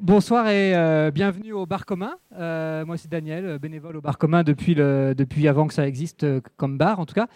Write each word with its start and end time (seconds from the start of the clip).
bonsoir 0.00 0.48
et 0.48 0.74
euh, 0.74 1.10
bienvenue 1.10 1.52
au 1.52 1.66
bar 1.66 1.84
commun. 1.84 2.16
Euh, 2.36 2.84
moi 2.84 2.96
c'est 2.96 3.10
Daniel, 3.10 3.44
euh, 3.44 3.58
bénévole 3.58 3.96
au 3.96 4.00
bar 4.00 4.18
commun 4.18 4.42
depuis, 4.42 4.78
avant 5.48 5.66
que 5.66 5.74
ça 5.74 5.86
existe 5.86 6.26
comme 6.56 6.78
bar 6.78 7.00
en 7.00 7.06
tout 7.06 7.14
cas. 7.14 7.26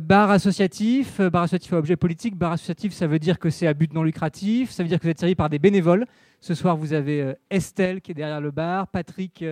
bar 0.00 0.30
associatif, 0.30 1.20
bar 1.20 1.42
associatif 1.42 1.72
à 1.72 1.78
objet 1.78 1.96
politique. 1.96 2.36
Bar 2.36 2.52
associatif, 2.52 2.92
ça 2.92 3.06
veut 3.06 3.18
dire 3.18 3.38
que 3.38 3.50
c'est 3.50 3.66
à 3.66 3.74
but 3.74 3.92
non 3.92 4.02
lucratif, 4.02 4.70
ça 4.70 4.82
veut 4.82 4.88
dire 4.88 4.98
que 4.98 5.04
vous 5.04 5.10
êtes 5.10 5.20
servi 5.20 5.34
par 5.34 5.48
des 5.48 5.58
bénévoles. 5.58 6.06
Ce 6.40 6.54
soir, 6.54 6.76
vous 6.76 6.92
avez 6.92 7.34
Estelle 7.50 8.00
qui 8.00 8.12
est 8.12 8.14
derrière 8.14 8.40
le 8.40 8.50
bar, 8.50 8.86
Patrick 8.88 9.44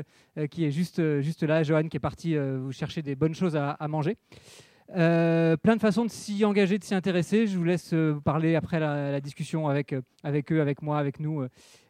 qui 0.50 0.64
est 0.64 0.70
juste, 0.70 1.20
juste 1.20 1.42
là, 1.42 1.62
Johan 1.62 1.88
qui 1.88 1.96
est 1.96 2.00
parti 2.00 2.36
vous 2.36 2.72
chercher 2.72 3.02
des 3.02 3.14
bonnes 3.14 3.34
choses 3.34 3.56
à 3.56 3.88
manger. 3.88 4.16
Euh, 4.94 5.56
plein 5.56 5.74
de 5.74 5.80
façons 5.80 6.04
de 6.04 6.10
s'y 6.10 6.44
engager, 6.44 6.78
de 6.78 6.84
s'y 6.84 6.94
intéresser. 6.94 7.46
Je 7.46 7.58
vous 7.58 7.64
laisse 7.64 7.92
euh, 7.92 8.14
parler 8.24 8.54
après 8.54 8.78
la, 8.78 9.20
discussion 9.20 9.68
avec, 9.68 9.92
euh, 9.92 10.00
avec 10.22 10.52
eux, 10.52 10.60
avec 10.60 10.82
moi, 10.82 10.98
avec 10.98 11.18
nous, 11.18 11.44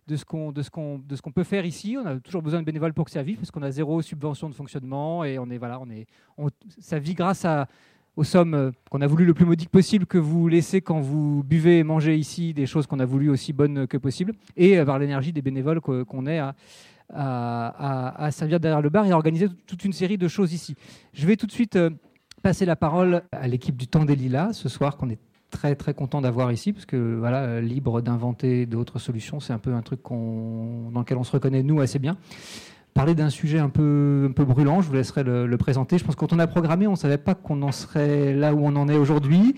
de 0.07 0.16
ce 0.16 0.25
qu'on 0.25 0.53
qu'on 0.53 1.33
peut 1.33 1.45
faire 1.45 1.67
ici. 1.67 1.97
On 2.03 2.06
a 2.06 2.19
toujours 2.20 2.43
besoin 2.43 2.61
de 2.61 2.65
bénévoles 2.65 2.95
pour 2.95 3.05
que 3.05 3.11
ça 3.11 3.23
vive, 3.23 3.37
parce 3.37 3.51
qu'on 3.51 3.62
a 3.62 3.70
zéro 3.70 4.01
subvention 4.03 4.48
de 4.48 4.55
fonctionnement 4.55 5.25
et 5.25 5.39
on 5.39 5.51
est 5.51 5.59
voilà, 5.59 5.80
on 5.80 5.91
est, 5.91 6.06
ça 6.79 6.98
vit 6.98 7.15
grâce 7.15 7.45
aux 8.17 8.25
sommes 8.25 8.73
qu'on 8.89 9.03
a 9.03 9.06
voulu 9.06 9.27
le 9.27 9.34
plus 9.34 9.45
modique 9.45 9.69
possible 9.69 10.06
que 10.06 10.17
vous 10.17 10.48
laissez 10.48 10.81
quand 10.81 11.01
vous 11.01 11.42
buvez 11.45 11.81
et 11.81 11.84
mangez 11.84 12.17
ici 12.17 12.55
des 12.55 12.67
choses 12.67 12.87
qu'on 12.87 13.01
a 13.01 13.05
voulu 13.05 13.28
aussi 13.28 13.53
bonnes 13.53 13.87
que 13.87 13.98
possible, 13.98 14.33
et 14.56 14.83
par 14.84 14.98
l'énergie 14.98 15.33
des 15.33 15.42
bénévoles 15.42 15.81
qu'on 15.81 16.27
est 16.27 16.39
à, 16.39 16.55
à, 17.12 18.25
à, 18.25 18.31
servir 18.31 18.61
derrière 18.61 18.81
le 18.81 18.91
bar 18.91 19.06
et 19.06 19.11
à 19.11 19.17
organiser 19.17 19.48
toute 19.67 19.84
une 19.84 19.92
série 19.92 20.19
de 20.19 20.28
choses 20.28 20.53
ici. 20.53 20.77
Je 21.12 21.27
vais 21.27 21.37
tout 21.37 21.47
de 21.47 21.53
suite 21.53 21.77
passer 22.46 22.64
la 22.64 22.77
parole 22.77 23.23
à 23.32 23.48
l'équipe 23.48 23.77
du 23.77 23.88
Temps 23.88 24.05
des 24.05 24.14
Lilas 24.14 24.52
ce 24.52 24.68
soir, 24.68 24.96
qu'on 24.96 25.10
est 25.10 25.18
très 25.50 25.74
très 25.74 25.95
content 25.95 26.20
d'avoir 26.20 26.52
ici, 26.52 26.72
parce 26.72 26.86
que 26.86 27.16
voilà, 27.19 27.60
libre 27.60 28.00
d'inventer 28.02 28.66
d'autres 28.66 29.00
solutions, 29.00 29.41
c'est 29.41 29.52
un 29.52 29.59
peu 29.59 29.74
un 29.74 29.82
truc 29.82 29.98
dans 30.09 31.00
lequel 31.00 31.19
on 31.19 31.25
se 31.25 31.33
reconnaît 31.33 31.64
nous 31.64 31.80
assez 31.80 31.98
bien. 31.98 32.16
Parler 32.94 33.16
d'un 33.16 33.30
sujet 33.30 33.58
un 33.58 33.69
peu, 33.69 34.28
un 34.30 34.33
peu 34.33 34.44
brûlant, 34.44 34.80
je 34.80 34.86
vous 34.86 34.94
laisserai 34.94 35.25
le, 35.25 35.56
présenter. 35.56 35.98
Je 35.98 36.05
pense 36.05 36.14
que 36.14 36.20
quand 36.20 36.33
on 36.33 36.38
a 36.38 36.47
programmé, 36.47 36.86
on 36.86 36.94
savait 36.94 37.19
pas 37.19 37.34
qu'on 37.34 37.62
en 37.62 37.72
serait 37.72 38.33
là 38.33 38.55
où 38.55 38.64
on 38.64 38.77
en 38.77 38.88
est 38.88 38.97
aujourd'hui. 38.97 39.56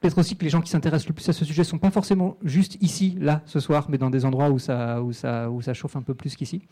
Peut-être 0.00 0.16
aussi 0.18 0.34
que 0.36 0.44
les 0.44 0.50
gens 0.50 0.62
qui 0.62 0.70
s'intéressent 0.70 1.08
le 1.08 1.14
plus 1.14 1.28
à 1.28 1.32
ce 1.34 1.44
sujet 1.44 1.60
ne 1.60 1.66
sont 1.66 1.78
pas 1.78 1.90
forcément 1.90 2.38
juste 2.42 2.78
ici, 2.80 3.16
là, 3.20 3.42
ce 3.44 3.60
soir, 3.60 3.86
mais 3.90 3.98
dans 3.98 4.08
des 4.08 4.24
endroits 4.24 4.50
où 4.50 4.58
ça, 4.58 5.02
où 5.02 5.12
ça, 5.12 5.50
où 5.50 5.60
ça 5.60 5.74
chauffe 5.74 5.94
un 5.94 6.02
peu 6.02 6.14
plus 6.14 6.36
qu'ici. 6.36 6.62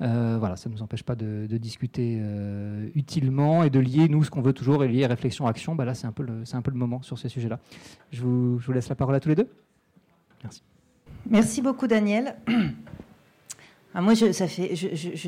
Euh, 0.00 0.36
voilà, 0.38 0.54
ça 0.54 0.68
ne 0.68 0.74
nous 0.74 0.82
empêche 0.82 1.02
pas 1.02 1.16
de, 1.16 1.46
discuter 1.58 2.18
euh, 2.20 2.88
utilement 2.94 3.64
et 3.64 3.70
de 3.70 3.80
lier, 3.80 4.08
nous, 4.08 4.22
ce 4.22 4.30
qu'on 4.30 4.42
veut 4.42 4.52
toujours, 4.52 4.84
et 4.84 4.88
lier 4.88 5.06
réflexion-action. 5.06 5.74
Bah 5.74 5.84
là, 5.84 5.94
c'est 5.94 6.06
un, 6.06 6.12
peu 6.12 6.22
le, 6.22 6.44
un 6.52 6.62
peu 6.62 6.70
le 6.70 6.76
moment 6.76 7.02
sur 7.02 7.18
ces 7.18 7.28
sujets-là. 7.28 7.58
Je 8.12 8.22
vous, 8.22 8.72
laisse 8.72 8.88
la 8.88 8.94
parole 8.94 9.16
à 9.16 9.20
tous 9.20 9.28
les 9.28 9.34
deux. 9.34 9.48
Merci. 10.44 10.62
Merci 11.28 11.62
beaucoup, 11.62 11.86
Daniel. 11.86 12.36
Ah, 13.94 14.02
moi, 14.02 14.14
ça 14.14 14.46
fait, 14.46 14.74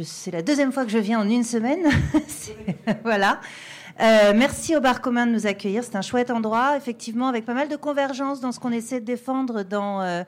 c'est 0.05 0.31
la 0.31 0.43
deuxième 0.43 0.71
fois 0.71 0.85
que 0.85 0.91
je 0.91 0.99
viens 0.99 1.19
en 1.19 1.29
une 1.29 1.43
semaine. 1.43 1.89
voilà. 3.03 3.41
Euh, 4.01 4.33
merci 4.35 4.75
au 4.75 4.81
Bar 4.81 5.03
Commun 5.03 5.27
de 5.27 5.33
nous 5.33 5.47
accueillir. 5.47 5.85
C'est 5.85 5.95
un 5.95 6.01
chouette 6.01 6.31
endroit, 6.31 6.75
effectivement, 6.79 7.29
avec 7.29 7.45
pas 7.45 7.53
mal 7.53 7.69
de 7.69 7.77
convergence 7.77 8.41
dans 8.41 8.51
ce 8.51 8.59
qu'on 8.59 8.73
essaie 8.73 8.99
de 8.99 9.05
défendre 9.05 9.63
dans, 9.63 10.01
euh, 10.01 10.23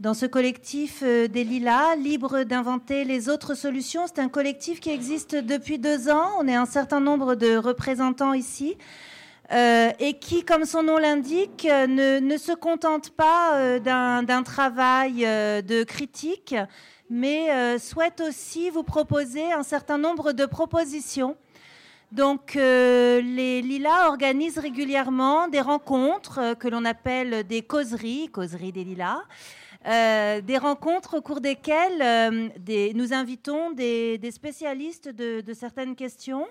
dans 0.00 0.12
ce 0.12 0.26
collectif 0.26 1.02
euh, 1.02 1.26
des 1.26 1.42
Lilas, 1.42 1.96
libre 1.96 2.42
d'inventer 2.42 3.04
les 3.04 3.30
autres 3.30 3.54
solutions. 3.54 4.02
C'est 4.06 4.18
un 4.18 4.28
collectif 4.28 4.80
qui 4.80 4.90
existe 4.90 5.34
depuis 5.34 5.78
deux 5.78 6.10
ans. 6.10 6.28
On 6.38 6.46
est 6.46 6.54
un 6.54 6.66
certain 6.66 7.00
nombre 7.00 7.36
de 7.36 7.56
représentants 7.56 8.34
ici. 8.34 8.76
et 9.50 10.18
qui, 10.20 10.44
comme 10.44 10.66
son 10.66 10.82
nom 10.82 10.98
l'indique, 10.98 11.64
ne, 11.64 12.18
ne, 12.18 12.36
se 12.36 12.52
contente 12.52 13.10
pas 13.10 13.78
d'un 13.78 14.42
travail 14.42 15.20
de 15.22 15.84
critique, 15.84 16.56
mais 17.08 17.78
souhaite 17.78 18.20
aussi 18.20 18.70
vous 18.70 18.82
proposer 18.82 19.52
un 19.52 19.62
certain 19.62 19.98
nombre 19.98 20.32
de 20.32 20.46
propositions 20.46 21.36
donc, 22.12 22.54
euh, 22.54 23.20
les 23.20 23.62
Lilas 23.62 24.08
organisent 24.08 24.58
régulièrement 24.58 25.48
des 25.48 25.60
rencontres 25.60 26.38
euh, 26.38 26.54
que 26.54 26.68
l'on 26.68 26.84
appelle 26.84 27.44
des 27.44 27.62
causeries, 27.62 28.28
causeries 28.28 28.72
des 28.72 28.84
Lilas. 28.84 29.22
Euh, 29.88 30.40
des 30.40 30.58
rencontres 30.58 31.18
au 31.18 31.20
cours 31.20 31.40
desquelles 31.40 32.50
nous 32.96 33.12
invitons 33.12 33.70
des, 33.70 34.18
spécialistes 34.32 35.08
de, 35.08 35.40
de, 35.42 35.54
certaines 35.54 35.94
questions 35.94 36.48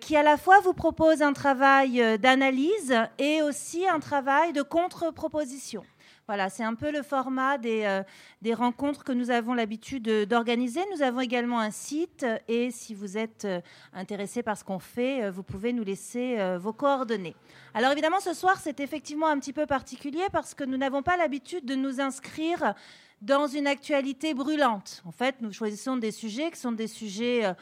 qui 0.00 0.14
à 0.14 0.22
la 0.22 0.36
fois 0.36 0.60
vous 0.60 0.74
proposent 0.74 1.22
un 1.22 1.32
travail 1.32 2.18
d'analyse 2.18 2.94
et 3.18 3.40
aussi 3.40 3.88
un 3.88 3.98
travail 3.98 4.52
de 4.52 4.60
contre-proposition. 4.60 5.84
Voilà, 6.26 6.48
c'est 6.48 6.64
un 6.64 6.74
peu 6.74 6.90
le 6.90 7.02
format 7.02 7.58
des, 7.58 7.82
euh, 7.84 8.02
des 8.40 8.54
rencontres 8.54 9.04
que 9.04 9.12
nous 9.12 9.30
avons 9.30 9.52
l'habitude 9.52 10.08
d'organiser. 10.26 10.80
Nous 10.94 11.02
avons 11.02 11.20
également 11.20 11.60
un 11.60 11.70
site 11.70 12.24
et 12.48 12.70
si 12.70 12.94
vous 12.94 13.18
êtes 13.18 13.44
euh, 13.44 13.60
intéressé 13.92 14.42
par 14.42 14.56
ce 14.56 14.64
qu'on 14.64 14.78
fait, 14.78 15.24
euh, 15.24 15.30
vous 15.30 15.42
pouvez 15.42 15.74
nous 15.74 15.84
laisser 15.84 16.38
vos 16.56 16.72
coordonnées. 16.72 17.36
Alors 17.74 17.92
évidemment, 17.92 18.20
ce 18.20 18.32
soir, 18.32 18.58
c'est 18.58 18.80
effectivement 18.80 19.26
un 19.26 19.38
petit 19.38 19.52
peu 19.52 19.66
particulier 19.66 20.24
parce 20.32 20.54
que 20.54 20.64
nous 20.64 20.78
n'avons 20.78 21.02
pas 21.02 21.18
l'habitude 21.18 21.66
de 21.66 21.74
nous 21.74 22.00
inscrire 22.00 22.72
dans 23.20 23.46
une 23.46 23.66
actualité 23.66 24.32
brûlante. 24.32 25.02
En 25.04 25.12
fait, 25.12 25.36
nous 25.42 25.52
choisissons 25.52 25.98
des 25.98 26.10
sujets 26.10 26.50
qui 26.50 26.58
sont 26.58 26.72
des 26.72 26.88
sujets, 26.88 27.54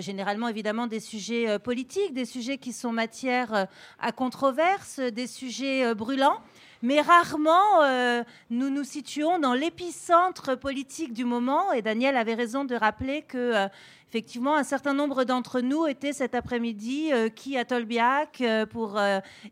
généralement 0.00 0.48
évidemment 0.48 0.86
des 0.86 0.98
sujets 0.98 1.58
politiques, 1.58 2.14
des 2.14 2.24
sujets 2.24 2.58
qui 2.58 2.72
sont 2.72 2.90
matière 2.90 3.68
à 4.00 4.12
controverse, 4.12 4.98
des 4.98 5.26
sujets 5.26 5.94
brûlants 5.94 6.40
mais 6.84 7.00
rarement 7.00 7.82
euh, 7.82 8.22
nous 8.50 8.68
nous 8.68 8.84
situons 8.84 9.38
dans 9.38 9.54
l'épicentre 9.54 10.54
politique 10.54 11.14
du 11.14 11.24
moment. 11.24 11.72
Et 11.72 11.80
Daniel 11.80 12.14
avait 12.14 12.34
raison 12.34 12.66
de 12.66 12.74
rappeler 12.74 13.22
que, 13.22 13.38
euh, 13.38 13.68
effectivement, 14.10 14.54
un 14.54 14.64
certain 14.64 14.92
nombre 14.92 15.24
d'entre 15.24 15.62
nous 15.62 15.86
étaient 15.86 16.12
cet 16.12 16.34
après-midi 16.34 17.10
euh, 17.10 17.30
qui 17.30 17.56
à 17.56 17.64
Tolbiac 17.64 18.42
pour 18.70 19.00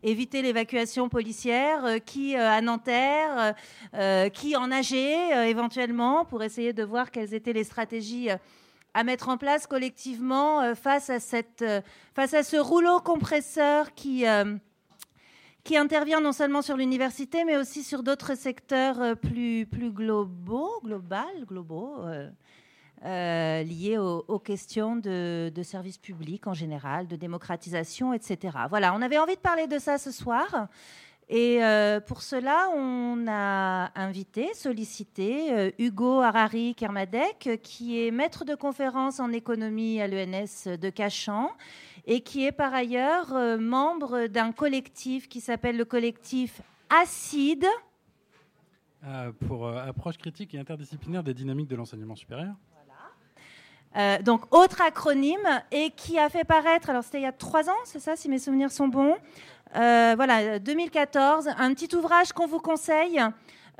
éviter 0.03 0.43
l'évacuation 0.43 1.09
policière, 1.09 1.95
qui 2.05 2.35
à 2.35 2.61
Nanterre, 2.61 3.55
qui 4.33 4.55
en 4.55 4.71
AG 4.71 4.93
éventuellement 4.93 6.25
pour 6.25 6.43
essayer 6.43 6.71
de 6.71 6.83
voir 6.83 7.09
quelles 7.09 7.33
étaient 7.33 7.53
les 7.53 7.63
stratégies 7.63 8.29
à 8.93 9.03
mettre 9.03 9.29
en 9.29 9.37
place 9.37 9.65
collectivement 9.65 10.75
face 10.75 11.09
à 11.09 11.19
cette 11.19 11.65
face 12.13 12.35
à 12.35 12.43
ce 12.43 12.57
rouleau 12.57 12.99
compresseur 12.99 13.95
qui 13.95 14.25
qui 15.63 15.77
intervient 15.77 16.19
non 16.19 16.33
seulement 16.33 16.61
sur 16.61 16.75
l'université, 16.75 17.45
mais 17.45 17.57
aussi 17.57 17.83
sur 17.83 18.03
d'autres 18.03 18.35
secteurs 18.35 19.01
euh, 19.01 19.15
plus, 19.15 19.65
globaux, 19.91 20.81
global, 20.83 21.45
globaux, 21.45 21.95
euh, 21.99 22.29
euh, 23.05 23.63
liés 23.63 23.97
aux, 23.97 24.39
questions 24.39 24.95
de, 24.95 25.51
de, 25.53 25.63
services 25.63 25.97
publics 25.97 26.47
en 26.47 26.53
général, 26.53 27.07
de 27.07 27.15
démocratisation, 27.15 28.13
etc. 28.13 28.57
Voilà, 28.69 28.93
on 28.93 29.01
avait 29.01 29.17
envie 29.17 29.35
de 29.35 29.41
parler 29.41 29.67
de 29.67 29.79
ça 29.79 29.97
ce 29.97 30.11
soir. 30.11 30.67
Et 31.29 31.61
pour 32.05 32.21
cela, 32.21 32.69
on 32.75 33.25
a 33.27 33.91
invité, 33.95 34.53
sollicité 34.53 35.73
Hugo 35.79 36.21
Harari 36.21 36.75
Kermadec, 36.75 37.61
qui 37.63 38.05
est 38.05 38.11
maître 38.11 38.45
de 38.45 38.55
conférence 38.55 39.19
en 39.19 39.31
économie 39.31 40.01
à 40.01 40.07
l'ENS 40.07 40.77
de 40.77 40.89
Cachan 40.89 41.49
et 42.05 42.21
qui 42.21 42.45
est 42.45 42.51
par 42.51 42.73
ailleurs 42.73 43.33
euh, 43.33 43.57
membre 43.57 44.27
d'un 44.27 44.51
collectif 44.51 45.29
qui 45.29 45.41
s'appelle 45.41 45.77
le 45.77 45.85
collectif 45.85 46.61
ACIDE. 46.89 47.65
Euh, 49.05 49.31
pour 49.47 49.67
euh, 49.67 49.85
approche 49.85 50.17
critique 50.17 50.53
et 50.53 50.59
interdisciplinaire 50.59 51.23
des 51.23 51.33
dynamiques 51.33 51.67
de 51.67 51.75
l'enseignement 51.75 52.15
supérieur. 52.15 52.53
Voilà. 53.93 54.19
donc, 54.19 54.53
autre 54.53 54.81
acronyme, 54.81 55.61
et 55.71 55.91
qui 55.91 56.17
a 56.17 56.29
fait 56.29 56.45
paraître, 56.45 56.89
alors 56.89 57.03
c'était 57.03 57.19
il 57.19 57.23
y 57.23 57.27
a 57.27 57.31
trois 57.31 57.69
ans, 57.69 57.81
c'est 57.85 57.99
ça, 57.99 58.15
si 58.15 58.29
mes 58.29 58.39
souvenirs 58.39 58.71
sont 58.71 58.87
bons, 58.87 59.15
voilà, 59.73 60.59
2014, 60.59 61.49
un 61.57 61.73
petit 61.73 61.95
ouvrage 61.95 62.31
qu'on 62.33 62.47
vous 62.47 62.59
conseille, 62.59 63.21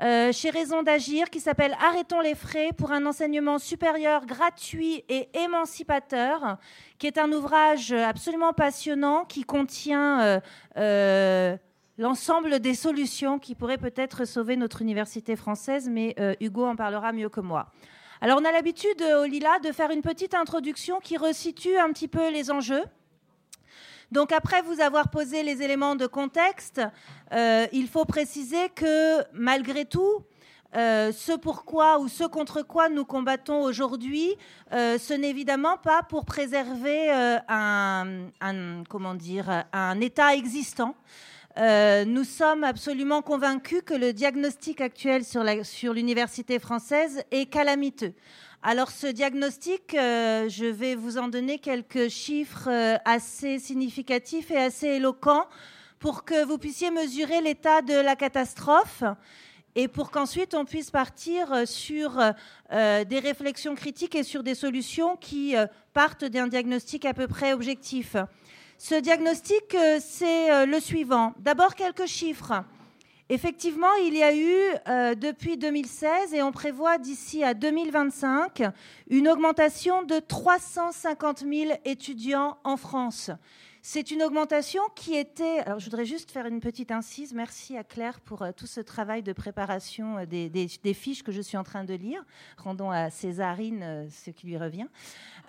euh, 0.02 0.32
chez 0.32 0.50
Raison 0.50 0.82
d'Agir 0.82 1.30
qui 1.30 1.38
s'appelle 1.38 1.76
Arrêtons 1.80 2.20
les 2.20 2.34
frais 2.34 2.70
pour 2.76 2.90
un 2.90 3.06
enseignement 3.06 3.58
supérieur 3.58 4.26
gratuit 4.26 5.04
et 5.08 5.28
émancipateur, 5.38 6.58
qui 6.98 7.06
est 7.06 7.16
un 7.16 7.30
ouvrage 7.30 7.92
absolument 7.92 8.52
passionnant 8.52 9.24
qui 9.24 9.44
contient 9.44 10.20
euh, 10.20 10.40
euh, 10.78 11.56
l'ensemble 11.96 12.58
des 12.58 12.74
solutions 12.74 13.38
qui 13.38 13.54
pourraient 13.54 13.78
peut-être 13.78 14.24
sauver 14.24 14.56
notre 14.56 14.82
université 14.82 15.36
française, 15.36 15.88
mais 15.88 16.16
Hugo 16.40 16.66
en 16.66 16.74
parlera 16.74 17.12
mieux 17.12 17.28
que 17.28 17.40
moi. 17.40 17.68
Alors 18.20 18.40
on 18.40 18.44
a 18.44 18.50
l'habitude 18.50 19.00
au 19.00 19.24
Lila 19.24 19.60
de 19.60 19.70
faire 19.70 19.90
une 19.92 20.02
petite 20.02 20.34
introduction 20.34 20.98
qui 20.98 21.16
resitue 21.16 21.76
un 21.76 21.92
petit 21.92 22.08
peu 22.08 22.32
les 22.32 22.50
enjeux. 22.50 22.82
Donc 24.12 24.32
après 24.32 24.62
vous 24.62 24.80
avoir 24.80 25.08
posé 25.08 25.42
les 25.42 25.62
éléments 25.62 25.96
de 25.96 26.06
contexte, 26.06 26.80
euh, 27.32 27.66
il 27.72 27.88
faut 27.88 28.04
préciser 28.04 28.68
que 28.74 29.22
malgré 29.32 29.84
tout, 29.84 30.22
euh, 30.76 31.12
ce 31.12 31.32
pourquoi 31.32 32.00
ou 32.00 32.08
ce 32.08 32.24
contre 32.24 32.62
quoi 32.62 32.88
nous 32.88 33.04
combattons 33.04 33.62
aujourd'hui, 33.62 34.34
euh, 34.72 34.98
ce 34.98 35.14
n'est 35.14 35.30
évidemment 35.30 35.78
pas 35.78 36.02
pour 36.02 36.24
préserver 36.24 37.10
un, 37.48 38.82
comment 38.88 39.14
dire, 39.14 39.64
un 39.72 40.00
État 40.00 40.34
existant. 40.34 40.94
Nous 41.56 42.24
sommes 42.24 42.64
absolument 42.64 43.22
convaincus 43.22 43.82
que 43.86 43.94
le 43.94 44.12
diagnostic 44.12 44.80
actuel 44.80 45.24
sur 45.24 45.92
l'université 45.94 46.58
française 46.58 47.22
est 47.30 47.46
calamiteux. 47.46 48.12
Alors 48.66 48.90
ce 48.90 49.06
diagnostic, 49.06 49.92
euh, 49.92 50.48
je 50.48 50.64
vais 50.64 50.94
vous 50.94 51.18
en 51.18 51.28
donner 51.28 51.58
quelques 51.58 52.08
chiffres 52.08 52.70
euh, 52.70 52.96
assez 53.04 53.58
significatifs 53.58 54.50
et 54.50 54.56
assez 54.56 54.86
éloquents 54.86 55.46
pour 55.98 56.24
que 56.24 56.46
vous 56.46 56.56
puissiez 56.56 56.90
mesurer 56.90 57.42
l'état 57.42 57.82
de 57.82 57.92
la 57.92 58.16
catastrophe 58.16 59.04
et 59.74 59.86
pour 59.86 60.10
qu'ensuite 60.10 60.54
on 60.54 60.64
puisse 60.64 60.90
partir 60.90 61.66
sur 61.66 62.18
des 62.70 63.18
réflexions 63.18 63.74
critiques 63.74 64.14
et 64.14 64.22
sur 64.22 64.42
des 64.42 64.54
solutions 64.54 65.16
qui 65.16 65.54
partent 65.92 66.24
d'un 66.24 66.46
diagnostic 66.46 67.04
à 67.06 67.12
peu 67.12 67.26
près 67.26 67.52
objectif. 67.52 68.16
Ce 68.78 68.96
diagnostic, 68.96 69.74
euh, 69.74 69.98
c'est 70.00 70.50
euh, 70.50 70.66
le 70.66 70.80
suivant. 70.80 71.32
D'abord, 71.38 71.74
quelques 71.74 72.06
chiffres. 72.06 72.64
Effectivement, 73.30 73.94
il 74.04 74.14
y 74.14 74.22
a 74.22 74.36
eu 74.36 74.54
euh, 74.86 75.14
depuis 75.14 75.56
2016 75.56 76.34
et 76.34 76.42
on 76.42 76.52
prévoit 76.52 76.98
d'ici 76.98 77.42
à 77.42 77.54
2025 77.54 78.64
une 79.08 79.28
augmentation 79.28 80.02
de 80.02 80.18
350 80.18 81.38
000 81.38 81.72
étudiants 81.86 82.58
en 82.64 82.76
France. 82.76 83.30
C'est 83.86 84.10
une 84.10 84.22
augmentation 84.22 84.80
qui 84.94 85.14
était. 85.14 85.58
Alors, 85.58 85.78
je 85.78 85.84
voudrais 85.84 86.06
juste 86.06 86.30
faire 86.30 86.46
une 86.46 86.60
petite 86.60 86.90
incise. 86.90 87.34
Merci 87.34 87.76
à 87.76 87.84
Claire 87.84 88.18
pour 88.20 88.42
tout 88.56 88.66
ce 88.66 88.80
travail 88.80 89.22
de 89.22 89.34
préparation 89.34 90.24
des, 90.24 90.48
des, 90.48 90.94
fiches 90.94 91.22
que 91.22 91.30
je 91.30 91.42
suis 91.42 91.58
en 91.58 91.64
train 91.64 91.84
de 91.84 91.92
lire. 91.92 92.24
Rendons 92.56 92.90
à 92.90 93.10
Césarine 93.10 94.08
ce 94.08 94.30
qui 94.30 94.46
lui 94.46 94.56
revient. 94.56 94.86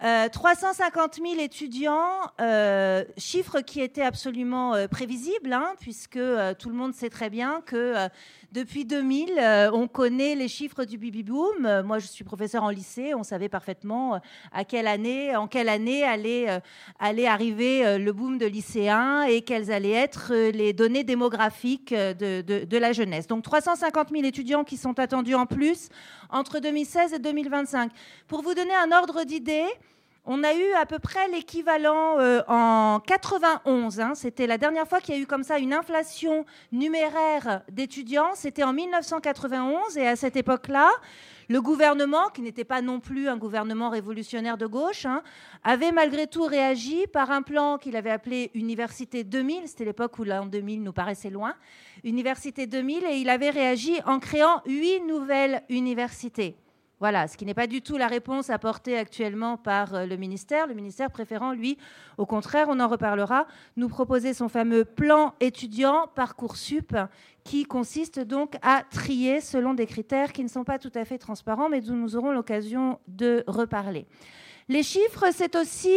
350 0.02 1.16
000 1.16 1.40
étudiants, 1.40 2.20
euh, 2.42 3.06
chiffre 3.18 3.62
qui 3.62 3.80
était 3.82 4.02
absolument 4.02 4.76
euh, 4.76 4.88
prévisible, 4.88 5.54
hein, 5.54 5.74
puisque 5.80 6.18
euh, 6.18 6.54
tout 6.54 6.70
le 6.70 6.76
monde 6.76 6.94
sait 6.94 7.10
très 7.10 7.30
bien 7.30 7.62
que 7.66 7.96
depuis 8.52 8.86
2000, 8.86 9.40
on 9.74 9.88
connaît 9.88 10.36
les 10.36 10.48
chiffres 10.48 10.86
du 10.86 10.98
baby 10.98 11.24
boom. 11.24 11.82
moi, 11.84 12.00
je 12.00 12.08
suis 12.08 12.24
professeur 12.24 12.64
en 12.64 12.70
lycée, 12.70 13.14
on 13.14 13.24
savait 13.24 13.50
parfaitement 13.50 14.20
à 14.52 14.64
quelle 14.64 14.88
année, 14.88 15.36
en 15.36 15.48
quelle 15.48 15.68
année 15.68 16.04
allait, 16.04 16.62
allait 17.00 17.28
arriver 17.28 17.98
le 17.98 18.14
de 18.32 18.46
lycéens 18.46 19.24
et 19.24 19.42
quelles 19.42 19.72
allaient 19.72 19.92
être 19.92 20.34
les 20.34 20.74
données 20.74 21.04
démographiques 21.04 21.94
de, 21.94 22.42
de, 22.42 22.66
de 22.66 22.78
la 22.78 22.92
jeunesse. 22.92 23.28
Donc 23.28 23.44
350 23.44 24.10
000 24.12 24.24
étudiants 24.24 24.64
qui 24.64 24.78
sont 24.78 25.00
attendus 25.00 25.36
en 25.36 25.46
plus 25.46 25.90
entre 26.30 26.60
2016 26.60 27.14
et 27.14 27.20
2025. 27.20 27.92
Pour 28.28 28.42
vous 28.42 28.54
donner 28.54 28.76
un 28.76 28.92
ordre 28.92 29.24
d'idée, 29.24 29.66
on 30.26 30.44
a 30.44 30.54
eu 30.54 30.74
à 30.74 30.86
peu 30.86 30.98
près 30.98 31.28
l'équivalent 31.28 32.20
euh, 32.20 32.42
en 32.48 33.00
91. 33.06 34.00
Hein. 34.00 34.14
C'était 34.16 34.48
la 34.48 34.58
dernière 34.58 34.88
fois 34.88 35.00
qu'il 35.00 35.16
y 35.16 35.18
a 35.18 35.22
eu 35.22 35.28
comme 35.28 35.44
ça 35.44 35.60
une 35.60 35.74
inflation 35.74 36.46
numéraire 36.72 37.62
d'étudiants. 37.72 38.32
C'était 38.34 38.64
en 38.64 38.74
1991 38.74 39.98
et 39.98 40.08
à 40.08 40.16
cette 40.16 40.36
époque-là, 40.36 40.90
le 41.48 41.62
gouvernement, 41.62 42.30
qui 42.30 42.42
n'était 42.42 42.64
pas 42.64 42.82
non 42.82 43.00
plus 43.00 43.28
un 43.28 43.38
gouvernement 43.38 43.90
révolutionnaire 43.90 44.58
de 44.58 44.66
gauche, 44.66 45.06
hein, 45.06 45.22
avait 45.64 45.92
malgré 45.92 46.28
tout 46.28 46.46
réagi 46.46 47.08
par 47.08 47.32
un 47.32 47.42
plan 47.42 47.78
qu'il 47.78 47.96
avait 47.96 48.12
appelé 48.12 48.52
Université 48.54 49.24
2000. 49.24 49.68
C'était 49.68 49.86
l'époque 49.86 50.18
où 50.20 50.24
l'an 50.24 50.46
2000 50.46 50.84
nous 50.84 50.94
paraissait 50.94 51.30
loin. 51.30 51.54
Université 52.04 52.68
2000 52.68 53.04
et 53.06 53.18
il 53.18 53.30
avait 53.30 53.50
réagi 53.50 54.00
en 54.06 54.20
créant 54.20 54.62
huit 54.66 55.02
nouvelles 55.02 55.64
universités. 55.70 56.58
Voilà, 57.00 57.28
ce 57.28 57.36
qui 57.36 57.46
n'est 57.46 57.54
pas 57.54 57.68
du 57.68 57.82
tout 57.82 57.98
la 57.98 58.08
réponse 58.08 58.50
apportée 58.50 58.98
actuellement 58.98 59.58
par 59.58 59.94
euh, 59.94 60.06
le 60.06 60.16
ministère. 60.16 60.66
Le 60.66 60.74
ministère 60.74 61.12
préférant, 61.12 61.52
lui, 61.52 61.78
au 62.18 62.26
contraire, 62.26 62.68
on 62.70 62.80
en 62.80 62.88
reparlera, 62.88 63.48
nous 63.76 63.90
proposer 63.90 64.34
son 64.34 64.48
fameux 64.48 64.86
plan 64.86 65.34
étudiant 65.42 66.08
Parcoursup, 66.16 66.96
qui 67.44 67.66
consiste 67.66 68.20
donc 68.20 68.56
à 68.62 68.84
trier 68.90 69.42
selon 69.42 69.74
des 69.74 69.86
critères 69.86 70.32
qui 70.32 70.44
ne 70.44 70.50
sont 70.50 70.64
pas 70.64 70.80
tout 70.80 70.92
à 70.96 71.04
fait 71.04 71.18
transparents, 71.18 71.70
mais 71.70 71.82
dont 71.82 71.96
nous 71.96 72.16
aurons 72.16 72.32
l'occasion 72.32 73.00
de 73.08 73.44
reparler. 73.46 74.06
Les 74.70 74.82
chiffres, 74.82 75.26
c'est 75.32 75.56
aussi 75.56 75.94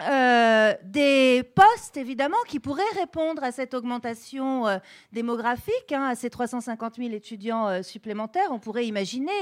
euh, 0.00 0.74
des 0.84 1.42
postes, 1.54 1.96
évidemment, 1.96 2.36
qui 2.46 2.60
pourraient 2.60 2.82
répondre 2.94 3.42
à 3.42 3.52
cette 3.52 3.74
augmentation 3.74 4.66
euh, 4.66 4.78
démographique, 5.12 5.92
hein, 5.92 6.04
à 6.04 6.14
ces 6.14 6.30
350 6.30 6.96
000 6.96 7.10
étudiants 7.10 7.68
euh, 7.68 7.82
supplémentaires. 7.82 8.48
On 8.50 8.58
pourrait 8.58 8.86
imaginer 8.86 9.32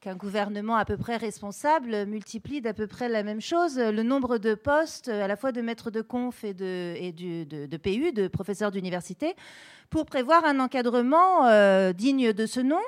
qu'un 0.00 0.14
gouvernement 0.14 0.76
à 0.76 0.84
peu 0.84 0.96
près 0.96 1.16
responsable 1.16 2.06
multiplie 2.06 2.60
d'à 2.60 2.74
peu 2.74 2.86
près 2.86 3.08
la 3.08 3.22
même 3.22 3.40
chose 3.40 3.78
le 3.78 4.02
nombre 4.02 4.38
de 4.38 4.54
postes, 4.54 5.08
à 5.08 5.26
la 5.26 5.36
fois 5.36 5.52
de 5.52 5.60
maîtres 5.60 5.90
de 5.90 6.00
conf 6.00 6.44
et 6.44 6.54
de, 6.54 7.76
PU, 7.76 8.12
de 8.12 8.28
professeurs 8.28 8.70
d'université, 8.70 9.34
pour 9.90 10.06
prévoir 10.06 10.44
un 10.44 10.60
encadrement 10.60 11.46
euh, 11.46 11.92
digne 11.92 12.32
de 12.32 12.46
ce 12.46 12.60
nom. 12.60 12.80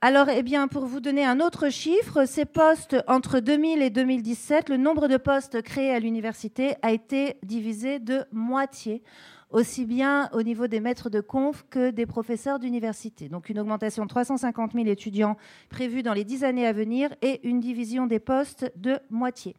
Alors, 0.00 0.28
eh 0.28 0.42
bien, 0.42 0.68
pour 0.68 0.86
vous 0.86 1.00
donner 1.00 1.24
un 1.24 1.40
autre 1.40 1.70
chiffre, 1.70 2.24
ces 2.26 2.44
postes 2.44 2.96
entre 3.06 3.40
2000 3.40 3.82
et 3.82 3.90
2017, 3.90 4.68
le 4.68 4.76
nombre 4.76 5.08
de 5.08 5.16
postes 5.16 5.62
créés 5.62 5.92
à 5.92 6.00
l'université 6.00 6.74
a 6.82 6.92
été 6.92 7.36
divisé 7.42 7.98
de 7.98 8.24
moitié 8.32 9.02
aussi 9.50 9.86
bien 9.86 10.28
au 10.32 10.42
niveau 10.42 10.66
des 10.66 10.80
maîtres 10.80 11.08
de 11.08 11.20
conf 11.20 11.64
que 11.70 11.90
des 11.90 12.06
professeurs 12.06 12.58
d'université. 12.58 13.28
Donc 13.28 13.48
une 13.48 13.58
augmentation 13.58 14.02
de 14.04 14.08
350 14.08 14.72
000 14.72 14.86
étudiants 14.86 15.36
prévue 15.68 16.02
dans 16.02 16.12
les 16.12 16.24
dix 16.24 16.44
années 16.44 16.66
à 16.66 16.72
venir 16.72 17.10
et 17.22 17.46
une 17.46 17.60
division 17.60 18.06
des 18.06 18.18
postes 18.18 18.70
de 18.76 18.98
moitié. 19.08 19.54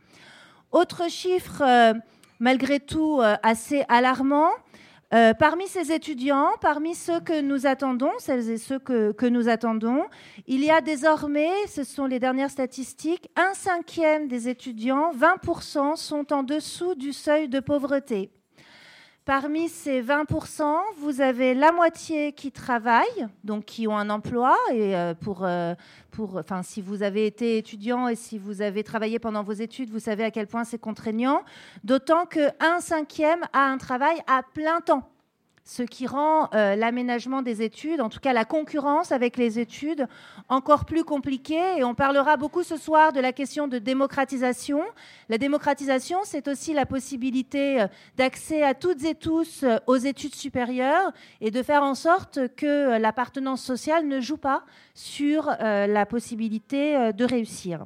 Autre 0.71 1.09
chiffre, 1.09 1.61
euh, 1.61 1.93
malgré 2.39 2.79
tout 2.79 3.21
euh, 3.21 3.35
assez 3.43 3.85
alarmant, 3.87 4.49
euh, 5.13 5.33
parmi 5.33 5.67
ces 5.67 5.91
étudiants, 5.93 6.49
parmi 6.59 6.93
ceux 6.93 7.21
que 7.21 7.39
nous 7.41 7.65
attendons, 7.65 8.11
celles 8.17 8.49
et 8.49 8.57
ceux 8.57 8.79
que, 8.79 9.13
que, 9.13 9.25
nous 9.25 9.47
attendons, 9.47 10.03
il 10.47 10.63
y 10.63 10.69
a 10.69 10.81
désormais, 10.81 11.51
ce 11.67 11.85
sont 11.85 12.07
les 12.07 12.19
dernières 12.19 12.49
statistiques, 12.49 13.29
un 13.37 13.53
cinquième 13.53 14.27
des 14.27 14.49
étudiants, 14.49 15.13
20%, 15.13 15.95
sont 15.95 16.33
en 16.33 16.43
dessous 16.43 16.95
du 16.95 17.13
seuil 17.13 17.47
de 17.47 17.61
pauvreté. 17.61 18.31
Parmi 19.27 19.67
ces 19.67 20.01
20%, 20.01 20.63
vous 20.99 21.19
avez 21.19 21.53
la 21.53 21.73
moitié 21.73 22.31
qui 22.31 22.49
travaillent, 22.49 23.27
donc 23.43 23.65
qui 23.65 23.85
ont 23.85 23.97
un 23.97 24.09
emploi. 24.09 24.55
Et 24.71 24.95
euh, 24.95 25.13
pour, 25.15 25.43
euh, 25.43 25.75
pour, 26.11 26.37
enfin, 26.37 26.63
si 26.63 26.81
vous 26.81 27.03
avez 27.03 27.25
été 27.25 27.57
étudiant 27.57 28.07
et 28.07 28.15
si 28.15 28.37
vous 28.37 28.61
avez 28.61 28.85
travaillé 28.85 29.19
pendant 29.19 29.43
vos 29.43 29.51
études, 29.51 29.89
vous 29.89 29.99
savez 29.99 30.23
à 30.23 30.31
quel 30.31 30.47
point 30.47 30.63
c'est 30.63 30.77
contraignant. 30.77 31.43
D'autant 31.83 32.25
qu'un 32.25 32.79
cinquième 32.79 33.41
a 33.51 33.69
un 33.69 33.77
travail 33.77 34.15
à 34.27 34.43
plein 34.53 34.79
temps 34.79 35.03
ce 35.67 35.83
qui 35.83 36.07
rend 36.07 36.49
euh, 36.53 36.77
l'aménagement 36.77 37.41
des 37.41 37.61
études, 37.61 37.99
en 37.99 38.07
tout 38.07 38.21
cas 38.21 38.31
la 38.31 38.45
concurrence 38.45 39.11
avec 39.11 39.35
les 39.35 39.59
études, 39.59 40.07
encore 40.47 40.85
plus 40.85 41.03
compliquée. 41.03 41.77
Et 41.77 41.83
on 41.83 41.93
parlera 41.93 42.37
beaucoup 42.37 42.63
ce 42.63 42.77
soir 42.77 43.11
de 43.11 43.19
la 43.19 43.33
question 43.33 43.67
de 43.67 43.77
démocratisation. 43.77 44.81
La 45.27 45.37
démocratisation, 45.37 46.19
c'est 46.23 46.47
aussi 46.47 46.73
la 46.73 46.85
possibilité 46.85 47.81
euh, 47.81 47.87
d'accès 48.15 48.63
à 48.63 48.73
toutes 48.73 49.03
et 49.03 49.13
tous 49.13 49.63
euh, 49.63 49.75
aux 49.87 49.97
études 49.97 50.35
supérieures 50.35 51.11
et 51.41 51.51
de 51.51 51.61
faire 51.61 51.83
en 51.83 51.95
sorte 51.95 52.39
que 52.55 52.97
l'appartenance 52.97 53.61
sociale 53.61 54.07
ne 54.07 54.21
joue 54.21 54.37
pas 54.37 54.63
sur 54.93 55.47
la 55.59 56.05
possibilité 56.05 57.11
de 57.13 57.25
réussir. 57.25 57.85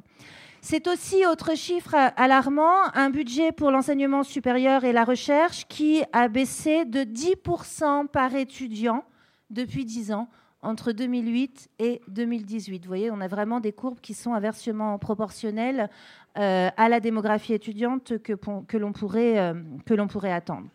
C'est 0.64 0.86
aussi, 0.86 1.26
autre 1.26 1.56
chiffre 1.56 1.96
alarmant, 2.16 2.84
un 2.94 3.10
budget 3.10 3.50
pour 3.50 3.72
l'enseignement 3.72 4.22
supérieur 4.22 4.84
et 4.84 4.92
la 4.92 5.02
recherche 5.02 5.66
qui 5.66 6.04
a 6.12 6.28
baissé 6.28 6.84
de 6.84 7.00
10% 7.00 8.06
par 8.06 8.36
étudiant 8.36 9.02
depuis 9.50 9.84
10 9.84 10.12
ans 10.12 10.28
entre 10.62 10.92
2008 10.92 11.68
et 11.80 12.00
2018. 12.06 12.84
Vous 12.84 12.88
voyez, 12.88 13.10
on 13.10 13.20
a 13.20 13.26
vraiment 13.26 13.58
des 13.58 13.72
courbes 13.72 13.98
qui 14.00 14.14
sont 14.14 14.34
inversement 14.34 15.00
proportionnelles 15.00 15.90
euh, 16.38 16.70
à 16.76 16.88
la 16.88 17.00
démographie 17.00 17.54
étudiante 17.54 18.18
que, 18.18 18.32
que 18.32 18.76
l'on 18.76 18.92
pourrait, 18.92 19.40
euh, 19.40 19.54
pourrait, 19.84 20.32
attendre. 20.32 20.68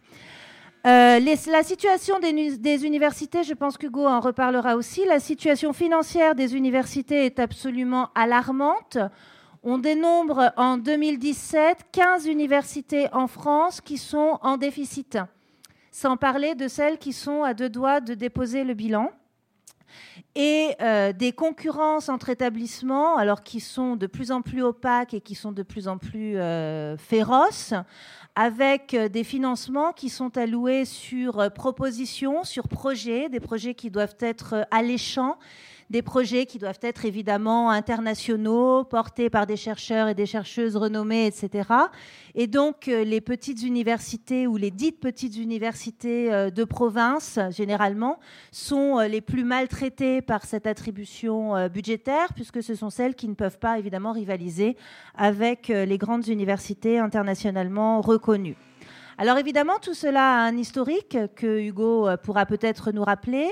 Euh, 0.86 1.20
la 1.22 1.64
situation 1.64 2.20
des, 2.20 2.58
des, 2.58 2.86
universités, 2.86 3.44
je 3.44 3.54
pense 3.54 3.78
qu'Hugo 3.78 4.06
en 4.06 4.20
reparlera 4.20 4.76
aussi, 4.76 5.06
la 5.06 5.22
situation 5.22 5.72
financière 5.72 6.36
des 6.36 6.58
universités 6.58 7.26
est 7.26 7.40
absolument 7.40 8.10
alarmante. 8.16 8.98
On 9.70 9.80
dénombre 9.80 10.54
en 10.56 10.78
2017 10.78 11.88
15 11.92 12.26
universités 12.26 13.10
en 13.12 13.28
France 13.28 13.82
qui 13.82 13.98
sont 13.98 14.40
en 14.42 14.56
déficit, 14.56 15.18
sans 15.92 16.16
parler 16.16 16.56
de 16.56 16.70
celles 16.70 16.98
qui 16.98 17.12
sont 17.12 17.44
à 17.44 17.54
deux 17.54 17.68
doigts 17.68 18.00
de 18.00 18.14
déposer 18.14 18.64
le 18.64 18.74
bilan. 18.76 19.12
Et 20.36 20.70
euh, 20.80 21.12
des 21.12 21.34
concurrences 21.34 22.08
entre 22.08 22.30
établissements, 22.30 23.18
alors 23.18 23.44
qui 23.44 23.60
sont 23.60 23.98
de 23.98 24.08
plus 24.08 24.32
en 24.32 24.42
plus 24.42 24.64
opaques 24.64 25.14
et 25.14 25.20
qui 25.20 25.36
sont 25.36 25.52
de 25.52 25.64
plus 25.64 25.90
en 25.90 25.98
plus 25.98 26.38
euh, 26.38 26.96
féroces, 26.96 27.74
avec 28.36 28.94
euh, 28.94 29.10
des 29.10 29.26
financements 29.26 29.92
qui 29.92 30.08
sont 30.08 30.38
alloués 30.38 30.86
sur 30.86 31.52
propositions, 31.52 32.46
sur 32.46 32.70
projets, 32.70 33.28
des 33.28 33.42
projets 33.42 33.74
qui 33.74 33.92
doivent 33.92 34.16
être 34.22 34.66
alléchants, 34.72 35.38
des 35.90 36.02
projets 36.02 36.46
qui 36.46 36.60
doivent 36.60 36.80
être 36.82 37.06
évidemment 37.06 37.70
internationaux, 37.72 38.84
portés 38.84 39.30
par 39.30 39.48
des 39.48 39.56
chercheurs 39.56 40.08
et 40.08 40.16
des 40.16 40.26
chercheuses 40.26 40.76
renommés, 40.76 41.26
etc. 41.28 41.70
Et 42.36 42.48
donc 42.48 42.88
euh, 42.88 43.04
les 43.04 43.22
petites 43.22 43.64
universités 43.64 44.48
ou 44.48 44.58
les 44.58 44.72
dites 44.72 45.00
petites 45.00 45.38
universités 45.38 46.34
euh, 46.34 46.50
de 46.50 46.64
province, 46.64 47.40
généralement, 47.52 48.20
sont 48.52 49.00
les 49.00 49.22
plus 49.22 49.44
maltraitées 49.44 50.22
par 50.22 50.46
cette 50.46 50.68
attribution 50.68 51.68
budgétaire, 51.70 52.34
puisque 52.34 52.62
ce 52.62 52.76
sont 52.76 52.90
celles 52.90 53.16
qui 53.16 53.28
ne 53.28 53.34
peuvent 53.34 53.60
pas 53.60 53.80
évidemment 53.80 54.12
rivaliser 54.12 54.76
avec 55.16 55.68
les 55.68 55.98
grandes 55.98 56.28
universités 56.28 57.00
internationalement 57.00 58.02
reconnues. 58.02 58.58
Alors 59.18 59.38
évidemment, 59.38 59.80
tout 59.82 59.94
cela 59.94 60.36
a 60.36 60.48
un 60.48 60.56
historique 60.58 61.18
que 61.36 61.60
Hugo 61.60 62.08
pourra 62.24 62.46
peut-être 62.46 62.92
nous 62.92 63.04
rappeler. 63.04 63.48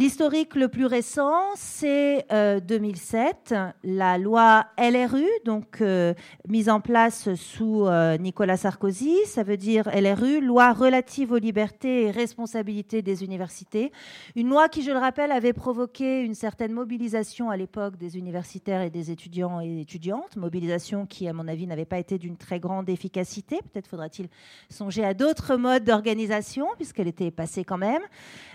L'historique 0.00 0.54
le 0.54 0.68
plus 0.68 0.86
récent, 0.86 1.42
c'est 1.56 2.24
2007, 2.30 3.52
euh, 3.52 3.68
la 3.84 4.16
loi 4.16 4.64
LRU, 4.78 5.26
donc 5.44 5.82
euh, 5.82 6.14
mise 6.48 6.70
en 6.70 6.80
place 6.80 7.34
sous 7.34 7.84
euh, 7.84 8.16
Nicolas 8.16 8.56
Sarkozy. 8.56 9.14
Ça 9.26 9.42
veut 9.42 9.58
dire 9.58 9.90
LRU, 9.94 10.40
loi 10.40 10.72
relative 10.72 11.32
aux 11.32 11.36
libertés 11.36 12.04
et 12.04 12.10
responsabilités 12.12 13.02
des 13.02 13.24
universités. 13.24 13.92
Une 14.36 14.48
loi 14.48 14.70
qui, 14.70 14.80
je 14.80 14.90
le 14.90 14.96
rappelle, 14.96 15.32
avait 15.32 15.52
provoqué 15.52 16.22
une 16.22 16.34
certaine 16.34 16.72
mobilisation 16.72 17.50
à 17.50 17.58
l'époque 17.58 17.98
des 17.98 18.16
universitaires 18.16 18.80
et 18.80 18.88
des 18.88 19.10
étudiants 19.10 19.60
et 19.60 19.82
étudiantes, 19.82 20.34
mobilisation 20.36 21.04
qui, 21.04 21.28
à 21.28 21.34
mon 21.34 21.46
avis, 21.46 21.66
n'avait 21.66 21.84
pas 21.84 21.98
été 21.98 22.16
d'une 22.16 22.38
très 22.38 22.58
grande 22.58 22.88
efficacité. 22.88 23.58
Peut-être 23.70 23.88
faudra-t-il 23.88 24.30
songer 24.70 25.04
à 25.04 25.12
d'autres 25.12 25.56
modes 25.56 25.84
d'organisation, 25.84 26.68
puisqu'elle 26.76 27.08
était 27.08 27.30
passée 27.30 27.64
quand 27.64 27.76
même. 27.76 28.00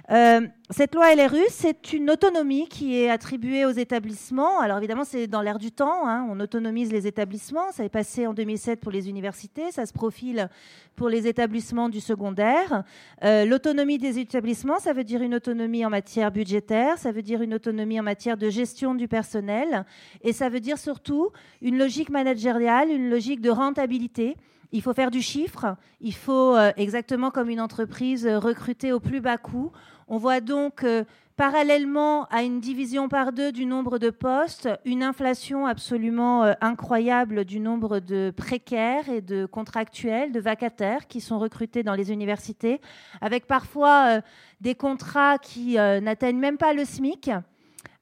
Cette 0.07 0.93
loi 0.93 1.15
LRU 1.15 1.41
c'est 1.49 1.93
une 1.93 2.11
autonomie 2.11 2.67
qui 2.67 2.99
est 2.99 3.09
attribuée 3.09 3.65
aux 3.65 3.71
établissements. 3.71 4.59
Alors 4.59 4.77
évidemment, 4.77 5.03
c'est 5.03 5.27
dans 5.27 5.41
l'air 5.41 5.57
du 5.57 5.71
temps. 5.71 6.07
Hein. 6.07 6.27
On 6.29 6.39
autonomise 6.39 6.91
les 6.91 7.07
établissements. 7.07 7.71
Ça 7.71 7.83
est 7.83 7.89
passé 7.89 8.27
en 8.27 8.33
2007 8.33 8.79
pour 8.81 8.91
les 8.91 9.09
universités. 9.09 9.71
Ça 9.71 9.85
se 9.85 9.93
profile 9.93 10.49
pour 10.95 11.09
les 11.09 11.27
établissements 11.27 11.89
du 11.89 11.99
secondaire. 11.99 12.83
Euh, 13.23 13.45
l'autonomie 13.45 13.97
des 13.97 14.19
établissements, 14.19 14.79
ça 14.79 14.93
veut 14.93 15.03
dire 15.03 15.21
une 15.21 15.35
autonomie 15.35 15.85
en 15.85 15.89
matière 15.89 16.31
budgétaire. 16.31 16.97
Ça 16.97 17.11
veut 17.11 17.23
dire 17.23 17.41
une 17.41 17.53
autonomie 17.53 17.99
en 17.99 18.03
matière 18.03 18.37
de 18.37 18.49
gestion 18.49 18.95
du 18.95 19.07
personnel. 19.07 19.85
Et 20.21 20.33
ça 20.33 20.49
veut 20.49 20.59
dire 20.59 20.77
surtout 20.77 21.31
une 21.61 21.77
logique 21.77 22.09
managériale, 22.09 22.89
une 22.89 23.09
logique 23.09 23.41
de 23.41 23.49
rentabilité. 23.49 24.35
Il 24.71 24.81
faut 24.81 24.93
faire 24.93 25.11
du 25.11 25.21
chiffre. 25.21 25.77
Il 26.01 26.13
faut, 26.13 26.55
euh, 26.55 26.71
exactement 26.75 27.31
comme 27.31 27.49
une 27.49 27.61
entreprise, 27.61 28.27
recruter 28.27 28.91
au 28.91 28.99
plus 28.99 29.21
bas 29.21 29.37
coût. 29.37 29.71
On 30.07 30.19
voit 30.19 30.39
donc 30.39 30.83
euh, 30.83 31.03
parallèlement 31.35 32.25
à 32.25 32.43
une 32.43 32.59
division 32.59 33.09
par 33.09 33.33
deux 33.33 33.51
du 33.51 33.65
nombre 33.65 33.97
de 33.97 34.11
postes, 34.11 34.69
une 34.85 35.01
inflation 35.01 35.65
absolument 35.65 36.43
euh, 36.43 36.53
incroyable 36.61 37.43
du 37.43 37.59
nombre 37.59 37.99
de 37.99 38.31
précaires 38.35 39.09
et 39.09 39.21
de 39.21 39.47
contractuels, 39.47 40.31
de 40.31 40.39
vacataires 40.39 41.07
qui 41.07 41.21
sont 41.21 41.39
recrutés 41.39 41.81
dans 41.81 41.95
les 41.95 42.11
universités, 42.11 42.81
avec 43.19 43.47
parfois 43.47 44.17
euh, 44.17 44.21
des 44.61 44.75
contrats 44.75 45.39
qui 45.39 45.73
n'atteignent 45.75 46.39
même 46.39 46.57
pas 46.57 46.73
le 46.73 46.85
SMIC 46.85 47.31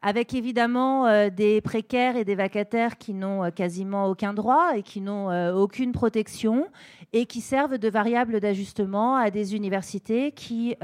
avec 0.06 0.34
évidemment 0.34 1.30
des 1.30 1.62
précaires 1.62 2.18
et 2.18 2.26
des 2.26 2.36
vacataires 2.36 2.98
qui 2.98 3.14
n'ont 3.14 3.50
quasiment 3.52 4.08
aucun 4.08 4.34
droit 4.34 4.74
et 4.76 4.84
qui 4.84 5.00
n'ont 5.00 5.30
aucune 5.56 5.94
protection 5.94 6.68
et 7.14 7.26
qui 7.26 7.40
servent 7.42 7.78
de 7.78 7.90
variable 7.90 8.40
d'ajustement 8.42 9.16
à 9.16 9.32
des 9.32 9.56
universités 9.56 10.32
qui 10.34 10.76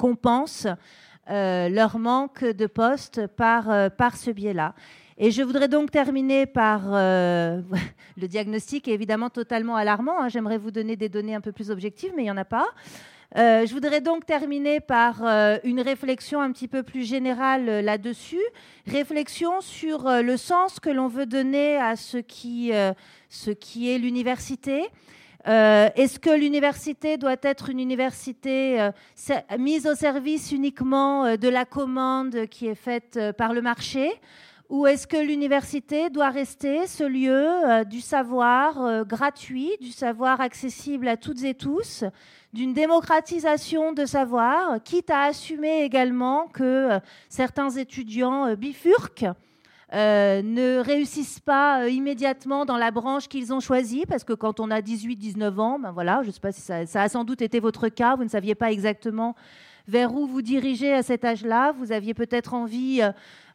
compensent 0.00 0.66
euh, 1.28 1.68
leur 1.68 1.98
manque 1.98 2.42
de 2.42 2.66
postes 2.66 3.26
par, 3.26 3.70
euh, 3.70 3.90
par 3.90 4.16
ce 4.16 4.30
biais-là. 4.30 4.74
Et 5.18 5.30
je 5.30 5.42
voudrais 5.42 5.68
donc 5.68 5.90
terminer 5.90 6.46
par 6.46 6.84
euh, 6.86 7.60
le 8.16 8.26
diagnostic 8.26 8.88
est 8.88 8.92
évidemment 8.92 9.28
totalement 9.28 9.76
alarmant. 9.76 10.22
Hein. 10.22 10.28
J'aimerais 10.30 10.56
vous 10.56 10.70
donner 10.70 10.96
des 10.96 11.10
données 11.10 11.34
un 11.34 11.42
peu 11.42 11.52
plus 11.52 11.70
objectives, 11.70 12.12
mais 12.16 12.22
il 12.22 12.24
n'y 12.24 12.30
en 12.30 12.38
a 12.38 12.46
pas. 12.46 12.68
je 13.36 13.70
voudrais 13.74 14.00
donc 14.00 14.24
terminer 14.24 14.80
par 14.80 15.22
une 15.62 15.82
réflexion 15.82 16.40
un 16.40 16.50
petit 16.50 16.66
peu 16.68 16.82
plus 16.82 17.04
générale 17.04 17.84
là-dessus, 17.84 18.46
réflexion 18.86 19.60
sur 19.60 20.08
le 20.08 20.36
sens 20.38 20.80
que 20.80 20.90
l'on 20.90 21.08
veut 21.08 21.26
donner 21.26 21.76
à 21.76 21.94
ce 21.96 22.16
qui, 22.16 22.72
ce 23.28 23.50
qui 23.50 23.90
est 23.90 23.98
l'université, 23.98 24.88
euh, 25.46 25.88
est-ce 25.96 26.18
que 26.18 26.30
l'université 26.30 27.16
doit 27.16 27.36
être 27.42 27.70
une 27.70 27.80
université 27.80 28.80
euh, 28.80 28.90
mise 29.58 29.86
au 29.86 29.94
service 29.94 30.52
uniquement 30.52 31.24
euh, 31.24 31.36
de 31.36 31.48
la 31.48 31.64
commande 31.64 32.46
qui 32.46 32.66
est 32.66 32.74
faite 32.74 33.18
par 33.38 33.54
le 33.54 33.62
marché? 33.62 34.10
Ou 34.68 34.86
est-ce 34.86 35.06
que 35.06 35.16
l'université 35.16 36.10
doit 36.10 36.30
rester 36.30 36.86
ce 36.86 37.02
lieu 37.02 37.84
du 37.86 38.00
savoir 38.00 39.04
gratuit, 39.04 39.72
du 39.80 39.90
savoir 39.90 40.40
accessible 40.40 41.08
à 41.08 41.16
toutes 41.16 41.42
et 41.42 41.54
tous, 41.54 42.04
d'une 42.52 42.72
démocratisation 42.72 43.92
de 43.92 44.06
savoir, 44.06 44.80
quitte 44.84 45.10
à 45.10 45.22
assumer 45.22 45.82
également 45.82 46.46
que 46.46 47.00
certains 47.28 47.70
étudiants 47.70 48.54
bifurquent? 48.54 49.34
Euh, 49.92 50.42
ne 50.42 50.78
réussissent 50.78 51.40
pas 51.40 51.82
euh, 51.82 51.88
immédiatement 51.88 52.64
dans 52.64 52.76
la 52.76 52.90
branche 52.90 53.28
qu'ils 53.28 53.52
ont 53.52 53.60
choisie, 53.60 54.04
parce 54.08 54.24
que 54.24 54.32
quand 54.32 54.60
on 54.60 54.70
a 54.70 54.80
18-19 54.80 55.58
ans, 55.58 55.78
ben 55.78 55.90
voilà, 55.90 56.20
je 56.22 56.28
ne 56.28 56.32
sais 56.32 56.40
pas 56.40 56.52
si 56.52 56.60
ça, 56.60 56.86
ça, 56.86 57.02
a 57.02 57.08
sans 57.08 57.24
doute 57.24 57.42
été 57.42 57.58
votre 57.60 57.88
cas, 57.88 58.14
vous 58.14 58.24
ne 58.24 58.28
saviez 58.28 58.54
pas 58.54 58.70
exactement 58.70 59.34
vers 59.88 60.14
où 60.14 60.26
vous 60.26 60.42
dirigez 60.42 60.92
à 60.92 61.02
cet 61.02 61.24
âge-là, 61.24 61.72
vous 61.72 61.90
aviez 61.90 62.14
peut-être 62.14 62.54
envie 62.54 63.02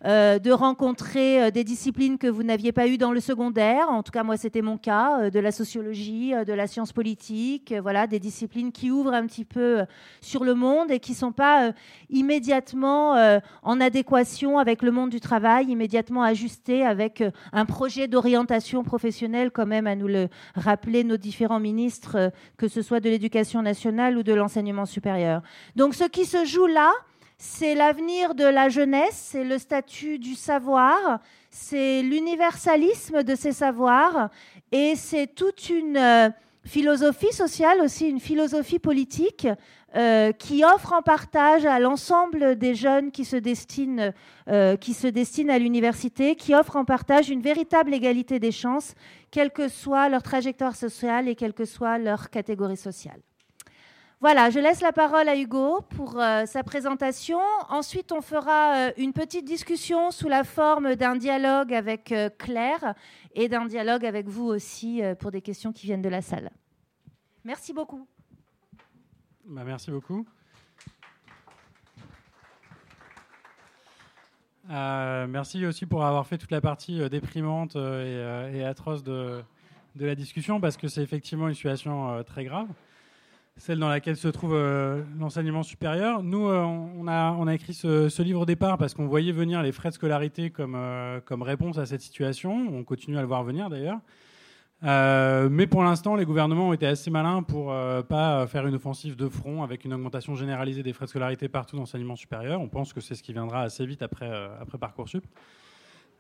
euh, 0.06 0.26
euh, 0.26 0.40
de 0.40 0.52
rencontrer 0.52 1.44
euh, 1.44 1.52
des 1.52 1.64
disciplines 1.64 2.18
que 2.18 2.28
vous 2.28 2.44
n'aviez 2.44 2.72
pas 2.72 2.88
eues 2.88 2.98
dans 2.98 3.12
le 3.12 3.20
secondaire. 3.20 3.90
En 3.90 4.04
tout 4.04 4.12
cas, 4.12 4.24
moi, 4.24 4.38
c'était 4.38 4.62
mon 4.62 4.78
cas, 4.78 5.20
euh, 5.20 5.30
de 5.30 5.40
la 5.40 5.52
sociologie, 5.52 6.34
de 6.46 6.54
la 6.54 6.68
science 6.68 6.94
politique, 6.94 7.74
voilà, 7.82 8.08
des 8.08 8.20
disciplines 8.20 8.72
qui 8.72 8.92
ouvrent 8.92 9.14
un 9.14 9.26
petit 9.26 9.46
peu 9.46 9.84
sur 10.22 10.44
le 10.44 10.56
monde 10.56 10.92
et 10.92 11.00
qui 11.00 11.12
ne 11.12 11.18
sont 11.18 11.32
pas 11.32 11.72
immédiatement 12.10 13.16
en 13.64 13.82
adéquation 13.82 14.58
avec 14.60 14.82
le 14.82 14.92
monde 14.92 15.10
du 15.10 15.20
travail, 15.20 15.68
immédiatement 15.68 16.24
ajustées 16.24 16.84
avec 16.84 17.24
un 17.52 17.66
projet 17.66 18.08
d'orientation 18.08 18.84
professionnelle, 18.84 19.52
quand 19.52 19.66
même, 19.66 19.88
à 19.88 19.96
nous 19.96 20.08
le 20.08 20.28
rappeler 20.56 21.04
nos 21.04 21.18
différents 21.18 21.60
ministres, 21.60 22.32
que 22.58 22.68
ce 22.68 22.82
soit 22.82 23.00
de 23.00 23.10
l'éducation 23.10 23.62
nationale 23.62 24.18
ou 24.18 24.24
de 24.24 24.34
l'enseignement 24.34 24.86
supérieur. 24.86 25.42
Donc, 25.76 25.94
ce 25.96 26.06
qui 26.06 26.26
se 26.26 26.46
joue 26.46 26.68
là, 26.68 26.92
c'est 27.38 27.76
l'avenir 27.76 28.36
de 28.36 28.46
la 28.46 28.70
jeunesse, 28.70 29.30
c'est 29.32 29.44
le 29.44 29.58
statut 29.58 30.20
du 30.20 30.36
savoir, 30.36 31.20
c'est 31.50 32.02
l'universalisme 32.02 33.24
de 33.24 33.36
ces 33.36 33.52
savoirs 33.52 34.30
et 34.72 34.96
c'est 34.96 35.28
toute 35.28 35.70
une 35.70 35.98
euh, 35.98 36.30
philosophie 36.64 37.34
sociale 37.34 37.82
aussi, 37.82 38.10
une 38.10 38.20
philosophie 38.20 38.80
politique 38.80 39.48
euh, 39.96 40.32
qui 40.34 40.64
offre 40.66 40.94
en 40.94 41.02
partage 41.02 41.66
à 41.66 41.80
l'ensemble 41.80 42.58
des 42.58 42.76
jeunes 42.76 43.12
qui 43.12 43.24
se 43.24 43.38
destinent, 43.38 44.12
euh, 44.50 44.76
qui 44.76 44.94
se 44.94 45.08
destinent 45.08 45.54
à 45.54 45.60
l'université, 45.60 46.36
qui 46.36 46.54
offre 46.54 46.76
en 46.76 46.84
partage 46.84 47.30
une 47.30 47.42
véritable 47.42 47.94
égalité 47.94 48.40
des 48.40 48.52
chances, 48.52 48.94
quelle 49.32 49.52
que 49.52 49.68
soit 49.68 50.10
leur 50.10 50.24
trajectoire 50.24 50.76
sociale 50.76 51.30
et 51.30 51.36
quelle 51.36 51.54
que 51.54 51.66
soit 51.66 51.98
leur 51.98 52.30
catégorie 52.30 52.78
sociale. 52.78 53.22
Voilà, 54.22 54.50
je 54.50 54.60
laisse 54.60 54.82
la 54.82 54.94
parole 54.94 55.28
à 55.28 55.38
Hugo 55.38 55.82
pour 55.90 56.20
euh, 56.20 56.46
sa 56.46 56.64
présentation. 56.64 57.40
Ensuite, 57.68 58.14
on 58.14 58.22
fera 58.22 58.88
euh, 58.88 58.92
une 58.98 59.12
petite 59.12 59.46
discussion 59.46 60.10
sous 60.10 60.30
la 60.30 60.46
forme 60.46 60.96
d'un 60.96 61.18
dialogue 61.18 61.74
avec 61.74 62.14
euh, 62.14 62.30
Claire 62.38 62.96
et 63.34 63.50
d'un 63.50 63.66
dialogue 63.66 64.06
avec 64.06 64.28
vous 64.28 64.46
aussi 64.46 65.02
pour 65.20 65.32
des 65.32 65.42
questions 65.42 65.74
qui 65.74 65.86
viennent 65.86 66.02
de 66.02 66.10
la 66.10 66.22
salle. 66.22 66.50
Merci 67.44 67.74
beaucoup. 67.74 68.08
Bah, 69.46 69.64
merci 69.66 69.92
beaucoup. 69.92 70.26
merci 74.68 75.66
aussi 75.66 75.86
pour 75.86 76.06
avoir 76.06 76.26
fait 76.26 76.38
toute 76.38 76.52
la 76.52 76.62
partie 76.62 77.08
déprimante 77.10 77.76
et, 77.76 78.64
atroce 78.64 79.04
de, 79.04 79.44
de, 79.96 80.06
la 80.06 80.16
discussion 80.16 80.60
parce 80.60 80.78
que 80.78 80.88
c'est 80.88 81.04
effectivement 81.04 81.48
une 81.50 81.54
situation 81.54 82.24
très 82.24 82.46
grave 82.46 82.68
celle 83.58 83.80
dans 83.80 83.88
laquelle 83.88 84.18
se 84.18 84.28
trouve 84.28 84.54
euh, 84.54 85.02
l'enseignement 85.18 85.64
supérieur. 85.64 86.24
Nous, 86.24 86.48
euh, 86.48 86.62
on, 86.64 87.08
a, 87.08 87.54
écrit 87.54 87.74
ce, 87.74 88.22
livre 88.22 88.42
au 88.42 88.46
départ 88.46 88.78
parce 88.78 88.94
qu'on 88.94 89.08
voyait 89.08 89.32
venir 89.32 89.62
les 89.62 89.72
frais 89.72 89.90
de 89.90 89.94
scolarité 89.94 90.50
comme, 90.50 90.76
euh, 90.76 91.22
comme 91.22 91.42
réponse 91.42 91.78
à 91.78 91.86
cette 91.86 92.02
situation. 92.02 92.52
On 92.54 92.84
continue 92.84 93.18
à 93.18 93.22
le 93.22 93.28
voir 93.28 93.44
venir 93.44 93.70
d'ailleurs. 93.70 94.00
mais 94.82 95.68
pour 95.68 95.84
l'instant, 95.84 96.16
les 96.16 96.26
gouvernements 96.26 96.70
ont 96.70 96.74
été 96.74 96.86
assez 96.86 97.10
malins 97.10 97.44
pour 97.44 97.74
pas 98.10 98.46
faire 98.48 98.68
une 98.68 98.76
offensive 98.76 99.16
de 99.16 99.30
front 99.30 99.64
avec 99.64 99.86
une 99.86 99.94
augmentation 99.94 100.36
généralisée 100.36 100.84
des 100.84 100.94
frais 100.94 101.06
de 101.06 101.10
scolarité 101.10 101.48
partout 101.48 101.78
dans 101.78 101.84
l'enseignement 101.84 102.18
supérieur. 102.18 102.60
On 102.60 102.68
pense 102.68 102.92
que 102.92 103.00
c'est 103.00 103.16
ce 103.16 103.24
qui 103.24 103.32
viendra 103.32 103.62
assez 103.62 103.86
vite 103.86 104.02
après, 104.02 104.30
après 104.60 104.78
Parcoursup. 104.78 105.26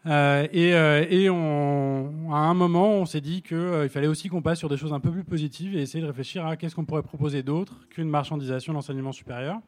Euh, 0.07 0.47
et, 0.51 0.73
euh, 0.75 2.09
à 2.31 2.37
un 2.37 2.53
moment, 2.53 2.89
on 2.89 3.05
s'est 3.05 3.21
dit 3.21 3.41
qu'il 3.41 3.57
euh, 3.57 3.89
fallait 3.89 4.07
aussi 4.07 4.29
qu'on 4.29 4.41
passe 4.41 4.59
sur 4.59 4.69
des 4.69 4.77
choses 4.77 4.93
un 4.93 4.99
peu 4.99 5.11
plus 5.11 5.23
positives 5.23 5.75
et 5.75 5.81
essayer 5.81 6.01
de 6.01 6.07
réfléchir 6.07 6.45
à 6.45 6.57
qu'est-ce 6.57 6.75
qu'on 6.75 6.85
pourrait 6.85 7.03
proposer 7.03 7.41
d'autre 7.41 7.87
qu'une 7.89 8.09
marchandisation 8.09 8.73
de 8.73 8.75
l'enseignement 8.75 9.11
supérieur. 9.11 9.59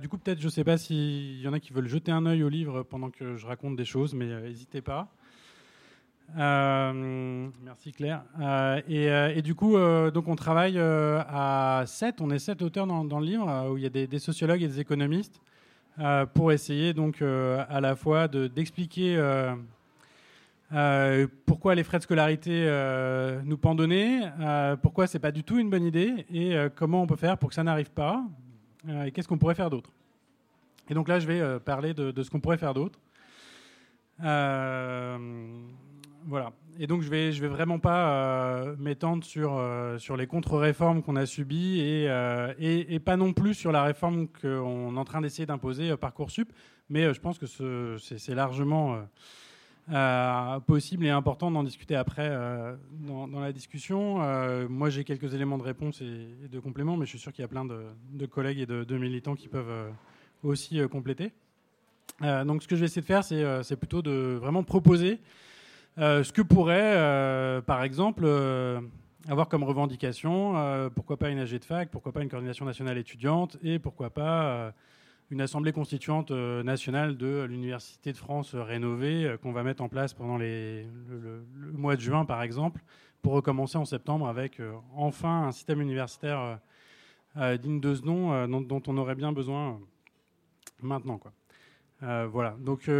du 0.00 0.08
coup, 0.08 0.18
peut-être, 0.18 0.40
je 0.40 0.46
ne 0.46 0.50
sais 0.50 0.64
pas 0.64 0.76
s'il 0.76 1.40
y 1.40 1.48
en 1.48 1.54
a 1.54 1.60
qui 1.60 1.72
veulent 1.72 1.88
jeter 1.88 2.12
un 2.12 2.26
œil 2.26 2.42
au 2.42 2.50
livre 2.50 2.82
pendant 2.82 3.10
que 3.10 3.36
je 3.36 3.46
raconte 3.46 3.76
des 3.76 3.86
choses, 3.86 4.12
mais 4.14 4.26
n'hésitez 4.42 4.82
pas. 4.82 5.08
merci 6.36 7.92
Claire. 7.92 8.24
Et, 8.88 9.40
du 9.40 9.54
coup, 9.54 9.78
donc 10.12 10.28
on 10.28 10.36
travaille 10.36 10.78
à 10.78 11.84
sept, 11.86 12.20
on 12.20 12.30
est 12.30 12.38
sept 12.38 12.60
auteurs 12.60 12.86
dans, 12.86 13.20
le 13.20 13.24
livre, 13.24 13.70
où 13.70 13.78
il 13.78 13.84
y 13.84 13.86
a 13.86 14.06
des, 14.06 14.18
sociologues 14.18 14.62
et 14.62 14.68
des 14.68 14.80
économistes, 14.80 15.40
pour 16.34 16.52
essayer 16.52 16.94
donc 16.94 17.22
à 17.22 17.80
la 17.80 17.96
fois 17.96 18.28
d'expliquer 18.28 19.18
euh, 20.74 21.26
pourquoi 21.44 21.74
les 21.74 21.84
frais 21.84 21.98
de 21.98 22.02
scolarité 22.02 22.64
euh, 22.66 23.42
nous 23.44 23.58
pendonner 23.58 24.22
euh, 24.40 24.74
Pourquoi 24.76 25.06
c'est 25.06 25.18
pas 25.18 25.32
du 25.32 25.44
tout 25.44 25.58
une 25.58 25.68
bonne 25.68 25.84
idée 25.84 26.24
Et 26.32 26.56
comment 26.74 27.02
on 27.02 27.06
peut 27.06 27.16
faire 27.16 27.36
pour 27.36 27.50
que 27.50 27.54
ça 27.54 27.62
n'arrive 27.62 27.90
pas 27.90 28.24
Et 29.04 29.12
qu'est-ce 29.12 29.28
qu'on 29.28 29.38
pourrait 29.38 29.54
faire 29.54 29.70
d'autre 29.70 29.90
Et 30.88 30.94
donc 30.94 31.08
là, 31.08 31.20
je 31.20 31.26
vais 31.26 31.60
parler 31.60 31.92
de, 31.92 32.22
ce 32.22 32.30
qu'on 32.30 32.40
pourrait 32.40 32.58
faire 32.58 32.74
d'autre. 32.74 32.98
voilà. 34.18 36.52
Et 36.78 36.86
donc 36.86 37.02
je 37.02 37.10
vais, 37.10 37.32
je 37.32 37.40
vais 37.40 37.48
vraiment 37.48 37.78
pas 37.78 38.64
m'étendre 38.78 39.24
sur, 39.24 39.62
sur 39.98 40.16
les 40.16 40.26
contre-réformes 40.26 41.02
qu'on 41.02 41.16
a 41.16 41.26
subies 41.26 41.80
et, 41.80 42.06
et, 42.58 42.94
et, 42.94 42.98
pas 42.98 43.16
non 43.16 43.32
plus 43.32 43.54
sur 43.54 43.72
la 43.72 43.82
réforme 43.82 44.28
qu'on 44.28 44.96
est 44.96 44.98
en 44.98 45.04
train 45.04 45.20
d'essayer 45.20 45.46
d'imposer 45.46 45.96
Parcoursup. 45.96 46.52
Mais 46.88 47.12
je 47.12 47.20
pense 47.20 47.38
que 47.38 47.46
c'est 47.98 48.34
largement 48.34 48.98
euh, 49.90 50.60
possible 50.60 51.04
et 51.06 51.10
important 51.10 51.50
d'en 51.50 51.64
discuter 51.64 51.96
après 51.96 52.28
euh, 52.30 52.76
dans, 53.00 53.40
la 53.40 53.52
discussion. 53.52 54.22
Euh, 54.22 54.68
moi, 54.68 54.90
j'ai 54.90 55.02
quelques 55.02 55.34
éléments 55.34 55.58
de 55.58 55.64
réponse 55.64 56.00
et, 56.00 56.48
de 56.48 56.60
complément, 56.60 56.96
mais 56.96 57.04
je 57.04 57.10
suis 57.10 57.18
sûr 57.18 57.32
qu'il 57.32 57.42
y 57.42 57.44
a 57.44 57.48
plein 57.48 57.64
de, 57.64 58.26
collègues 58.26 58.60
et 58.60 58.66
de, 58.66 58.96
militants 58.98 59.34
qui 59.34 59.48
peuvent 59.48 59.90
aussi 60.44 60.80
compléter. 60.88 61.32
donc, 62.20 62.62
ce 62.62 62.68
que 62.68 62.76
je 62.76 62.80
vais 62.80 62.86
essayer 62.86 63.02
de 63.02 63.06
faire, 63.06 63.24
c'est 63.24 63.76
plutôt 63.76 64.02
de 64.02 64.38
vraiment 64.40 64.62
proposer 64.62 65.20
ce 65.96 66.32
que 66.32 66.42
pourrait, 66.42 67.62
par 67.66 67.82
exemple, 67.82 68.26
avoir 69.28 69.48
comme 69.48 69.64
revendication, 69.64 70.90
pourquoi 70.94 71.16
pas 71.16 71.30
une 71.30 71.38
AG 71.38 71.58
de 71.58 71.64
fac, 71.64 71.90
pourquoi 71.90 72.12
pas 72.12 72.22
une 72.22 72.28
coordination 72.28 72.64
nationale 72.64 72.98
étudiante, 72.98 73.56
et 73.62 73.78
pourquoi 73.78 74.10
pas 74.10 74.72
une 75.32 75.40
assemblée 75.40 75.72
constituante 75.72 76.30
euh, 76.30 76.62
nationale 76.62 77.16
de 77.16 77.44
l'Université 77.48 78.12
de 78.12 78.18
France 78.18 78.54
euh, 78.54 78.62
rénovée 78.62 79.24
euh, 79.24 79.38
qu'on 79.38 79.52
va 79.52 79.62
mettre 79.62 79.82
en 79.82 79.88
place 79.88 80.12
pendant 80.12 80.36
les, 80.36 80.82
le, 81.08 81.42
mois 81.72 81.96
de 81.96 82.02
juin, 82.02 82.26
par 82.26 82.42
exemple, 82.42 82.82
pour 83.22 83.32
recommencer 83.32 83.78
en 83.78 83.86
septembre 83.86 84.28
avec 84.28 84.60
enfin 84.94 85.46
un 85.46 85.52
système 85.52 85.80
universitaire 85.80 86.58
digne 87.36 87.80
de 87.80 87.94
ce 87.94 88.02
nom 88.02 88.48
dont, 88.48 88.82
on 88.88 88.98
aurait 88.98 89.14
bien 89.14 89.30
besoin 89.30 89.78
maintenant. 90.82 91.18
Quoi. 91.18 91.32
voilà. 92.26 92.56
Donc, 92.58 92.90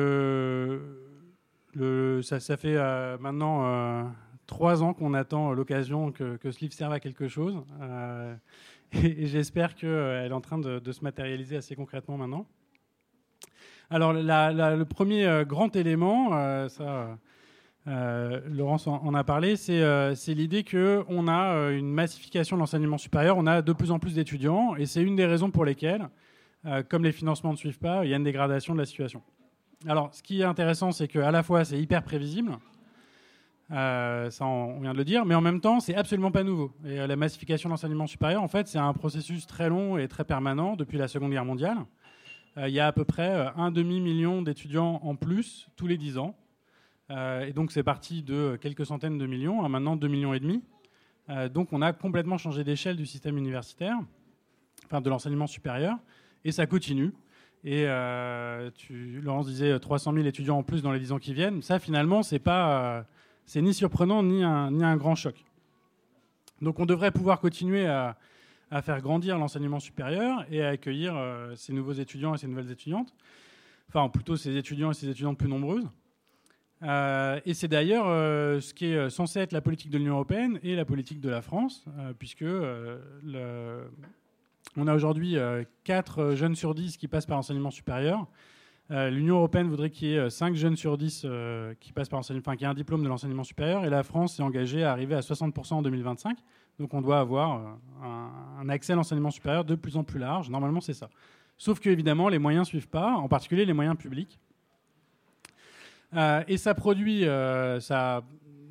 le, 1.75 2.23
ça, 2.23 2.57
fait 2.57 2.77
maintenant 3.19 4.13
trois 4.47 4.83
ans 4.83 4.93
qu'on 4.93 5.15
attend 5.15 5.53
l'occasion 5.53 6.13
que, 6.13 6.39
ce 6.43 6.61
livre 6.61 6.75
serve 6.75 6.93
à 6.93 7.01
quelque 7.01 7.29
chose 7.29 7.63
et, 8.93 9.27
j'espère 9.27 9.75
qu'elle 9.75 9.89
euh, 9.89 10.27
est 10.27 10.33
en 10.33 10.41
train 10.41 10.59
de, 10.59 10.93
se 10.93 11.03
matérialiser 11.03 11.57
assez 11.57 11.75
concrètement 11.75 12.19
maintenant. 12.19 12.47
Alors, 13.91 14.13
le 14.13 14.83
premier 14.85 15.27
euh, 15.27 15.45
grand 15.45 15.75
élément, 15.77 16.31
euh, 16.33 16.69
ça, 16.69 17.19
Laurence 17.87 18.87
en, 18.87 19.15
a 19.15 19.25
parlé, 19.25 19.57
c'est 19.57 20.35
l'idée 20.35 20.65
qu'on 20.65 21.29
a 21.29 21.71
une 21.71 21.91
massification 21.91 22.57
de 22.57 22.61
l'enseignement 22.61 22.99
supérieur, 22.99 23.37
on 23.37 23.47
a 23.47 23.61
de 23.61 23.73
plus 23.73 23.91
en 23.91 23.99
plus 23.99 24.15
d'étudiants, 24.15 24.77
et 24.77 24.87
c'est 24.87 25.03
une 25.03 25.17
des 25.17 25.27
raisons 25.27 25.51
pour 25.51 25.65
lesquelles, 25.65 26.09
comme 26.89 27.03
les 27.03 27.11
financements 27.11 27.51
ne 27.51 27.57
suivent 27.57 27.81
pas, 27.81 28.05
il 28.05 28.11
y 28.11 28.15
a 28.15 28.17
une 28.17 28.23
dégradation 28.23 28.73
de 28.75 28.79
la 28.79 28.85
situation. 28.85 29.21
Alors, 29.89 30.15
ce 30.15 30.23
qui 30.23 30.41
est 30.41 30.45
intéressant, 30.45 30.93
c'est 30.93 31.09
qu'à 31.09 31.31
la 31.31 31.43
fois, 31.43 31.65
c'est 31.65 31.81
hyper 31.81 32.03
prévisible, 32.03 32.59
euh, 33.73 34.31
ça, 34.31 34.45
on 34.45 34.81
vient 34.81 34.93
de 34.93 34.99
le 34.99 35.05
dire, 35.05 35.25
mais 35.25 35.35
en 35.35 35.41
même 35.41 35.61
temps, 35.61 35.81
c'est 35.81 35.95
absolument 35.95 36.31
pas 36.31 36.45
nouveau. 36.45 36.73
Et 36.85 37.01
euh, 37.01 37.07
la 37.07 37.17
massification 37.17 37.69
de 37.69 37.73
l'enseignement 37.73 38.07
supérieur, 38.07 38.43
en 38.43 38.49
fait, 38.49 38.69
c'est 38.69 38.79
un 38.79 38.93
processus 38.93 39.47
très 39.47 39.69
long 39.69 39.97
et 39.99 40.09
très 40.09 40.25
permanent 40.25 40.77
depuis 40.77 40.99
la 40.99 41.09
Seconde 41.09 41.33
Guerre 41.33 41.45
mondiale. 41.45 41.79
Euh, 42.59 42.69
il 42.69 42.75
y 42.75 42.81
a 42.81 42.87
à 42.87 42.93
peu 42.93 43.05
près 43.05 43.51
un 43.57 43.71
demi-million 43.71 44.43
d'étudiants 44.43 45.01
en 45.03 45.17
plus 45.17 45.69
tous 45.77 45.87
les 45.87 45.97
dix 45.97 46.19
ans. 46.19 46.37
et 47.11 47.53
donc, 47.53 47.73
c'est 47.73 47.83
parti 47.83 48.23
de 48.23 48.59
quelques 48.61 48.87
centaines 48.87 49.19
de 49.19 49.27
millions 49.27 49.65
à 49.65 49.69
maintenant 49.69 49.97
2 49.97 50.09
millions 50.09 50.35
et 50.35 50.41
demi. 50.41 50.63
donc, 51.53 51.73
on 51.73 51.83
a 51.83 51.93
complètement 51.93 52.39
changé 52.39 52.65
d'échelle 52.65 52.97
du 52.97 53.07
système 53.07 53.37
universitaire, 53.37 53.99
enfin 54.87 55.01
de 55.01 55.11
l'enseignement 55.11 55.47
supérieur, 55.47 55.99
et 56.45 56.53
ça 56.53 56.67
continue. 56.67 57.13
Et 57.65 57.87
tu, 58.75 59.21
Laurence 59.21 59.47
disait 59.47 59.79
300 59.79 60.13
000 60.15 60.27
étudiants 60.27 60.59
en 60.59 60.63
plus 60.63 60.83
dans 60.83 60.93
les 60.93 60.99
10 60.99 61.13
ans 61.13 61.19
qui 61.19 61.33
viennent. 61.33 61.63
Ça, 61.63 61.79
finalement, 61.79 62.23
c'est 62.23 62.41
pas 62.41 63.07
c'est 63.47 63.63
ni 63.63 63.75
surprenant 63.75 64.23
ni 64.23 64.43
un, 64.43 64.71
ni 64.71 64.85
un 64.85 64.97
grand 64.97 65.15
choc. 65.15 65.45
Donc 66.61 66.79
on 66.79 66.87
devrait 66.87 67.11
pouvoir 67.11 67.41
continuer 67.41 67.87
à, 67.87 68.17
faire 68.83 69.03
grandir 69.03 69.37
l'enseignement 69.37 69.81
supérieur 69.81 70.47
et 70.51 70.63
à 70.63 70.69
accueillir 70.69 71.15
euh, 71.15 71.55
ces 71.57 71.75
nouveaux 71.75 71.93
étudiants 71.93 72.35
et 72.35 72.39
ces 72.39 72.47
nouvelles 72.47 72.71
étudiantes, 72.71 73.13
enfin 73.91 74.09
plutôt 74.09 74.35
ces 74.37 74.57
étudiants 74.57 74.93
et 74.93 74.95
ces 74.95 75.11
étudiantes 75.11 75.37
plus 75.37 75.49
nombreuses. 75.49 75.87
Euh, 76.83 77.39
et 77.45 77.53
c'est 77.53 77.69
d'ailleurs 77.69 78.07
euh, 78.09 78.61
ce 78.61 78.73
qui 78.73 78.87
est 78.87 79.11
censé 79.11 79.41
être 79.41 79.53
la 79.53 79.61
politique 79.61 79.91
de 79.91 79.99
l'Union 79.99 80.15
européenne 80.15 80.59
et 80.63 80.75
la 80.75 80.87
politique 80.87 81.21
de 81.21 81.29
la 81.29 81.43
France, 81.43 81.85
puisque 82.19 82.41
le, 82.41 83.91
on 84.77 84.87
a 84.87 84.95
aujourd'hui 84.95 85.37
4 85.85 86.35
jeunes 86.35 86.55
sur 86.55 86.75
10 86.75 86.97
qui 86.97 87.09
passent 87.09 87.27
par 87.27 87.37
l'enseignement 87.37 87.71
supérieur, 87.71 88.27
euh, 88.93 89.09
L'Union 89.09 89.37
européenne 89.37 89.69
voudrait 89.69 89.91
qu'il 89.91 90.09
y 90.09 90.17
ait 90.17 90.29
5 90.29 90.53
euh, 90.53 90.55
jeunes 90.55 90.77
sur 90.77 90.99
10 90.99 91.23
euh, 91.25 91.75
qui 91.81 91.93
passent 91.93 92.11
par 92.11 92.19
enfin, 92.19 92.57
qui 92.57 92.65
aient 92.65 92.69
un 92.69 92.75
diplôme 92.75 93.03
de 93.03 93.09
l'enseignement 93.09 93.45
supérieur, 93.45 93.85
et 93.85 93.91
la 93.91 94.03
France 94.03 94.37
s'est 94.37 94.43
engagée 94.43 94.85
à 94.85 94.91
arriver 94.91 95.15
à 95.15 95.21
60% 95.21 95.75
en 95.75 95.83
2025. 95.83 96.37
Donc 96.79 96.93
on 96.93 97.01
doit 97.01 97.19
avoir 97.19 97.79
un, 98.03 98.69
accès 98.69 98.93
à 98.93 98.97
l'enseignement 98.97 99.31
supérieur 99.31 99.65
de 99.65 99.75
plus 99.77 99.97
en 99.97 100.05
plus 100.05 100.19
large. 100.19 100.51
Normalement, 100.51 100.81
c'est 100.81 100.95
ça. 100.95 101.09
Sauf 101.57 101.81
que 101.81 101.89
évidemment, 101.89 102.29
les 102.29 102.39
moyens 102.39 102.67
ne 102.67 102.69
suivent 102.69 102.89
pas, 102.89 103.13
en 103.13 103.29
particulier 103.29 103.65
les 103.65 103.73
moyens 103.73 103.97
publics. 103.97 104.39
et 106.49 106.57
ça 106.57 106.75
produit, 106.75 107.25
ça, 107.81 108.23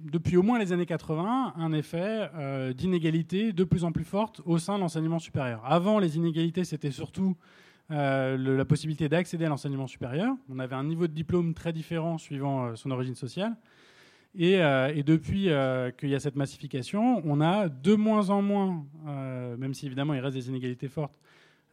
depuis 0.04 0.38
au 0.38 0.44
moins 0.44 0.60
les 0.60 0.74
années 0.74 0.86
80, 0.86 1.54
un 1.56 1.74
effet 1.74 2.30
d'inégalité 2.74 3.54
de 3.54 3.64
plus 3.64 3.84
en 3.84 3.92
plus 3.92 4.04
forte 4.04 4.42
au 4.46 4.58
sein 4.58 4.76
de 4.76 4.82
l'enseignement 4.82 5.20
supérieur. 5.20 5.62
Avant, 5.66 6.00
les 6.00 6.18
inégalités, 6.18 6.64
c'était 6.64 6.92
surtout 6.92 7.36
euh, 7.92 8.38
la 8.38 8.64
possibilité 8.64 9.10
d'accéder 9.10 9.46
à 9.46 9.50
l'enseignement 9.50 9.88
supérieur. 9.88 10.34
On 10.50 10.60
avait 10.60 10.76
un 10.76 10.84
niveau 10.84 11.08
de 11.08 11.14
diplôme 11.14 11.54
très 11.54 11.74
différent 11.74 12.18
suivant 12.18 12.68
euh, 12.68 12.76
son 12.76 12.90
origine 12.92 13.16
sociale. 13.16 13.58
Et, 14.34 14.62
euh, 14.62 15.04
depuis 15.04 15.50
qu'il 15.98 16.10
y 16.10 16.16
a 16.16 16.20
cette 16.22 16.38
massification, 16.38 17.22
on 17.26 17.42
a 17.42 17.68
de 17.68 17.96
moins 17.96 18.30
en 18.30 18.42
moins, 18.42 18.86
même 19.58 19.74
si 19.74 19.88
évidemment 19.88 20.14
il 20.14 20.22
reste 20.22 20.36
des 20.36 20.48
inégalités 20.48 20.88
fortes, 20.88 21.20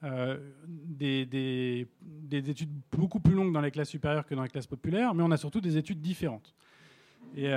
des, 0.03 1.87
études 2.33 2.73
beaucoup 2.91 3.21
plus 3.21 3.35
longues 3.35 3.53
dans 3.53 3.61
les 3.61 3.71
classes 3.71 3.91
supérieures 3.91 4.27
que 4.27 4.35
dans 4.35 4.43
les 4.43 4.49
classes 4.49 4.67
populaires, 4.67 5.15
mais 5.15 5.23
on 5.23 5.31
a 5.31 5.37
surtout 5.37 5.61
des 5.61 5.77
études 5.77 6.01
différentes. 6.01 6.53
Et, 7.37 7.51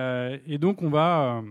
et 0.48 0.58
donc 0.58 0.82
on 0.82 0.90
va... 0.90 1.42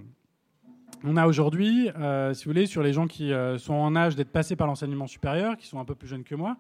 on 1.05 1.17
a 1.17 1.27
aujourd'hui, 1.27 1.89
si 2.33 2.45
vous 2.45 2.51
voulez, 2.51 2.67
sur 2.67 2.83
les 2.83 2.93
gens 2.93 3.07
qui 3.07 3.33
sont 3.59 3.75
en 3.75 3.97
âge 3.97 4.17
d'être 4.17 4.33
passés 4.33 4.57
par 4.57 4.67
l'enseignement 4.67 5.07
supérieur, 5.07 5.57
qui 5.57 5.67
sont 5.67 5.81
un 5.81 5.85
peu 5.85 5.95
plus 5.95 6.09
jeunes 6.09 6.25
que 6.25 6.35
moi, 6.35 6.57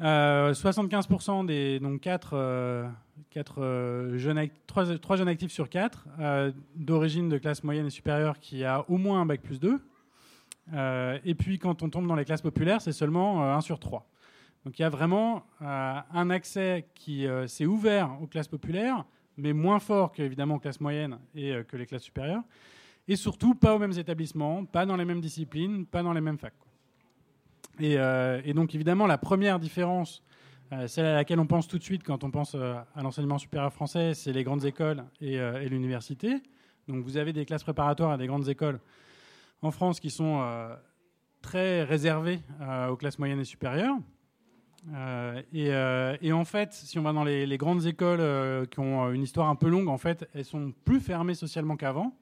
75% 0.00 1.44
euh, 1.44 1.46
des 1.46 1.80
donc 1.80 2.00
4, 2.00 2.30
euh, 2.34 2.88
euh, 3.58 4.18
jeunes, 4.18 4.48
3, 4.66 4.98
3, 4.98 5.16
jeunes 5.16 5.28
actifs 5.28 5.52
sur 5.52 5.68
4 5.68 6.06
d'origine 6.74 7.28
de 7.28 7.38
classe 7.38 7.64
moyenne 7.64 7.86
et 7.86 7.90
supérieure 7.90 8.38
qui 8.38 8.64
a 8.64 8.84
au 8.90 8.98
moins 8.98 9.20
un 9.20 9.26
bac 9.26 9.40
plus 9.40 9.58
2. 9.58 9.80
et 11.24 11.34
puis 11.34 11.58
quand 11.58 11.82
on 11.82 11.88
tombe 11.88 12.06
dans 12.06 12.14
les 12.14 12.24
classes 12.24 12.42
populaires, 12.42 12.80
c'est 12.80 12.92
seulement 12.92 13.42
1 13.54 13.60
sur 13.62 13.78
3. 13.78 14.06
Donc 14.64 14.78
il 14.78 14.82
y 14.82 14.84
a 14.84 14.90
vraiment 14.90 15.44
un 15.60 16.30
accès 16.30 16.88
qui 16.94 17.26
s'est 17.46 17.66
ouvert 17.66 18.10
aux 18.20 18.26
classes 18.26 18.48
populaires, 18.48 19.04
mais 19.36 19.52
moins 19.52 19.78
fort 19.78 20.12
qu'évidemment 20.12 20.56
aux 20.56 20.58
classes 20.58 20.80
moyennes 20.80 21.18
et 21.34 21.54
que 21.68 21.76
les 21.76 21.86
classes 21.86 22.04
supérieures. 22.04 22.42
Et 23.08 23.16
surtout, 23.16 23.54
pas 23.54 23.74
aux 23.74 23.78
mêmes 23.78 23.96
établissements, 23.96 24.64
pas 24.64 24.84
dans 24.84 24.96
les 24.96 25.04
mêmes 25.04 25.20
disciplines, 25.20 25.86
pas 25.86 26.02
dans 26.02 26.12
les 26.12 26.20
mêmes 26.20 26.38
facs. 26.38 26.54
Euh, 27.80 28.40
et, 28.44 28.54
donc 28.54 28.74
évidemment, 28.74 29.06
la 29.06 29.18
première 29.18 29.58
différence, 29.58 30.22
euh, 30.72 30.86
celle 30.88 31.06
à 31.06 31.14
laquelle 31.14 31.38
on 31.38 31.46
pense 31.46 31.68
tout 31.68 31.78
de 31.78 31.82
suite 31.82 32.02
quand 32.02 32.24
on 32.24 32.30
pense 32.30 32.54
euh, 32.54 32.74
à 32.94 33.02
l'enseignement 33.02 33.38
supérieur 33.38 33.72
français, 33.72 34.14
c'est 34.14 34.32
les 34.32 34.44
grandes 34.44 34.64
écoles 34.64 35.04
et, 35.20 35.38
l'université. 35.68 36.42
Donc 36.88 37.04
vous 37.04 37.16
avez 37.16 37.32
des 37.32 37.44
classes 37.44 37.64
préparatoires 37.64 38.12
à 38.12 38.16
des 38.16 38.26
grandes 38.26 38.48
écoles 38.48 38.80
en 39.62 39.70
France 39.70 40.00
qui 40.00 40.10
sont 40.10 40.44
très 41.42 41.82
réservées 41.82 42.40
aux 42.88 42.96
classes 42.96 43.18
moyennes 43.18 43.40
et 43.40 43.44
supérieures. 43.44 43.96
Et, 45.52 46.32
en 46.32 46.44
fait, 46.44 46.72
si 46.72 46.98
on 46.98 47.02
va 47.02 47.12
dans 47.12 47.24
les, 47.24 47.56
grandes 47.58 47.86
écoles 47.86 48.68
qui 48.68 48.80
ont 48.80 49.10
une 49.12 49.22
histoire 49.22 49.48
un 49.48 49.56
peu 49.56 49.68
longue, 49.68 49.88
en 49.88 49.98
fait, 49.98 50.28
elles 50.34 50.44
sont 50.44 50.72
plus 50.84 51.00
fermées 51.00 51.34
socialement 51.34 51.76
qu'avant. 51.76 52.16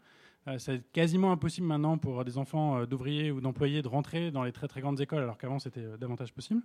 Euh, 0.47 0.59
c'est 0.59 0.83
quasiment 0.93 1.33
impossible 1.33 1.67
maintenant 1.67 1.97
pour 1.97 2.25
des 2.25 2.37
enfants 2.37 2.79
euh, 2.79 2.87
d'ouvriers 2.87 3.31
ou 3.31 3.41
d'employés 3.41 3.81
de 3.81 3.89
rentrer 3.89 4.31
dans 4.31 4.45
les 4.45 4.53
très 4.53 4.69
très 4.69 4.83
grandes 4.83 5.01
écoles, 5.01 5.23
alors 5.23 5.39
qu'avant 5.39 5.59
c'était 5.59 5.81
euh, 5.81 5.97
davantage 5.97 6.35
possible. 6.35 6.63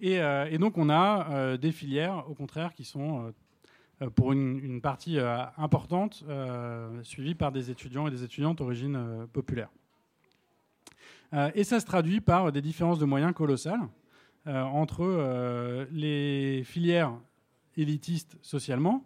Et, 0.00 0.14
et 0.14 0.58
donc 0.58 0.78
on 0.78 0.90
a 0.90 1.56
des 1.58 1.70
filières, 1.70 2.28
au 2.28 2.34
contraire, 2.34 2.74
qui 2.74 2.82
sont 2.82 3.32
pour 4.16 4.32
une, 4.32 4.58
une 4.58 4.80
partie 4.80 5.16
importante 5.56 6.24
suivies 7.02 7.36
par 7.36 7.52
des 7.52 7.70
étudiants 7.70 8.08
et 8.08 8.10
des 8.10 8.24
étudiantes 8.24 8.58
d'origine 8.58 9.28
populaire. 9.32 9.68
et 11.54 11.62
ça 11.62 11.78
se 11.78 11.86
traduit 11.86 12.20
par 12.20 12.50
des 12.50 12.62
différences 12.62 12.98
de 12.98 13.04
moyens 13.04 13.32
colossales 13.32 13.86
entre 14.46 15.86
les 15.92 16.62
filières 16.64 17.12
élitistes 17.76 18.36
socialement 18.42 19.04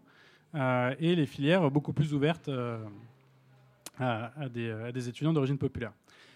et 0.54 1.14
les 1.14 1.26
filières 1.26 1.70
beaucoup 1.70 1.92
plus 1.92 2.14
ouvertes 2.14 2.50
à, 3.98 4.48
des, 4.48 5.08
étudiants 5.08 5.32
d'origine 5.32 5.58
populaire. 5.58 5.92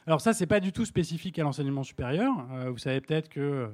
Alors 0.06 0.20
ça, 0.20 0.32
c'est 0.32 0.46
pas 0.46 0.60
du 0.60 0.72
tout 0.72 0.84
spécifique 0.84 1.38
à 1.38 1.42
l'enseignement 1.42 1.82
supérieur. 1.82 2.32
Euh, 2.52 2.70
vous 2.70 2.78
savez 2.78 3.00
peut-être 3.00 3.28
que 3.28 3.68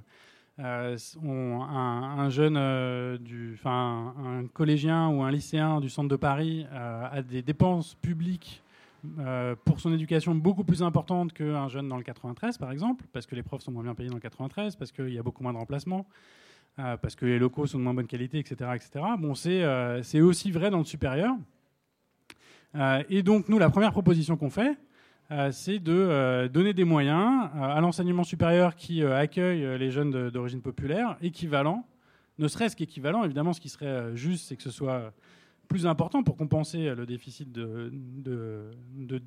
euh, 0.58 0.96
un, 1.24 2.28
jeune, 2.30 2.56
euh, 2.56 3.16
un 3.64 4.46
collégien 4.52 5.08
ou 5.08 5.22
un 5.22 5.30
lycéen 5.30 5.80
du 5.80 5.88
centre 5.88 6.08
de 6.08 6.16
Paris 6.16 6.66
a 6.72 7.22
des 7.22 7.42
dépenses 7.42 7.94
publiques 7.94 8.62
pour 9.64 9.80
son 9.80 9.92
éducation 9.92 10.34
beaucoup 10.34 10.64
plus 10.64 10.82
importantes 10.82 11.32
qu'un 11.32 11.68
jeune 11.68 11.88
dans 11.88 11.96
le 11.96 12.02
93, 12.02 12.58
par 12.58 12.70
exemple, 12.70 13.04
parce 13.12 13.26
que 13.26 13.34
les 13.34 13.42
profs 13.42 13.62
sont 13.62 13.72
moins 13.72 13.82
bien 13.82 13.94
payés 13.94 14.08
dans 14.08 14.16
le 14.16 14.20
93, 14.20 14.76
parce 14.76 14.92
qu'il 14.92 15.12
y 15.12 15.18
a 15.18 15.22
beaucoup 15.22 15.42
moins 15.42 15.52
de 15.52 15.58
remplacements, 15.58 16.06
parce 16.76 17.14
que 17.16 17.26
les 17.26 17.38
locaux 17.38 17.66
sont 17.66 17.78
de 17.78 17.84
moins 17.84 17.94
bonne 17.94 18.06
qualité, 18.06 18.38
etc. 18.38 18.70
etc. 18.74 19.04
Bon, 19.18 19.34
c'est 19.34 20.20
aussi 20.20 20.50
vrai 20.50 20.70
dans 20.70 20.78
le 20.78 20.84
supérieur. 20.84 21.34
Euh, 22.76 23.02
et 23.08 23.22
donc, 23.22 23.48
nous, 23.48 23.58
la 23.58 23.70
première 23.70 23.92
proposition 23.92 24.36
qu'on 24.36 24.50
fait, 24.50 24.76
euh, 25.30 25.50
c'est 25.50 25.78
de 25.78 25.92
euh, 25.92 26.48
donner 26.48 26.74
des 26.74 26.84
moyens 26.84 27.48
à 27.54 27.80
l'enseignement 27.80 28.24
supérieur 28.24 28.76
qui 28.76 29.02
accueille 29.02 29.78
les 29.78 29.90
jeunes 29.90 30.30
d'origine 30.30 30.60
populaire, 30.60 31.16
équivalent, 31.22 31.86
ne 32.38 32.48
serait-ce 32.48 32.76
qu'équivalent. 32.76 33.24
Évidemment, 33.24 33.52
ce 33.52 33.60
qui 33.60 33.68
serait 33.68 34.14
juste, 34.14 34.46
c'est 34.48 34.56
que 34.56 34.62
ce 34.62 34.70
soit 34.70 35.12
plus 35.68 35.86
important 35.86 36.22
pour 36.22 36.36
compenser 36.36 36.94
le 36.94 37.06
déficit 37.06 37.52
de, 37.52 38.70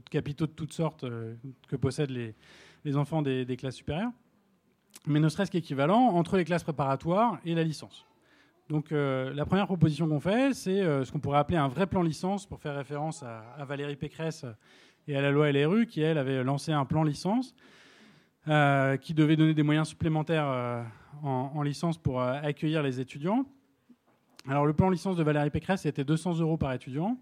capitaux 0.10 0.48
de 0.48 0.52
toutes 0.52 0.74
sortes 0.74 1.06
que 1.68 1.76
possèdent 1.76 2.34
les, 2.86 2.98
enfants 2.98 3.22
des, 3.22 3.58
classes 3.58 3.76
supérieures, 3.76 4.12
mais 5.06 5.20
ne 5.20 5.30
serait-ce 5.30 5.52
qu'équivalent 5.52 6.00
entre 6.00 6.38
les 6.38 6.46
classes 6.46 6.64
préparatoires 6.64 7.40
et 7.46 7.56
la 7.56 7.64
licence. 7.64 8.06
Donc 8.70 8.92
euh, 8.92 9.34
la 9.34 9.46
première 9.46 9.66
proposition 9.66 10.08
qu'on 10.08 10.20
fait, 10.20 10.54
c'est 10.54 10.82
euh, 10.82 11.04
ce 11.04 11.12
qu'on 11.12 11.20
pourrait 11.20 11.40
appeler 11.40 11.58
un 11.58 11.68
vrai 11.68 11.88
plan 11.88 12.04
licence, 12.04 12.46
pour 12.46 12.60
faire 12.60 12.76
référence 12.76 13.24
à, 13.24 13.66
Valérie 13.66 13.96
Pécresse 13.96 14.46
et 15.08 15.18
à 15.18 15.22
la 15.22 15.32
loi 15.32 15.52
LRU, 15.52 15.88
qui, 15.88 16.02
elle, 16.02 16.20
avait 16.20 16.44
lancé 16.44 16.72
un 16.72 16.86
plan 16.86 17.04
licence 17.04 17.56
euh, 18.48 18.96
qui 18.98 19.16
devait 19.16 19.36
donner 19.36 19.56
des 19.56 19.64
moyens 19.64 19.88
supplémentaires 19.88 20.86
en, 21.24 21.62
licence 21.64 21.98
pour 21.98 22.22
accueillir 22.22 22.84
les 22.84 23.00
étudiants. 23.00 23.46
Alors 24.50 24.66
le 24.66 24.74
plan 24.74 24.90
licence 24.90 25.16
de 25.16 25.24
Valérie 25.24 25.52
Pécresse, 25.52 25.84
c'était 25.84 26.04
200 26.04 26.40
euros 26.40 26.58
par 26.58 26.74
étudiant. 26.74 27.18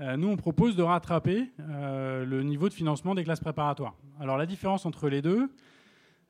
nous, 0.00 0.28
on 0.28 0.36
propose 0.36 0.76
de 0.76 0.82
rattraper 0.82 1.48
le 1.58 2.42
niveau 2.42 2.68
de 2.68 2.74
financement 2.74 3.14
des 3.14 3.24
classes 3.24 3.40
préparatoires. 3.40 3.94
Alors 4.20 4.36
la 4.36 4.46
différence 4.46 4.84
entre 4.84 5.08
les 5.08 5.22
deux, 5.22 5.48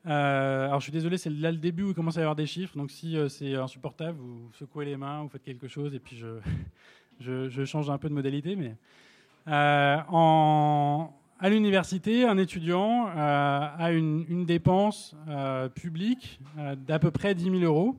euh, 0.06 0.66
alors 0.66 0.80
je 0.80 0.84
suis 0.84 0.92
désolé, 0.92 1.18
c'est 1.18 1.30
là 1.30 1.50
le 1.50 1.58
début 1.58 1.82
où 1.82 1.88
il 1.88 1.94
commence 1.94 2.16
à 2.16 2.20
y 2.20 2.22
avoir 2.22 2.36
des 2.36 2.46
chiffres. 2.46 2.76
Donc 2.76 2.90
si 2.90 3.16
euh, 3.16 3.28
c'est 3.28 3.54
insupportable, 3.54 4.18
vous 4.18 4.50
secouez 4.52 4.84
les 4.84 4.96
mains, 4.96 5.22
vous 5.22 5.28
faites 5.28 5.42
quelque 5.42 5.68
chose 5.68 5.94
et 5.94 5.98
puis 5.98 6.16
je, 7.20 7.64
change 7.64 7.90
un 7.90 7.98
peu 7.98 8.08
de 8.08 8.14
modalité. 8.14 8.54
Mais 8.54 8.76
euh, 9.48 9.96
à 11.38 11.48
l'université, 11.48 12.24
un 12.24 12.38
étudiant 12.38 13.06
a 13.14 13.90
une, 13.90 14.46
dépense 14.46 15.16
publique 15.74 16.40
d'à 16.86 16.98
peu 16.98 17.10
près 17.10 17.34
10 17.34 17.44
000 17.44 17.56
euros 17.58 17.96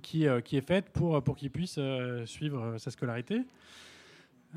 qui, 0.00 0.26
qui 0.44 0.56
est 0.56 0.66
faite 0.66 0.90
pour, 0.90 1.22
qu'il 1.36 1.50
puisse 1.50 1.78
suivre 2.26 2.76
sa 2.78 2.90
scolarité. 2.90 3.42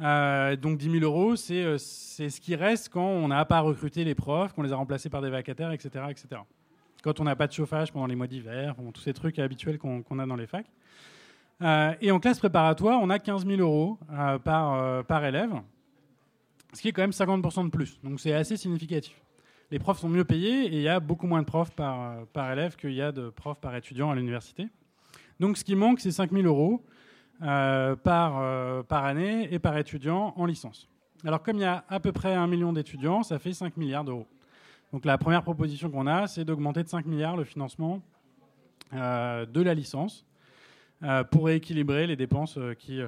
Euh, 0.01 0.55
donc 0.55 0.77
10 0.77 0.91
000 0.99 1.03
euros, 1.03 1.35
euh, 1.51 1.77
c'est 1.77 2.29
ce 2.29 2.41
qui 2.41 2.55
reste 2.55 2.89
quand 2.89 3.05
on 3.05 3.29
n'a 3.29 3.45
pas 3.45 3.61
recruté 3.61 4.03
les 4.03 4.15
profs, 4.15 4.53
qu'on 4.53 4.63
les 4.63 4.73
a 4.73 4.75
remplacés 4.75 5.09
par 5.09 5.21
des 5.21 5.29
vacataires, 5.29 5.71
etc. 5.71 6.05
etc. 6.09 6.41
Quand 7.01 7.19
on 7.19 7.23
n'a 7.23 7.35
pas 7.35 7.47
de 7.47 7.53
chauffage 7.53 7.93
pendant 7.93 8.07
les 8.07 8.15
mois 8.15 8.27
d'hiver, 8.27 8.75
tous 8.93 9.01
ces 9.01 9.13
trucs 9.13 9.39
habituels 9.39 9.77
qu'on 9.77 10.19
a 10.19 10.25
dans 10.25 10.35
les 10.35 10.47
facs. 10.47 10.65
Euh, 11.61 11.93
et 12.01 12.11
en 12.11 12.19
classe 12.19 12.39
préparatoire, 12.39 12.99
on 13.01 13.09
a 13.09 13.19
15 13.19 13.45
000 13.45 13.61
euros 13.61 13.97
par, 14.43 15.25
élève, 15.25 15.53
ce 16.73 16.81
qui 16.81 16.89
est 16.89 16.91
quand 16.91 17.03
même 17.03 17.11
50% 17.11 17.65
de 17.65 17.69
plus. 17.69 17.99
Donc 18.03 18.19
c'est 18.19 18.33
assez 18.33 18.57
significatif. 18.57 19.15
Les 19.71 19.79
profs 19.79 19.99
sont 19.99 20.09
mieux 20.09 20.25
payés 20.25 20.65
et 20.65 20.75
il 20.75 20.81
y 20.81 20.89
a 20.89 20.99
beaucoup 20.99 21.27
moins 21.27 21.41
de 21.41 21.47
profs 21.47 21.71
par 21.71 22.51
élève 22.51 22.75
qu'il 22.75 22.93
y 22.93 23.01
a 23.01 23.11
de 23.11 23.29
profs 23.29 23.59
par 23.59 23.75
étudiant 23.75 24.11
à 24.11 24.15
l'université. 24.15 24.67
Donc 25.39 25.57
ce 25.57 25.63
qui 25.63 25.75
manque, 25.75 25.99
c'est 25.99 26.11
5 26.11 26.31
000 26.31 26.45
euros. 26.45 26.81
Euh, 27.41 27.97
par, 27.97 28.39
euh, 28.39 28.81
par 28.81 29.03
année 29.03 29.53
et 29.53 29.59
par 29.59 29.77
étudiant 29.77 30.33
en 30.37 30.45
licence. 30.45 30.87
Alors 31.25 31.43
comme 31.43 31.57
il 31.57 31.63
y 31.63 31.65
a 31.65 31.83
à 31.89 31.99
peu 31.99 32.13
près 32.13 32.33
un 32.33 32.47
million 32.47 32.71
d'étudiants, 32.71 33.23
ça 33.23 33.39
fait 33.39 33.51
5 33.51 33.75
milliards 33.75 34.05
d'euros. 34.05 34.25
Donc 34.93 35.03
la 35.03 35.17
première 35.17 35.43
proposition 35.43 35.89
qu'on 35.89 36.07
a, 36.07 36.27
c'est 36.27 36.45
d'augmenter 36.45 36.81
de 36.81 36.87
5 36.87 37.05
milliards 37.05 37.35
le 37.35 37.43
financement 37.43 38.01
euh, 38.93 39.45
de 39.45 39.61
la 39.61 39.73
licence 39.73 40.25
pour 41.29 41.47
rééquilibrer 41.47 42.07
les 42.07 42.15
dépenses 42.15 42.57
qui, 42.79 42.99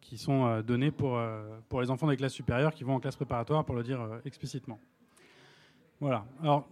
qui 0.00 0.16
sont 0.16 0.60
données 0.60 0.92
pour, 0.92 1.20
pour 1.68 1.82
les 1.82 1.90
enfants 1.90 2.06
des 2.06 2.16
classes 2.16 2.32
supérieures 2.32 2.72
qui 2.72 2.84
vont 2.84 2.94
en 2.94 3.00
classe 3.00 3.16
préparatoire, 3.16 3.66
pour 3.66 3.74
le 3.74 3.82
dire 3.82 4.00
explicitement. 4.24 4.78
Voilà. 6.00 6.24
Alors, 6.40 6.68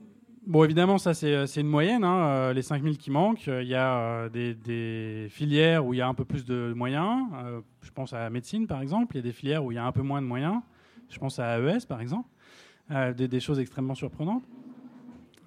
Bon, 0.47 0.63
évidemment, 0.63 0.97
ça, 0.99 1.13
c'est 1.13 1.35
euh, 1.35 1.47
une 1.47 1.67
moyenne. 1.67 2.05
Hein, 2.05 2.27
euh, 2.29 2.53
les 2.53 2.63
5000 2.63 2.99
qui 2.99 3.11
manquent, 3.11 3.49
euh, 3.49 3.65
il 3.65 3.69
y 3.69 3.75
a 3.75 4.29
des, 4.29 5.27
filières 5.29 5.85
où 5.85 5.93
il 5.93 5.97
y 5.97 6.01
a 6.01 6.07
un 6.07 6.15
peu 6.15 6.25
plus 6.25 6.45
de 6.45 6.73
moyens. 6.73 7.27
je 7.83 7.91
pense 7.91 8.13
à 8.13 8.21
la 8.21 8.31
médecine, 8.31 8.69
par 8.69 8.81
exemple. 8.81 9.17
Il 9.17 9.19
y 9.19 9.21
a 9.21 9.25
des 9.25 9.33
filières 9.33 9.65
où 9.65 9.73
il 9.73 9.75
y 9.75 9.79
a 9.79 9.85
un 9.85 9.91
peu 9.91 10.03
moins 10.03 10.23
de 10.23 10.27
moyens. 10.27 10.61
Je 11.09 11.19
pense 11.19 11.41
à 11.41 11.59
AES, 11.59 11.87
par 11.89 12.01
exemple. 12.01 12.29
Des, 13.17 13.41
choses 13.41 13.59
extrêmement 13.59 13.97
surprenantes. 13.97 14.45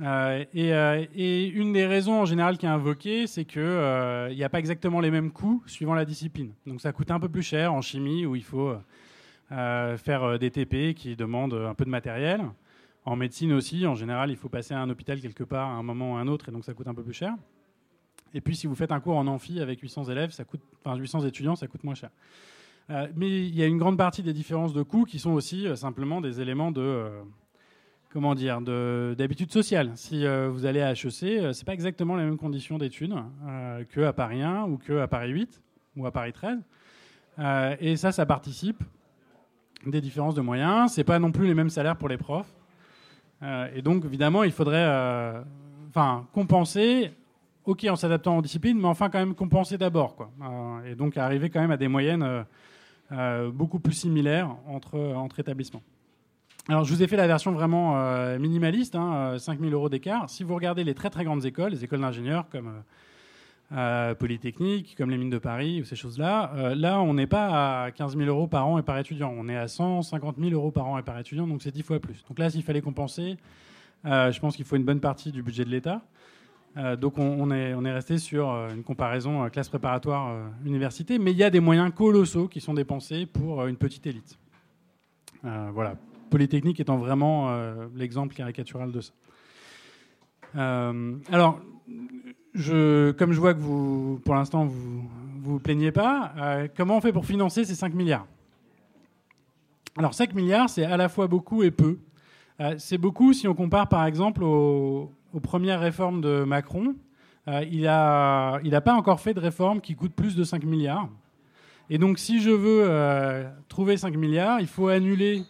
Et, 0.01 1.47
une 1.47 1.71
des 1.71 1.85
raisons 1.85 2.19
en 2.19 2.25
général 2.25 2.57
qui 2.57 2.65
est 2.65 2.69
invoquée, 2.69 3.25
c'est 3.25 3.45
qu'il 3.45 3.61
n'y 3.61 4.43
a 4.43 4.49
pas 4.49 4.59
exactement 4.59 4.99
les 4.99 5.11
mêmes 5.11 5.31
coûts 5.31 5.63
suivant 5.65 5.93
la 5.93 6.03
discipline. 6.03 6.51
Donc 6.65 6.81
ça 6.81 6.91
coûte 6.91 7.09
un 7.11 7.21
peu 7.21 7.29
plus 7.29 7.43
cher 7.43 7.73
en 7.73 7.81
chimie 7.81 8.25
où 8.25 8.35
il 8.35 8.43
faut 8.43 8.73
faire 9.49 10.37
des 10.37 10.51
TP 10.51 10.93
qui 10.93 11.15
demandent 11.15 11.53
un 11.53 11.73
peu 11.73 11.85
de 11.85 11.89
matériel. 11.89 12.41
En 13.05 13.15
médecine 13.15 13.53
aussi, 13.53 13.87
en 13.87 13.95
général, 13.95 14.29
il 14.29 14.35
faut 14.35 14.49
passer 14.49 14.73
à 14.73 14.81
un 14.81 14.89
hôpital 14.89 15.19
quelque 15.21 15.43
part 15.43 15.69
à 15.69 15.73
un 15.73 15.83
moment 15.83 16.13
ou 16.13 16.15
à 16.17 16.19
un 16.19 16.27
autre, 16.27 16.49
et 16.49 16.51
donc 16.51 16.65
ça 16.65 16.73
coûte 16.73 16.87
un 16.87 16.93
peu 16.93 17.03
plus 17.03 17.13
cher. 17.13 17.35
Et 18.33 18.41
puis, 18.41 18.55
si 18.55 18.67
vous 18.67 18.75
faites 18.75 18.91
un 18.91 18.99
cours 18.99 19.17
en 19.17 19.27
amphi 19.27 19.59
avec 19.59 19.79
800 19.79 20.05
élèves, 20.05 20.31
ça 20.31 20.43
coûte, 20.43 20.61
enfin 20.83 20.95
800 20.95 21.25
étudiants, 21.25 21.55
ça 21.55 21.67
coûte 21.67 21.83
moins 21.83 21.95
cher. 21.95 22.09
Euh, 22.89 23.07
mais 23.15 23.27
il 23.27 23.55
y 23.55 23.61
a 23.61 23.67
une 23.67 23.77
grande 23.77 23.97
partie 23.97 24.23
des 24.23 24.33
différences 24.33 24.73
de 24.73 24.81
coûts 24.81 25.05
qui 25.05 25.19
sont 25.19 25.31
aussi 25.31 25.67
euh, 25.67 25.75
simplement 25.75 26.21
des 26.21 26.41
éléments 26.41 26.71
de, 26.71 26.81
euh, 26.81 27.21
comment 28.11 28.33
dire, 28.33 28.61
d'habitude 28.61 29.51
sociale. 29.51 29.91
Si 29.95 30.25
vous 30.25 30.65
allez 30.65 30.81
à 30.81 30.93
HEC, 30.93 31.53
c'est 31.53 31.65
pas 31.65 31.73
exactement 31.73 32.15
les 32.15 32.23
mêmes 32.23 32.37
conditions 32.37 32.79
d'études 32.79 33.13
qu'à 33.93 34.13
Paris 34.13 34.41
1 34.41 34.63
ou 34.63 34.77
qu'à 34.77 35.07
Paris 35.07 35.29
8 35.29 35.61
ou 35.95 36.07
à 36.07 36.11
Paris 36.11 36.33
13. 36.33 36.59
et 37.79 37.95
ça, 37.97 38.11
ça 38.11 38.25
participe 38.25 38.83
des 39.85 40.01
différences 40.01 40.33
de 40.33 40.41
moyens. 40.41 40.91
C'est 40.91 41.03
pas 41.03 41.19
non 41.19 41.31
plus 41.31 41.45
les 41.45 41.53
mêmes 41.53 41.69
salaires 41.69 41.97
pour 41.97 42.09
les 42.09 42.17
profs. 42.17 42.51
Euh, 43.41 43.67
et 43.75 43.81
donc, 43.81 44.05
évidemment, 44.05 44.43
il 44.43 44.51
faudrait 44.51 44.85
euh, 44.85 45.41
enfin, 45.89 46.27
compenser, 46.33 47.11
ok, 47.65 47.85
en 47.89 47.95
s'adaptant 47.95 48.37
aux 48.37 48.41
disciplines, 48.41 48.79
mais 48.79 48.87
enfin, 48.87 49.09
quand 49.09 49.19
même 49.19 49.35
compenser 49.35 49.77
d'abord. 49.77 50.15
Quoi. 50.15 50.29
Euh, 50.41 50.91
et 50.91 50.95
donc, 50.95 51.17
arriver 51.17 51.49
quand 51.49 51.61
même 51.61 51.71
à 51.71 51.77
des 51.77 51.87
moyennes 51.87 52.45
beaucoup 53.53 53.79
plus 53.79 53.93
similaires 53.93 54.55
entre, 54.67 54.99
entre 54.99 55.39
établissements. 55.39 55.81
Alors, 56.67 56.83
je 56.83 56.93
vous 56.93 57.01
ai 57.01 57.07
fait 57.07 57.17
la 57.17 57.25
version 57.25 57.51
vraiment 57.51 57.95
minimaliste, 58.37 58.93
hein, 58.93 59.39
5000 59.39 59.73
euros 59.73 59.89
d'écart. 59.89 60.29
Si 60.29 60.43
vous 60.43 60.53
regardez 60.53 60.83
les 60.83 60.93
très 60.93 61.09
très 61.09 61.23
grandes 61.23 61.43
écoles, 61.43 61.71
les 61.71 61.83
écoles 61.83 62.01
d'ingénieurs 62.01 62.47
comme 62.49 62.83
euh, 63.71 64.15
Polytechnique, 64.15 64.95
comme 64.97 65.11
les 65.11 65.17
mines 65.17 65.29
de 65.29 65.37
Paris 65.37 65.81
ou 65.81 65.85
ces 65.85 65.95
choses-là. 65.95 66.51
Euh, 66.55 66.73
là, 66.73 67.01
on 67.01 67.13
n'est 67.13 67.27
pas 67.27 67.83
à 67.83 67.91
15 67.91 68.17
000 68.17 68.27
euros 68.27 68.47
par 68.47 68.67
an 68.67 68.79
et 68.79 68.81
par 68.81 68.97
étudiant. 68.97 69.31
On 69.37 69.47
est 69.47 69.55
à 69.55 69.67
150 69.67 70.37
000 70.39 70.51
euros 70.53 70.71
par 70.71 70.87
an 70.87 70.97
et 70.97 71.03
par 71.03 71.19
étudiant, 71.19 71.45
donc 71.45 71.61
c'est 71.61 71.71
10 71.71 71.83
fois 71.83 71.99
plus. 71.99 72.25
Donc 72.27 72.39
là, 72.39 72.49
s'il 72.49 72.63
fallait 72.63 72.81
compenser, 72.81 73.37
euh, 74.05 74.31
je 74.31 74.39
pense 74.39 74.55
qu'il 74.55 74.65
faut 74.65 74.75
une 74.75 74.85
bonne 74.85 74.99
partie 74.99 75.31
du 75.31 75.43
budget 75.43 75.65
de 75.65 75.69
l'État. 75.69 76.01
donc 76.99 77.19
on, 77.19 77.51
est, 77.51 77.75
on 77.75 77.85
est 77.85 77.91
resté 77.91 78.17
sur 78.17 78.49
une 78.49 78.83
comparaison 78.83 79.49
classe 79.49 79.69
préparatoire 79.69 80.49
université, 80.65 81.19
mais 81.19 81.31
il 81.31 81.37
y 81.37 81.43
a 81.43 81.49
des 81.49 81.59
moyens 81.59 81.91
colossaux 81.93 82.47
qui 82.47 82.61
sont 82.61 82.73
dépensés 82.73 83.27
pour 83.27 83.65
une 83.65 83.75
petite 83.75 84.07
élite. 84.07 84.39
voilà, 85.43 85.95
Polytechnique 86.29 86.79
étant 86.79 86.97
vraiment 86.97 87.51
l'exemple 87.95 88.33
caricatural 88.33 88.91
de 88.91 89.01
ça. 89.01 89.13
alors, 91.31 91.59
comme 92.67 93.31
je 93.31 93.39
vois 93.39 93.53
que 93.53 93.59
vous, 93.59 94.19
pour 94.25 94.35
l'instant, 94.35 94.65
vous 94.65 95.09
vous 95.41 95.59
plaignez 95.59 95.91
pas, 95.91 96.33
euh, 96.37 96.67
comment 96.75 96.97
on 96.97 97.01
fait 97.01 97.13
pour 97.13 97.25
financer 97.25 97.63
ces 97.63 97.75
5 97.75 97.93
milliards? 97.93 98.27
Alors 99.97 100.13
5 100.13 100.33
milliards, 100.33 100.69
c'est 100.69 100.83
à 100.83 100.97
la 100.97 101.09
fois 101.09 101.27
beaucoup 101.27 101.63
et 101.63 101.71
peu. 101.71 101.99
Euh, 102.59 102.75
c'est 102.77 102.97
beaucoup 102.97 103.33
si 103.33 103.47
on 103.47 103.55
compare 103.55 103.87
par 103.87 104.05
exemple 104.05 104.43
aux, 104.43 105.11
premières 105.41 105.79
réformes 105.79 106.21
de 106.21 106.43
Macron, 106.43 106.95
il 107.47 107.81
n'a 107.81 108.59
il 108.63 108.75
a 108.75 108.81
pas 108.81 108.93
encore 108.93 109.19
fait 109.19 109.33
de 109.33 109.39
réforme 109.39 109.79
qui 109.79 109.95
coûte 109.95 110.13
plus 110.13 110.35
de 110.35 110.43
5 110.43 110.63
milliards. 110.65 111.09
Et 111.89 111.97
donc, 111.97 112.19
si 112.19 112.41
je 112.41 112.51
veux 112.51 113.45
trouver 113.67 113.97
5 113.97 114.15
milliards, 114.15 114.59
il 114.59 114.67
faut 114.67 114.87
annuler 114.87 115.43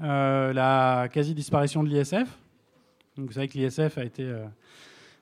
la 0.00 1.08
quasi-disparition 1.12 1.84
de 1.84 1.88
l'ISF. 1.88 2.38
Vous 3.16 3.32
savez 3.32 3.48
que 3.48 3.58
l'ISF 3.58 3.98
a 3.98 4.04
été 4.04 4.30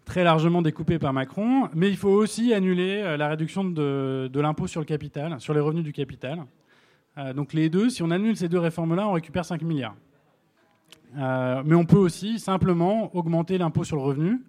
très 0.07 0.25
largement 0.25 0.63
découpé 0.63 0.99
par 0.99 1.13
Macron, 1.13 1.69
mais 1.75 1.91
il 1.91 1.97
faut 1.97 2.09
aussi 2.09 2.55
annuler 2.55 3.03
euh, 3.03 3.17
la 3.19 3.29
réduction 3.29 3.65
de, 3.65 4.31
l'impôt 4.35 4.67
sur 4.67 4.81
le 4.81 4.87
capital, 4.87 5.39
sur 5.41 5.53
les 5.53 5.61
revenus 5.61 5.85
du 5.85 5.93
capital. 5.93 6.47
Euh, 7.19 7.35
donc 7.35 7.53
les 7.53 7.69
deux, 7.69 7.91
si 7.91 8.03
on 8.03 8.11
annule 8.11 8.37
ces 8.37 8.49
deux 8.49 8.59
réformes-là, 8.59 9.07
on 9.09 9.13
récupère 9.13 9.45
5 9.45 9.61
milliards. 9.63 9.97
Euh, 11.19 11.63
mais 11.67 11.75
on 11.75 11.85
peut 11.85 11.99
aussi 11.99 12.39
simplement 12.39 13.15
augmenter 13.15 13.59
l'impôt 13.59 13.85
sur 13.85 13.97
le 13.97 14.03
revenu 14.03 14.41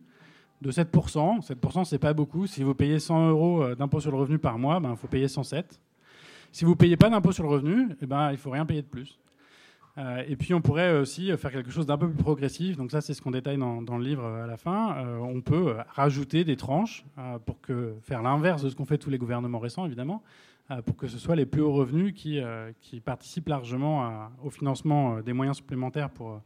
de 0.62 0.72
7%. 0.72 1.41
7%, 1.46 1.86
c'est 1.86 1.98
pas 1.98 2.13
beaucoup. 2.13 2.46
Si 2.46 2.63
vous 2.63 2.76
payez 2.76 3.00
100 3.00 3.30
euros 3.30 3.76
d'impôt 3.76 4.00
sur 4.00 4.12
le 4.12 4.17
revenu 4.17 4.38
par 4.38 4.60
mois, 4.60 4.78
il 4.80 4.84
ben, 4.84 4.96
faut 4.96 5.08
payer 5.08 5.28
107. 5.28 5.80
Si 6.52 6.65
vous 6.65 6.72
ne 6.72 6.76
payez 6.76 6.98
pas 6.98 7.10
d'impôt 7.10 7.32
sur 7.32 7.43
le 7.43 7.50
revenu, 7.50 7.89
eh 8.02 8.06
ben, 8.06 8.30
il 8.30 8.34
ne 8.34 8.38
faut 8.38 8.52
rien 8.52 8.65
payer 8.65 8.82
de 8.82 8.88
plus. 8.88 9.17
Euh, 9.98 10.24
et 10.28 10.36
puis 10.36 10.54
on 10.54 10.62
pourrait 10.62 10.96
aussi 10.98 11.36
faire 11.38 11.52
quelque 11.52 11.72
chose 11.72 11.86
d'un 11.86 11.98
peu 11.98 12.08
plus 12.08 12.24
progressif. 12.24 12.78
Donc 12.78 12.92
ça, 12.92 13.02
c'est 13.02 13.14
ce 13.14 13.22
qu'on 13.22 13.32
détaille 13.32 13.58
dans, 13.58 13.98
le 13.98 14.04
livre 14.04 14.26
à 14.26 14.48
la 14.48 14.58
fin. 14.58 14.96
Euh, 14.98 15.18
on 15.18 15.42
peut 15.42 15.76
rajouter 15.90 16.44
des 16.44 16.56
tranches 16.56 17.04
euh, 17.18 17.40
pour 17.40 17.60
que, 17.62 17.96
faire 18.02 18.22
l'inverse 18.22 18.62
de 18.62 18.70
ce 18.70 18.76
qu'ont 18.76 18.86
fait 18.86 18.98
tous 18.98 19.10
les 19.10 19.18
gouvernements 19.18 19.60
récents, 19.60 19.86
évidemment, 19.86 20.22
pour 20.86 20.98
que 20.98 21.08
ce 21.08 21.18
soit 21.18 21.38
les 21.38 21.46
plus 21.46 21.62
hauts 21.62 21.72
revenus 21.72 22.14
qui, 22.14 22.42
participent 23.06 23.48
largement 23.48 24.30
au 24.44 24.50
financement 24.50 25.22
des 25.22 25.32
moyens 25.32 25.56
supplémentaires 25.56 26.10
pour, 26.10 26.42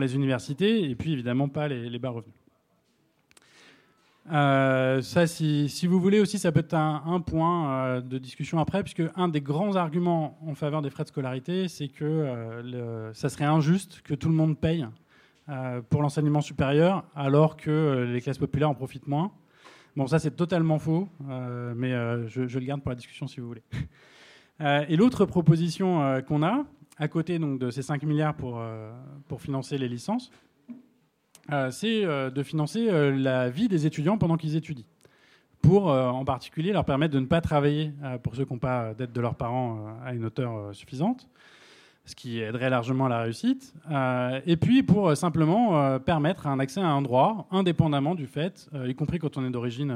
les 0.00 0.16
universités, 0.16 0.90
et 0.90 0.96
puis 0.96 1.12
évidemment 1.12 1.48
pas 1.48 1.68
les 1.68 1.98
bas 2.00 2.10
revenus. 2.10 2.34
Euh, 4.32 5.02
ça, 5.02 5.26
si, 5.26 5.86
vous 5.86 6.00
voulez 6.00 6.20
aussi, 6.20 6.38
ça 6.38 6.50
peut 6.50 6.60
être 6.60 6.74
un, 6.74 7.20
point 7.20 7.70
euh, 7.70 8.00
de 8.00 8.18
discussion 8.18 8.58
après, 8.58 8.82
puisque 8.82 9.02
un 9.14 9.28
des 9.28 9.40
grands 9.40 9.76
arguments 9.76 10.38
en 10.46 10.54
faveur 10.54 10.82
des 10.82 10.90
frais 10.90 11.04
de 11.04 11.08
scolarité, 11.08 11.68
c'est 11.68 11.88
que 11.88 12.04
euh, 12.04 13.12
ça 13.14 13.28
serait 13.28 13.44
injuste 13.44 14.02
que 14.02 14.14
tout 14.14 14.28
le 14.28 14.34
monde 14.34 14.58
paye 14.58 14.86
pour 15.90 16.02
l'enseignement 16.02 16.40
supérieur, 16.40 17.04
alors 17.14 17.56
que 17.56 18.10
les 18.12 18.20
classes 18.20 18.38
populaires 18.38 18.68
en 18.68 18.74
profitent 18.74 19.06
moins. 19.06 19.30
Bon, 19.94 20.08
ça 20.08 20.18
c'est 20.18 20.32
totalement 20.32 20.80
faux, 20.80 21.08
mais 21.76 21.90
je, 22.26 22.58
le 22.58 22.66
garde 22.66 22.82
pour 22.82 22.90
la 22.90 22.96
discussion 22.96 23.28
si 23.28 23.38
vous 23.38 23.46
voulez. 23.46 23.62
et 24.60 24.96
l'autre 24.96 25.24
proposition 25.24 26.20
qu'on 26.26 26.42
a, 26.42 26.64
à 26.98 27.06
côté 27.06 27.38
donc, 27.38 27.60
de 27.60 27.70
ces 27.70 27.82
5 27.82 28.02
milliards 28.02 28.34
pour, 28.34 28.60
pour 29.28 29.40
financer 29.40 29.78
les 29.78 29.88
licences, 29.88 30.32
c'est 31.70 32.04
euh, 32.04 32.30
de 32.30 32.42
financer 32.42 32.88
euh, 32.88 33.16
la 33.16 33.48
vie 33.48 33.68
des 33.68 33.86
étudiants 33.86 34.18
pendant 34.18 34.36
qu'ils 34.36 34.56
étudient, 34.56 34.84
pour 35.62 35.86
en 35.88 36.24
particulier 36.24 36.72
leur 36.72 36.84
permettre 36.84 37.14
de 37.14 37.20
ne 37.20 37.26
pas 37.26 37.40
travailler 37.40 37.92
pour 38.22 38.36
ceux 38.36 38.44
qui 38.44 38.52
n'ont 38.52 38.58
pas 38.58 38.94
d'aide 38.94 39.12
de 39.12 39.20
leurs 39.20 39.34
parents 39.34 39.96
à 40.04 40.14
une 40.14 40.24
hauteur 40.24 40.72
suffisante, 40.72 41.28
ce 42.04 42.14
qui 42.14 42.38
aiderait 42.38 42.70
largement 42.70 43.06
à 43.06 43.08
la 43.08 43.22
réussite, 43.22 43.74
et 44.46 44.56
puis 44.56 44.84
pour 44.84 45.16
simplement 45.16 45.98
permettre 45.98 46.46
un 46.46 46.60
accès 46.60 46.80
à 46.80 46.86
un 46.86 47.02
droit 47.02 47.48
indépendamment 47.50 48.14
du 48.14 48.28
fait, 48.28 48.68
y 48.86 48.94
compris 48.94 49.18
quand 49.18 49.38
on 49.38 49.44
est 49.44 49.50
d'origine 49.50 49.92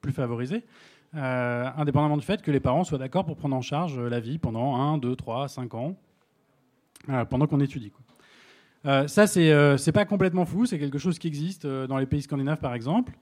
plus 0.00 0.12
favorisée, 0.12 0.64
indépendamment 1.12 2.16
du 2.16 2.24
fait 2.26 2.42
que 2.42 2.50
les 2.50 2.58
parents 2.58 2.82
soient 2.82 2.98
d'accord 2.98 3.24
pour 3.24 3.36
prendre 3.36 3.54
en 3.54 3.62
charge 3.62 4.00
la 4.00 4.18
vie 4.18 4.38
pendant 4.38 4.74
1, 4.74 4.98
2, 4.98 5.14
3, 5.14 5.46
5 5.46 5.74
ans, 5.74 5.94
pendant 7.28 7.46
qu'on 7.46 7.60
étudie. 7.60 7.92
Euh, 8.86 9.08
ça, 9.08 9.26
c'est 9.26 9.50
euh, 9.50 9.76
pas 9.92 10.04
complètement 10.04 10.44
fou, 10.44 10.64
c'est 10.64 10.78
quelque 10.78 10.98
chose 10.98 11.18
qui 11.18 11.26
existe 11.26 11.64
euh, 11.64 11.86
dans 11.86 11.98
les 11.98 12.06
pays 12.06 12.22
scandinaves, 12.22 12.58
par 12.58 12.74
exemple. 12.74 13.12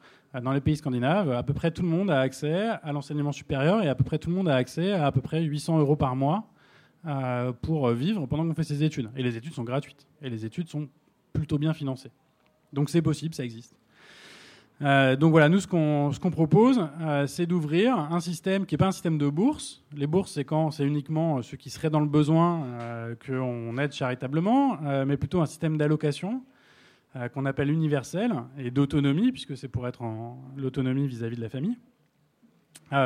dans 0.42 0.53
les 0.53 0.61
pays 0.61 0.77
scandinaves, 0.77 1.31
à 1.31 1.42
peu 1.42 1.55
près 1.55 1.70
tout 1.70 1.83
le 1.83 1.88
monde 1.88 2.11
a 2.11 2.20
accès 2.20 2.68
à 2.83 2.92
l'enseignement 2.92 3.33
supérieur 3.33 3.83
et 3.83 3.88
à 3.88 3.94
peu 3.94 4.05
près 4.05 4.18
tout 4.18 4.31
le 4.31 4.37
monde 4.37 4.48
a 4.48 4.57
accès 4.57 4.92
à 4.92 5.07
à 5.07 5.12
peu 5.12 5.20
près 5.20 5.42
800 5.42 5.79
euros 5.79 5.96
par 5.96 6.16
mois 6.16 6.48
pour 7.62 7.88
vivre 7.90 8.27
pendant 8.27 8.46
qu'on 8.46 8.55
fait 8.55 8.64
ses 8.64 8.83
études. 8.83 9.11
Et 9.16 9.22
les 9.22 9.37
études 9.37 9.53
sont 9.53 9.62
gratuites. 9.62 10.07
Et 10.22 10.31
les 10.31 10.44
études 10.44 10.68
sont 10.68 10.88
plutôt 11.33 11.59
bien 11.59 11.72
financées. 11.72 12.11
Donc 12.72 12.90
c'est 12.90 13.03
possible, 13.03 13.35
ça 13.35 13.44
existe. 13.44 13.77
Euh, 14.82 15.14
donc 15.16 15.30
voilà, 15.30 15.48
nous, 15.48 15.60
ce 15.60 15.66
qu'on 15.66 16.30
propose, 16.30 16.88
euh, 17.00 17.26
c'est 17.26 17.46
d'ouvrir 17.46 17.96
un 17.96 18.20
système 18.20 18.66
qui 18.66 18.74
n'est 18.74 18.78
pas 18.78 18.88
un 18.88 18.92
système 18.92 19.18
de 19.18 19.28
bourse. 19.28 19.82
Les 19.96 20.06
bourses, 20.06 20.32
c'est 20.32 20.44
quand 20.44 20.70
c'est 20.72 20.84
uniquement 20.84 21.42
ceux 21.42 21.56
qui 21.56 21.70
seraient 21.70 21.90
dans 21.90 22.00
le 22.00 22.08
besoin 22.08 22.64
euh, 22.64 23.14
qu'on 23.26 23.78
aide 23.78 23.92
charitablement, 23.92 24.78
mais 25.06 25.16
plutôt 25.16 25.40
un 25.40 25.46
système 25.46 25.76
d'allocation 25.76 26.42
qu'on 27.32 27.46
appelle 27.46 27.70
universel 27.70 28.34
et 28.58 28.72
d'autonomie, 28.72 29.30
puisque 29.30 29.56
c'est 29.56 29.68
pour 29.68 29.87
être 29.87 30.02
en 30.02 30.42
l'autonomie 30.56 31.06
vis-à-vis 31.06 31.37
de 31.37 31.40
la 31.40 31.48
famille, 31.48 31.78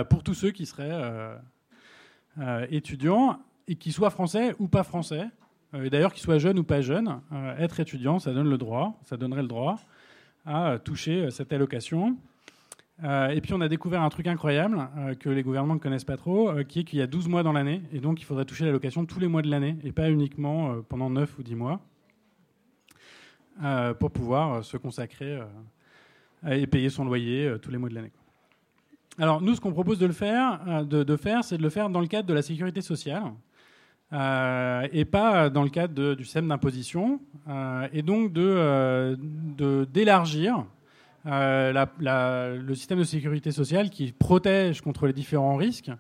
pour 0.09 0.23
tous 0.23 0.33
ceux 0.33 0.51
qui 0.51 0.65
seraient 0.65 1.39
étudiants 2.71 3.39
et 3.67 3.75
qui 3.75 3.93
soient 3.93 4.09
français 4.09 4.57
ou 4.59 4.67
pas 4.67 4.83
français. 4.83 5.27
et 5.75 5.91
d'ailleurs, 5.91 6.15
qu'ils 6.15 6.23
soient 6.23 6.39
jeunes 6.39 6.59
ou 6.59 6.65
pas 6.65 6.81
jeunes, 6.81 7.21
être 7.59 7.81
étudiant, 7.81 8.19
ça 8.19 8.33
donne 8.33 8.49
le 8.49 8.57
droit, 8.57 8.99
ça 9.05 9.19
donnerait 9.19 9.43
le 9.43 9.49
droit 9.49 9.79
à 10.49 10.79
toucher 10.79 11.27
euh, 11.27 11.31
cette 11.31 11.53
allocation. 11.53 12.17
Euh, 13.05 13.29
et 13.29 13.41
puis 13.41 13.53
on 13.53 13.61
a 13.61 13.69
découvert 13.69 14.03
un 14.03 14.09
truc 14.09 14.27
incroyable 14.27 14.89
euh, 14.97 15.15
que 15.15 15.29
les 15.29 15.45
gouvernements 15.45 15.75
ne 15.75 15.79
connaissent 15.79 16.05
pas 16.05 16.17
trop, 16.17 16.53
qui 16.65 16.81
est 16.81 16.85
qu'il 16.85 16.99
y 16.99 17.03
a 17.03 17.07
12 17.07 17.29
mois 17.29 17.45
dans 17.45 17.53
l'année, 17.53 17.83
et 17.93 18.01
donc 18.01 18.21
il 18.21 18.25
faudrait 18.25 18.45
toucher 18.45 18.65
l'allocation 18.65 19.05
tous 19.07 19.21
les 19.21 19.29
mois 19.29 19.43
de 19.43 19.51
l'année, 19.51 19.77
et 19.85 19.93
pas 19.93 20.11
uniquement 20.11 20.83
pendant 20.89 21.11
9 21.11 21.39
ou 21.39 21.43
10 21.45 21.55
mois, 21.55 21.81
pour 24.01 24.11
pouvoir 24.11 24.65
se 24.65 24.77
consacrer 24.77 25.39
et 26.49 26.67
payer 26.67 26.91
son 26.91 27.05
loyer 27.05 27.57
tous 27.63 27.71
les 27.71 27.79
mois 27.79 27.89
de 27.89 27.95
l'année. 27.95 28.13
Alors 29.17 29.41
nous, 29.43 29.55
ce 29.55 29.61
qu'on 29.61 29.73
propose 29.73 29.99
de, 30.01 30.07
le 30.07 30.13
faire, 30.13 30.85
de 30.85 31.17
faire, 31.17 31.45
c'est 31.45 31.59
de 31.59 31.63
le 31.63 31.71
faire 31.71 31.91
dans 31.91 32.01
le 32.01 32.09
cadre 32.09 32.27
de 32.27 32.35
la 32.35 32.43
sécurité 32.43 32.81
sociale. 32.81 33.33
Euh, 34.13 34.89
et 34.91 35.05
pas 35.05 35.51
dans 35.51 35.63
le 35.63 35.69
cadre 35.69 36.15
du 36.15 36.25
système 36.25 36.49
d'imposition, 36.49 37.21
euh, 37.47 37.87
et 37.93 38.01
donc 38.03 38.33
de 38.33 39.19
d'élargir 39.93 40.65
euh, 41.27 41.85
le 41.99 42.75
système 42.75 42.99
de 42.99 43.05
sécurité 43.05 43.51
sociale 43.53 43.91
qui 43.91 44.13
protège 44.13 44.81
contre 44.81 45.07
les 45.07 45.13
différents 45.13 45.57
risques 45.57 45.91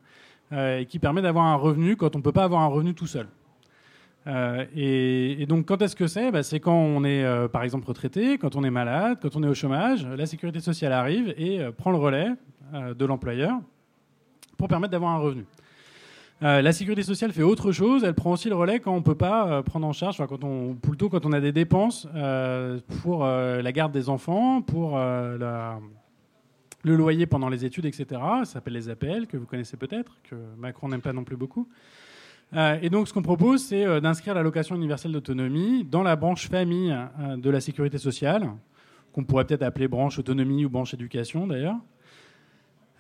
et 0.51 0.87
qui 0.88 0.99
permet 0.99 1.21
d'avoir 1.21 1.44
un 1.44 1.57
revenu 1.57 1.97
quand 1.97 2.16
on 2.16 2.21
ne 2.21 2.23
peut 2.23 2.33
pas 2.33 2.44
avoir 2.44 2.62
un 2.62 2.68
revenu 2.68 2.94
tout 2.94 3.07
seul. 3.07 3.29
Et, 4.75 5.47
donc, 5.47 5.66
quand 5.66 5.81
est-ce 5.81 5.97
que 5.97 6.07
c'est? 6.07 6.31
Bah, 6.31 6.42
C'est 6.42 6.61
quand 6.61 6.75
on 6.75 7.05
est, 7.05 7.49
par 7.49 7.62
exemple, 7.62 7.87
retraité, 7.87 8.38
quand 8.38 8.57
on 8.57 8.64
est 8.64 8.71
malade, 8.71 9.18
quand 9.21 9.37
on 9.37 9.42
est 9.42 9.49
au 9.49 9.55
chômage. 9.55 10.07
La 10.07 10.25
sécurité 10.25 10.61
sociale 10.61 10.92
arrive 10.92 11.35
et 11.37 11.61
prend 11.77 11.90
le 11.90 11.99
relais 11.99 12.31
de 12.73 13.05
l'employeur 13.05 13.59
pour 14.57 14.68
permettre 14.68 14.92
d'avoir 14.92 15.12
un 15.12 15.18
revenu. 15.18 15.44
Euh, 16.42 16.62
la 16.62 16.72
sécurité 16.72 17.03
sociale 17.03 17.33
fait 17.33 17.42
autre 17.42 17.72
chose. 17.72 18.05
Elle 18.05 18.14
prend 18.14 18.33
aussi 18.33 18.48
le 18.48 18.55
relais 18.55 18.79
quand 18.79 18.92
on 18.92 18.98
ne 18.98 19.03
peut 19.03 19.16
pas 19.16 19.48
euh, 19.48 19.62
prendre 19.62 19.87
en 19.87 19.92
charge, 19.92 20.18
quand 20.18 20.44
on, 20.44 20.74
plutôt 20.74 21.09
quand 21.09 21.27
on 21.27 21.33
a 21.33 21.40
des 21.40 21.51
dépenses 21.53 22.07
euh, 22.14 22.79
pour 23.03 23.24
la 23.24 23.72
garde 23.72 23.92
des 23.92 24.09
enfants, 24.09 24.62
pour 24.62 24.98
le 24.98 26.96
loyer 26.96 27.27
pendant 27.27 27.48
les 27.48 27.64
études, 27.64 27.87
etc. 27.87 28.07
Ça 28.11 28.44
s'appelle 28.44 28.74
les 28.74 28.88
APL, 28.88 29.27
que 29.27 29.37
vous 29.37 29.46
connaissez 29.46 29.77
peut-être, 29.77 30.16
que 30.31 30.37
Macron 30.57 30.88
n'aime 30.88 31.01
pas 31.01 31.12
non 31.12 31.24
plus 31.24 31.37
beaucoup. 31.37 31.68
et 32.55 32.88
donc, 32.88 33.09
ce 33.09 33.12
qu'on 33.12 33.22
propose, 33.22 33.64
c'est 33.64 34.01
d'inscrire 34.01 34.35
l'allocation 34.35 34.77
universelle 34.77 35.12
d'autonomie 35.12 35.85
dans 35.85 36.03
la 36.03 36.14
branche 36.16 36.48
famille 36.48 36.96
de 37.37 37.51
la 37.51 37.61
sécurité 37.61 37.98
sociale, 37.98 38.48
qu'on 39.12 39.24
pourrait 39.24 39.44
peut-être 39.44 39.64
appeler 39.64 39.88
branche 39.88 40.18
autonomie 40.18 40.64
ou 40.64 40.70
branche 40.70 40.94
éducation 40.94 41.46
d'ailleurs. 41.46 41.77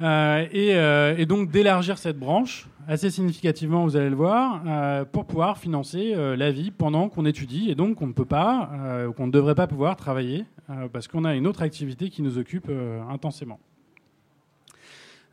Euh, 0.00 0.46
euh, 0.54 1.14
et, 1.16 1.26
donc 1.26 1.50
d'élargir 1.50 1.98
cette 1.98 2.18
branche 2.18 2.68
assez 2.86 3.10
significativement, 3.10 3.84
vous 3.84 3.96
allez 3.96 4.08
le 4.08 4.16
voir, 4.16 4.62
euh, 4.66 5.04
pour 5.04 5.26
pouvoir 5.26 5.58
financer 5.58 6.14
la 6.14 6.50
vie 6.50 6.70
pendant 6.70 7.08
qu'on 7.08 7.26
étudie 7.26 7.70
et 7.70 7.74
donc 7.74 7.96
qu'on 7.96 8.06
ne 8.06 8.12
peut 8.12 8.24
pas, 8.24 8.70
qu'on 9.16 9.26
ne 9.26 9.32
devrait 9.32 9.54
pas 9.54 9.66
pouvoir 9.66 9.96
travailler 9.96 10.46
parce 10.92 11.06
qu'on 11.06 11.24
a 11.24 11.34
une 11.34 11.46
autre 11.46 11.62
activité 11.62 12.08
qui 12.08 12.22
nous 12.22 12.38
occupe 12.38 12.70
intensément. 13.10 13.60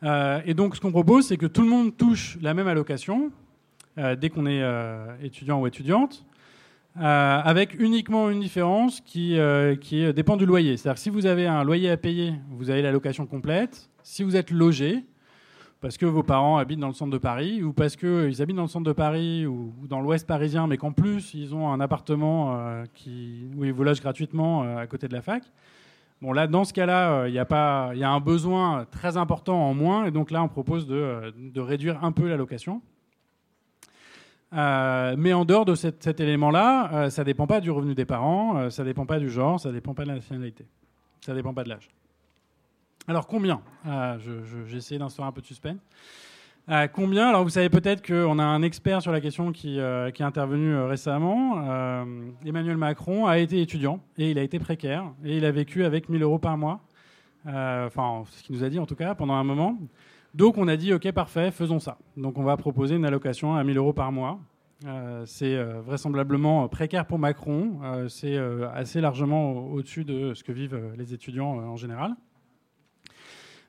et 0.02 0.52
donc 0.52 0.76
ce 0.76 0.82
qu'on 0.82 0.92
propose, 0.92 1.28
c'est 1.28 1.38
que 1.38 1.46
tout 1.46 1.62
le 1.62 1.68
monde 1.68 1.96
touche 1.96 2.36
la 2.42 2.52
même 2.52 2.68
allocation 2.68 3.30
dès 3.96 4.28
qu'on 4.28 4.44
est 4.44 4.62
étudiant 5.22 5.62
ou 5.62 5.66
étudiante. 5.66 6.26
Avec 6.98 7.78
uniquement 7.78 8.30
une 8.30 8.40
différence 8.40 9.00
qui, 9.00 9.38
qui 9.80 10.12
dépend 10.12 10.36
du 10.36 10.46
loyer. 10.46 10.76
C'est-à-dire 10.76 10.98
si 10.98 11.10
vous 11.10 11.26
avez 11.26 11.46
un 11.46 11.64
loyer 11.64 11.90
à 11.90 11.96
payer, 11.96 12.34
vous 12.50 12.70
avez 12.70 12.82
l'allocation 12.82 13.26
complète. 13.26 13.90
Si 14.02 14.22
vous 14.22 14.36
êtes 14.36 14.50
logé, 14.50 15.04
parce 15.80 15.98
que 15.98 16.06
vos 16.06 16.22
parents 16.22 16.56
habitent 16.56 16.80
dans 16.80 16.88
le 16.88 16.94
centre 16.94 17.12
de 17.12 17.18
Paris, 17.18 17.62
ou 17.62 17.72
parce 17.72 17.96
qu'ils 17.96 18.42
habitent 18.42 18.56
dans 18.56 18.62
le 18.62 18.68
centre 18.68 18.86
de 18.86 18.92
Paris 18.92 19.46
ou, 19.46 19.72
dans 19.88 20.00
l'ouest 20.00 20.26
parisien, 20.26 20.66
mais 20.66 20.76
qu'en 20.78 20.92
plus 20.92 21.34
ils 21.34 21.54
ont 21.54 21.70
un 21.70 21.80
appartement 21.80 22.56
euh, 22.56 22.84
qui, 22.94 23.48
où 23.56 23.64
ils 23.64 23.72
vous 23.72 23.84
logent 23.84 24.00
gratuitement 24.00 24.64
euh, 24.64 24.78
à 24.78 24.86
côté 24.86 25.06
de 25.06 25.12
la 25.12 25.22
fac, 25.22 25.44
bon 26.22 26.32
là 26.32 26.46
dans 26.46 26.64
ce 26.64 26.72
cas-là, 26.72 27.12
euh, 27.12 27.28
il 27.28 27.34
y, 27.34 27.38
a 27.38 27.94
y 27.94 28.04
a 28.04 28.10
un 28.10 28.20
besoin 28.20 28.86
très 28.90 29.16
important 29.16 29.68
en 29.68 29.74
moins, 29.74 30.06
et 30.06 30.10
donc 30.10 30.30
là 30.30 30.42
on 30.42 30.48
propose 30.48 30.86
de, 30.86 31.32
de 31.36 31.60
réduire 31.60 32.02
un 32.02 32.12
peu 32.12 32.26
l'allocation. 34.56 35.22
mais 35.22 35.32
en 35.32 35.44
dehors 35.44 35.64
de 35.64 35.74
cet 35.74 36.20
élément-là, 36.20 37.10
ça 37.10 37.22
ne 37.22 37.26
dépend 37.26 37.46
pas 37.46 37.60
du 37.60 37.70
revenu 37.70 37.94
des 37.94 38.04
parents, 38.04 38.70
ça 38.70 38.82
ne 38.82 38.88
dépend 38.88 39.06
pas 39.06 39.18
du 39.18 39.30
genre, 39.30 39.60
ça 39.60 39.68
ne 39.68 39.74
dépend 39.74 39.94
pas 39.94 40.02
de 40.04 40.08
la 40.08 40.14
nationalité, 40.14 40.66
ça 41.20 41.32
ne 41.32 41.36
dépend 41.36 41.54
pas 41.54 41.64
de 41.64 41.68
l'âge. 41.68 41.88
Alors 43.08 43.26
combien 43.26 43.60
J'ai 44.18 44.76
essayé 44.76 44.98
d'instaurer 44.98 45.28
un 45.28 45.32
peu 45.32 45.40
de 45.40 45.46
suspense. 45.46 45.78
Euh, 46.68 46.88
combien 46.88 47.28
Alors 47.28 47.44
vous 47.44 47.50
savez 47.50 47.68
peut-être 47.68 48.04
qu'on 48.04 48.40
a 48.40 48.44
un 48.44 48.62
expert 48.62 49.00
sur 49.00 49.12
la 49.12 49.20
question 49.20 49.52
qui, 49.52 49.78
euh, 49.78 50.08
est 50.08 50.20
intervenu 50.20 50.74
euh, 50.74 50.86
récemment. 50.86 51.62
Emmanuel 52.44 52.76
Macron 52.76 53.26
a 53.26 53.38
été 53.38 53.60
étudiant 53.60 54.00
et 54.18 54.32
il 54.32 54.38
a 54.38 54.42
été 54.42 54.58
précaire 54.58 55.12
et 55.24 55.36
il 55.36 55.44
a 55.44 55.52
vécu 55.52 55.84
avec 55.84 56.08
1000 56.08 56.22
euros 56.22 56.38
par 56.38 56.58
mois. 56.58 56.80
Enfin, 57.46 58.24
ce 58.28 58.42
qu'il 58.42 58.56
nous 58.56 58.64
a 58.64 58.68
dit 58.68 58.80
en 58.80 58.86
tout 58.86 58.96
cas 58.96 59.14
pendant 59.14 59.34
un 59.34 59.44
moment. 59.44 59.78
Donc 60.36 60.58
on 60.58 60.68
a 60.68 60.76
dit 60.76 60.92
ok 60.92 61.10
parfait, 61.12 61.50
faisons 61.50 61.80
ça. 61.80 61.98
Donc 62.16 62.38
on 62.38 62.44
va 62.44 62.56
proposer 62.56 62.94
une 62.94 63.04
allocation 63.04 63.56
à 63.56 63.64
1000 63.64 63.78
euros 63.78 63.92
par 63.92 64.12
mois. 64.12 64.38
c'est 65.24 65.56
vraisemblablement 65.80 66.68
précaire 66.68 67.06
pour 67.06 67.18
Macron. 67.18 67.80
c'est 68.08 68.36
assez 68.74 69.00
largement 69.00 69.52
au-dessus 69.68 70.04
de 70.04 70.34
ce 70.34 70.44
que 70.44 70.52
vivent 70.52 70.78
les 70.98 71.14
étudiants 71.14 71.58
en 71.58 71.76
général. 71.76 72.16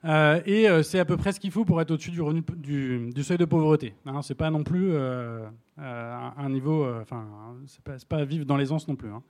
Euh, 0.06 0.42
et 0.46 0.70
euh, 0.70 0.84
c'est 0.84 1.00
à 1.00 1.06
peu 1.06 1.18
près 1.18 1.32
ce 1.32 1.40
qu'il 1.40 1.52
faut 1.52 1.66
pour 1.66 1.82
être 1.82 1.92
au-dessus 1.92 2.12
du, 2.12 3.24
seuil 3.24 3.38
de 3.38 3.46
pauvreté. 3.46 3.96
Hein, 4.06 4.22
c'est 4.22 4.36
pas 4.36 4.50
non 4.50 4.64
plus 4.64 4.92
euh, 4.92 5.46
un 5.78 6.50
niveau, 6.50 6.88
enfin, 7.02 7.26
c'est 7.66 7.84
pas, 7.84 7.96
pas, 8.08 8.26
vivre 8.26 8.46
dans 8.46 8.58
l'aisance 8.58 8.88
non 8.88 8.96
plus. 8.96 9.10
Hein. 9.10 9.24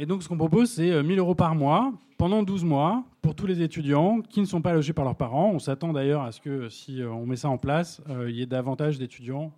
Et 0.00 0.06
donc, 0.06 0.22
ce 0.22 0.28
qu'on 0.28 0.38
propose, 0.38 0.70
c'est 0.70 1.02
1000 1.02 1.18
euros 1.18 1.34
par 1.34 1.54
mois 1.54 1.92
pendant 2.18 2.42
12 2.42 2.64
mois 2.64 3.04
pour 3.20 3.34
tous 3.34 3.46
les 3.46 3.62
étudiants 3.62 4.20
qui 4.22 4.40
ne 4.40 4.46
sont 4.46 4.62
pas 4.62 4.72
logés 4.72 4.92
par 4.92 5.04
leurs 5.04 5.16
parents. 5.16 5.50
On 5.52 5.58
s'attend 5.58 5.92
d'ailleurs 5.92 6.22
à 6.22 6.32
ce 6.32 6.40
que 6.40 6.68
si 6.68 7.00
on 7.02 7.26
met 7.26 7.36
ça 7.36 7.50
en 7.50 7.58
place, 7.58 8.00
il 8.26 8.34
y 8.34 8.42
ait 8.42 8.46
davantage 8.46 8.98
d'étudiants 8.98 9.52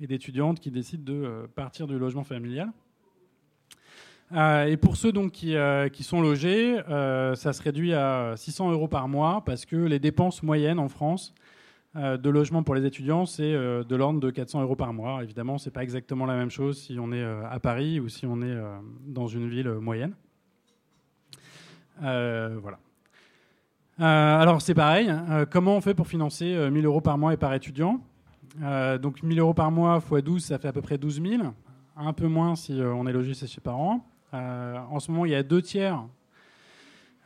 et 0.00 0.06
d'étudiantes 0.06 0.60
qui 0.60 0.70
décident 0.70 1.04
de 1.04 1.46
partir 1.54 1.86
du 1.86 1.98
logement 1.98 2.24
familial. 2.24 2.72
Euh, 4.32 4.66
et 4.66 4.76
pour 4.76 4.96
ceux 4.96 5.12
donc 5.12 5.32
qui, 5.32 5.54
euh, 5.54 5.88
qui 5.88 6.02
sont 6.02 6.20
logés, 6.20 6.80
euh, 6.88 7.34
ça 7.34 7.52
se 7.52 7.62
réduit 7.62 7.92
à 7.94 8.34
600 8.36 8.72
euros 8.72 8.88
par 8.88 9.06
mois 9.06 9.42
parce 9.44 9.66
que 9.66 9.76
les 9.76 9.98
dépenses 9.98 10.42
moyennes 10.42 10.78
en 10.78 10.88
France 10.88 11.34
de 11.94 12.30
logement 12.30 12.62
pour 12.62 12.74
les 12.74 12.84
étudiants, 12.84 13.24
c'est 13.26 13.52
de 13.52 13.96
l'ordre 13.96 14.20
de 14.20 14.30
400 14.30 14.62
euros 14.62 14.76
par 14.76 14.92
mois. 14.92 15.22
Évidemment, 15.22 15.58
c'est 15.58 15.70
pas 15.70 15.82
exactement 15.82 16.26
la 16.26 16.34
même 16.34 16.50
chose 16.50 16.80
si 16.80 16.96
on 16.98 17.12
est 17.12 17.24
à 17.24 17.58
Paris 17.60 18.00
ou 18.00 18.08
si 18.08 18.26
on 18.26 18.42
est 18.42 18.56
dans 19.06 19.26
une 19.26 19.48
ville 19.48 19.70
moyenne. 19.74 20.14
voilà. 22.00 22.78
alors 23.98 24.60
c'est 24.60 24.74
pareil. 24.74 25.12
comment 25.50 25.76
on 25.76 25.80
fait 25.80 25.94
pour 25.94 26.08
financer 26.08 26.68
1000 26.70 26.84
euros 26.84 27.00
par 27.00 27.16
mois 27.16 27.32
et 27.32 27.36
par 27.36 27.54
étudiant? 27.54 28.00
Donc 28.60 29.22
1000 29.22 29.38
euros 29.38 29.54
par 29.54 29.70
mois 29.70 30.02
x 30.04 30.24
12, 30.24 30.44
ça 30.44 30.58
fait 30.58 30.68
à 30.68 30.72
peu 30.72 30.82
près 30.82 30.98
12 30.98 31.22
000. 31.22 31.42
Un 31.96 32.12
peu 32.12 32.26
moins 32.26 32.56
si 32.56 32.72
on 32.82 33.06
est 33.06 33.12
logé 33.12 33.34
chez 33.34 33.46
ses 33.46 33.60
parents. 33.60 34.04
Euh, 34.34 34.78
en 34.90 34.98
ce 35.00 35.10
moment, 35.10 35.24
il 35.24 35.32
y 35.32 35.34
a 35.34 35.42
deux 35.42 35.62
tiers 35.62 36.04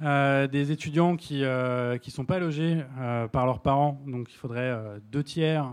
euh, 0.00 0.46
des 0.46 0.70
étudiants 0.70 1.16
qui 1.16 1.40
ne 1.40 1.46
euh, 1.46 1.98
sont 2.08 2.24
pas 2.24 2.38
logés 2.38 2.84
par 3.32 3.46
leurs 3.46 3.60
parents. 3.60 4.00
Donc 4.06 4.32
il 4.32 4.36
faudrait 4.36 4.76
deux 5.10 5.22
tiers 5.22 5.72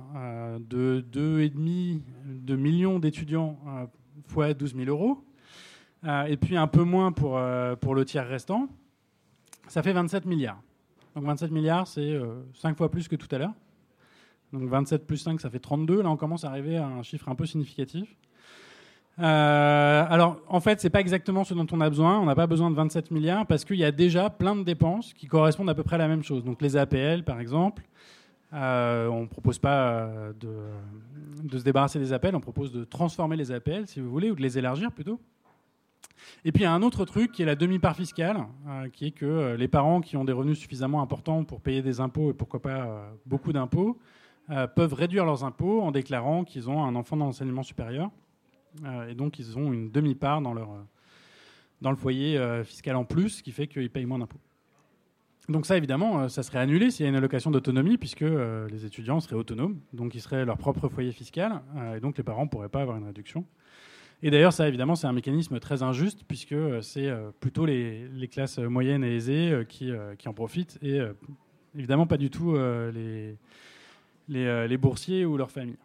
de 0.59 1.05
2,5 1.11 2.01
de 2.25 2.55
millions 2.55 2.99
d'étudiants 2.99 3.57
fois 4.27 4.53
12 4.53 4.75
000 4.75 4.89
euros. 4.89 5.23
et 6.27 6.37
puis 6.37 6.57
un 6.57 6.67
peu 6.67 6.83
moins 6.83 7.11
pour, 7.11 7.39
pour 7.81 7.95
le 7.95 8.05
tiers 8.05 8.27
restant. 8.27 8.67
Ça 9.67 9.81
fait 9.83 9.93
27 9.93 10.25
milliards. 10.25 10.61
Donc 11.15 11.25
27 11.25 11.51
milliards, 11.51 11.87
c'est 11.87 12.19
5 12.53 12.77
fois 12.77 12.89
plus 12.89 13.07
que 13.07 13.15
tout 13.15 13.27
à 13.31 13.37
l'heure. 13.37 13.53
Donc 14.53 14.69
27 14.69 15.05
plus 15.05 15.17
5, 15.17 15.41
ça 15.41 15.49
fait 15.49 15.59
32. 15.59 16.01
Là, 16.01 16.09
on 16.09 16.17
commence 16.17 16.43
à 16.43 16.49
arriver 16.49 16.77
à 16.77 16.87
un 16.87 17.03
chiffre 17.03 17.29
un 17.29 17.35
peu 17.35 17.45
significatif. 17.45 18.15
Euh, 19.19 20.05
alors, 20.09 20.41
en 20.47 20.59
fait, 20.59 20.81
c'est 20.81 20.89
pas 20.89 20.99
exactement 20.99 21.43
ce 21.43 21.53
dont 21.53 21.67
on 21.71 21.81
a 21.81 21.89
besoin. 21.89 22.19
On 22.19 22.25
n'a 22.25 22.35
pas 22.35 22.47
besoin 22.47 22.69
de 22.69 22.75
27 22.75 23.11
milliards 23.11 23.45
parce 23.45 23.63
qu'il 23.63 23.77
y 23.77 23.85
a 23.85 23.91
déjà 23.91 24.29
plein 24.29 24.55
de 24.55 24.63
dépenses 24.63 25.13
qui 25.13 25.27
correspondent 25.27 25.69
à 25.69 25.75
peu 25.75 25.83
près 25.83 25.95
à 25.95 25.99
la 25.99 26.07
même 26.07 26.23
chose. 26.23 26.43
Donc, 26.43 26.61
les 26.61 26.75
APL, 26.75 27.23
par 27.23 27.39
exemple, 27.39 27.83
euh, 28.53 29.07
on 29.07 29.21
ne 29.21 29.27
propose 29.27 29.59
pas 29.59 29.89
euh, 29.89 30.33
de, 30.33 31.57
se 31.57 31.63
débarrasser 31.63 31.99
des 31.99 32.13
APL, 32.13 32.35
on 32.35 32.41
propose 32.41 32.71
de 32.71 32.83
transformer 32.83 33.35
les 33.35 33.51
APL, 33.51 33.87
si 33.87 33.99
vous 33.99 34.09
voulez, 34.09 34.31
ou 34.31 34.35
de 34.35 34.41
les 34.41 34.57
élargir 34.57 34.91
plutôt. 34.91 35.19
Et 36.43 36.51
puis, 36.51 36.63
il 36.63 36.65
y 36.65 36.67
a 36.67 36.73
un 36.73 36.81
autre 36.81 37.05
truc 37.05 37.31
qui 37.31 37.41
est 37.41 37.45
la 37.45 37.55
demi-part 37.55 37.95
fiscale, 37.95 38.45
qui 38.93 39.07
est 39.07 39.11
que 39.11 39.55
les 39.57 39.67
parents 39.67 40.01
qui 40.01 40.17
ont 40.17 40.25
des 40.25 40.33
revenus 40.33 40.57
suffisamment 40.57 41.01
importants 41.01 41.43
pour 41.43 41.61
payer 41.61 41.81
des 41.81 41.99
impôts 41.99 42.31
et 42.31 42.33
pourquoi 42.33 42.61
pas 42.61 43.11
beaucoup 43.25 43.51
d'impôts 43.51 43.99
peuvent 44.75 44.93
réduire 44.93 45.25
leurs 45.25 45.43
impôts 45.43 45.81
en 45.81 45.91
déclarant 45.91 46.43
qu'ils 46.43 46.69
ont 46.69 46.83
un 46.83 46.95
enfant 46.95 47.17
dans 47.17 47.25
l'enseignement 47.25 47.63
supérieur. 47.63 48.09
Euh, 48.83 49.09
et 49.09 49.15
donc, 49.15 49.39
ils 49.39 49.57
ont 49.57 49.71
une 49.71 49.91
demi-part 49.91 50.41
dans, 50.41 50.53
leur, 50.53 50.69
dans 51.81 51.91
le 51.91 51.97
foyer 51.97 52.37
euh, 52.37 52.63
fiscal 52.63 52.95
en 52.95 53.05
plus, 53.05 53.29
ce 53.29 53.43
qui 53.43 53.51
fait 53.51 53.67
qu'ils 53.67 53.89
payent 53.89 54.05
moins 54.05 54.19
d'impôts. 54.19 54.39
Donc 55.47 55.67
ça, 55.67 55.77
évidemment, 55.77 56.21
euh, 56.21 56.27
ça 56.27 56.41
serait 56.41 56.57
annulé 56.57 56.89
s'il 56.89 57.03
y 57.03 57.07
a 57.07 57.09
une 57.09 57.15
allocation 57.15 57.51
d'autonomie, 57.51 57.97
puisque 57.97 58.21
les 58.21 58.85
étudiants 58.85 59.19
seraient 59.19 59.35
autonomes, 59.35 59.79
donc 59.93 60.15
ils 60.15 60.21
seraient 60.21 60.45
leur 60.45 60.57
propre 60.57 60.89
foyer 60.89 61.11
fiscal, 61.11 61.61
et 61.95 61.99
donc 61.99 62.17
les 62.17 62.23
parents 62.23 62.45
ne 62.45 62.49
pourraient 62.49 62.69
pas 62.69 62.81
avoir 62.81 62.97
une 62.97 63.05
réduction. 63.05 63.45
Et 64.23 64.31
d'ailleurs, 64.31 64.53
ça, 64.53 64.67
évidemment, 64.67 64.95
c'est 64.95 65.05
un 65.05 65.13
mécanisme 65.13 65.59
très 65.59 65.83
injuste, 65.83 66.23
puisque 66.27 66.55
c'est 66.81 67.13
plutôt 67.39 67.67
les, 67.67 68.27
classes 68.31 68.57
moyennes 68.57 69.03
et 69.03 69.15
aisées 69.15 69.65
qui, 69.69 69.91
en 70.25 70.33
profitent, 70.33 70.79
et 70.81 70.99
évidemment 71.75 72.07
pas 72.07 72.17
du 72.17 72.31
tout 72.31 72.57
les 74.27 74.77
boursiers 74.77 75.25
ou 75.25 75.37
leurs 75.37 75.51
familles. 75.51 75.77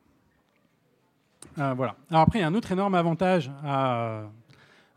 Euh, 1.59 1.75
voilà. 1.77 1.97
Alors 2.11 2.23
après, 2.23 2.39
il 2.39 2.43
y 2.43 2.45
a 2.45 2.49
un 2.49 2.55
autre 2.55 2.73
énorme 2.73 2.95
avantage 2.95 3.51
à, 3.65 4.25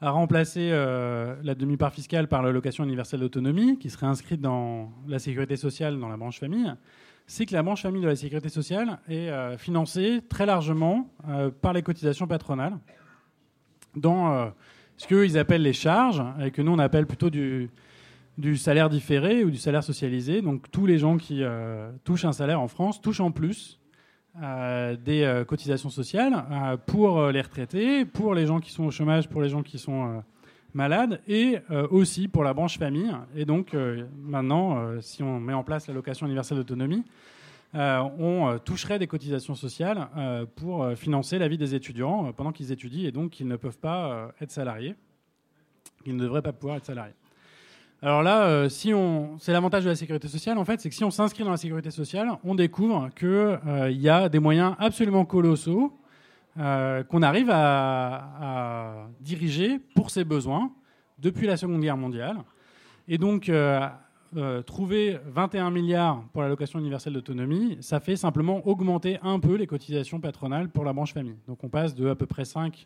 remplacer 0.02 0.70
euh, 0.74 1.36
la 1.44 1.56
demi-part 1.56 1.94
fiscale 1.94 2.28
par 2.28 2.44
l'allocation 2.44 2.84
universelle 2.84 3.22
d'autonomie, 3.22 3.80
qui 3.80 3.90
serait 3.90 4.06
inscrite 4.06 4.42
dans 4.42 4.92
la 5.08 5.18
sécurité 5.18 5.56
sociale, 5.56 5.98
dans 5.98 6.10
la 6.10 6.18
branche 6.18 6.42
famille, 6.42 6.74
c'est 7.26 7.46
que 7.46 7.54
la 7.54 7.64
branche 7.64 7.84
famille 7.84 8.02
de 8.02 8.08
la 8.08 8.18
sécurité 8.18 8.50
sociale 8.50 9.00
est 9.08 9.30
euh, 9.30 9.58
financée 9.58 10.22
très 10.28 10.46
largement 10.46 11.10
par 11.62 11.72
les 11.72 11.82
cotisations 11.82 12.28
patronales, 12.28 12.78
dans 13.96 14.52
ce 14.98 15.08
qu'ils 15.08 15.38
appellent 15.38 15.62
les 15.62 15.72
charges, 15.72 16.22
et 16.42 16.52
que 16.52 16.62
nous 16.62 16.74
on 16.74 16.80
appelle 16.80 17.06
plutôt 17.08 17.30
du 17.30 18.58
salaire 18.58 18.90
différé 18.90 19.46
ou 19.46 19.52
du 19.52 19.58
salaire 19.58 19.86
socialisé. 19.86 20.42
Donc 20.42 20.70
tous 20.70 20.86
les 20.86 20.98
gens 20.98 21.16
qui 21.16 21.44
touchent 22.04 22.26
un 22.26 22.34
salaire 22.34 22.60
en 22.60 22.68
France 22.68 23.00
touchent 23.02 23.22
en 23.22 23.32
plus 23.32 23.80
euh, 24.42 24.96
des 24.96 25.22
euh, 25.22 25.46
cotisations 25.46 25.92
sociales 25.92 26.34
euh, 26.50 26.76
pour 26.76 27.28
les 27.28 27.42
retraités, 27.42 28.04
pour 28.04 28.34
les 28.34 28.48
gens 28.48 28.60
qui 28.60 28.72
sont 28.72 28.86
au 28.86 28.90
chômage, 28.90 29.30
pour 29.30 29.44
les 29.44 29.50
gens 29.50 29.62
qui 29.62 29.78
sont 29.78 30.24
malades 30.74 31.22
et 31.28 31.60
aussi 31.92 32.28
pour 32.28 32.44
la 32.44 32.56
branche 32.56 32.80
famille. 32.80 33.14
Et 33.36 33.46
donc 33.46 33.76
maintenant, 34.18 35.00
si 35.02 35.22
on 35.22 35.40
met 35.40 35.54
en 35.54 35.64
place 35.64 35.88
l'allocation 35.88 36.26
universelle 36.26 36.58
d'autonomie, 36.58 37.04
on 37.76 38.60
toucherait 38.66 38.98
des 38.98 39.06
cotisations 39.06 39.54
sociales 39.54 40.08
pour 40.56 40.92
financer 40.96 41.38
la 41.38 41.48
vie 41.48 41.60
des 41.60 41.76
étudiants 41.76 42.34
pendant 42.34 42.52
qu'ils 42.52 42.72
étudient 42.72 43.08
et 43.08 43.12
donc 43.12 43.30
qu'ils 43.30 43.48
ne 43.48 43.56
peuvent 43.56 43.78
pas 43.78 44.32
être 44.42 44.50
salariés. 44.50 44.96
Ils 46.08 46.16
ne 46.16 46.24
devraient 46.24 46.42
pas 46.42 46.54
pouvoir 46.54 46.78
être 46.78 46.86
salariés. 46.86 47.14
Alors 48.04 48.22
là, 48.22 48.48
euh, 48.48 48.68
si 48.68 48.94
on, 48.94 49.40
c'est 49.40 49.54
l'avantage 49.54 49.86
de 49.86 49.90
la 49.90 49.96
sécurité 49.96 50.28
sociale, 50.28 50.58
en 50.58 50.66
fait, 50.66 50.82
c'est 50.82 50.90
que 50.90 50.96
si 50.96 51.06
on 51.06 51.10
s'inscrit 51.10 51.46
dans 51.46 51.52
la 51.52 51.58
sécurité 51.58 51.90
sociale, 51.90 52.32
on 52.44 52.54
découvre 52.54 53.08
qu'il 53.16 53.30
euh, 53.30 53.92
y 53.92 54.10
a 54.10 54.28
des 54.28 54.40
moyens 54.40 54.76
absolument 54.78 55.24
colossaux 55.24 55.98
euh, 56.60 57.04
qu'on 57.04 57.22
arrive 57.22 57.50
à, 57.50 59.08
diriger 59.22 59.80
pour 59.96 60.10
ses 60.10 60.26
besoins 60.26 60.70
depuis 61.18 61.48
la 61.48 61.56
Seconde 61.56 61.80
Guerre 61.80 61.96
mondiale. 61.96 62.40
Et 63.08 63.18
donc, 63.18 63.50
trouver 64.66 65.20
21 65.28 65.72
milliards 65.72 66.24
pour 66.34 66.42
l'allocation 66.42 66.80
universelle 66.80 67.14
d'autonomie, 67.14 67.78
ça 67.80 68.02
fait 68.02 68.18
simplement 68.18 68.68
augmenter 68.68 69.18
un 69.24 69.40
peu 69.40 69.56
les 69.56 69.68
cotisations 69.68 70.20
patronales 70.20 70.68
pour 70.68 70.84
la 70.84 70.92
branche 70.92 71.14
famille. 71.14 71.38
Donc 71.48 71.64
on 71.64 71.70
passe 71.70 71.96
de 71.96 72.10
à 72.10 72.16
peu 72.16 72.26
près 72.26 72.44
5 72.44 72.74
pourcent 72.74 72.86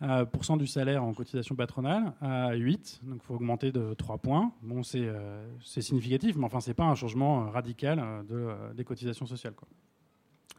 du 0.00 0.66
salaire 0.66 1.02
en 1.02 1.12
cotisation 1.12 1.54
patronale 1.54 2.12
à 2.20 2.54
8, 2.54 3.00
donc 3.02 3.20
il 3.22 3.26
faut 3.26 3.34
augmenter 3.34 3.72
de 3.72 3.94
3 3.94 4.18
points. 4.18 4.52
Bon, 4.62 4.82
c'est 4.82 5.06
euh, 5.06 5.44
significatif, 5.60 6.36
mais 6.36 6.44
enfin, 6.44 6.60
ce 6.60 6.70
n'est 6.70 6.74
pas 6.74 6.84
un 6.84 6.94
changement 6.94 7.42
euh, 7.42 7.50
radical 7.50 7.98
euh, 8.00 8.22
de, 8.22 8.74
des 8.74 8.84
cotisations 8.84 9.26
sociales. 9.26 9.54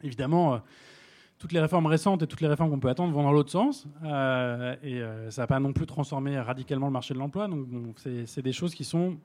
Évidemment, 0.02 0.60
toutes 1.38 1.52
les 1.52 1.60
réformes 1.60 1.86
récentes 1.86 2.22
et 2.22 2.26
toutes 2.26 2.40
les 2.40 2.48
réformes 2.48 2.70
qu'on 2.70 2.80
peut 2.80 2.88
attendre 2.88 3.12
vont 3.12 3.22
dans 3.22 3.32
l'autre 3.32 3.50
sens, 3.50 3.86
et 4.82 5.02
ça 5.28 5.42
n'a 5.42 5.46
pas 5.46 5.60
non 5.60 5.74
plus 5.74 5.84
transformé 5.84 6.38
radicalement 6.40 6.86
le 6.86 6.92
marché 6.92 7.12
de 7.12 7.18
l'emploi, 7.18 7.48
donc 7.48 7.98
c'est 7.98 8.40
des 8.40 8.52
choses 8.52 8.74
qui 8.74 8.84
sont, 8.84 9.18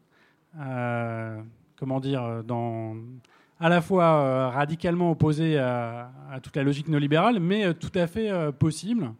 comment 1.78 2.00
dire, 2.02 2.44
dans 2.44 2.98
à 3.58 3.70
la 3.70 3.80
fois 3.80 4.50
radicalement 4.50 5.12
opposées 5.12 5.58
à, 5.58 6.12
à, 6.30 6.42
toute 6.42 6.58
la 6.58 6.64
logique 6.64 6.90
néolibérale, 6.90 7.40
mais 7.40 7.74
tout 7.74 7.92
à 7.96 8.06
fait 8.06 8.52
possibles 8.52 9.14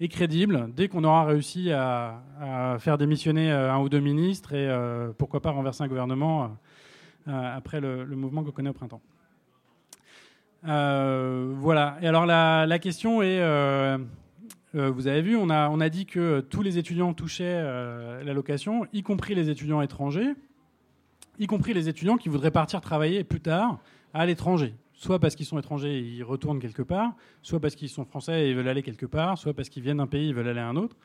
et 0.00 0.08
crédible 0.08 0.70
dès 0.74 0.88
qu'on 0.88 1.04
aura 1.04 1.24
réussi 1.24 1.72
à, 1.72 2.22
faire 2.78 2.98
démissionner 2.98 3.50
euh, 3.50 3.72
un 3.72 3.78
ou 3.80 3.88
deux 3.88 4.00
ministres 4.00 4.54
et 4.54 4.68
euh, 4.68 5.10
pourquoi 5.16 5.40
pas 5.40 5.50
renverser 5.50 5.82
un 5.82 5.88
gouvernement 5.88 6.56
euh, 7.26 7.56
après 7.56 7.80
le, 7.80 8.04
mouvement 8.06 8.44
qu'on 8.44 8.52
connaît 8.52 8.70
au 8.70 8.74
printemps. 8.74 9.02
voilà. 10.62 11.98
Et 12.00 12.06
alors 12.06 12.26
la, 12.26 12.78
question 12.78 13.22
est, 13.22 13.38
vous 14.74 15.06
avez 15.06 15.22
vu, 15.22 15.36
on 15.36 15.50
a, 15.50 15.68
on 15.68 15.80
a 15.80 15.88
dit 15.88 16.06
que 16.06 16.40
tous 16.40 16.62
les 16.62 16.78
étudiants 16.78 17.12
touchaient 17.12 17.62
l'allocation, 18.24 18.86
y 18.92 19.02
compris 19.02 19.34
les 19.34 19.50
étudiants 19.50 19.82
étrangers. 19.82 20.34
y 21.38 21.46
compris 21.46 21.74
les 21.74 21.88
étudiants 21.88 22.16
qui 22.16 22.28
voudraient 22.28 22.50
partir 22.50 22.80
travailler 22.80 23.24
plus 23.24 23.40
tard 23.40 23.78
à 24.14 24.26
l'étranger. 24.26 24.74
Soit 24.98 25.20
parce 25.20 25.36
qu'ils 25.36 25.46
sont 25.46 25.60
étrangers 25.60 25.96
et 25.96 26.00
ils 26.00 26.24
retournent 26.24 26.58
quelque 26.58 26.82
part, 26.82 27.12
soit 27.42 27.60
parce 27.60 27.76
qu'ils 27.76 27.88
sont 27.88 28.04
français 28.04 28.46
et 28.46 28.50
ils 28.50 28.56
veulent 28.56 28.66
aller 28.66 28.82
quelque 28.82 29.06
part, 29.06 29.38
soit 29.38 29.54
parce 29.54 29.68
qu'ils 29.68 29.84
viennent 29.84 29.98
d'un 29.98 30.08
pays 30.08 30.24
et 30.24 30.28
ils 30.30 30.34
veulent 30.34 30.48
aller 30.48 30.58
à 30.58 30.66
un 30.66 30.74
autre. 30.74 30.96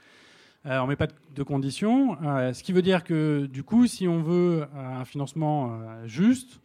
Euh, 0.65 0.79
on 0.79 0.85
ne 0.85 0.89
met 0.89 0.95
pas 0.95 1.05
de 1.35 1.43
conditions. 1.43 2.17
Euh, 2.23 2.53
ce 2.53 2.63
qui 2.63 2.71
veut 2.71 2.81
dire 2.81 3.03
que, 3.03 3.45
du 3.45 3.61
coup, 3.63 3.85
si 3.85 4.07
on 4.07 4.23
veut 4.23 4.63
euh, 4.63 4.65
un 4.73 5.05
financement 5.05 5.79
juste, 6.05 6.59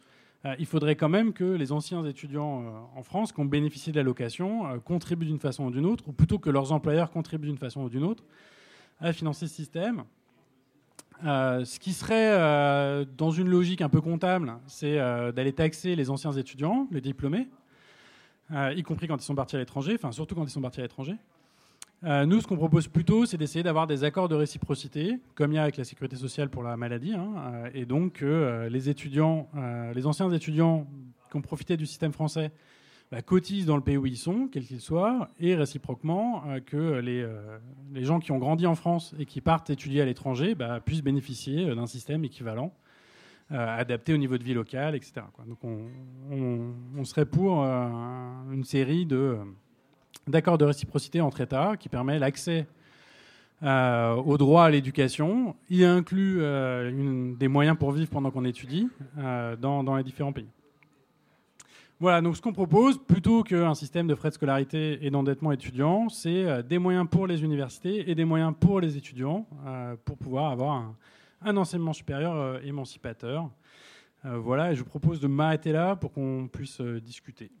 il 0.57 0.65
faudrait 0.65 0.95
quand 0.95 1.09
même 1.09 1.33
que 1.33 1.43
les 1.43 1.71
anciens 1.71 2.03
étudiants 2.05 2.89
en 2.95 3.03
France 3.03 3.33
qui 3.33 3.41
ont 3.41 3.45
bénéficié 3.45 3.91
de 3.91 3.97
l'allocation 3.97 4.79
contribuent 4.85 5.25
d'une 5.25 5.37
façon 5.37 5.65
ou 5.65 5.71
d'une 5.71 5.85
autre, 5.85 6.05
ou 6.07 6.13
plutôt 6.13 6.39
que 6.39 6.49
leurs 6.49 6.71
employeurs 6.71 7.11
contribuent 7.11 7.47
d'une 7.47 7.57
façon 7.57 7.81
ou 7.81 7.89
d'une 7.89 8.05
autre 8.05 8.23
à 9.01 9.11
financer 9.11 9.47
ce 9.47 9.53
système. 9.53 10.05
Ce 11.23 11.79
qui 11.79 11.93
serait 11.93 13.05
dans 13.17 13.31
une 13.31 13.49
logique 13.49 13.81
un 13.81 13.89
peu 13.89 14.01
comptable, 14.01 14.53
c'est 14.67 14.97
d'aller 15.33 15.53
taxer 15.53 15.95
les 15.95 16.09
anciens 16.09 16.31
étudiants, 16.31 16.87
les 16.91 17.01
diplômés, 17.01 17.47
y 18.51 18.83
compris 18.83 19.07
quand 19.07 19.17
ils 19.17 19.25
sont 19.25 19.35
partis 19.35 19.55
à 19.55 19.59
l'étranger, 19.59 19.93
enfin 19.95 20.11
surtout 20.11 20.35
quand 20.35 20.43
ils 20.43 20.49
sont 20.49 20.61
partis 20.61 20.79
à 20.79 20.83
l'étranger. 20.83 21.15
Euh, 22.05 22.25
nous, 22.25 22.39
ce 22.39 22.47
qu'on 22.47 22.55
propose 22.55 22.87
plutôt, 22.87 23.25
c'est 23.25 23.35
d'essayer 23.35 23.61
d'avoir 23.61 23.85
des 23.85 24.05
accords 24.05 24.29
de 24.29 24.35
réciprocité, 24.35 25.19
comme 25.35 25.51
il 25.51 25.55
y 25.55 25.57
a 25.57 25.63
avec 25.63 25.75
la 25.75 25.83
sécurité 25.83 26.15
sociale 26.15 26.49
pour 26.49 26.63
la 26.63 26.77
maladie, 26.77 27.13
hein, 27.13 27.33
euh, 27.53 27.69
et 27.73 27.85
donc 27.85 28.21
euh, 28.21 28.69
les 28.69 28.89
étudiants, 28.89 29.49
les 29.93 30.05
anciens 30.05 30.31
étudiants 30.31 30.87
qui 31.29 31.37
ont 31.37 31.41
profité 31.41 31.75
du 31.75 31.85
système 31.85 32.13
français 32.13 32.51
bah, 33.11 33.21
cotisent 33.21 33.65
dans 33.65 33.75
le 33.75 33.81
pays 33.81 33.97
où 33.97 34.05
ils 34.05 34.17
sont, 34.17 34.47
quel 34.51 34.65
qu'il 34.65 34.81
soit, 34.81 35.29
et 35.39 35.55
réciproquement 35.55 36.43
que 36.65 36.99
les, 36.99 37.27
les, 37.93 38.03
gens 38.03 38.19
qui 38.19 38.31
ont 38.31 38.37
grandi 38.37 38.67
en 38.67 38.75
France 38.75 39.15
et 39.19 39.25
qui 39.25 39.41
partent 39.41 39.69
étudier 39.69 40.01
à 40.01 40.05
l'étranger 40.05 40.55
bah, 40.55 40.79
puissent 40.79 41.03
bénéficier 41.03 41.73
d'un 41.73 41.87
système 41.87 42.23
équivalent. 42.23 42.71
adapté 43.49 44.13
au 44.13 44.17
niveau 44.17 44.37
de 44.37 44.43
vie 44.43 44.53
locale, 44.53 44.95
etc. 44.95 45.21
Donc 45.47 45.57
on, 45.63 47.03
serait 47.03 47.25
pour 47.25 47.63
une 47.63 48.63
série 48.63 49.05
de 49.05 49.37
d'accord 50.27 50.57
de 50.57 50.65
réciprocité 50.65 51.21
entre 51.21 51.41
États 51.41 51.75
qui 51.77 51.89
permet 51.89 52.19
l'accès 52.19 52.67
euh, 53.63 54.15
au 54.15 54.37
droit 54.37 54.63
à 54.63 54.69
l'éducation. 54.69 55.55
Il 55.69 55.83
inclut 55.83 56.37
euh, 56.39 57.35
des 57.35 57.47
moyens 57.47 57.77
pour 57.77 57.91
vivre 57.91 58.09
pendant 58.09 58.31
qu'on 58.31 58.45
étudie 58.45 58.87
euh, 59.17 59.55
dans, 59.57 59.95
les 59.95 60.03
différents 60.03 60.31
pays. 60.31 60.47
Voilà, 62.01 62.21
donc 62.21 62.37
ce 62.37 62.41
qu'on 62.41 62.53
propose, 62.53 62.97
plutôt 62.97 63.43
qu'un 63.43 63.75
système 63.75 64.07
de 64.07 64.15
frais 64.15 64.29
de 64.29 64.35
scolarité 64.35 65.05
et 65.05 65.09
d'endettement 65.09 65.51
étudiant, 65.51 66.07
c'est 66.07 66.63
des 66.63 66.77
moyens 66.77 67.05
pour 67.09 67.27
les 67.27 67.43
universités 67.43 68.09
et 68.09 68.15
des 68.15 68.23
moyens 68.23 68.53
pour 68.57 68.79
les 68.79 68.95
étudiants 68.95 69.45
pour 70.05 70.17
pouvoir 70.17 70.51
avoir 70.51 70.95
un, 71.41 71.57
enseignement 71.57 71.91
supérieur 71.91 72.63
émancipateur. 72.63 73.49
voilà, 74.23 74.71
et 74.71 74.75
je 74.75 74.79
vous 74.79 74.89
propose 74.89 75.19
de 75.19 75.27
m'arrêter 75.27 75.73
là 75.73 75.97
pour 75.97 76.13
qu'on 76.13 76.47
puisse 76.49 76.79
discuter. 76.79 77.51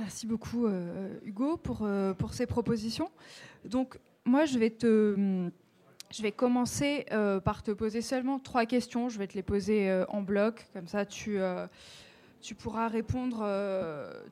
Merci 0.00 0.26
beaucoup 0.26 0.66
euh, 0.66 1.18
Hugo 1.24 1.56
pour, 1.56 1.82
euh, 1.82 2.14
pour 2.14 2.32
ces 2.32 2.46
propositions. 2.46 3.10
Donc 3.64 3.98
moi 4.24 4.44
je 4.44 4.58
vais 4.58 4.70
te... 4.70 5.50
Je 6.12 6.22
vais 6.22 6.32
commencer 6.32 7.06
euh, 7.12 7.38
par 7.38 7.62
te 7.62 7.70
poser 7.70 8.02
seulement 8.02 8.40
trois 8.40 8.66
questions. 8.66 9.08
Je 9.08 9.16
vais 9.16 9.28
te 9.28 9.34
les 9.34 9.44
poser 9.44 10.02
en 10.08 10.22
bloc, 10.22 10.66
comme 10.72 10.88
ça 10.88 11.06
tu, 11.06 11.38
tu 12.40 12.56
pourras 12.56 12.88
répondre, 12.88 13.46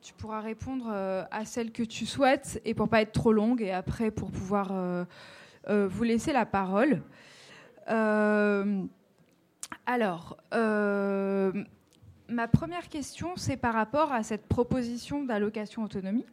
tu 0.01 0.13
pourras 0.13 0.41
répondre 0.41 0.91
à 0.91 1.45
celles 1.45 1.71
que 1.71 1.83
tu 1.83 2.05
souhaites 2.05 2.61
et 2.65 2.73
pour 2.73 2.89
pas 2.89 3.01
être 3.01 3.13
trop 3.13 3.31
longue 3.31 3.61
et 3.61 3.71
après 3.71 4.11
pour 4.11 4.29
pouvoir 4.29 4.73
vous 5.69 6.03
laisser 6.03 6.33
la 6.33 6.45
parole. 6.45 7.01
alors, 9.85 10.35
ma 12.29 12.47
première 12.47 12.89
question, 12.89 13.35
c'est 13.35 13.57
par 13.57 13.73
rapport 13.73 14.11
à 14.11 14.23
cette 14.23 14.47
proposition 14.47 15.23
d'allocation 15.23 15.83
autonomie. 15.83 16.25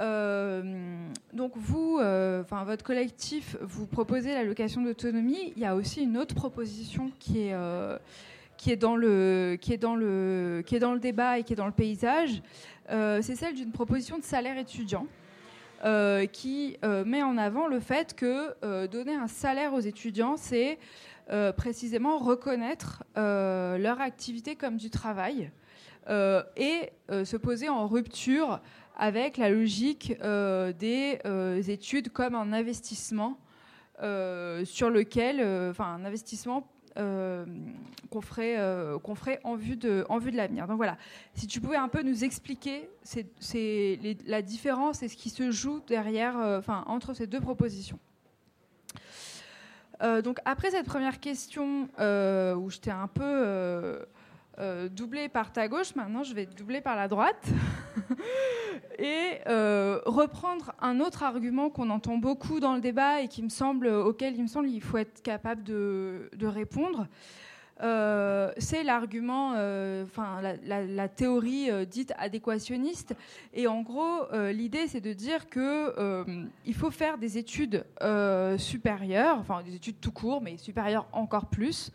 Euh, 0.00 0.62
donc 1.32 1.52
vous, 1.56 1.98
euh, 2.00 2.42
enfin 2.42 2.64
votre 2.64 2.84
collectif, 2.84 3.56
vous 3.60 3.86
proposez 3.86 4.32
l'allocation 4.34 4.82
d'autonomie. 4.82 5.52
Il 5.56 5.62
y 5.62 5.66
a 5.66 5.74
aussi 5.74 6.02
une 6.02 6.16
autre 6.16 6.34
proposition 6.34 7.10
qui 7.18 7.46
est 7.46 7.54
euh, 7.54 7.98
qui 8.56 8.70
est 8.70 8.76
dans 8.76 8.96
le 8.96 9.58
qui 9.60 9.72
est 9.72 9.78
dans 9.78 9.94
le 9.94 10.62
qui 10.64 10.76
est 10.76 10.78
dans 10.78 10.94
le 10.94 11.00
débat 11.00 11.38
et 11.38 11.44
qui 11.44 11.52
est 11.52 11.56
dans 11.56 11.66
le 11.66 11.72
paysage. 11.72 12.42
c'est 12.88 13.36
celle 13.36 13.54
d'une 13.54 13.72
proposition 13.72 14.18
de 14.18 14.24
salaire 14.24 14.56
étudiant. 14.56 15.06
qui 16.32 16.76
met 17.06 17.22
en 17.22 17.36
avant 17.38 17.66
le 17.66 17.80
fait 17.80 18.14
que 18.14 18.86
donner 18.86 19.14
un 19.14 19.26
salaire 19.26 19.74
aux 19.74 19.80
étudiants, 19.80 20.36
c'est 20.36 20.78
précisément 21.56 22.18
reconnaître 22.18 23.02
leur 23.16 24.00
activité 24.00 24.54
comme 24.54 24.76
du 24.76 24.90
travail 24.90 25.50
et 26.08 26.90
se 27.08 27.36
poser 27.36 27.68
en 27.68 27.88
rupture 27.88 28.60
avec 28.96 29.36
la 29.36 29.50
logique 29.50 30.12
des 30.20 31.62
études 31.68 32.10
comme 32.10 32.34
un 32.34 32.52
investissement 32.52 33.38
sur 33.98 34.90
lequel, 34.90 35.40
enfin 35.70 35.94
un 35.94 36.04
investissement 36.04 36.68
qu'on 36.94 38.20
ferait, 38.20 38.56
ferait 39.14 39.40
en 39.44 39.56
vue 39.56 39.76
de, 39.76 40.04
en 40.08 40.18
vue 40.18 40.30
de 40.30 40.36
l'avenir. 40.36 40.66
Donc 40.66 40.76
voilà, 40.76 40.98
si 41.34 41.46
tu 41.46 41.60
pouvais 41.60 41.76
un 41.76 41.88
peu 41.88 42.02
nous 42.02 42.24
expliquer 42.24 42.88
la 44.26 44.42
différence 44.42 45.02
et 45.02 45.08
ce 45.08 45.16
qui 45.16 45.30
se 45.30 45.50
joue 45.50 45.80
derrière, 45.86 46.62
entre 46.86 47.14
ces 47.14 47.26
deux 47.26 47.40
propositions. 47.40 47.98
Euh, 50.02 50.20
donc 50.20 50.38
après 50.44 50.70
cette 50.70 50.86
première 50.86 51.20
question 51.20 51.88
euh, 52.00 52.54
où 52.54 52.70
j'étais 52.70 52.90
un 52.90 53.06
peu 53.06 54.04
euh, 54.58 54.88
doublée 54.88 55.28
par 55.28 55.52
ta 55.52 55.68
gauche, 55.68 55.94
maintenant 55.94 56.22
je 56.22 56.34
vais 56.34 56.46
doublée 56.46 56.80
par 56.80 56.96
la 56.96 57.08
droite 57.08 57.48
et 58.98 59.38
reprendre 59.46 60.72
un 60.80 61.00
autre 61.00 61.22
argument 61.22 61.70
qu'on 61.70 61.90
entend 61.90 62.18
beaucoup 62.18 62.60
dans 62.60 62.74
le 62.74 62.80
débat 62.80 63.20
et 63.20 63.28
qui 63.28 63.42
me 63.42 63.48
semble 63.48 63.88
auquel 63.88 64.34
il 64.36 64.42
me 64.42 64.48
semble 64.48 64.68
il 64.68 64.82
faut 64.82 64.98
être 64.98 65.22
capable 65.22 65.62
de 65.62 66.46
répondre. 66.46 67.06
Euh, 67.82 68.52
c'est 68.58 68.84
l'argument, 68.84 69.54
euh, 69.56 70.04
enfin 70.04 70.40
la, 70.64 71.08
théorie 71.08 71.70
euh, 71.70 71.84
dite 71.84 72.12
adéquationniste. 72.16 73.14
Et 73.54 73.66
en 73.66 73.82
gros, 73.82 74.26
l'idée, 74.52 74.86
c'est 74.86 75.00
de 75.00 75.12
dire 75.12 75.48
que 75.48 75.94
il 76.64 76.74
faut 76.74 76.90
faire 76.90 77.18
des 77.18 77.38
études 77.38 77.84
supérieures, 78.58 79.38
enfin 79.38 79.62
des 79.62 79.74
études 79.74 80.00
tout 80.00 80.12
court, 80.12 80.40
mais 80.40 80.56
supérieures 80.56 81.06
encore 81.12 81.46
plus, 81.46 81.92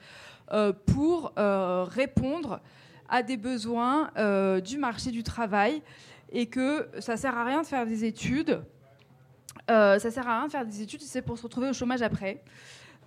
pour 0.85 1.33
répondre 1.35 2.59
à 3.09 3.23
des 3.23 3.37
besoins 3.37 4.11
du 4.63 4.77
marché 4.77 5.11
du 5.11 5.23
travail, 5.23 5.81
et 6.31 6.45
que 6.47 6.87
ça 6.99 7.17
sert 7.17 7.37
à 7.37 7.45
rien 7.45 7.61
de 7.61 7.67
faire 7.67 7.85
des 7.85 8.05
études. 8.05 8.61
ça 9.67 9.99
sert 9.99 10.27
à 10.27 10.39
rien 10.39 10.47
de 10.47 10.51
faire 10.51 10.65
des 10.65 10.81
études, 10.81 11.01
c'est 11.01 11.21
pour 11.21 11.37
se 11.37 11.43
retrouver 11.43 11.69
au 11.69 11.73
chômage 11.73 12.01
après. 12.01 12.43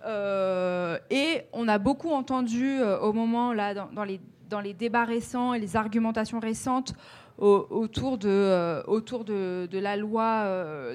Euh, 0.05 0.97
et 1.09 1.43
on 1.53 1.67
a 1.67 1.77
beaucoup 1.77 2.11
entendu 2.11 2.79
euh, 2.79 2.99
au 2.99 3.13
moment, 3.13 3.53
là, 3.53 3.73
dans, 3.73 4.03
les, 4.03 4.19
dans 4.49 4.59
les 4.59 4.73
débats 4.73 5.05
récents 5.05 5.53
et 5.53 5.59
les 5.59 5.75
argumentations 5.75 6.39
récentes 6.39 6.93
autour, 7.37 8.19
de, 8.19 8.29
euh, 8.29 8.83
autour 8.85 9.25
de, 9.25 9.67
la 9.71 9.97
loi, 9.97 10.45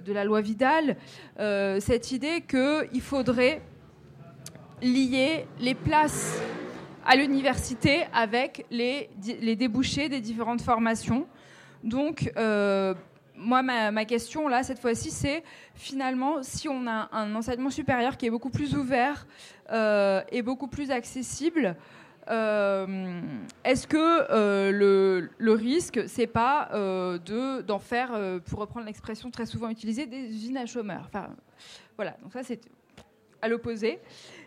de 0.01 0.13
la 0.13 0.25
loi 0.25 0.41
Vidal, 0.41 0.97
cette 1.39 2.13
idée 2.13 2.43
qu'il 2.43 3.01
faudrait 3.01 3.63
lier 4.83 5.47
les 5.61 5.75
places 5.75 6.41
à 7.05 7.17
l'université 7.17 8.05
avec 8.13 8.67
les, 8.71 9.09
les, 9.41 9.57
débouchés 9.57 10.09
des 10.09 10.21
différentes 10.21 10.63
formations. 10.63 11.27
Donc, 11.85 12.31
moi, 13.39 13.63
ma, 13.63 14.05
question, 14.05 14.49
là, 14.49 14.63
cette 14.63 14.79
fois-ci, 14.79 15.11
c'est 15.11 15.43
finalement, 15.75 16.43
si 16.43 16.69
on 16.69 16.87
a 16.87 17.09
un 17.13 17.35
enseignement 17.35 17.71
supérieur 17.71 18.17
qui 18.17 18.27
est 18.27 18.31
beaucoup 18.31 18.51
plus 18.51 18.75
ouvert 18.75 19.27
euh, 19.71 20.23
et 20.31 20.43
beaucoup 20.43 20.69
plus 20.69 20.91
accessible, 20.91 21.77
euh, 22.29 23.21
est-ce 23.65 23.87
que 23.87 23.97
euh, 23.97 24.73
le, 24.73 25.31
le, 25.39 25.53
risque, 25.53 26.01
c'est 26.09 26.27
pas 26.27 26.71
de 26.73 27.61
d'en 27.63 27.79
faire, 27.79 28.19
pour 28.47 28.61
reprendre 28.61 28.87
l'expression 28.87 29.31
très 29.31 29.47
souvent 29.47 29.69
utilisée, 29.69 30.07
des 30.07 30.29
usines 30.29 30.57
à 30.57 30.67
chômeurs? 30.67 31.05
Enfin, 31.07 31.29
voilà. 31.97 32.17
Donc 32.23 32.33
ça, 32.33 32.43
c'est 32.43 32.61
à 33.43 33.49
l'opposé. 33.49 34.01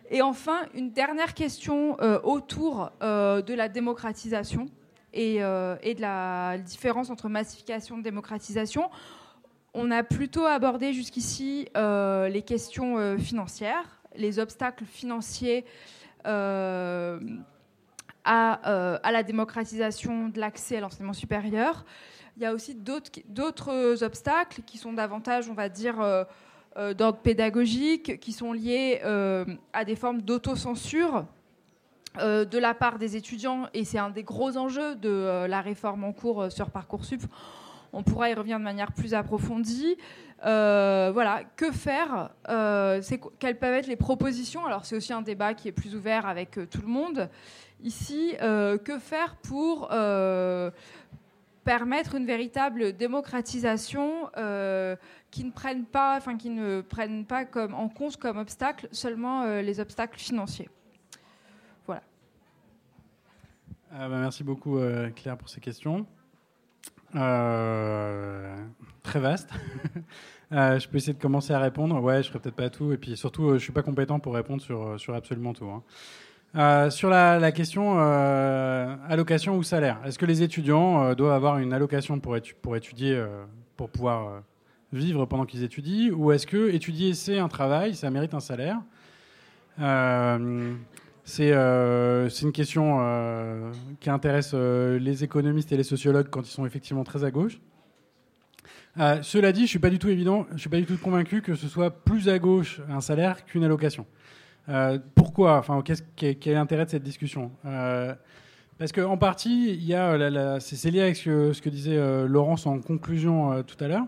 Et 0.10 0.22
enfin, 0.22 0.62
une 0.74 0.92
dernière 0.92 1.34
question 1.34 1.98
autour 2.24 2.92
de 3.02 3.54
la 3.54 3.70
démocratisation. 3.70 4.68
Euh, 5.16 5.76
et, 5.82 5.96
de 5.96 6.02
la 6.02 6.60
différence 6.60 7.10
entre 7.10 7.30
massification 7.30 7.98
et 7.98 8.02
démocratisation. 8.04 8.92
On 9.74 9.90
a 9.90 10.04
plutôt 10.04 10.46
abordé 10.46 10.94
jusqu'ici 10.94 11.68
euh, 11.76 12.28
les 12.30 12.44
questions 12.44 12.98
euh, 12.98 13.18
financières, 13.18 14.02
les 14.16 14.38
obstacles 14.38 14.86
financiers 14.86 15.66
à, 16.24 17.20
la 18.24 19.24
démocratisation 19.24 20.30
de 20.30 20.40
l'accès 20.40 20.78
à 20.78 20.82
l'enseignement 20.82 21.14
supérieur. 21.14 21.86
Il 22.38 22.44
y 22.44 22.46
a 22.46 22.54
aussi 22.54 22.76
d'autres 22.76 24.04
obstacles 24.04 24.62
qui 24.66 24.78
sont 24.78 24.94
davantage, 24.94 25.50
on 25.50 25.54
va 25.54 25.70
dire, 25.70 25.96
d'ordre 26.76 27.20
pédagogique, 27.20 28.20
qui 28.20 28.32
sont 28.32 28.54
liés 28.54 29.02
à 29.74 29.86
des 29.86 29.96
formes 29.96 30.22
d'autocensure 30.22 31.26
de 32.16 32.58
la 32.58 32.74
part 32.74 33.00
des 33.00 33.16
étudiants, 33.16 33.68
et 33.74 33.84
c'est 33.84 34.00
un 34.00 34.10
des 34.10 34.24
gros 34.24 34.58
enjeux 34.58 34.96
de 34.96 35.46
la 35.48 35.62
réforme 35.62 36.04
en 36.04 36.14
cours 36.14 36.52
sur 36.52 36.70
Parcoursup. 36.70 37.22
On 37.94 38.04
pourra 38.04 38.30
y 38.30 38.34
revenir 38.34 38.60
de 38.60 38.64
manière 38.64 38.92
plus 38.92 39.14
approfondie. 39.14 39.98
Euh, 40.46 41.10
voilà, 41.14 41.42
que 41.58 41.72
faire 41.72 42.30
euh, 42.50 43.02
Quelles 43.40 43.58
peuvent 43.58 43.74
être 43.74 43.88
les 43.88 43.96
propositions? 43.96 44.66
Alors 44.66 44.86
c'est 44.86 44.96
aussi 44.96 45.12
un 45.12 45.22
débat 45.22 45.54
qui 45.54 45.68
est 45.68 45.74
plus 45.74 45.96
ouvert 45.96 46.26
avec 46.26 46.58
euh, 46.58 46.66
tout 46.66 46.82
le 46.82 46.88
monde. 46.88 47.30
Ici, 47.82 48.34
que 48.40 49.00
faire 49.00 49.38
pour 49.38 49.90
permettre 51.70 52.16
une 52.16 52.26
véritable 52.26 52.94
démocratisation 52.94 54.32
qui 55.30 55.44
ne 55.44 55.52
prenne 55.52 55.86
pas, 55.86 56.18
enfin 56.18 56.36
qui 56.36 56.50
ne 56.50 56.82
prenne 56.82 57.26
pas 57.26 57.46
comme 57.46 57.76
en 57.76 57.90
compte 57.90 58.18
comme 58.18 58.40
obstacle 58.40 58.88
seulement 58.92 59.46
les 59.62 59.80
obstacles 59.80 60.18
financiers. 60.18 60.68
Voilà. 61.86 62.02
Ah 63.92 64.10
bah, 64.10 64.18
merci 64.20 64.44
beaucoup 64.44 64.80
Claire 65.16 65.38
pour 65.38 65.50
ces 65.50 65.60
questions. 65.60 66.08
Euh, 67.16 68.56
très 69.04 69.20
vaste. 69.20 69.50
Euh, 70.52 70.80
je 70.80 70.90
peux 70.90 70.98
essayer 70.98 71.14
de 71.14 71.22
commencer 71.22 71.54
à 71.54 71.60
répondre. 71.60 72.02
Ouais, 72.02 72.24
je 72.24 72.28
ferai 72.28 72.40
peut-être 72.40 72.56
pas 72.56 72.72
tout. 72.72 72.92
Et 72.92 72.98
puis 72.98 73.16
surtout, 73.16 73.50
euh, 73.50 73.60
je 73.60 73.60
suis 73.60 73.72
pas 73.72 73.84
compétent 73.84 74.20
pour 74.20 74.34
répondre 74.34 74.64
sur, 74.64 75.00
sur 75.00 75.14
absolument 75.14 75.54
tout. 75.54 75.68
Hein. 75.68 75.84
Sur 76.54 77.10
la, 77.10 77.52
question 77.52 78.00
allocation 78.00 79.58
ou 79.58 79.64
salaire, 79.64 80.00
est-ce 80.06 80.18
que 80.20 80.26
les 80.26 80.42
étudiants 80.42 81.14
doivent 81.14 81.34
avoir 81.34 81.58
une 81.60 81.74
allocation 81.74 82.20
pour, 82.20 82.38
pour 82.62 82.76
étudier, 82.76 83.24
pour 83.78 83.90
pouvoir 83.90 84.44
vivre 84.92 85.26
pendant 85.26 85.46
qu'ils 85.46 85.64
étudient, 85.64 86.12
ou 86.12 86.32
est-ce 86.32 86.48
que 86.48 86.70
étudier 86.74 87.14
c'est 87.14 87.38
un 87.38 87.48
travail, 87.48 87.96
ça 87.96 88.10
mérite 88.10 88.34
un 88.34 88.40
salaire? 88.40 88.80
Euh, 91.40 92.30
c'est 92.30 92.42
une 92.42 92.52
question 92.52 92.98
euh, 93.02 93.72
qui 94.00 94.10
intéresse 94.10 94.52
euh, 94.54 95.00
les 95.00 95.24
économistes 95.24 95.72
et 95.72 95.78
les 95.78 95.84
sociologues 95.84 96.30
quand 96.30 96.42
ils 96.42 96.52
sont 96.52 96.66
effectivement 96.66 97.04
très 97.04 97.24
à 97.24 97.32
gauche. 97.32 97.60
cela 98.98 99.52
dit, 99.52 99.62
je 99.62 99.68
suis 99.68 99.80
pas 99.80 99.90
du 99.90 100.00
tout 100.00 100.10
évident, 100.10 100.48
je 100.54 100.58
suis 100.58 100.70
pas 100.70 100.78
du 100.78 100.86
tout 100.86 100.98
convaincu 100.98 101.42
que 101.42 101.56
ce 101.56 101.68
soit 101.68 101.92
plus 101.92 102.30
à 102.30 102.40
gauche 102.40 102.82
un 102.90 103.02
salaire 103.02 103.46
qu'une 103.46 103.64
allocation. 103.64 104.06
Pourquoi 105.16 105.58
Enfin, 105.58 105.82
quel 106.16 106.34
est 106.34 106.54
l'intérêt 106.54 106.86
de 106.86 106.90
cette 106.90 107.04
discussion 107.04 107.52
Parce 108.78 108.92
qu'en 108.94 109.18
partie, 109.18 109.74
il 109.74 109.84
y 109.84 109.96
a, 109.96 110.60
c'est 110.60 110.90
lié 110.92 111.02
avec 111.02 111.16
ce 111.16 111.60
que 111.60 111.70
disait 111.70 111.98
Laurence 112.28 112.66
en 112.66 112.80
conclusion 112.80 113.64
tout 113.64 113.84
à 113.84 113.88
l'heure. 113.88 114.06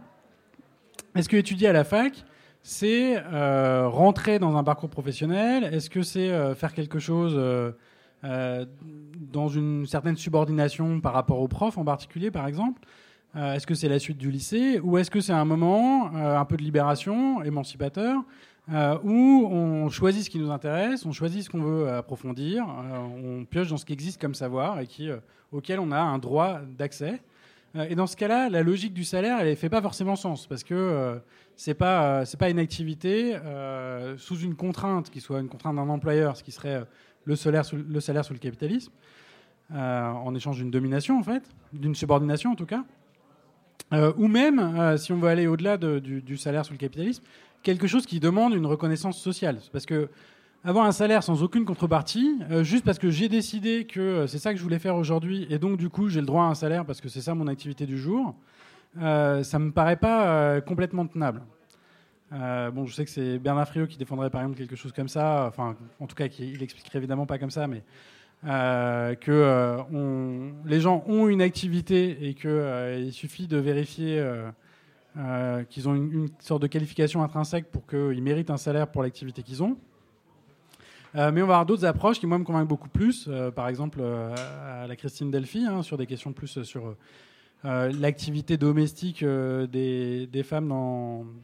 Est-ce 1.15 1.27
que 1.27 1.35
étudier 1.35 1.67
à 1.67 1.73
la 1.73 1.83
fac, 1.83 2.23
c'est 2.63 3.17
euh, 3.17 3.87
rentrer 3.87 4.39
dans 4.39 4.55
un 4.55 4.63
parcours 4.63 4.89
professionnel? 4.89 5.63
Est-ce 5.65 5.89
que 5.89 6.03
c'est 6.03 6.29
euh, 6.29 6.55
faire 6.55 6.73
quelque 6.73 6.99
chose 6.99 7.33
euh, 7.37 8.65
dans 9.31 9.49
une 9.49 9.85
certaine 9.87 10.15
subordination 10.15 11.01
par 11.01 11.13
rapport 11.13 11.39
aux 11.39 11.47
profs 11.47 11.77
en 11.77 11.83
particulier, 11.83 12.31
par 12.31 12.47
exemple? 12.47 12.81
Est-ce 13.33 13.65
que 13.65 13.75
c'est 13.75 13.87
la 13.87 13.97
suite 13.97 14.17
du 14.17 14.29
lycée? 14.29 14.81
Ou 14.81 14.97
est-ce 14.97 15.09
que 15.09 15.21
c'est 15.21 15.31
un 15.31 15.45
moment 15.45 16.13
un 16.13 16.43
peu 16.43 16.57
de 16.57 16.63
libération 16.63 17.41
émancipateur 17.41 18.21
où 19.03 19.47
on 19.51 19.89
choisit 19.89 20.23
ce 20.23 20.29
qui 20.29 20.39
nous 20.39 20.51
intéresse, 20.51 21.05
on 21.05 21.11
choisit 21.11 21.43
ce 21.43 21.49
qu'on 21.49 21.61
veut 21.61 21.89
approfondir, 21.89 22.65
on 22.67 23.45
pioche 23.45 23.69
dans 23.69 23.77
ce 23.77 23.85
qui 23.85 23.93
existe 23.93 24.19
comme 24.19 24.35
savoir 24.35 24.79
et 24.79 24.87
qui, 24.87 25.09
auquel 25.51 25.79
on 25.79 25.91
a 25.91 25.99
un 25.99 26.17
droit 26.17 26.59
d'accès. 26.77 27.21
Et 27.89 27.95
dans 27.95 28.07
ce 28.07 28.17
cas-là, 28.17 28.49
la 28.49 28.63
logique 28.63 28.93
du 28.93 29.03
salaire, 29.03 29.39
elle 29.39 29.49
ne 29.49 29.55
fait 29.55 29.69
pas 29.69 29.81
forcément 29.81 30.15
sens 30.15 30.47
parce 30.47 30.63
que 30.63 31.21
c'est 31.61 31.75
pas 31.75 32.21
euh, 32.21 32.25
pas 32.39 32.49
une 32.49 32.57
activité 32.57 33.35
euh, 33.35 34.17
sous 34.17 34.39
une 34.39 34.55
contrainte 34.55 35.11
qui 35.11 35.21
soit 35.21 35.39
une 35.39 35.47
contrainte 35.47 35.75
d'un 35.75 35.89
employeur, 35.89 36.35
ce 36.35 36.43
qui 36.43 36.51
serait 36.51 36.75
euh, 36.75 36.85
le 37.25 37.35
salaire 37.35 37.63
sous 37.65 37.75
le, 37.77 38.39
capitalisme, 38.39 38.91
en 39.71 40.33
échange 40.33 40.57
d'une 40.57 40.71
domination 40.71 41.19
en 41.19 41.23
fait, 41.23 41.43
d'une 41.71 41.93
subordination 41.93 42.51
en 42.51 42.55
tout 42.55 42.65
cas, 42.65 42.83
ou 44.17 44.27
même 44.27 44.97
si 44.97 45.11
on 45.11 45.17
veut 45.17 45.29
aller 45.29 45.45
au-delà 45.45 45.77
du, 45.77 46.35
salaire 46.35 46.65
sous 46.65 46.73
le 46.73 46.79
capitalisme, 46.79 47.23
quelque 47.63 47.87
chose 47.87 48.05
qui 48.05 48.19
demande 48.19 48.53
une 48.53 48.65
reconnaissance 48.65 49.19
sociale, 49.19 49.59
parce 49.71 49.85
que 49.85 50.09
avoir 50.63 50.85
un 50.85 50.91
salaire 50.91 51.23
sans 51.23 51.41
aucune 51.41 51.65
contrepartie, 51.65 52.37
juste 52.61 52.85
parce 52.85 52.99
que 52.99 53.09
j'ai 53.09 53.29
décidé 53.29 53.85
que 53.85 54.27
c'est 54.27 54.37
ça 54.37 54.51
que 54.53 54.59
je 54.59 54.63
voulais 54.63 54.77
faire 54.77 54.95
aujourd'hui, 54.95 55.47
et 55.49 55.57
donc 55.57 55.77
du 55.77 55.89
coup 55.89 56.07
j'ai 56.07 56.19
le 56.19 56.27
droit 56.27 56.43
à 56.43 56.47
un 56.47 56.55
salaire 56.55 56.85
parce 56.85 57.01
que 57.01 57.09
c'est 57.09 57.21
ça 57.21 57.33
mon 57.33 57.47
activité 57.47 57.87
du 57.87 57.97
jour, 57.97 58.35
euh, 58.99 59.43
ça 59.43 59.59
me 59.59 59.71
paraît 59.71 59.95
pas 59.95 60.27
euh, 60.27 60.61
complètement 60.61 61.07
tenable. 61.07 61.41
Euh, 62.33 62.71
bon, 62.71 62.85
je 62.85 62.93
sais 62.93 63.05
que 63.05 63.11
c'est 63.11 63.39
Bernard 63.39 63.67
Friot 63.67 63.87
qui 63.87 63.97
défendrait 63.97 64.29
par 64.29 64.41
exemple 64.41 64.57
quelque 64.57 64.75
chose 64.75 64.91
comme 64.91 65.09
ça, 65.09 65.45
enfin, 65.47 65.75
en 65.99 66.07
tout 66.07 66.15
cas, 66.15 66.27
il 66.39 66.61
expliquerait 66.63 66.99
évidemment 66.99 67.25
pas 67.25 67.37
comme 67.37 67.51
ça, 67.51 67.67
mais 67.67 67.83
que 68.43 69.77
les 70.65 70.79
gens 70.79 71.03
ont 71.07 71.27
une 71.27 71.41
activité 71.41 72.27
et 72.27 72.33
qu'il 72.33 73.13
suffit 73.13 73.47
de 73.47 73.57
vérifier 73.57 74.23
qu'ils 75.69 75.89
ont 75.89 75.95
une, 75.95 76.29
sorte 76.39 76.61
de 76.61 76.67
qualification 76.67 77.21
intrinsèque 77.23 77.71
pour 77.71 77.85
qu'ils 77.85 78.21
méritent 78.23 78.49
un 78.49 78.57
salaire 78.57 78.87
pour 78.87 79.03
l'activité 79.03 79.43
qu'ils 79.43 79.61
ont. 79.61 79.77
mais 81.13 81.41
on 81.41 81.47
va 81.47 81.55
avoir 81.55 81.65
d'autres 81.65 81.85
approches 81.85 82.19
qui, 82.19 82.27
moi, 82.27 82.37
me 82.37 82.43
convainquent 82.43 82.67
beaucoup 82.67 82.89
plus. 82.89 83.29
par 83.55 83.67
exemple, 83.67 84.01
à 84.01 84.87
la 84.87 84.95
Christine 84.95 85.29
Delphi, 85.31 85.65
hein, 85.65 85.83
sur 85.83 85.97
des 85.97 86.05
questions 86.05 86.31
plus 86.31 86.63
sur 86.63 86.95
euh, 87.63 87.91
l'activité 87.99 88.57
domestique 88.57 89.21
euh, 89.21 89.67
des, 89.67 90.43
femmes 90.43 90.69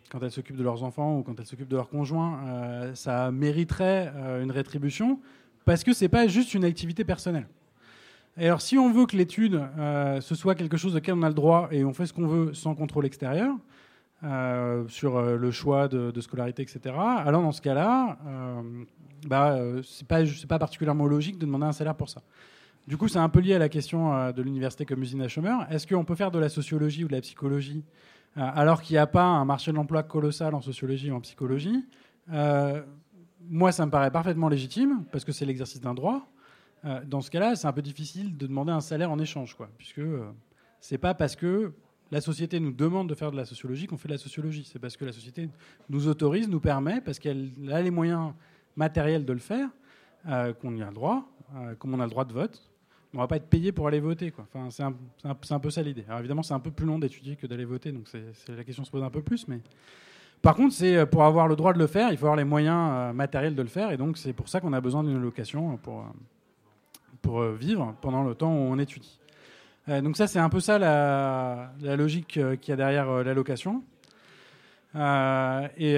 quand 0.10 0.24
elles 0.24 0.32
s'occupent 0.32 0.58
de 0.58 0.64
leurs 0.64 0.84
enfants 0.84 1.20
ou 1.20 1.24
quand 1.24 1.40
elles 1.40 1.46
s'occupent 1.46 1.68
de 1.68 1.76
leurs 1.76 1.90
conjoints, 1.90 2.40
euh, 2.48 2.96
ça 2.96 3.32
mériterait 3.32 4.12
une 4.42 4.52
rétribution 4.52 5.20
parce 5.66 5.84
que 5.84 5.94
c'est 5.94 6.10
pas 6.10 6.28
juste 6.28 6.56
une 6.56 6.64
activité 6.66 7.04
personnelle. 7.04 7.48
Et 8.40 8.46
alors, 8.46 8.62
si 8.62 8.78
on 8.78 8.92
veut 8.92 9.06
que 9.06 9.16
l'étude 9.16 9.62
ce 10.22 10.36
soit 10.36 10.56
quelque 10.56 10.78
chose 10.78 10.96
auquel 10.96 11.16
on 11.16 11.24
a 11.24 11.28
le 11.28 11.34
droit 11.34 11.68
et 11.72 11.84
on 11.84 11.94
fait 11.94 12.06
ce 12.06 12.14
qu'on 12.14 12.28
veut 12.28 12.54
sans 12.54 12.76
contrôle 12.76 13.06
extérieur 13.06 13.56
sur 14.88 15.22
le 15.22 15.52
choix 15.52 15.88
de, 15.88 16.22
scolarité, 16.22 16.62
etc. 16.62 16.96
Alors 16.98 17.42
dans 17.42 17.52
ce 17.52 17.62
cas-là, 17.62 18.18
bah, 19.28 19.60
c'est 19.84 20.08
pas, 20.08 20.22
pas 20.48 20.60
particulièrement 20.60 21.08
logique 21.08 21.40
de 21.40 21.46
demander 21.46 21.66
un 21.66 21.72
salaire 21.72 21.96
pour 21.96 22.10
ça. 22.10 22.22
Du 22.88 22.96
coup, 22.96 23.10
c'est 23.10 23.20
un 23.20 23.28
peu 23.28 23.42
lié 23.42 23.54
à 23.54 23.60
la 23.60 23.68
question 23.68 24.14
euh, 24.14 24.32
de 24.32 24.42
l'université 24.42 24.86
comme 24.86 25.04
usine 25.04 25.22
à 25.22 25.28
chômeurs. 25.28 25.70
Est-ce 25.70 25.86
qu'on 25.86 26.06
peut 26.06 26.16
faire 26.16 26.32
de 26.32 26.40
la 26.40 26.48
sociologie 26.48 27.04
ou 27.04 27.08
de 27.10 27.14
la 27.14 27.22
psychologie 27.22 27.84
euh, 28.38 28.42
alors 28.56 28.82
qu'il 28.82 28.94
n'y 28.94 29.00
a 29.00 29.08
pas 29.08 29.26
un 29.26 29.44
marché 29.44 29.72
de 29.72 29.76
l'emploi 29.76 30.04
colossal 30.04 30.56
en 30.56 30.62
sociologie 30.62 31.12
ou 31.12 31.16
en 31.16 31.20
psychologie? 31.20 31.84
Euh, 32.32 32.82
Moi, 33.50 33.74
ça 33.74 33.86
me 33.86 33.92
paraît 33.92 34.10
parfaitement 34.10 34.48
légitime 34.48 35.04
parce 35.12 35.26
que 35.26 35.34
c'est 35.34 35.46
l'exercice 35.46 35.82
d'un 35.82 35.94
droit. 35.94 36.30
Dans 37.06 37.22
ce 37.22 37.30
cas-là, 37.32 37.56
c'est 37.56 37.68
un 37.68 37.74
peu 37.74 37.82
difficile 37.82 38.38
de 38.38 38.48
demander 38.48 38.72
un 38.72 38.82
salaire 38.82 39.12
en 39.12 39.20
échange, 39.20 39.56
puisque 39.78 40.02
c'est 40.80 40.98
pas 40.98 41.14
parce 41.14 41.36
que 41.36 41.74
la 42.12 42.22
société 42.22 42.60
nous 42.60 42.72
demande 42.72 43.10
de 43.10 43.16
faire 43.16 43.32
de 43.32 43.38
la 43.38 43.46
sociologie 43.46 43.88
qu'on 43.88 43.98
fait 43.98 44.08
de 44.08 44.14
la 44.14 44.20
sociologie. 44.20 44.64
C'est 44.72 44.80
parce 44.80 44.96
que 44.96 45.04
la 45.04 45.12
société 45.12 45.50
nous 45.90 46.08
autorise, 46.08 46.48
nous 46.48 46.60
permet, 46.60 47.02
parce 47.02 47.20
qu'elle 47.20 47.52
a 47.72 47.82
les 47.82 47.92
moyens 47.92 48.32
matériels 48.76 49.26
de 49.26 49.34
le 49.34 49.40
faire, 49.40 49.70
qu'on 50.62 50.76
y 50.76 50.82
a 50.82 50.88
le 50.88 50.94
droit, 50.94 51.28
comme 51.80 51.94
on 51.94 52.00
a 52.00 52.06
le 52.06 52.10
droit 52.10 52.26
de 52.26 52.34
vote, 52.34 52.62
on 53.14 53.20
va 53.20 53.28
pas 53.28 53.38
être 53.38 53.50
payé 53.50 53.72
pour 53.72 53.88
aller 53.88 54.00
voter. 54.00 54.34
Enfin, 54.38 54.70
c'est 54.70 54.84
un, 55.54 55.60
peu 55.60 55.70
ça 55.70 55.82
l'idée. 55.82 56.06
Évidemment, 56.20 56.44
c'est 56.44 56.54
un 56.54 56.60
peu 56.60 56.72
plus 56.72 56.86
long 56.86 57.00
d'étudier 57.00 57.36
que 57.36 57.48
d'aller 57.48 57.66
voter, 57.66 57.92
donc 57.92 58.08
la 58.48 58.64
question 58.64 58.84
se 58.84 58.92
pose 58.92 59.04
un 59.04 59.10
peu 59.10 59.22
plus. 59.22 59.48
Mais 59.48 59.60
par 60.42 60.56
contre, 60.56 60.74
c'est 60.74 60.96
euh, 60.96 61.06
pour 61.06 61.24
avoir 61.24 61.48
le 61.48 61.56
droit 61.56 61.74
de 61.74 61.80
le 61.80 61.88
faire, 61.88 62.12
il 62.12 62.18
faut 62.18 62.26
avoir 62.26 62.38
les 62.38 62.44
moyens 62.44 62.92
euh, 62.92 63.14
matériels 63.14 63.56
de 63.56 63.62
le 63.62 63.68
faire, 63.68 63.92
et 63.92 63.98
donc 63.98 64.18
c'est 64.18 64.34
pour 64.34 64.50
ça 64.50 64.60
qu'on 64.60 64.74
a 64.74 64.82
besoin 64.82 65.04
d'une 65.04 65.20
location 65.20 65.78
pour, 65.78 66.02
euh, 66.02 66.04
pour 67.28 67.44
vivre 67.44 67.94
pendant 68.02 68.24
le 68.24 68.34
temps 68.36 68.54
où 68.54 68.72
on 68.72 68.80
étudie. 68.80 69.20
donc 69.88 70.16
ça, 70.16 70.28
c'est 70.28 70.40
un 70.40 70.50
peu 70.50 70.62
ça 70.62 70.80
la, 70.80 71.72
logique 71.98 72.40
qu'il 72.62 72.70
y 72.70 72.72
a 72.72 72.76
derrière 72.78 73.12
l'allocation. 73.24 73.84
et 74.96 75.98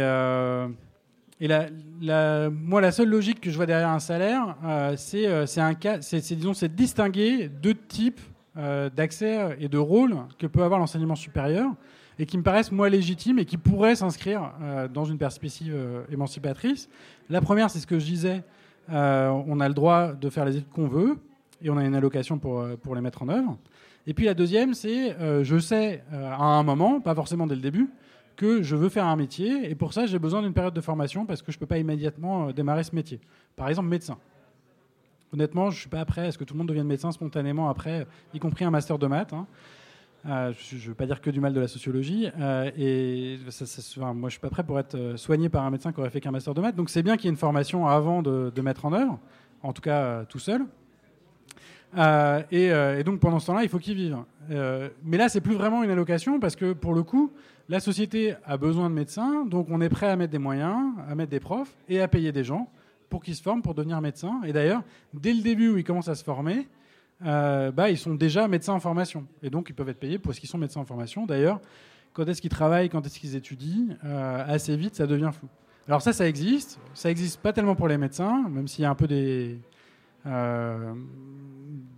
moi, 2.51 2.81
la 2.81 2.91
seule 2.91 3.09
logique 3.09 3.39
que 3.41 3.49
je 3.49 3.55
vois 3.55 3.65
derrière 3.65 3.89
un 3.89 3.99
salaire, 3.99 4.55
euh, 4.65 4.95
euh, 5.13 5.45
c'est 5.45 6.35
disons, 6.35 6.53
c'est 6.53 6.75
distinguer 6.75 7.47
deux 7.47 7.75
types 7.75 8.19
euh, 8.57 8.89
d'accès 8.89 9.55
et 9.59 9.69
de 9.69 9.77
rôles 9.77 10.15
que 10.37 10.47
peut 10.47 10.63
avoir 10.63 10.79
l'enseignement 10.79 11.15
supérieur 11.15 11.71
et 12.17 12.25
qui 12.25 12.37
me 12.37 12.43
paraissent 12.43 12.71
moins 12.71 12.89
légitimes 12.89 13.39
et 13.39 13.45
qui 13.45 13.57
pourraient 13.57 13.95
s'inscrire 13.95 14.51
dans 14.93 15.05
une 15.05 15.17
perspective 15.17 15.73
émancipatrice. 16.11 16.89
La 17.29 17.39
première, 17.39 17.69
c'est 17.69 17.79
ce 17.79 17.87
que 17.87 17.97
je 17.97 18.03
disais, 18.03 18.43
on 18.91 19.59
a 19.59 19.67
le 19.67 19.73
droit 19.73 20.13
de 20.13 20.29
faire 20.29 20.45
les 20.45 20.57
études 20.57 20.69
qu'on 20.69 20.87
veut 20.87 21.17
et 21.61 21.69
on 21.69 21.77
a 21.77 21.83
une 21.83 21.95
allocation 21.95 22.39
pour, 22.39 22.65
pour 22.81 22.95
les 22.95 23.01
mettre 23.01 23.21
en 23.23 23.29
œuvre. 23.29 23.57
Et 24.07 24.13
puis 24.13 24.25
la 24.25 24.33
deuxième, 24.33 24.73
c'est 24.73 25.15
je 25.43 25.59
sais 25.59 26.03
à 26.11 26.43
un 26.43 26.63
moment, 26.63 26.99
pas 27.01 27.15
forcément 27.15 27.47
dès 27.47 27.55
le 27.55 27.61
début, 27.61 27.89
que 28.39 28.63
je 28.63 28.77
veux 28.77 28.87
faire 28.87 29.05
un 29.05 29.17
métier 29.17 29.69
et 29.69 29.75
pour 29.75 29.91
ça 29.91 30.05
j'ai 30.05 30.17
besoin 30.17 30.41
d'une 30.41 30.53
période 30.53 30.73
de 30.73 30.79
formation 30.79 31.25
parce 31.25 31.41
que 31.41 31.51
je 31.51 31.57
ne 31.57 31.59
peux 31.59 31.65
pas 31.65 31.77
immédiatement 31.77 32.47
euh, 32.47 32.53
démarrer 32.53 32.83
ce 32.83 32.95
métier. 32.95 33.19
Par 33.57 33.67
exemple, 33.67 33.89
médecin. 33.89 34.17
Honnêtement, 35.33 35.69
je 35.69 35.75
ne 35.75 35.79
suis 35.81 35.89
pas 35.89 36.05
prêt 36.05 36.27
à 36.27 36.31
ce 36.31 36.37
que 36.37 36.45
tout 36.45 36.53
le 36.53 36.59
monde 36.59 36.69
devienne 36.69 36.87
médecin 36.87 37.11
spontanément 37.11 37.69
après, 37.69 38.07
y 38.33 38.39
compris 38.39 38.63
un 38.63 38.71
master 38.71 38.97
de 38.97 39.07
maths. 39.07 39.33
Hein. 39.33 39.45
Euh, 40.25 40.51
je 40.57 40.75
ne 40.75 40.81
veux 40.81 40.95
pas 40.95 41.05
dire 41.05 41.21
que 41.21 41.29
du 41.29 41.39
mal 41.39 41.53
de 41.53 41.59
la 41.59 41.67
sociologie. 41.67 42.27
Euh, 42.39 42.69
et 42.77 43.39
moi, 43.97 44.13
je 44.13 44.25
ne 44.25 44.29
suis 44.29 44.39
pas 44.39 44.49
prêt 44.49 44.63
pour 44.63 44.79
être 44.79 44.95
euh, 44.95 45.17
soigné 45.17 45.49
par 45.49 45.63
un 45.63 45.69
médecin 45.69 45.91
qui 45.91 45.99
aurait 45.99 46.09
fait 46.09 46.21
qu'un 46.21 46.31
master 46.31 46.53
de 46.53 46.61
maths. 46.61 46.75
Donc 46.75 46.89
c'est 46.89 47.03
bien 47.03 47.15
qu'il 47.15 47.25
y 47.25 47.27
ait 47.27 47.31
une 47.31 47.37
formation 47.37 47.87
avant 47.87 48.21
de, 48.21 48.61
mettre 48.61 48.85
en 48.85 48.93
œuvre, 48.93 49.19
en 49.63 49.71
tout 49.71 49.81
cas 49.81 50.25
tout 50.25 50.39
seul. 50.39 50.65
Et, 52.51 52.65
et, 52.65 53.03
donc 53.03 53.19
pendant 53.19 53.39
ce 53.39 53.47
temps-là, 53.47 53.63
il 53.63 53.69
faut 53.69 53.79
qu'il 53.79 53.95
vive. 53.95 54.17
mais 54.49 55.17
là, 55.17 55.29
c'est 55.29 55.41
plus 55.41 55.55
vraiment 55.55 55.83
une 55.83 55.89
allocation 55.89 56.39
parce 56.39 56.55
que 56.55 56.73
pour 56.73 56.93
le 56.93 57.03
coup, 57.03 57.31
la 57.69 57.79
société 57.79 58.35
a 58.45 58.57
besoin 58.57 58.89
de 58.89 58.95
médecins, 58.95 59.45
donc 59.45 59.67
on 59.69 59.79
est 59.79 59.89
prêt 59.89 60.09
à 60.09 60.15
mettre 60.15 60.31
des 60.31 60.39
moyens, 60.39 60.91
à 61.07 61.15
mettre 61.15 61.31
des 61.31 61.39
profs 61.39 61.73
et 61.87 62.01
à 62.01 62.07
payer 62.07 62.31
des 62.31 62.43
gens 62.43 62.69
pour 63.09 63.23
qu'ils 63.23 63.35
se 63.35 63.41
forment 63.41 63.61
pour 63.61 63.73
devenir 63.73 64.01
médecins. 64.01 64.41
Et 64.45 64.53
d'ailleurs, 64.53 64.83
dès 65.13 65.33
le 65.33 65.41
début 65.41 65.69
où 65.69 65.77
ils 65.77 65.83
commencent 65.83 66.09
à 66.09 66.15
se 66.15 66.23
former, 66.23 66.67
euh, 67.25 67.71
bah, 67.71 67.89
ils 67.89 67.97
sont 67.97 68.15
déjà 68.15 68.47
médecins 68.47 68.73
en 68.73 68.79
formation. 68.79 69.25
Et 69.43 69.49
donc, 69.49 69.69
ils 69.69 69.73
peuvent 69.73 69.89
être 69.89 69.99
payés 69.99 70.19
parce 70.19 70.39
qu'ils 70.39 70.49
sont 70.49 70.57
médecins 70.57 70.79
en 70.79 70.85
formation. 70.85 71.25
D'ailleurs, 71.25 71.59
quand 72.13 72.27
est-ce 72.27 72.41
qu'ils 72.41 72.49
travaillent, 72.49 72.89
quand 72.89 73.05
est-ce 73.05 73.19
qu'ils 73.19 73.35
étudient, 73.35 73.95
euh, 74.05 74.43
assez 74.47 74.75
vite, 74.75 74.95
ça 74.95 75.07
devient 75.07 75.31
flou. 75.33 75.47
Alors 75.87 76.01
ça, 76.01 76.13
ça 76.13 76.27
existe. 76.27 76.79
Ça 76.93 77.09
existe 77.09 77.41
pas 77.41 77.51
tellement 77.51 77.75
pour 77.75 77.87
les 77.87 77.97
médecins, 77.97 78.47
même 78.49 78.67
s'il 78.67 78.83
y 78.83 78.85
a 78.85 78.89
un 78.89 78.95
peu 78.95 79.07
des... 79.07 79.59
Euh, 80.25 80.93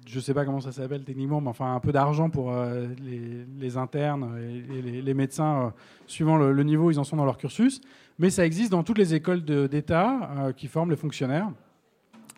je 0.05 0.19
sais 0.19 0.33
pas 0.33 0.45
comment 0.45 0.61
ça 0.61 0.71
s'appelle 0.71 1.03
techniquement, 1.03 1.41
mais 1.41 1.49
enfin 1.49 1.73
un 1.73 1.79
peu 1.79 1.91
d'argent 1.91 2.29
pour 2.29 2.53
les, 3.01 3.77
internes 3.77 4.37
et, 4.37 5.01
les, 5.01 5.13
médecins, 5.13 5.73
suivant 6.05 6.37
le, 6.37 6.51
le, 6.51 6.63
niveau 6.63 6.91
ils 6.91 6.99
en 6.99 7.03
sont 7.03 7.15
dans 7.15 7.25
leur 7.25 7.37
cursus. 7.37 7.81
Mais 8.19 8.29
ça 8.29 8.45
existe 8.45 8.71
dans 8.71 8.83
toutes 8.83 8.97
les 8.97 9.15
écoles 9.15 9.43
d'État 9.43 10.51
qui 10.55 10.67
forment 10.67 10.91
les 10.91 10.97
fonctionnaires, 10.97 11.49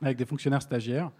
avec 0.01 0.17
des 0.17 0.25
fonctionnaires 0.25 0.61
stagiaires. 0.61 1.11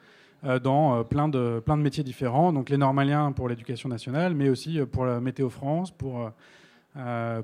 Euh, 0.46 0.60
dans 0.60 1.00
euh, 1.00 1.04
plein 1.04 1.30
de, 1.30 1.62
plein 1.66 1.78
de 1.78 1.82
métiers 1.82 2.04
différents. 2.04 2.52
Donc 2.52 2.70
les 2.70 2.76
normaliens 2.78 3.32
pour 3.32 3.48
l'éducation 3.48 3.88
nationale, 3.88 4.34
mais 4.34 4.50
aussi 4.50 4.78
euh, 4.78 4.86
pour 4.86 5.06
la 5.06 5.22
Météo 5.22 5.50
France, 5.50 5.92
pour, 5.92 6.32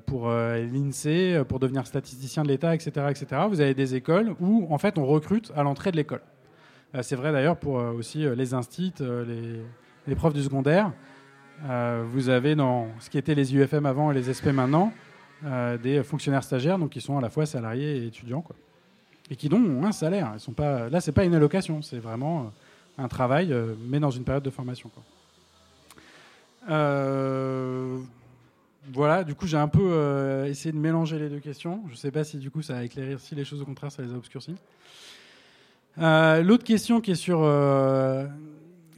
pour 0.05 0.29
l'INSEE, 0.29 1.43
pour 1.47 1.59
devenir 1.59 1.87
statisticien 1.87 2.43
de 2.43 2.49
l'État, 2.49 2.75
etc., 2.75 3.07
etc. 3.09 3.41
Vous 3.49 3.61
avez 3.61 3.73
des 3.73 3.95
écoles 3.95 4.35
où 4.39 4.67
en 4.69 4.77
fait 4.77 4.97
on 4.99 5.05
recrute 5.05 5.51
à 5.55 5.63
l'entrée 5.63 5.91
de 5.91 5.97
l'école. 5.97 6.21
C'est 7.01 7.15
vrai 7.15 7.31
d'ailleurs 7.31 7.57
pour 7.57 7.73
aussi 7.73 8.25
les 8.35 8.53
instits, 8.53 8.93
les, 8.99 10.15
profs 10.15 10.33
du 10.33 10.43
secondaire. 10.43 10.91
vous 12.05 12.29
avez 12.29 12.53
dans 12.53 12.89
ce 12.99 13.09
qui 13.09 13.17
était 13.17 13.33
les 13.33 13.55
UFM 13.55 13.87
avant 13.87 14.11
et 14.11 14.13
les 14.13 14.31
SP 14.33 14.53
maintenant, 14.53 14.93
des 15.81 16.03
fonctionnaires 16.03 16.43
stagiaires, 16.43 16.77
donc 16.77 16.91
qui 16.91 17.01
sont 17.01 17.17
à 17.17 17.21
la 17.21 17.31
fois 17.31 17.47
salariés 17.47 17.97
et 17.97 18.05
étudiants, 18.05 18.41
quoi. 18.41 18.55
et 19.31 19.35
qui 19.35 19.51
ont 19.51 19.83
un 19.83 19.91
salaire. 19.91 20.31
Ils 20.35 20.39
sont 20.39 20.53
pas, 20.53 20.89
là, 20.89 21.01
c'est 21.01 21.11
pas 21.11 21.25
une 21.25 21.33
allocation, 21.33 21.81
c'est 21.81 21.99
vraiment 21.99 22.51
un 22.99 23.07
travail, 23.07 23.51
euh, 23.51 23.73
mais 23.87 23.99
dans 23.99 24.11
une 24.11 24.23
période 24.23 24.43
de 24.43 24.49
formation. 24.49 24.91
Euh, 26.69 27.97
voilà, 28.91 29.23
du 29.23 29.35
coup, 29.35 29.47
j'ai 29.47 29.57
un 29.57 29.67
peu 29.67 29.81
euh, 29.83 30.45
essayé 30.45 30.71
de 30.71 30.77
mélanger 30.77 31.17
les 31.17 31.29
deux 31.29 31.39
questions. 31.39 31.81
Je 31.87 31.93
ne 31.93 31.97
sais 31.97 32.11
pas 32.11 32.23
si 32.23 32.37
du 32.37 32.51
coup 32.51 32.61
ça 32.61 32.77
a 32.77 32.83
éclairé 32.83 33.15
si 33.19 33.35
les 33.35 33.45
choses, 33.45 33.61
au 33.61 33.65
contraire, 33.65 33.91
ça 33.91 34.03
les 34.03 34.13
a 34.13 34.17
obscurcies. 34.17 34.55
L'autre 35.97 36.63
question 36.63 37.01
qui 37.01 37.11
est 37.11 37.15
sur 37.15 37.39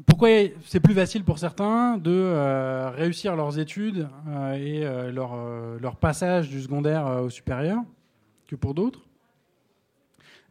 pourquoi 0.05 0.29
c'est 0.65 0.79
plus 0.79 0.93
facile 0.93 1.23
pour 1.23 1.39
certains 1.39 1.97
de 1.97 2.91
réussir 2.95 3.35
leurs 3.35 3.57
études 3.57 4.07
et 4.55 4.81
leur, 5.11 5.35
leur, 5.79 5.95
passage 5.95 6.49
du 6.49 6.61
secondaire 6.61 7.07
au 7.23 7.29
supérieur 7.31 7.79
que 8.47 8.55
pour 8.55 8.75
d'autres? 8.75 9.01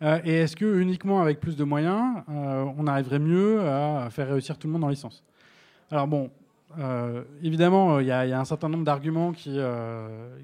Euh, 0.02 0.18
et 0.24 0.34
est-ce 0.34 0.56
que 0.56 0.80
uniquement 0.80 1.20
avec 1.20 1.40
plus 1.40 1.56
de 1.56 1.64
moyens, 1.64 2.22
euh, 2.30 2.64
on 2.78 2.86
arriverait 2.86 3.18
mieux 3.18 3.60
à 3.60 4.08
faire 4.10 4.28
réussir 4.28 4.58
tout 4.58 4.66
le 4.66 4.72
monde 4.72 4.84
en 4.84 4.88
licence 4.88 5.22
Alors 5.90 6.06
bon, 6.06 6.30
euh, 6.78 7.22
évidemment, 7.42 8.00
il 8.00 8.06
y, 8.06 8.12
a 8.12 8.40
un 8.40 8.44
certain 8.44 8.68
nombre 8.68 8.84
d'arguments 8.84 9.32
qui, 9.32 9.58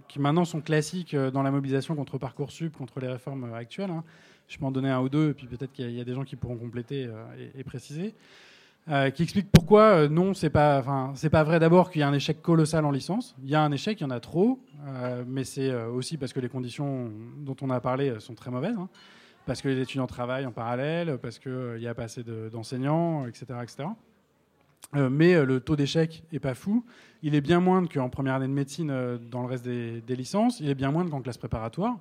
qui 0.09 0.19
maintenant 0.19 0.45
sont 0.45 0.61
classiques 0.61 1.17
dans 1.17 1.43
la 1.43 1.51
mobilisation 1.51 1.95
contre 1.95 2.19
Parcoursup, 2.19 2.77
contre 2.77 3.01
les 3.01 3.09
réformes 3.09 3.53
actuelles. 3.55 3.91
Hein. 3.91 4.05
Je 4.49 4.59
peux 4.59 4.65
en 4.65 4.71
donner 4.71 4.91
un 4.91 5.01
ou 5.01 5.09
deux, 5.09 5.31
et 5.31 5.35
puis 5.35 5.47
peut-être 5.47 5.73
qu'il 5.73 5.91
y, 5.91 6.01
a 6.01 6.05
des 6.05 6.15
gens 6.15 6.25
qui 6.25 6.37
pourront 6.37 6.57
compléter 6.57 7.09
et, 7.57 7.65
préciser. 7.65 8.15
qui 9.15 9.23
expliquent 9.23 9.51
pourquoi 9.51 10.07
non, 10.09 10.35
c'est 10.35 10.51
pas, 10.51 10.85
pas 11.33 11.45
vrai 11.45 11.59
d'abord 11.59 11.91
qu'il 11.91 12.01
y 12.01 12.05
a 12.05 12.09
un 12.09 12.13
échec 12.13 12.43
colossal 12.43 12.85
en 12.85 12.93
licence. 12.93 13.35
Il 13.43 13.51
y 13.51 13.57
a 13.57 13.63
un 13.63 13.73
échec, 13.73 14.01
il 14.01 14.05
y 14.05 14.07
en 14.07 14.11
a 14.11 14.21
trop, 14.21 14.61
mais 15.27 15.45
c'est 15.45 15.75
aussi 15.75 16.17
parce 16.17 16.33
que 16.33 16.41
les 16.41 16.49
conditions 16.49 17.11
dont 17.39 17.57
on 17.63 17.71
a 17.71 17.81
parlé 17.81 18.21
sont 18.21 18.35
très 18.35 18.51
mauvaises. 18.51 18.77
Hein 18.79 18.89
parce 19.47 19.63
que 19.63 19.69
les 19.69 19.81
étudiants 19.81 20.09
travaillent 20.09 20.45
en 20.45 20.53
parallèle, 20.53 21.19
parce 21.19 21.39
qu'il 21.39 21.53
euh, 21.53 21.79
n'y 21.79 21.87
a 21.87 21.95
pas 21.95 22.05
assez 22.05 22.23
d'enseignants, 22.25 23.27
etc. 23.27 23.47
etc. 23.63 23.89
Euh, 24.95 25.09
mais 25.09 25.35
euh, 25.35 25.45
le 25.45 25.61
taux 25.61 25.77
d'échec 25.77 26.25
n'est 26.33 26.41
pas 26.41 26.55
fou. 26.55 26.85
Il 27.23 27.35
est 27.35 27.41
bien 27.41 27.61
moindre 27.61 27.89
qu'en 27.89 28.11
première 28.11 28.35
année 28.35 28.49
de 28.49 28.53
médecine 28.53 28.89
dans 29.31 29.43
le 29.43 29.47
reste 29.47 29.65
des, 29.65 30.17
licences. 30.17 30.61
Il 30.61 30.69
est 30.69 30.75
bien 30.75 30.91
moindre 30.91 31.11
qu'en 31.11 31.23
classe 31.23 31.39
préparatoire. 31.39 31.97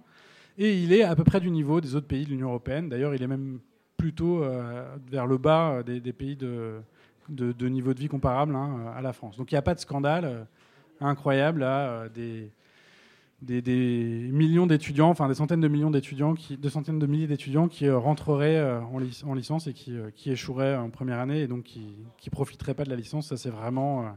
Et 0.57 0.81
il 0.81 0.91
est 0.91 1.03
à 1.03 1.15
peu 1.15 1.23
près 1.23 1.39
du 1.39 1.51
niveau 1.51 1.81
des 1.81 1.95
autres 1.95 2.07
pays 2.07 2.25
de 2.25 2.31
l'Union 2.31 2.49
européenne. 2.49 2.89
D'ailleurs, 2.89 3.13
il 3.13 3.21
est 3.21 3.27
même 3.27 3.59
plutôt 3.97 4.43
vers 5.09 5.25
le 5.25 5.37
bas 5.37 5.83
des, 5.83 5.99
pays 6.13 6.35
de, 6.35 6.79
de, 7.29 7.67
niveau 7.67 7.93
de 7.93 7.99
vie 7.99 8.07
comparable 8.07 8.55
hein, 8.55 8.93
à 8.95 9.01
la 9.01 9.13
France. 9.13 9.37
Donc 9.37 9.51
il 9.51 9.55
n'y 9.55 9.59
a 9.59 9.63
pas 9.63 9.73
de 9.73 9.79
scandale 9.79 10.45
incroyable 11.01 11.63
à 11.63 12.07
des 12.13 12.51
des, 13.41 14.29
millions 14.31 14.65
d'étudiants, 14.65 15.09
enfin 15.09 15.27
des 15.27 15.35
centaines 15.35 15.61
de 15.61 15.67
millions 15.67 15.91
d'étudiants, 15.91 16.33
qui, 16.33 16.57
de 16.57 16.69
centaines 16.69 16.99
de 16.99 17.05
milliers 17.05 17.27
d'étudiants 17.27 17.67
qui 17.67 17.87
euh, 17.87 17.97
rentreraient 17.97 18.57
euh, 18.57 18.81
en, 18.81 19.33
licence 19.33 19.67
et 19.67 19.73
qui, 19.73 19.95
euh, 19.95 20.09
qui, 20.15 20.31
échoueraient 20.31 20.75
en 20.75 20.89
première 20.89 21.19
année 21.19 21.41
et 21.41 21.47
donc 21.47 21.63
qui 21.63 21.95
ne 22.25 22.31
profiteraient 22.31 22.73
pas 22.73 22.85
de 22.85 22.89
la 22.89 22.95
licence. 22.95 23.27
Ça, 23.27 23.37
c'est 23.37 23.49
vraiment 23.49 24.15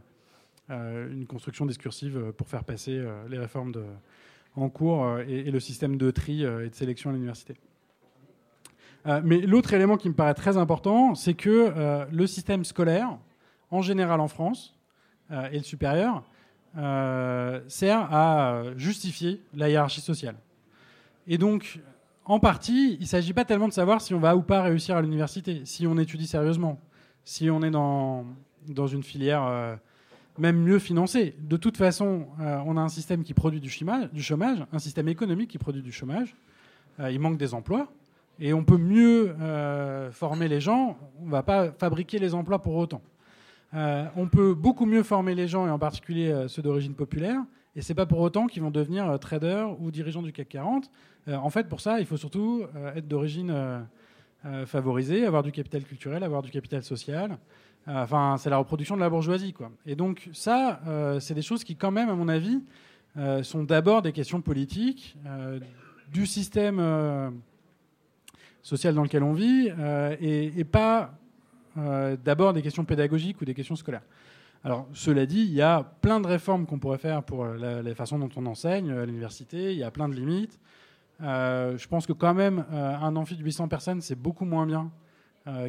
une 0.71 1.25
construction 1.27 1.65
discursive 1.65 2.33
pour 2.37 2.47
faire 2.47 2.63
passer 2.63 3.03
les 3.31 3.39
réformes 3.39 3.73
en 4.55 4.69
cours 4.69 5.19
et, 5.21 5.51
le 5.51 5.61
système 5.61 5.97
de 5.97 6.11
tri 6.11 6.43
et 6.43 6.69
de 6.69 6.75
sélection 6.75 7.09
à 7.09 7.15
l'université. 7.15 7.55
mais 9.25 9.41
l'autre 9.41 9.73
élément 9.73 9.97
qui 9.97 10.11
me 10.11 10.15
paraît 10.15 10.35
très 10.35 10.59
important, 10.59 11.15
c'est 11.15 11.33
que 11.33 12.07
le 12.13 12.27
système 12.27 12.67
scolaire, 12.67 13.17
en 13.71 13.81
général 13.81 14.21
en 14.21 14.29
France, 14.29 14.79
et 15.31 15.57
le 15.57 15.65
supérieur, 15.65 16.23
euh, 16.77 17.61
sert 17.69 18.13
à 18.13 18.63
justifier 18.77 19.41
la 19.55 19.69
hiérarchie 19.69 20.01
sociale. 20.01 20.37
Et 21.27 21.39
donc, 21.39 21.81
en 22.25 22.39
partie, 22.39 22.95
il 22.95 23.01
ne 23.01 23.07
s'agit 23.07 23.33
pas 23.33 23.45
tellement 23.45 23.69
de 23.69 23.73
savoir 23.73 24.01
si 24.01 24.15
on 24.15 24.21
va 24.21 24.37
ou 24.37 24.43
pas 24.43 24.63
réussir 24.63 24.97
à 24.97 25.03
l'université, 25.03 25.63
si 25.65 25.87
on 25.87 25.97
étudie 25.99 26.27
sérieusement, 26.27 26.79
si 27.25 27.51
on 27.51 27.63
est 27.63 27.71
dans, 27.71 28.27
dans 28.69 28.87
une 28.87 29.03
filière 29.03 29.45
euh, 29.45 29.77
même 30.39 30.59
mieux 30.59 30.79
financée. 30.79 31.35
De 31.41 31.57
toute 31.57 31.77
façon, 31.77 32.27
euh, 32.41 32.59
on 32.67 32.77
a 32.77 32.81
un 32.81 32.89
système 32.89 33.25
qui 33.25 33.35
produit 33.35 33.61
du 33.61 33.71
chômage, 33.71 34.11
du 34.13 34.23
chômage, 34.23 34.65
un 34.73 34.79
système 34.79 35.09
économique 35.09 35.51
qui 35.51 35.59
produit 35.59 35.83
du 35.83 35.93
chômage. 35.93 36.37
il 36.99 37.19
manque 37.19 37.39
des 37.39 37.55
emplois. 37.55 37.89
Et 38.41 38.53
on 38.53 38.63
peut 38.63 38.79
mieux 38.79 39.35
former 40.13 40.47
les 40.47 40.61
gens, 40.61 40.97
on 41.21 41.27
ne 41.27 41.31
va 41.31 41.43
pas 41.43 41.73
fabriquer 41.73 42.21
les 42.21 42.35
emplois 42.35 42.63
pour 42.63 42.77
autant. 42.77 43.03
Euh, 43.75 44.07
on 44.17 44.29
peut 44.29 44.55
beaucoup 44.55 44.87
mieux 44.87 45.03
former 45.03 45.35
les 45.35 45.49
gens, 45.49 45.67
et 45.67 45.71
en 45.71 45.79
particulier 45.79 46.31
euh, 46.31 46.49
ceux 46.49 46.63
d'origine 46.63 46.95
populaire, 46.95 47.41
et 47.77 47.83
c'est 47.83 47.95
pas 47.95 48.07
pour 48.07 48.21
autant 48.21 48.47
qu'ils 48.47 48.63
vont 48.63 48.71
devenir 48.71 49.09
euh, 49.09 49.19
traders 49.19 49.81
ou 49.81 49.91
dirigeants 49.91 50.23
du 50.23 50.33
CAC 50.33 50.49
40. 50.49 50.91
en 51.27 51.51
fait, 51.51 51.69
pour 51.69 51.81
ça, 51.81 52.01
il 52.01 52.07
faut 52.07 52.17
surtout 52.17 52.65
être 52.97 53.07
d'origine 53.07 53.55
favorisée, 54.65 55.27
avoir 55.27 55.43
du 55.43 55.53
capital 55.53 55.85
culturel, 55.85 56.25
avoir 56.25 56.41
du 56.41 56.51
capital 56.51 56.83
social. 56.83 57.37
Enfin, 57.87 58.37
c'est 58.39 58.49
la 58.49 58.57
reproduction 58.57 58.97
de 58.97 59.03
la 59.03 59.11
bourgeoisie, 59.11 59.53
quoi. 59.53 59.71
Et 59.85 59.95
donc 59.95 60.31
ça, 60.33 60.81
c'est 61.21 61.35
des 61.35 61.43
choses 61.43 61.65
qui, 61.65 61.77
quand 61.77 61.91
même, 61.91 62.09
à 62.09 62.15
mon 62.15 62.29
avis, 62.29 62.63
sont 63.43 63.63
d'abord 63.63 64.01
des 64.01 64.13
questions 64.13 64.41
politiques 64.41 65.19
du 66.11 66.25
système 66.25 66.81
social 68.63 68.95
dans 68.95 69.03
lequel 69.03 69.23
on 69.23 69.35
vit, 69.35 69.71
et, 70.23 70.59
et 70.59 70.65
pas 70.65 71.13
euh, 71.79 72.17
d'abord 72.23 72.53
des 72.53 72.63
questions 72.63 72.85
pédagogiques 72.85 73.41
ou 73.41 73.45
des 73.45 73.55
questions 73.55 73.77
scolaires. 73.77 74.03
Alors, 74.65 74.87
cela 74.93 75.25
dit, 75.25 75.41
il 75.41 75.53
y 75.53 75.63
a 75.63 75.85
plein 76.03 76.21
de 76.21 76.27
réformes 76.27 76.67
qu'on 76.67 76.79
pourrait 76.79 76.99
faire 76.99 77.23
pour 77.23 77.47
la, 77.47 77.95
façon 77.95 78.19
dont 78.19 78.31
on 78.37 78.45
enseigne 78.47 78.91
à 78.91 79.07
l'université. 79.07 79.73
Il 79.73 79.79
y 79.79 79.85
a 79.85 79.91
plein 79.91 80.09
de 80.09 80.15
limites. 80.15 80.59
Euh, 81.23 81.79
je 81.79 81.87
pense 81.89 82.07
que 82.07 82.13
quand 82.13 82.35
même, 82.35 82.65
euh, 82.73 82.97
un 82.97 83.15
amphi 83.17 83.37
de 83.37 83.45
800 83.45 83.69
personnes, 83.69 84.01
c'est 84.01 84.21
beaucoup 84.21 84.45
moins 84.45 84.67
bien 84.67 84.91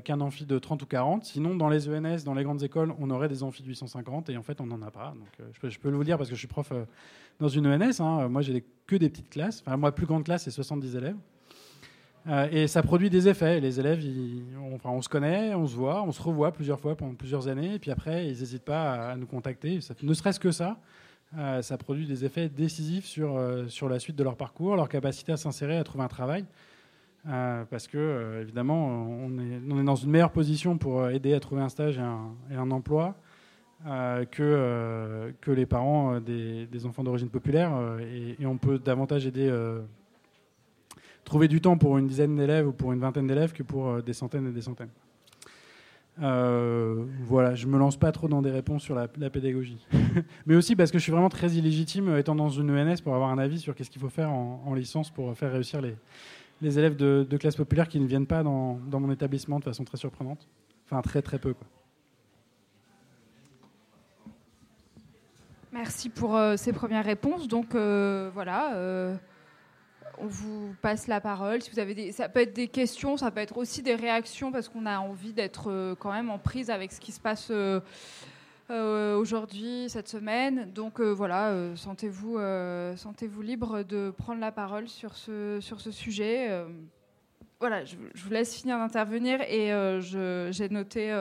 qu'un 0.04 0.20
amphi 0.20 0.46
de 0.46 0.60
30 0.60 0.82
ou 0.82 0.86
40. 0.86 1.24
Sinon, 1.24 1.56
dans 1.56 1.70
les 1.70 1.88
ENS, 1.88 2.26
dans 2.26 2.34
les 2.34 2.44
grandes 2.44 2.64
écoles, 2.64 2.94
on 3.00 3.10
aurait 3.12 3.30
des 3.30 3.44
amphis 3.44 3.64
de 3.64 3.70
850 3.70 4.30
et 4.30 4.36
en 4.36 4.44
fait, 4.44 4.60
on 4.60 4.66
n'en 4.66 4.82
a 4.82 4.92
pas. 4.92 5.14
Donc, 5.16 5.48
je, 5.64 5.80
peux, 5.80 5.90
le 5.90 5.96
vous 5.96 6.04
dire 6.04 6.18
parce 6.18 6.30
que 6.30 6.36
je 6.36 6.40
suis 6.40 6.50
prof 6.50 6.74
dans 7.40 7.48
une 7.48 7.66
ENS. 7.66 8.02
Hein. 8.02 8.28
Moi, 8.28 8.42
j'ai 8.42 8.66
que 8.88 8.98
des 8.98 9.08
petites 9.08 9.30
classes. 9.30 9.64
Enfin, 9.66 9.78
moi, 9.78 9.96
plus 9.96 10.06
grande 10.06 10.26
classe, 10.26 10.44
c'est 10.44 10.52
70 10.52 10.98
élèves. 10.98 11.16
Euh, 12.28 12.48
et 12.52 12.68
ça 12.68 12.82
produit 12.84 13.10
des 13.10 13.28
effets. 13.28 13.60
Les 13.60 13.80
élèves, 13.80 14.04
on, 14.84 15.02
se 15.02 15.10
connaît, 15.10 15.54
on 15.56 15.66
se 15.66 15.76
voit, 15.76 16.04
on 16.04 16.12
se 16.12 16.22
revoit 16.22 16.52
plusieurs 16.52 16.80
fois 16.80 16.96
pendant 16.96 17.16
plusieurs 17.16 17.48
années, 17.48 17.76
et 17.76 17.80
puis 17.80 17.92
après, 17.92 18.26
ils 18.26 18.40
n'hésitent 18.40 18.66
pas 18.66 19.12
à, 19.12 19.16
nous 19.16 19.26
contacter. 19.26 19.80
ne 20.04 20.14
serait-ce 20.14 20.40
que 20.40 20.52
ça, 20.52 20.78
euh, 21.38 21.62
ça 21.62 21.78
produit 21.78 22.06
des 22.06 22.26
effets 22.26 22.50
décisifs 22.50 23.06
sur, 23.06 23.38
euh, 23.38 23.68
sur 23.68 23.88
la 23.88 24.00
suite 24.00 24.16
de 24.16 24.24
leur 24.24 24.36
parcours, 24.36 24.76
leur 24.76 24.90
capacité 24.90 25.32
à 25.32 25.38
s'insérer, 25.38 25.78
à 25.78 25.84
trouver 25.84 26.04
un 26.04 26.10
travail. 26.10 26.46
parce 27.26 27.88
que, 27.88 28.42
évidemment, 28.42 28.88
on 28.88 29.38
est, 29.40 29.62
on 29.70 29.80
est, 29.80 29.84
dans 29.84 29.96
une 29.96 30.10
meilleure 30.10 30.32
position 30.32 30.78
pour 30.78 31.10
aider 31.10 31.34
à 31.34 31.40
trouver 31.40 31.62
un 31.62 31.70
stage 31.70 32.00
et 32.52 32.56
un, 32.56 32.72
emploi 32.72 33.16
que, 33.86 35.34
que 35.42 35.52
les 35.52 35.66
parents 35.66 36.20
des, 36.20 36.86
enfants 36.86 37.04
d'origine 37.04 37.30
populaire. 37.30 37.72
Et, 38.40 38.46
on 38.46 38.58
peut 38.58 38.80
davantage 38.80 39.26
aider, 39.28 39.50
trouver 41.30 41.48
du 41.48 41.62
temps 41.62 41.78
pour 41.78 41.98
une 42.00 42.08
dizaine 42.08 42.36
d'élèves 42.36 42.68
ou 42.68 42.72
pour 42.72 42.92
une 42.92 43.00
vingtaine 43.00 43.28
d'élèves 43.28 43.54
que 43.54 43.64
pour 43.64 44.02
des 44.02 44.14
centaines 44.14 44.48
et 44.48 44.52
des 44.52 44.64
centaines. 44.64 44.90
Euh, 46.22 47.06
voilà, 47.22 47.54
je 47.56 47.68
me 47.68 47.78
lance 47.78 47.98
pas 47.98 48.12
trop 48.12 48.28
dans 48.28 48.42
des 48.42 48.50
réponses 48.50 48.82
sur 48.82 48.96
la, 48.96 49.08
pédagogie. 49.08 49.86
Mais 50.48 50.56
aussi 50.56 50.76
parce 50.76 50.92
que 50.92 50.98
je 50.98 51.04
suis 51.04 51.12
vraiment 51.12 51.30
très 51.30 51.52
illégitime 51.52 52.18
étant 52.18 52.36
dans 52.36 52.50
une 52.50 52.72
ENS 52.72 53.02
pour 53.04 53.14
avoir 53.14 53.30
un 53.30 53.38
avis 53.38 53.60
sur 53.60 53.76
qu'est-ce 53.76 53.92
qu'il 53.92 54.02
faut 54.02 54.10
faire 54.10 54.32
en, 54.32 54.74
licence 54.74 55.12
pour 55.12 55.38
faire 55.38 55.52
réussir 55.52 55.82
les, 55.82 55.96
les 56.62 56.80
élèves 56.80 56.96
de, 56.96 57.26
de, 57.30 57.38
classe 57.38 57.56
populaire 57.56 57.88
qui 57.88 58.00
ne 58.00 58.08
viennent 58.08 58.26
pas 58.26 58.42
dans, 58.44 58.80
dans, 58.88 59.00
mon 59.00 59.12
établissement 59.12 59.60
de 59.60 59.64
façon 59.64 59.84
très 59.84 59.98
surprenante. 59.98 60.48
Enfin, 60.86 61.02
très 61.02 61.22
très 61.22 61.38
peu. 61.38 61.54
Merci 65.72 66.10
pour 66.10 66.36
euh, 66.36 66.58
ces 66.58 66.74
premières 66.74 67.06
réponses. 67.06 67.48
Donc 67.48 67.76
euh, 67.76 68.32
voilà 68.34 69.20
on 70.20 70.28
vous 70.28 70.76
passe 70.82 71.08
la 71.08 71.22
parole. 71.22 71.62
Si 71.62 71.72
vous 71.72 71.80
avez 71.80 72.12
ça 72.12 72.30
peut 72.30 72.42
être 72.42 72.54
des 72.54 72.68
questions, 72.68 73.18
ça 73.18 73.32
peut 73.32 73.40
être 73.40 73.58
aussi 73.58 73.82
des 73.82 73.96
réactions 73.96 74.52
parce 74.52 74.68
qu'on 74.68 74.86
a 74.86 75.00
envie 75.00 75.34
d'être 75.34 75.70
euh, 75.70 75.96
quand 75.96 76.12
même 76.12 76.30
en 76.30 76.38
prise 76.38 76.70
avec 76.70 76.92
ce 76.92 77.00
qui 77.00 77.12
se 77.12 77.20
passe 77.20 77.48
euh, 77.52 77.80
euh, 78.70 79.18
aujourd'hui, 79.18 79.90
cette 79.90 80.08
semaine. 80.08 80.72
Donc 80.72 81.02
voilà, 81.02 81.76
sentez-vous, 81.76 82.38
sentez-vous 82.96 83.42
libre 83.42 83.84
de 83.84 84.14
prendre 84.16 84.40
la 84.40 84.52
parole 84.52 84.88
sur 84.88 85.16
ce, 85.16 85.60
sur 85.60 85.82
ce 85.82 85.92
sujet. 85.92 86.64
voilà, 87.60 87.84
je, 87.84 87.96
vous 87.96 88.30
laisse 88.30 88.56
finir 88.56 88.78
d'intervenir 88.78 89.42
et 89.42 89.72
j'ai 90.02 90.70
noté 90.70 91.12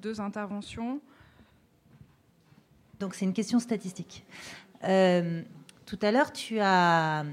deux 0.00 0.22
interventions. 0.22 1.00
Donc 3.00 3.14
c'est 3.14 3.26
une 3.26 3.34
question 3.34 3.58
statistique. 3.58 4.24
Tout 5.94 6.04
à 6.04 6.10
l'heure, 6.10 6.32
tu 6.32 6.58
as, 6.58 7.24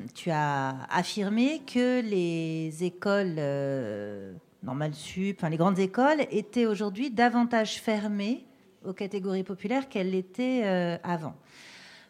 affirmé 0.91 1.63
que 1.65 1.99
les 2.01 2.83
écoles 2.83 3.37
euh, 3.39 4.33
normales 4.61 4.91
les 5.49 5.57
grandes 5.57 5.79
écoles, 5.79 6.27
étaient 6.29 6.67
aujourd'hui 6.67 7.09
davantage 7.09 7.81
fermées 7.81 8.45
aux 8.85 8.93
catégories 8.93 9.43
populaires 9.43 9.89
qu'elles 9.89 10.11
l'étaient 10.11 10.61
euh, 10.65 10.97
avant. 11.01 11.33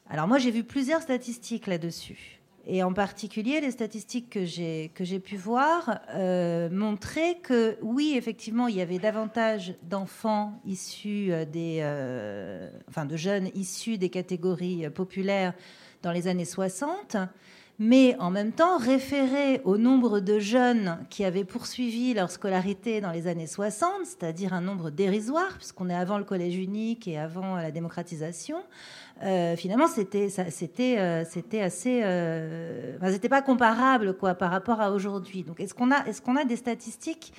Alors 0.09 0.27
moi, 0.27 0.39
j'ai 0.39 0.51
vu 0.51 0.65
plusieurs 0.65 1.01
statistiques 1.01 1.67
là-dessus. 1.67 2.41
Et 2.67 2.83
en 2.83 2.91
particulier, 2.91 3.61
les 3.61 3.71
statistiques 3.71 4.29
que 4.29 4.43
j'ai, 4.43 4.91
que 4.93 5.05
j'ai 5.05 5.19
pu 5.19 5.37
voir 5.37 6.01
euh, 6.09 6.69
montraient 6.69 7.37
que 7.41 7.77
oui, 7.81 8.15
effectivement, 8.17 8.67
il 8.67 8.75
y 8.75 8.81
avait 8.81 8.99
davantage 8.99 9.75
d'enfants 9.83 10.59
issus 10.65 11.31
des, 11.49 11.81
enfin 12.89 13.05
de 13.05 13.15
jeunes 13.15 13.49
issus 13.55 13.97
des 13.97 14.09
catégories 14.09 14.89
populaires 14.89 15.53
dans 16.03 16.11
les 16.11 16.27
années 16.27 16.45
60, 16.45 17.17
mais 17.79 18.15
en 18.19 18.29
même 18.29 18.51
temps 18.51 18.77
référé 18.77 19.59
au 19.63 19.77
nombre 19.77 20.19
de 20.19 20.37
jeunes 20.37 20.99
qui 21.09 21.25
avaient 21.25 21.43
poursuivi 21.43 22.13
leur 22.13 22.29
scolarité 22.29 23.01
dans 23.01 23.11
les 23.11 23.25
années 23.25 23.47
60, 23.47 23.89
c'est-à-dire 24.03 24.53
un 24.53 24.61
nombre 24.61 24.91
dérisoire, 24.91 25.57
puisqu'on 25.57 25.89
est 25.89 25.95
avant 25.95 26.19
le 26.19 26.23
collège 26.23 26.57
unique 26.57 27.07
et 27.07 27.17
avant 27.17 27.55
la 27.55 27.71
démocratisation. 27.71 28.57
Euh, 29.23 29.55
finalement, 29.55 29.87
c'était, 29.87 30.27
euh, 30.37 31.23
assez, 31.23 32.03
euh, 32.03 33.11
c'était 33.11 33.29
pas 33.29 33.41
comparable 33.41 34.15
quoi 34.15 34.35
par 34.35 34.51
rapport 34.51 34.79
à 34.79 34.91
aujourd'hui. 34.91 35.43
Donc, 35.43 35.59
est-ce 35.59 35.73
qu'on 35.73 35.91
a, 35.91 36.05
est-ce 36.05 36.21
qu'on 36.21 36.35
a 36.35 36.45
des 36.45 36.55
statistiques 36.55 37.33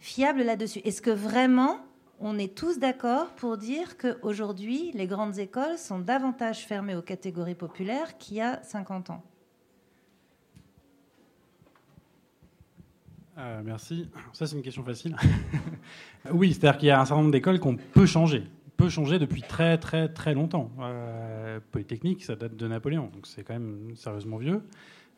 fiables 0.00 0.42
là-dessus? 0.42 0.80
Est-ce 0.84 1.02
que 1.02 1.10
vraiment 1.10 1.78
on 2.20 2.38
est 2.38 2.56
tous 2.56 2.78
d'accord 2.78 3.28
pour 3.36 3.56
dire 3.56 3.96
qu'aujourd'hui, 3.96 4.90
les 4.94 5.06
grandes 5.06 5.38
écoles 5.38 5.78
sont 5.78 5.98
davantage 5.98 6.66
fermées 6.66 6.96
aux 6.96 7.02
catégories 7.02 7.54
populaires 7.54 8.18
qu'il 8.18 8.36
y 8.36 8.40
a 8.40 8.62
50 8.62 9.10
ans. 9.10 9.22
Euh, 13.38 13.62
merci. 13.64 14.08
Ça, 14.32 14.46
c'est 14.46 14.56
une 14.56 14.62
question 14.62 14.82
facile. 14.82 15.16
oui, 16.32 16.52
c'est-à-dire 16.52 16.78
qu'il 16.78 16.88
y 16.88 16.90
a 16.90 17.00
un 17.00 17.04
certain 17.04 17.22
nombre 17.22 17.32
d'écoles 17.32 17.60
qu'on 17.60 17.76
peut 17.76 18.06
changer. 18.06 18.44
Peut 18.76 18.88
changer 18.88 19.18
depuis 19.18 19.42
très, 19.42 19.78
très, 19.78 20.08
très 20.08 20.34
longtemps. 20.34 20.70
Euh, 20.80 21.60
Polytechnique, 21.70 22.24
ça 22.24 22.36
date 22.36 22.56
de 22.56 22.66
Napoléon, 22.66 23.10
donc 23.12 23.26
c'est 23.26 23.44
quand 23.44 23.54
même 23.54 23.94
sérieusement 23.94 24.38
vieux. 24.38 24.62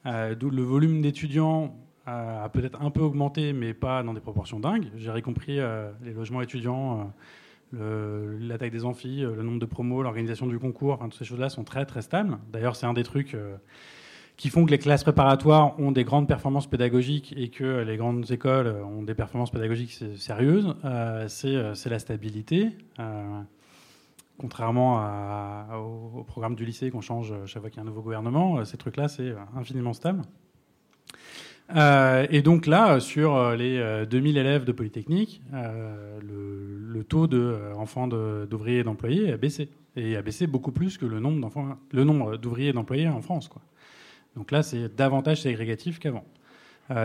Euh, 0.06 0.34
d'où 0.34 0.50
le 0.50 0.62
volume 0.62 1.02
d'étudiants 1.02 1.76
a 2.06 2.48
peut-être 2.48 2.80
un 2.80 2.90
peu 2.90 3.00
augmenté, 3.00 3.52
mais 3.52 3.74
pas 3.74 4.02
dans 4.02 4.14
des 4.14 4.20
proportions 4.20 4.60
dingues. 4.60 4.86
J'ai 4.96 5.22
compris 5.22 5.58
euh, 5.58 5.90
les 6.02 6.12
logements 6.12 6.42
étudiants, 6.42 7.12
euh, 7.74 8.38
la 8.40 8.58
taille 8.58 8.70
des 8.70 8.84
amphis, 8.84 9.24
euh, 9.24 9.34
le 9.36 9.42
nombre 9.42 9.58
de 9.58 9.66
promos, 9.66 10.02
l'organisation 10.02 10.46
du 10.46 10.58
concours, 10.58 10.98
toutes 10.98 11.14
ces 11.14 11.24
choses-là 11.24 11.48
sont 11.48 11.64
très 11.64 11.84
très 11.86 12.02
stables. 12.02 12.38
D'ailleurs, 12.52 12.76
c'est 12.76 12.86
un 12.86 12.94
des 12.94 13.04
trucs 13.04 13.36
qui 14.36 14.48
font 14.48 14.64
que 14.64 14.70
les 14.70 14.78
classes 14.78 15.04
préparatoires 15.04 15.78
ont 15.78 15.92
des 15.92 16.04
grandes 16.04 16.26
performances 16.26 16.66
pédagogiques 16.66 17.34
et 17.36 17.50
que 17.50 17.82
les 17.82 17.96
grandes 17.96 18.30
écoles 18.30 18.68
ont 18.68 19.02
des 19.02 19.14
performances 19.14 19.50
pédagogiques 19.50 19.92
sérieuses. 20.16 20.74
c'est 21.28 21.90
la 21.90 21.98
stabilité. 21.98 22.70
Contrairement 24.38 25.04
au, 25.76 26.24
programme 26.24 26.54
du 26.54 26.64
lycée 26.64 26.90
qu'on 26.90 27.02
change 27.02 27.34
chaque 27.44 27.60
fois 27.60 27.68
qu'il 27.68 27.76
y 27.76 27.80
a 27.80 27.82
un 27.82 27.86
nouveau 27.86 28.00
gouvernement, 28.00 28.64
ces 28.64 28.78
trucs-là, 28.78 29.08
c'est 29.08 29.34
infiniment 29.54 29.92
stable. 29.92 30.22
Euh, 31.76 32.26
et 32.30 32.42
donc 32.42 32.66
là, 32.66 33.00
sur 33.00 33.36
euh, 33.36 33.56
les 33.56 34.06
2000 34.06 34.36
euh, 34.36 34.40
élèves 34.40 34.64
de 34.64 34.72
Polytechnique, 34.72 35.42
le, 35.52 37.04
taux 37.08 37.26
d'enfants 37.26 38.06
d'ouvriers 38.06 38.80
et 38.80 38.84
d'employés 38.84 39.32
a 39.32 39.36
baissé. 39.36 39.68
Et 39.96 40.16
a 40.16 40.22
baissé 40.22 40.46
beaucoup 40.46 40.70
plus 40.70 40.98
que 40.98 41.06
le 41.06 41.18
nombre, 41.18 42.36
d'ouvriers 42.36 42.68
et 42.68 42.72
d'employés 42.72 43.08
en 43.08 43.20
France. 43.20 43.50
Donc 44.36 44.52
là, 44.52 44.62
c'est 44.62 44.94
davantage 44.94 45.42
ségrégatif 45.42 45.98
qu'avant. 45.98 46.24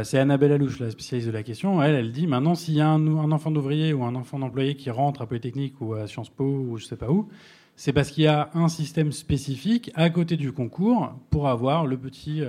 c'est 0.04 0.20
Annabelle 0.20 0.52
Alouche, 0.52 0.80
la 0.80 0.92
spécialiste 0.92 1.28
de 1.28 1.34
la 1.34 1.42
question. 1.42 1.82
Elle, 1.82 1.96
elle 1.96 2.12
dit 2.12 2.28
maintenant, 2.28 2.54
s'il 2.54 2.76
y 2.76 2.82
a 2.82 2.90
un, 2.90 3.32
enfant 3.32 3.50
d'ouvrier 3.50 3.94
ou 3.94 4.04
un 4.04 4.14
enfant 4.14 4.38
d'employé 4.38 4.76
qui 4.76 4.92
rentre 4.92 5.24
à 5.24 5.28
Polytechnique 5.28 5.82
ou 5.82 5.96
à 5.96 6.06
Sciences 6.06 6.30
Po 6.30 6.44
ou 6.44 6.78
je 6.78 6.86
sais 6.86 6.98
pas 6.98 7.10
où, 7.10 7.30
c'est 7.76 7.94
parce 7.94 8.12
qu'il 8.12 8.26
y 8.26 8.28
a 8.28 8.52
un 8.54 8.68
système 8.68 9.12
spécifique 9.12 9.92
à 9.96 10.12
côté 10.12 10.38
du 10.38 10.52
concours 10.52 11.16
pour 11.32 11.48
avoir 11.48 11.88
le 11.88 11.98
petit 11.98 12.44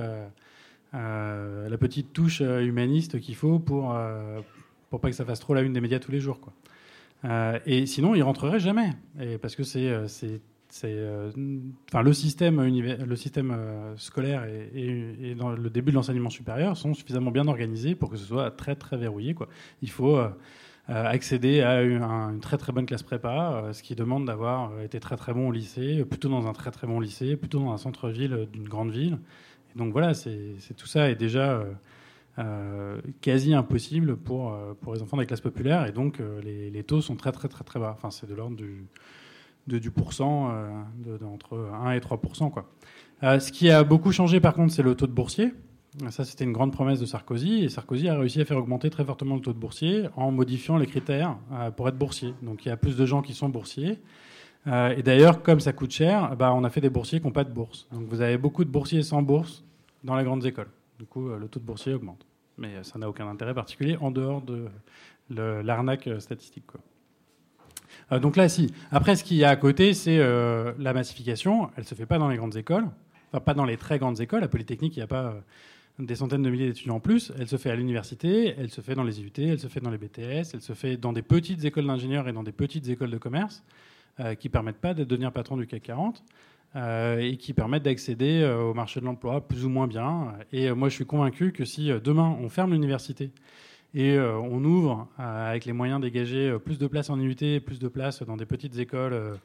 la 0.92 1.78
petite 1.78 2.12
touche 2.12 2.40
euh, 2.40 2.64
humaniste 2.64 3.20
qu'il 3.20 3.34
faut 3.34 3.58
pour, 3.58 3.94
euh, 3.94 4.40
pour 4.90 5.00
pas 5.00 5.10
que 5.10 5.16
ça 5.16 5.24
fasse 5.24 5.40
trop 5.40 5.54
la 5.54 5.62
une 5.62 5.72
des 5.72 5.80
médias 5.80 5.98
tous 5.98 6.12
les 6.12 6.20
jours. 6.20 6.40
Quoi. 6.40 6.52
et 7.66 7.86
sinon, 7.86 8.14
il 8.14 8.22
rentrerait 8.22 8.60
jamais. 8.60 8.90
Et 9.20 9.38
parce 9.38 9.56
que 9.56 9.62
c'est 9.62 9.92
enfin 11.88 12.02
le 12.02 12.12
système 12.12 12.60
le 12.60 13.16
système 13.16 13.56
scolaire 13.96 14.44
et, 14.44 15.34
dans 15.38 15.50
le 15.50 15.70
début 15.70 15.90
de 15.90 15.96
l'enseignement 15.96 16.28
supérieur 16.28 16.76
sont 16.76 16.92
suffisamment 16.92 17.30
bien 17.30 17.46
organisés 17.46 17.94
pour 17.94 18.10
que 18.10 18.16
ce 18.16 18.24
soit 18.24 18.50
très 18.50 18.74
très 18.74 18.96
verrouillé 18.96 19.32
quoi. 19.32 19.48
Il 19.80 19.90
faut 19.90 20.18
accéder 20.88 21.62
à 21.62 21.82
une, 21.82 22.40
très 22.40 22.58
très 22.58 22.72
bonne 22.72 22.84
classe 22.84 23.04
prépa, 23.04 23.70
ce 23.72 23.82
qui 23.82 23.94
demande 23.94 24.26
d'avoir 24.26 24.80
été 24.82 25.00
très 25.00 25.16
très 25.16 25.32
bon 25.32 25.48
au 25.48 25.52
lycée, 25.52 26.04
plutôt 26.04 26.28
dans 26.28 26.46
un 26.46 26.52
très 26.52 26.72
très 26.72 26.86
bon 26.86 27.00
lycée, 27.00 27.36
plutôt 27.36 27.60
dans 27.60 27.72
un 27.72 27.78
centre-ville 27.78 28.46
d'une 28.52 28.68
grande 28.68 28.90
ville, 28.90 29.18
donc 29.76 29.92
voilà, 29.92 30.14
c'est 30.14 30.74
tout 30.76 30.86
ça 30.86 31.10
est 31.10 31.14
déjà 31.14 31.52
euh, 31.52 31.72
euh, 32.38 33.00
quasi 33.20 33.54
impossible 33.54 34.16
pour, 34.16 34.52
euh, 34.52 34.72
pour 34.80 34.94
les 34.94 35.02
enfants 35.02 35.18
des 35.18 35.26
classes 35.26 35.42
populaires 35.42 35.86
et 35.86 35.92
donc 35.92 36.20
les, 36.42 36.82
taux 36.82 37.00
sont 37.00 37.16
très 37.16 37.32
très 37.32 37.48
très 37.48 37.62
très 37.62 37.78
bas. 37.78 37.92
Enfin, 37.96 38.10
c'est 38.10 38.26
de 38.26 38.34
l'ordre 38.34 38.56
du, 38.56 38.86
du 39.66 39.90
pourcent, 39.90 40.50
de, 41.04 41.24
entre 41.24 41.70
1 41.74 41.92
et 41.92 42.00
3% 42.00 42.50
quoi. 42.50 42.70
ce 43.22 43.52
qui 43.52 43.70
a 43.70 43.84
beaucoup 43.84 44.12
changé 44.12 44.40
par 44.40 44.54
contre, 44.54 44.72
c'est 44.72 44.82
le 44.82 44.94
taux 44.94 45.06
de 45.06 45.12
boursiers. 45.12 45.52
Ça, 46.10 46.26
c'était 46.26 46.44
une 46.44 46.52
grande 46.52 46.72
promesse 46.72 47.00
de 47.00 47.06
Sarkozy 47.06 47.64
et 47.64 47.70
Sarkozy 47.70 48.08
a 48.08 48.18
réussi 48.18 48.42
à 48.42 48.44
faire 48.44 48.58
augmenter 48.58 48.90
très 48.90 49.02
fortement 49.02 49.34
le 49.34 49.40
taux 49.40 49.54
de 49.54 49.58
boursiers 49.58 50.08
en 50.14 50.30
modifiant 50.30 50.76
les 50.76 50.86
critères 50.86 51.38
pour 51.74 51.88
être 51.88 51.96
boursier. 51.96 52.34
Donc 52.42 52.66
il 52.66 52.68
y 52.68 52.70
a 52.70 52.76
plus 52.76 52.96
de 52.96 53.06
gens 53.06 53.22
qui 53.22 53.32
sont 53.32 53.48
boursiers. 53.48 53.98
Et 54.66 55.02
d'ailleurs, 55.02 55.42
comme 55.42 55.60
ça 55.60 55.72
coûte 55.72 55.92
cher, 55.92 56.36
bah, 56.36 56.52
on 56.52 56.64
a 56.64 56.70
fait 56.70 56.80
des 56.80 56.90
boursiers 56.90 57.20
qui 57.20 57.26
n'ont 57.26 57.32
pas 57.32 57.44
de 57.44 57.52
bourse. 57.52 57.86
Donc 57.92 58.08
vous 58.08 58.20
avez 58.20 58.36
beaucoup 58.36 58.64
de 58.64 58.70
boursiers 58.70 59.02
sans 59.02 59.22
bourse 59.22 59.64
dans 60.02 60.16
les 60.16 60.24
grandes 60.24 60.44
écoles. 60.46 60.70
Du 60.98 61.04
coup, 61.04 61.28
euh, 61.28 61.38
le 61.38 61.48
taux 61.48 61.60
de 61.60 61.64
boursiers 61.64 61.94
augmente. 61.94 62.26
Mais 62.56 62.76
euh, 62.76 62.82
ça 62.82 62.98
n'a 62.98 63.08
aucun 63.08 63.28
intérêt 63.28 63.54
particulier 63.54 63.96
en 64.00 64.10
dehors 64.10 64.42
de 64.42 64.68
l'arnaque 65.30 66.06
euh, 66.06 66.20
statistique. 66.20 66.64
donc 68.10 68.36
là, 68.36 68.48
si. 68.48 68.72
Après, 68.90 69.16
ce 69.16 69.24
qu'il 69.24 69.36
y 69.36 69.44
a 69.44 69.50
à 69.50 69.56
côté, 69.56 69.92
c'est 69.92 70.18
la 70.18 70.92
massification. 70.92 71.70
Elle 71.76 71.82
ne 71.82 71.88
se 71.88 71.94
fait 71.94 72.06
pas 72.06 72.18
dans 72.18 72.28
les 72.28 72.36
grandes 72.36 72.56
écoles, 72.56 72.86
enfin 73.30 73.40
pas 73.40 73.54
dans 73.54 73.64
les 73.64 73.76
très 73.76 73.98
grandes 73.98 74.20
écoles. 74.20 74.44
À 74.44 74.48
Polytechnique, 74.48 74.96
il 74.96 75.00
n'y 75.00 75.04
a 75.04 75.08
pas 75.08 75.34
des 75.98 76.14
centaines 76.14 76.42
de 76.42 76.50
milliers 76.50 76.68
d'étudiants 76.68 76.96
en 76.96 77.00
plus. 77.00 77.32
Elle 77.38 77.48
se 77.48 77.56
fait 77.56 77.70
à 77.70 77.76
l'université, 77.76 78.54
elle 78.58 78.70
se 78.70 78.80
fait 78.80 78.94
dans 78.94 79.02
les 79.02 79.20
IUT, 79.20 79.32
elle 79.38 79.58
se 79.58 79.66
fait 79.66 79.80
dans 79.80 79.90
les 79.90 79.98
BTS, 79.98 80.54
elle 80.54 80.60
se 80.60 80.72
fait 80.74 80.96
dans 80.96 81.12
des 81.12 81.22
petites 81.22 81.64
écoles 81.64 81.86
d'ingénieurs 81.86 82.28
et 82.28 82.32
dans 82.32 82.42
des 82.42 82.52
petites 82.52 82.88
écoles 82.88 83.10
de 83.10 83.18
commerce 83.18 83.64
qui 84.38 84.48
ne 84.48 84.52
permettent 84.52 84.80
pas 84.80 84.94
de 84.94 85.04
devenir 85.04 85.30
patron 85.32 85.56
du 85.56 85.66
CAC 85.66 85.82
40. 85.82 86.24
Euh, 86.76 87.20
et 87.20 87.38
qui 87.38 87.54
permettent 87.54 87.84
d'accéder 87.84 88.42
euh, 88.42 88.60
au 88.60 88.74
marché 88.74 89.00
de 89.00 89.06
l'emploi 89.06 89.40
plus 89.40 89.64
ou 89.64 89.70
moins 89.70 89.86
bien. 89.86 90.34
Et 90.52 90.68
euh, 90.68 90.74
moi, 90.74 90.90
je 90.90 90.94
suis 90.94 91.06
convaincu 91.06 91.52
que 91.52 91.64
si 91.64 91.90
demain 92.04 92.36
on 92.42 92.50
ferme 92.50 92.72
l'université 92.72 93.30
et 93.94 94.18
on 94.18 94.62
ouvre 94.62 95.08
avec 95.16 95.64
les 95.64 95.72
moyens 95.72 96.02
dégagés 96.02 96.54
plus 96.62 96.76
de 96.76 96.86
places 96.86 97.08
en 97.08 97.18
IUT, 97.18 97.60
plus 97.60 97.78
de 97.78 97.88
places 97.88 98.22
dans 98.24 98.36
des 98.36 98.44
petites 98.44 98.78
écoles 98.78 99.38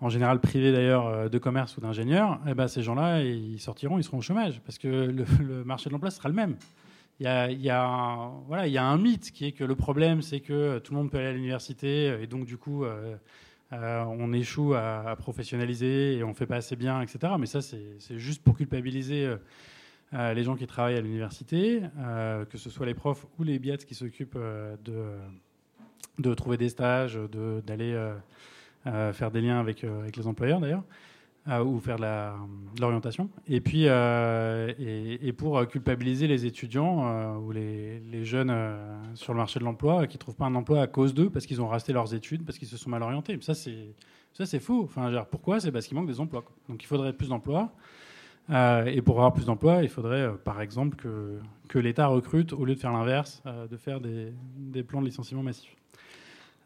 en 0.00 0.08
général 0.08 0.40
privés 0.40 0.72
d'ailleurs 0.72 1.30
de 1.30 1.38
commerce 1.38 1.76
ou 1.76 1.80
d'ingénieurs, 1.80 2.40
eh 2.48 2.54
ben, 2.54 2.66
ces 2.66 2.82
gens-là, 2.82 3.22
ils 3.22 3.60
sortiront, 3.60 3.98
ils 3.98 4.02
seront 4.02 4.18
au 4.18 4.22
chômage, 4.22 4.60
parce 4.64 4.78
que 4.78 4.88
le, 4.88 5.64
marché 5.64 5.90
de 5.90 5.92
l'emploi 5.92 6.10
sera 6.10 6.28
le 6.28 6.34
même. 6.34 6.56
Il 7.20 7.24
y, 7.24 7.28
a, 7.70 7.84
a, 7.84 8.32
voilà, 8.48 8.66
il 8.66 8.72
y 8.72 8.78
a 8.78 8.84
un 8.84 8.98
mythe 8.98 9.30
qui 9.30 9.46
est 9.46 9.52
que 9.52 9.62
le 9.62 9.76
problème, 9.76 10.22
c'est 10.22 10.40
que 10.40 10.80
tout 10.80 10.92
le 10.92 10.98
monde 10.98 11.10
peut 11.12 11.18
aller 11.18 11.28
à 11.28 11.32
l'université, 11.32 12.20
et 12.20 12.26
donc 12.26 12.46
du 12.46 12.56
coup, 12.56 12.84
on 13.72 14.32
échoue 14.32 14.74
à, 14.74 15.14
professionnaliser 15.18 16.16
et 16.16 16.24
on 16.24 16.30
ne 16.30 16.34
fait 16.34 16.46
pas 16.46 16.56
assez 16.56 16.76
bien, 16.76 17.00
etc. 17.02 17.34
Mais 17.38 17.46
ça, 17.46 17.60
c'est 17.60 18.18
juste 18.18 18.42
pour 18.42 18.56
culpabiliser 18.56 19.36
les 20.12 20.42
gens 20.42 20.56
qui 20.56 20.66
travaillent 20.66 20.96
à 20.96 21.00
l'université, 21.00 21.82
euh, 21.98 22.44
que 22.44 22.58
ce 22.58 22.70
soit 22.70 22.86
les 22.86 22.94
profs 22.94 23.26
ou 23.38 23.44
les 23.44 23.58
biats 23.58 23.76
qui 23.76 23.94
s'occupent 23.94 24.36
euh, 24.36 24.76
de, 26.18 26.34
trouver 26.34 26.56
des 26.56 26.68
stages, 26.68 27.18
d'aller 27.66 27.94
euh, 28.86 29.12
faire 29.12 29.30
des 29.30 29.40
liens 29.40 29.60
avec 29.60 29.84
les 30.16 30.26
employeurs 30.26 30.60
d'ailleurs, 30.60 30.84
ou 31.64 31.80
faire 31.80 31.98
de 31.98 32.80
l'orientation. 32.80 33.30
Et 33.46 33.60
puis, 33.60 33.84
et, 33.84 35.32
pour 35.36 35.66
culpabiliser 35.68 36.26
les 36.26 36.46
étudiants 36.46 37.36
ou 37.38 37.52
les, 37.52 38.24
jeunes 38.24 38.54
sur 39.14 39.32
le 39.32 39.38
marché 39.38 39.58
de 39.58 39.64
l'emploi 39.64 40.06
qui 40.06 40.16
ne 40.16 40.18
trouvent 40.18 40.36
pas 40.36 40.46
un 40.46 40.54
emploi 40.54 40.82
à 40.82 40.86
cause 40.86 41.14
d'eux, 41.14 41.30
parce 41.30 41.46
qu'ils 41.46 41.62
ont 41.62 41.68
resté 41.68 41.92
leurs 41.92 42.14
études, 42.14 42.44
parce 42.44 42.58
qu'ils 42.58 42.68
se 42.68 42.76
sont 42.76 42.90
mal 42.90 43.02
orientés. 43.02 43.38
Ça, 43.40 43.54
c'est 43.54 44.60
faux. 44.60 44.82
Enfin, 44.84 45.24
pourquoi? 45.30 45.60
C'est 45.60 45.72
parce 45.72 45.86
qu'il 45.86 45.96
manque 45.96 46.08
des 46.08 46.20
emplois. 46.20 46.44
Donc 46.68 46.82
il 46.82 46.86
faudrait 46.86 47.12
plus 47.12 47.28
d'emplois. 47.28 47.72
Euh, 48.50 48.86
et 48.86 49.02
pour 49.02 49.16
avoir 49.16 49.32
plus 49.32 49.44
d'emplois, 49.44 49.82
il 49.82 49.88
faudrait, 49.88 50.22
euh, 50.22 50.32
par 50.32 50.60
exemple, 50.62 50.96
que, 50.96 51.38
que 51.68 51.78
l'État 51.78 52.06
recrute 52.06 52.52
au 52.52 52.64
lieu 52.64 52.74
de 52.74 52.80
faire 52.80 52.92
l'inverse, 52.92 53.42
euh, 53.46 53.66
de 53.66 53.76
faire 53.76 54.00
des, 54.00 54.32
des, 54.56 54.82
plans 54.82 55.00
de 55.00 55.06
licenciement 55.06 55.42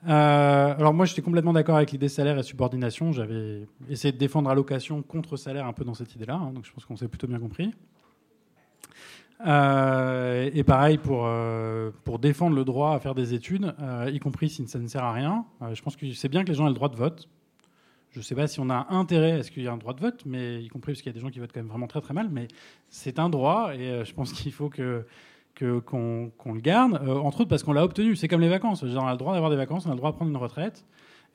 massifs. 0.02 0.80
alors 0.80 0.94
moi, 0.94 1.06
j'étais 1.06 1.22
complètement 1.22 1.52
d'accord 1.52 1.76
avec 1.76 1.92
l'idée 1.92 2.08
salaire 2.08 2.38
et 2.38 2.42
subordination. 2.42 3.12
J'avais 3.12 3.66
essayé 3.88 4.12
de 4.12 4.18
défendre 4.18 4.50
allocation 4.50 5.02
contre 5.02 5.36
salaire 5.36 5.66
un 5.66 5.72
peu 5.72 5.84
dans 5.84 5.94
cette 5.94 6.14
idée-là, 6.14 6.34
hein, 6.34 6.52
donc 6.52 6.64
je 6.64 6.72
pense 6.72 6.84
qu'on 6.84 6.96
s'est 6.96 7.08
plutôt 7.08 7.26
bien 7.26 7.38
compris. 7.38 7.72
et 9.44 10.64
pareil 10.64 10.98
pour, 10.98 11.28
pour 12.04 12.18
défendre 12.18 12.54
le 12.56 12.64
droit 12.64 12.94
à 12.94 13.00
faire 13.00 13.14
des 13.14 13.34
études, 13.34 13.74
y 14.06 14.18
compris 14.18 14.48
si 14.48 14.66
ça 14.68 14.78
ne 14.78 14.86
sert 14.86 15.04
à 15.04 15.12
rien. 15.12 15.44
je 15.72 15.82
pense 15.82 15.96
que 15.96 16.12
c'est 16.12 16.28
bien 16.28 16.44
que 16.44 16.48
les 16.48 16.54
gens 16.54 16.66
aient 16.66 16.70
le 16.70 16.74
droit 16.74 16.88
de 16.88 16.96
vote. 16.96 17.28
Je 18.12 18.18
ne 18.18 18.22
sais 18.22 18.34
pas 18.34 18.46
si 18.46 18.60
on 18.60 18.68
a 18.68 18.88
intérêt 18.90 19.32
à 19.32 19.42
ce 19.42 19.50
qu'il 19.50 19.62
y 19.62 19.66
ait 19.66 19.70
un 19.70 19.78
droit 19.78 19.94
de 19.94 20.00
vote, 20.00 20.24
mais 20.26 20.62
y 20.62 20.68
compris 20.68 20.92
parce 20.92 21.00
qu'il 21.00 21.10
y 21.10 21.14
a 21.14 21.18
des 21.18 21.20
gens 21.20 21.30
qui 21.30 21.38
votent 21.38 21.52
quand 21.52 21.60
même 21.60 21.70
vraiment 21.70 21.86
très 21.86 22.02
très 22.02 22.12
mal, 22.12 22.28
mais 22.30 22.46
c'est 22.90 23.18
un 23.18 23.30
droit 23.30 23.74
et 23.74 23.88
euh, 23.88 24.04
je 24.04 24.12
pense 24.12 24.32
qu'il 24.34 24.52
faut 24.52 24.68
que 24.68 25.06
qu'on 25.58 26.52
le 26.54 26.60
garde, 26.60 27.00
euh, 27.02 27.16
entre 27.16 27.40
autres 27.40 27.50
parce 27.50 27.62
qu'on 27.62 27.72
l'a 27.72 27.84
obtenu. 27.84 28.16
C'est 28.16 28.28
comme 28.28 28.40
les 28.40 28.48
vacances. 28.48 28.82
on 28.82 29.06
a 29.06 29.12
le 29.12 29.18
droit 29.18 29.34
d'avoir 29.34 29.50
des 29.50 29.56
vacances, 29.56 29.86
on 29.86 29.90
a 29.90 29.92
le 29.92 29.98
droit 29.98 30.10
de 30.10 30.16
prendre 30.16 30.30
une 30.30 30.36
retraite, 30.36 30.84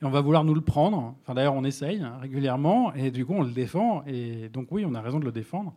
et 0.02 0.04
on 0.04 0.10
va 0.10 0.20
vouloir 0.20 0.44
nous 0.44 0.54
le 0.54 0.60
prendre. 0.60 1.14
Enfin, 1.22 1.34
d'ailleurs, 1.34 1.54
on 1.54 1.64
essaye 1.64 2.00
hein, 2.02 2.18
régulièrement, 2.20 2.92
et 2.94 3.10
du 3.10 3.24
coup, 3.24 3.34
on 3.34 3.42
le 3.42 3.52
défend. 3.52 4.02
Et 4.06 4.48
donc, 4.48 4.68
oui, 4.70 4.84
on 4.86 4.94
a 4.94 5.00
raison 5.00 5.18
de 5.18 5.24
le 5.24 5.32
défendre. 5.32 5.74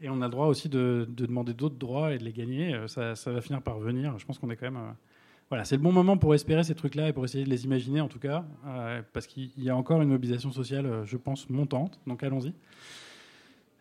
Et 0.00 0.08
on 0.08 0.22
a 0.22 0.26
le 0.26 0.30
droit 0.30 0.46
aussi 0.46 0.68
de, 0.68 1.08
demander 1.08 1.54
d'autres 1.54 1.76
droits 1.76 2.14
et 2.14 2.18
de 2.18 2.24
les 2.24 2.32
gagner. 2.32 2.74
Euh, 2.74 2.86
ça, 2.86 3.32
va 3.32 3.40
finir 3.40 3.62
par 3.62 3.78
venir. 3.78 4.16
Je 4.18 4.24
pense 4.24 4.38
qu'on 4.38 4.50
est 4.50 4.56
quand 4.56 4.70
même 4.70 4.94
voilà, 5.48 5.64
c'est 5.64 5.76
le 5.76 5.82
bon 5.82 5.92
moment 5.92 6.18
pour 6.18 6.34
espérer 6.34 6.62
ces 6.62 6.74
trucs-là 6.74 7.08
et 7.08 7.12
pour 7.14 7.24
essayer 7.24 7.44
de 7.44 7.48
les 7.48 7.64
imaginer 7.64 8.02
en 8.02 8.08
tout 8.08 8.18
cas, 8.18 8.44
euh, 8.66 9.00
parce 9.14 9.26
qu'il 9.26 9.50
y 9.56 9.70
a 9.70 9.76
encore 9.76 10.02
une 10.02 10.10
mobilisation 10.10 10.52
sociale, 10.52 10.84
euh, 10.84 11.04
je 11.06 11.16
pense, 11.16 11.48
montante. 11.48 11.98
Donc 12.06 12.22
allons-y. 12.22 12.52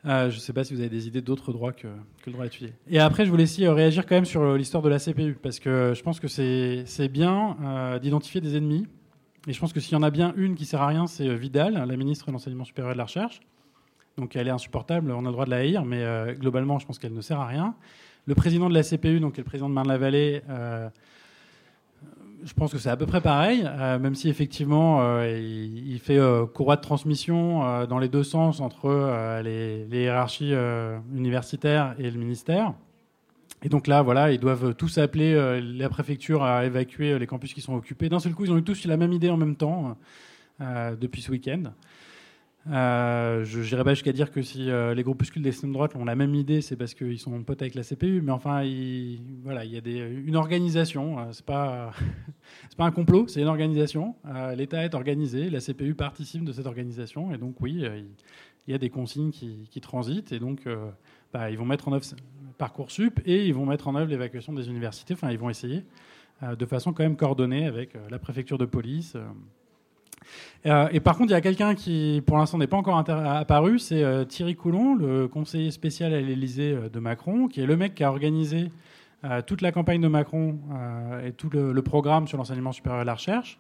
Euh, 0.07 0.29
je 0.29 0.35
ne 0.35 0.39
sais 0.39 0.53
pas 0.53 0.63
si 0.63 0.73
vous 0.73 0.79
avez 0.79 0.89
des 0.89 1.07
idées 1.07 1.21
d'autres 1.21 1.51
droits 1.51 1.73
que, 1.73 1.87
le 2.25 2.31
droit 2.31 2.45
à 2.45 2.47
étudier. 2.47 2.73
Et 2.89 2.99
après, 2.99 3.25
je 3.25 3.29
voulais 3.29 3.43
aussi 3.43 3.67
réagir 3.67 4.05
quand 4.05 4.15
même 4.15 4.25
sur 4.25 4.55
l'histoire 4.55 4.81
de 4.81 4.89
la 4.89 4.99
CPU, 4.99 5.37
parce 5.41 5.59
que 5.59 5.93
je 5.95 6.01
pense 6.01 6.19
que 6.19 6.27
c'est 6.27 7.09
bien 7.09 7.57
d'identifier 8.01 8.39
des 8.39 8.55
ennemis. 8.55 8.85
Et 9.47 9.53
je 9.53 9.59
pense 9.59 9.73
que 9.73 9.79
s'il 9.79 9.93
y 9.93 9.95
en 9.95 10.03
a 10.03 10.09
bien 10.09 10.33
une 10.35 10.55
qui 10.55 10.65
sert 10.65 10.81
à 10.81 10.87
rien, 10.87 11.07
c'est 11.07 11.35
Vidal, 11.35 11.73
la 11.73 11.97
ministre 11.97 12.27
de 12.27 12.31
l'Enseignement 12.31 12.65
supérieur 12.65 12.91
et 12.91 12.95
de 12.95 12.97
la 12.97 13.05
Recherche. 13.05 13.41
Donc 14.17 14.35
elle 14.35 14.47
est 14.47 14.51
insupportable, 14.51 15.11
on 15.11 15.19
a 15.19 15.27
le 15.27 15.31
droit 15.31 15.45
de 15.45 15.51
la 15.51 15.57
haïr, 15.57 15.85
mais 15.85 16.05
globalement, 16.39 16.79
je 16.79 16.85
pense 16.85 16.99
qu'elle 16.99 17.13
ne 17.13 17.21
sert 17.21 17.39
à 17.39 17.47
rien. 17.47 17.75
Le 18.25 18.35
président 18.35 18.69
de 18.69 18.73
la 18.73 18.83
CPU, 18.83 19.19
donc 19.19 19.37
le 19.37 19.43
président 19.43 19.69
de 19.69 19.73
Marne-la-Vallée, 19.73 20.41
je 22.43 22.53
pense 22.53 22.71
que 22.71 22.77
c'est 22.77 22.89
à 22.89 22.97
peu 22.97 23.05
près 23.05 23.21
pareil, 23.21 23.63
euh, 23.65 23.99
même 23.99 24.15
si 24.15 24.29
effectivement 24.29 24.99
euh, 25.01 25.39
il, 25.39 25.99
fait 25.99 26.17
euh, 26.17 26.45
courroie 26.45 26.75
de 26.75 26.81
transmission 26.81 27.85
dans 27.87 27.99
les 27.99 28.09
deux 28.09 28.23
sens 28.23 28.59
entre 28.59 29.41
les, 29.43 29.87
hiérarchies 29.91 30.53
universitaires 31.13 31.95
et 31.99 32.09
le 32.09 32.17
ministère. 32.17 32.73
Et 33.63 33.69
donc 33.69 33.87
là, 33.87 34.03
voilà, 34.03 34.31
ils 34.31 34.39
doivent 34.39 34.75
tous 34.75 34.99
appeler 34.99 35.59
la 35.61 35.89
préfecture 35.89 36.43
à 36.43 36.65
évacuer 36.65 37.17
les 37.17 37.25
campus 37.25 37.53
qui 37.53 37.61
sont 37.61 37.73
occupés. 37.73 38.07
D'un 38.07 38.19
seul 38.19 38.33
coup, 38.33 38.45
ils 38.45 38.51
ont 38.51 38.57
eu 38.57 38.63
tous 38.63 38.85
la 38.85 38.97
même 38.97 39.13
idée 39.13 39.29
en 39.29 39.37
même 39.37 39.55
temps 39.55 39.97
depuis 40.59 41.21
ce 41.21 41.31
week-end. 41.31 41.63
Euh, 42.69 43.45
je 43.45 43.59
n'irai 43.59 43.83
pas 43.83 43.93
jusqu'à 43.93 44.11
dire 44.11 44.31
que 44.31 44.41
si 44.41 44.69
euh, 44.69 44.93
les 44.93 45.03
groupuscules 45.03 45.41
d'extrême 45.41 45.71
droite 45.71 45.95
ont 45.95 46.03
la 46.03 46.15
même 46.15 46.35
idée, 46.35 46.61
c'est 46.61 46.75
parce 46.75 46.93
qu'ils 46.93 47.19
sont 47.19 47.41
potes 47.43 47.61
avec 47.61 47.75
la 47.75 47.83
CPU. 47.83 48.21
Mais 48.21 48.31
enfin, 48.31 48.63
il, 48.63 49.21
voilà, 49.43 49.63
il 49.63 49.71
y 49.71 50.01
a 50.01 50.07
une 50.07 50.35
organisation. 50.35 51.19
Euh, 51.19 51.23
c'est 51.31 51.45
pas, 51.45 51.93
un 52.79 52.91
complot, 52.91 53.27
c'est 53.27 53.41
une 53.41 53.47
organisation. 53.47 54.15
L'État 54.55 54.83
est 54.83 54.95
organisé, 54.95 55.49
la 55.49 55.59
CPU 55.59 55.95
participe 55.95 56.43
de 56.43 56.51
cette 56.51 56.65
organisation, 56.65 57.33
et 57.33 57.37
donc 57.37 57.59
oui, 57.61 57.83
il 58.67 58.71
y 58.71 58.73
a 58.73 58.77
des 58.77 58.89
consignes 58.89 59.31
qui, 59.31 59.81
transitent, 59.81 60.31
et 60.31 60.39
donc 60.39 60.67
bah, 61.33 61.49
ils 61.49 61.57
vont 61.57 61.65
mettre 61.65 61.87
en 61.87 61.93
œuvre 61.93 62.05
parcoursup 62.57 63.19
et 63.25 63.45
ils 63.45 63.53
vont 63.53 63.65
mettre 63.65 63.87
en 63.87 63.95
œuvre 63.95 64.09
l'évacuation 64.09 64.53
des 64.53 64.67
universités. 64.67 65.13
Enfin, 65.13 65.31
ils 65.31 65.39
vont 65.39 65.49
essayer 65.49 65.83
de 66.41 66.65
façon 66.65 66.93
quand 66.93 67.03
même 67.03 67.17
coordonnée 67.17 67.65
avec 67.65 67.93
la 68.09 68.19
préfecture 68.19 68.57
de 68.57 68.65
police. 68.65 69.15
Euh, 70.65 70.89
et 70.91 70.99
par 70.99 71.17
contre, 71.17 71.29
il 71.29 71.33
y 71.33 71.37
a 71.37 71.41
quelqu'un 71.41 71.75
qui, 71.75 72.21
pour 72.25 72.37
l'instant, 72.37 72.57
n'est 72.57 72.67
pas 72.67 72.77
encore 72.77 72.97
apparu, 72.97 73.79
c'est 73.79 74.03
euh, 74.03 74.25
Thierry 74.25 74.55
Coulon, 74.55 74.95
le 74.95 75.27
conseiller 75.27 75.71
spécial 75.71 76.13
à 76.13 76.19
l'Élysée 76.19 76.73
euh, 76.73 76.89
de 76.89 76.99
Macron, 76.99 77.47
qui 77.47 77.61
est 77.61 77.65
le 77.65 77.77
mec 77.77 77.95
qui 77.95 78.03
a 78.03 78.09
organisé 78.09 78.71
toute 79.47 79.61
la 79.61 79.71
campagne 79.71 79.99
de 79.99 80.07
Macron 80.07 80.59
et 81.25 81.31
tout 81.31 81.49
le, 81.49 81.81
programme 81.81 82.27
sur 82.27 82.37
l'enseignement 82.37 82.71
supérieur 82.71 83.01
et 83.01 83.05
la 83.05 83.15
recherche. 83.15 83.59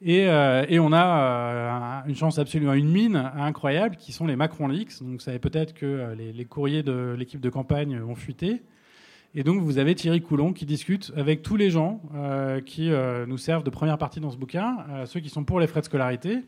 Et, 0.00 0.28
on 0.30 0.92
a 0.92 2.04
une 2.06 2.14
chance 2.14 2.38
absolument, 2.38 2.72
une 2.72 2.88
mine 2.88 3.16
incroyable 3.36 3.96
qui 3.96 4.12
sont 4.12 4.24
les 4.24 4.36
Macron 4.36 4.68
Leaks. 4.68 5.00
Donc, 5.00 5.14
vous 5.14 5.18
savez 5.18 5.40
peut-être 5.40 5.74
que 5.74 6.14
les, 6.16 6.32
les, 6.32 6.44
courriers 6.44 6.84
de 6.84 7.14
l'équipe 7.18 7.40
de 7.40 7.50
campagne 7.50 8.00
ont 8.00 8.14
fuité. 8.14 8.62
Et 9.34 9.42
donc, 9.42 9.60
vous 9.60 9.78
avez 9.78 9.94
Thierry 9.94 10.22
Coulon 10.22 10.52
qui 10.52 10.64
discute 10.64 11.12
avec 11.14 11.42
tous 11.42 11.56
les 11.56 11.70
gens 11.70 12.00
euh, 12.14 12.60
qui 12.60 12.90
euh, 12.90 13.26
nous 13.26 13.36
servent 13.36 13.62
de 13.62 13.70
première 13.70 13.98
partie 13.98 14.20
dans 14.20 14.30
ce 14.30 14.38
bouquin, 14.38 14.78
euh, 14.90 15.06
ceux 15.06 15.20
qui 15.20 15.28
sont 15.28 15.44
pour 15.44 15.60
les 15.60 15.66
frais 15.66 15.80
de 15.80 15.84
scolarité, 15.84 16.38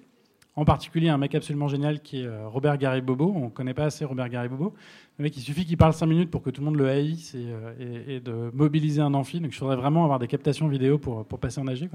en 0.56 0.64
particulier 0.64 1.10
un 1.10 1.18
mec 1.18 1.34
absolument 1.34 1.68
génial 1.68 2.00
qui 2.00 2.22
est 2.22 2.28
Robert 2.46 2.78
Garibobo. 2.78 3.32
On 3.36 3.44
ne 3.44 3.50
connaît 3.50 3.74
pas 3.74 3.84
assez 3.84 4.04
Robert 4.04 4.30
Garibobo. 4.30 4.74
Mec, 5.18 5.36
il 5.36 5.42
suffit 5.42 5.66
qu'il 5.66 5.76
parle 5.76 5.92
5 5.92 6.06
minutes 6.06 6.30
pour 6.30 6.42
que 6.42 6.48
tout 6.48 6.62
le 6.62 6.64
monde 6.64 6.76
le 6.76 6.88
haïsse 6.88 7.34
et, 7.34 8.14
et, 8.14 8.20
de 8.20 8.50
mobiliser 8.54 9.02
un 9.02 9.12
amphi. 9.12 9.40
Donc, 9.40 9.52
je 9.52 9.60
voudrais 9.60 9.76
vraiment 9.76 10.02
avoir 10.04 10.18
des 10.18 10.26
captations 10.26 10.66
vidéo 10.66 10.98
pour, 10.98 11.26
pour 11.26 11.38
passer 11.38 11.60
en 11.60 11.66
AG. 11.66 11.88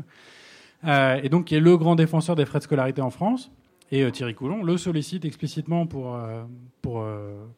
et 1.24 1.30
donc, 1.30 1.46
qui 1.46 1.56
est 1.56 1.60
le 1.60 1.78
grand 1.78 1.96
défenseur 1.96 2.36
des 2.36 2.46
frais 2.46 2.60
de 2.60 2.64
scolarité 2.64 3.02
en 3.02 3.10
France. 3.10 3.52
Et 3.92 4.10
Thierry 4.12 4.34
Coulon 4.34 4.64
le 4.64 4.78
sollicite 4.78 5.26
explicitement 5.26 5.86
pour, 5.86 6.18
pour 6.82 7.06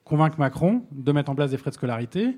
convaincre 0.04 0.40
Macron 0.40 0.82
de 0.92 1.12
mettre 1.12 1.30
en 1.30 1.36
place 1.36 1.52
des 1.52 1.58
frais 1.58 1.70
de 1.70 1.76
scolarité. 1.76 2.38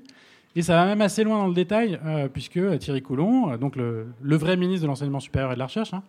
Et 0.56 0.62
ça 0.62 0.74
va 0.74 0.84
même 0.86 1.00
assez 1.00 1.22
loin 1.22 1.38
dans 1.38 1.46
le 1.46 1.54
détail, 1.54 2.00
euh, 2.04 2.28
puisque 2.28 2.78
Thierry 2.78 3.02
Coulon, 3.02 3.52
euh, 3.52 3.56
donc 3.56 3.76
le, 3.76 4.12
vrai 4.22 4.56
ministre 4.56 4.82
de 4.82 4.88
l'enseignement 4.88 5.20
supérieur 5.20 5.52
et 5.52 5.54
de 5.54 5.60
la 5.60 5.66
recherche, 5.66 5.94
hein, 5.94 6.02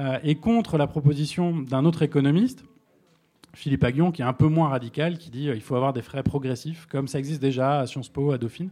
euh, 0.00 0.18
est 0.22 0.34
contre 0.34 0.76
la 0.76 0.86
proposition 0.86 1.58
d'un 1.60 1.84
autre 1.86 2.02
économiste, 2.02 2.64
Philippe 3.54 3.84
Aguillon, 3.84 4.12
qui 4.12 4.20
est 4.20 4.26
un 4.26 4.34
peu 4.34 4.48
moins 4.48 4.68
radical, 4.68 5.16
qui 5.16 5.30
dit 5.30 5.44
qu'il 5.44 5.62
faut 5.62 5.76
avoir 5.76 5.94
des 5.94 6.02
frais 6.02 6.22
progressifs, 6.22 6.86
comme 6.90 7.08
ça 7.08 7.18
existe 7.18 7.40
déjà 7.40 7.80
à 7.80 7.86
Sciences 7.86 8.10
Po, 8.10 8.32
à 8.32 8.38
Dauphine, 8.38 8.68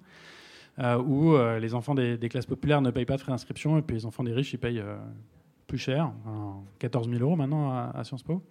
où 0.78 1.34
les 1.58 1.72
enfants 1.72 1.94
des, 1.94 2.18
classes 2.28 2.44
populaires 2.44 2.82
ne 2.82 2.90
payent 2.90 3.06
pas 3.06 3.16
de 3.16 3.22
frais 3.22 3.32
d'inscription, 3.32 3.78
et 3.78 3.82
puis 3.82 3.96
les 3.96 4.04
enfants 4.04 4.24
des 4.24 4.34
riches, 4.34 4.52
ils 4.52 4.58
payent 4.58 4.82
plus 5.66 5.78
cher, 5.78 6.12
14 6.80 7.08
000 7.08 7.22
euros 7.22 7.34
maintenant 7.34 7.70
à, 7.70 8.04
Sciences 8.04 8.24
Po. 8.24 8.42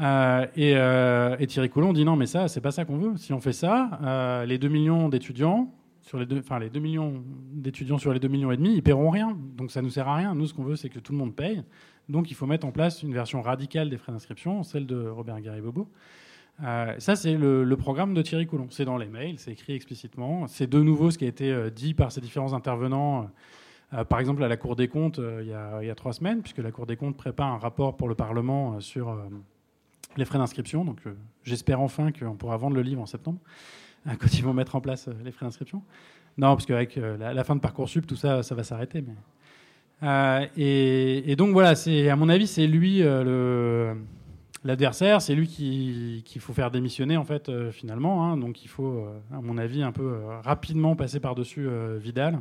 et, 0.00 1.46
Thierry 1.46 1.70
Coulon 1.70 1.92
dit 1.92 2.04
non, 2.04 2.16
mais 2.16 2.26
ça, 2.26 2.48
c'est 2.48 2.60
pas 2.60 2.72
ça 2.72 2.84
qu'on 2.84 2.98
veut. 2.98 3.16
Si 3.16 3.32
on 3.32 3.40
fait 3.40 3.52
ça, 3.52 4.42
les 4.44 4.58
2 4.58 4.66
millions 4.66 5.08
d'étudiants 5.08 5.72
sur 6.02 6.18
les 6.18 6.26
deux, 6.26 6.40
enfin 6.40 6.58
les 6.58 6.68
2 6.68 6.80
millions 6.80 7.22
d'étudiants 7.52 7.98
sur 7.98 8.12
les 8.12 8.18
2 8.20 8.28
millions 8.28 8.52
et 8.52 8.56
demi, 8.56 8.74
ils 8.74 8.82
paieront 8.82 9.10
rien. 9.10 9.36
Donc 9.56 9.70
ça 9.70 9.82
nous 9.82 9.90
sert 9.90 10.08
à 10.08 10.16
rien. 10.16 10.34
Nous, 10.34 10.46
ce 10.46 10.54
qu'on 10.54 10.64
veut, 10.64 10.76
c'est 10.76 10.88
que 10.88 10.98
tout 10.98 11.12
le 11.12 11.18
monde 11.18 11.34
paye. 11.34 11.62
Donc 12.08 12.30
il 12.30 12.34
faut 12.34 12.46
mettre 12.46 12.66
en 12.66 12.72
place 12.72 13.02
une 13.02 13.14
version 13.14 13.40
radicale 13.40 13.88
des 13.88 13.96
frais 13.96 14.12
d'inscription, 14.12 14.62
celle 14.62 14.86
de 14.86 15.08
Robert 15.08 15.40
Garibobo. 15.40 15.88
Euh, 16.62 16.94
ça, 16.98 17.16
c'est 17.16 17.36
le, 17.36 17.76
programme 17.76 18.14
de 18.14 18.22
Thierry 18.22 18.46
Coulon. 18.46 18.66
C'est 18.70 18.84
dans 18.84 18.96
les 18.96 19.08
mails, 19.08 19.38
c'est 19.38 19.52
écrit 19.52 19.74
explicitement. 19.74 20.46
C'est 20.48 20.68
de 20.68 20.80
nouveau 20.80 21.10
ce 21.10 21.18
qui 21.18 21.24
a 21.24 21.28
été 21.28 21.50
euh, 21.50 21.70
dit 21.70 21.94
par 21.94 22.12
ces 22.12 22.20
différents 22.20 22.52
intervenants. 22.52 23.30
Euh, 23.94 24.04
par 24.04 24.20
exemple, 24.20 24.42
à 24.42 24.48
la 24.48 24.56
Cour 24.56 24.76
des 24.76 24.88
comptes, 24.88 25.18
il 25.18 25.46
y, 25.46 25.52
a, 25.52 25.82
il, 25.82 25.86
y 25.86 25.90
a, 25.90 25.94
trois 25.94 26.12
semaines, 26.12 26.42
puisque 26.42 26.58
la 26.58 26.72
Cour 26.72 26.86
des 26.86 26.96
comptes 26.96 27.16
prépare 27.16 27.48
un 27.48 27.58
rapport 27.58 27.96
pour 27.96 28.08
le 28.08 28.14
Parlement 28.14 28.80
sur 28.80 29.16
les 30.16 30.24
frais 30.24 30.38
d'inscription. 30.38 30.84
Donc 30.84 30.98
j'espère 31.44 31.80
enfin 31.80 32.10
qu'on 32.12 32.36
pourra 32.36 32.56
vendre 32.56 32.76
le 32.76 32.82
livre 32.82 33.02
en 33.02 33.06
septembre. 33.06 33.38
quand 34.18 34.32
ils 34.34 34.42
vont 34.42 34.52
mettre 34.52 34.74
en 34.76 34.80
place 34.80 35.08
euh, 35.08 35.12
les 35.24 35.32
frais 35.32 35.46
d'inscription. 35.46 35.82
Non, 36.38 36.54
parce 36.54 36.66
qu'avec 36.66 36.96
euh, 36.96 37.16
la, 37.16 37.44
fin 37.44 37.54
de 37.54 37.60
Parcoursup, 37.60 38.06
tout 38.06 38.16
ça, 38.16 38.42
ça 38.42 38.54
va 38.54 38.64
s'arrêter. 38.64 39.04
Euh, 40.02 40.46
et, 40.56 41.36
donc 41.36 41.52
voilà, 41.52 41.74
à 42.10 42.16
mon 42.16 42.28
avis, 42.28 42.46
c'est 42.46 42.66
lui 42.66 43.02
L'adversaire, 44.64 45.20
c'est 45.20 45.34
lui 45.34 45.48
qu'il 45.48 46.40
faut 46.40 46.52
faire 46.52 46.70
démissionner 46.70 47.16
en 47.16 47.24
fait 47.24 47.50
finalement. 47.72 48.24
Hein. 48.24 48.36
donc 48.36 48.64
il 48.64 48.68
faut, 48.68 49.08
à 49.32 49.40
mon 49.40 49.58
avis, 49.58 49.82
un 49.82 49.90
peu 49.90 50.20
rapidement 50.44 50.94
passer 50.94 51.18
par-dessus 51.18 51.66
Vidal 51.98 52.38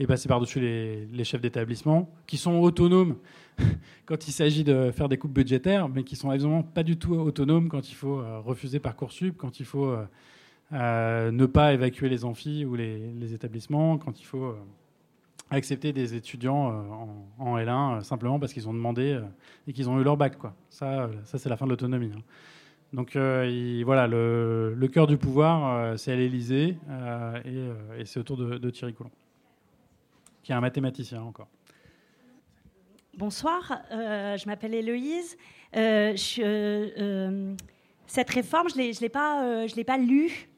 et 0.00 0.06
passer 0.08 0.28
par-dessus 0.28 0.58
les, 0.58 1.24
chefs 1.24 1.40
d'établissement 1.40 2.10
qui 2.26 2.38
sont 2.38 2.58
autonomes 2.58 3.18
quand 4.04 4.26
il 4.26 4.32
s'agit 4.32 4.64
de 4.64 4.90
faire 4.90 5.08
des 5.08 5.16
coupes 5.16 5.32
budgétaires, 5.32 5.88
mais 5.88 6.02
qui 6.02 6.16
sont 6.16 6.32
évidemment 6.32 6.64
pas 6.64 6.82
du 6.82 6.96
tout 6.96 7.14
autonomes 7.14 7.68
quand 7.68 7.88
il 7.88 7.94
faut 7.94 8.20
refuser 8.42 8.80
Parcoursup, 8.80 9.36
quand 9.36 9.60
il 9.60 9.64
faut 9.64 9.94
ne 10.72 11.46
pas 11.46 11.72
évacuer 11.72 12.08
les 12.08 12.24
amphis 12.24 12.64
ou 12.64 12.74
les, 12.74 13.34
établissements, 13.34 13.98
quand 13.98 14.20
il 14.20 14.24
faut 14.24 14.44
euh, 14.44 14.56
accepter 15.50 15.92
des 15.92 16.14
étudiants 16.14 16.72
euh, 16.72 16.80
en, 17.38 17.58
L1 17.58 17.98
euh, 17.98 18.00
simplement 18.02 18.38
parce 18.38 18.52
qu'ils 18.52 18.68
ont 18.68 18.74
demandé 18.74 19.20
et 19.66 19.72
qu'ils 19.72 19.88
ont 19.88 20.00
eu 20.00 20.04
leur 20.04 20.16
bac. 20.16 20.34
Ça, 20.68 21.10
ça 21.24 21.38
c'est 21.38 21.48
la 21.48 21.56
fin 21.56 21.66
de 21.66 21.70
l'autonomie. 21.70 22.12
Hein. 22.14 22.22
Donc 22.92 23.12
voilà, 23.14 24.08
le, 24.08 24.88
cœur 24.92 25.06
du 25.06 25.16
pouvoir, 25.16 25.96
c'est 25.96 26.12
à 26.12 26.16
l'Élysée 26.16 26.76
et, 27.44 28.04
c'est 28.04 28.18
autour 28.18 28.36
de, 28.36 28.70
Thierry 28.70 28.94
Coulon, 28.94 29.12
qui 30.42 30.50
est 30.50 30.56
un 30.56 30.60
mathématicien 30.60 31.22
encore. 31.22 31.46
Bonsoir, 33.16 33.80
je 33.92 34.44
m'appelle 34.46 34.74
Héloïse. 34.74 35.36
Cette 35.72 36.18
réforme, 38.30 38.68
je 38.70 38.76
ne 38.76 39.00
l'ai 39.00 39.08
pas, 39.08 39.66
l'ai 39.66 39.84
pas 39.84 39.96
lue 39.96 40.49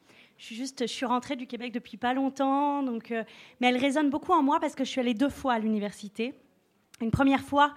je 0.43 0.47
suis 0.47 0.55
juste, 0.57 0.81
je 0.81 0.91
suis 0.91 1.05
rentrée 1.05 1.37
du 1.37 1.47
Québec 1.47 1.71
depuis 1.71 1.95
pas 1.95 2.13
longtemps, 2.13 2.83
donc, 2.83 3.11
euh, 3.11 3.23
mais 3.61 3.69
elle 3.69 3.77
résonne 3.77 4.09
beaucoup 4.09 4.33
en 4.33 4.43
moi 4.43 4.59
parce 4.59 4.75
que 4.75 4.83
je 4.83 4.89
suis 4.89 4.99
allée 4.99 5.13
deux 5.13 5.29
fois 5.29 5.53
à 5.53 5.59
l'université. 5.59 6.33
Une 6.99 7.11
première 7.11 7.39
fois, 7.39 7.73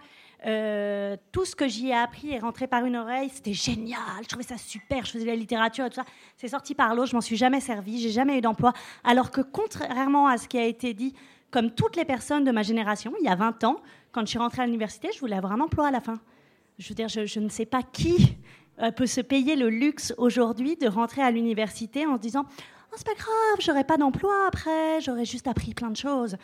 euh, 0.47 1.17
tout 1.31 1.45
ce 1.45 1.55
que 1.55 1.69
j'y 1.69 1.91
ai 1.91 1.95
appris 1.95 2.33
est 2.33 2.41
rentré 2.41 2.67
par 2.67 2.85
une 2.85 2.97
oreille. 2.97 3.29
C'était 3.29 3.53
génial. 3.53 4.01
Je 4.23 4.27
trouvais 4.27 4.43
ça 4.43 4.59
super. 4.59 5.05
Je 5.05 5.13
faisais 5.13 5.25
de 5.27 5.31
la 5.31 5.37
littérature 5.37 5.87
et 5.87 5.91
tout 5.91 5.95
ça. 5.95 6.05
C'est 6.37 6.49
sorti 6.49 6.75
par 6.75 6.97
l'eau. 6.97 7.07
Je 7.07 7.15
m'en 7.15 7.21
suis 7.21 7.37
jamais 7.37 7.61
servi. 7.61 8.01
J'ai 8.01 8.11
jamais 8.11 8.37
eu 8.37 8.41
d'emploi. 8.41 8.73
Alors 9.05 9.31
que 9.31 9.43
contrairement 9.43 10.27
à 10.27 10.37
ce 10.37 10.49
qui 10.49 10.59
a 10.59 10.65
été 10.65 10.93
dit, 10.93 11.15
comme 11.53 11.71
toutes 11.71 11.95
les 11.95 12.05
personnes 12.05 12.43
de 12.43 12.51
ma 12.51 12.65
génération, 12.65 13.15
il 13.21 13.27
y 13.27 13.29
a 13.29 13.37
20 13.37 13.63
ans, 13.63 13.77
quand 14.11 14.23
je 14.23 14.31
suis 14.31 14.41
rentrée 14.41 14.63
à 14.63 14.67
l'université, 14.67 15.11
je 15.15 15.21
voulais 15.21 15.37
avoir 15.37 15.53
un 15.53 15.61
emploi 15.61 15.87
à 15.87 15.91
la 15.93 16.01
fin. 16.01 16.19
Je 16.81 16.89
veux 16.89 16.97
dire, 16.97 17.09
je, 17.09 17.39
ne 17.39 17.49
sais 17.49 17.65
pas 17.65 17.85
qui 17.85 18.37
peut 18.97 19.07
se 19.07 19.21
payer 19.21 19.57
le 19.57 19.71
luxe 19.71 20.15
aujourd'hui 20.19 20.77
de 20.77 20.89
rentrer 20.89 21.23
à 21.23 21.31
l'université 21.31 22.07
en 22.07 22.17
se 22.17 22.21
disant 22.21 22.45
oh, 22.47 22.95
c'est 22.97 23.07
pas 23.07 23.15
grave, 23.15 23.61
j'aurai 23.61 23.85
pas 23.85 23.97
d'emploi 23.97 24.33
après, 24.49 25.01
j'aurais 25.01 25.25
juste 25.25 25.47
appris 25.47 25.75
plein 25.75 25.91
de 25.91 25.97
choses. 25.97 26.37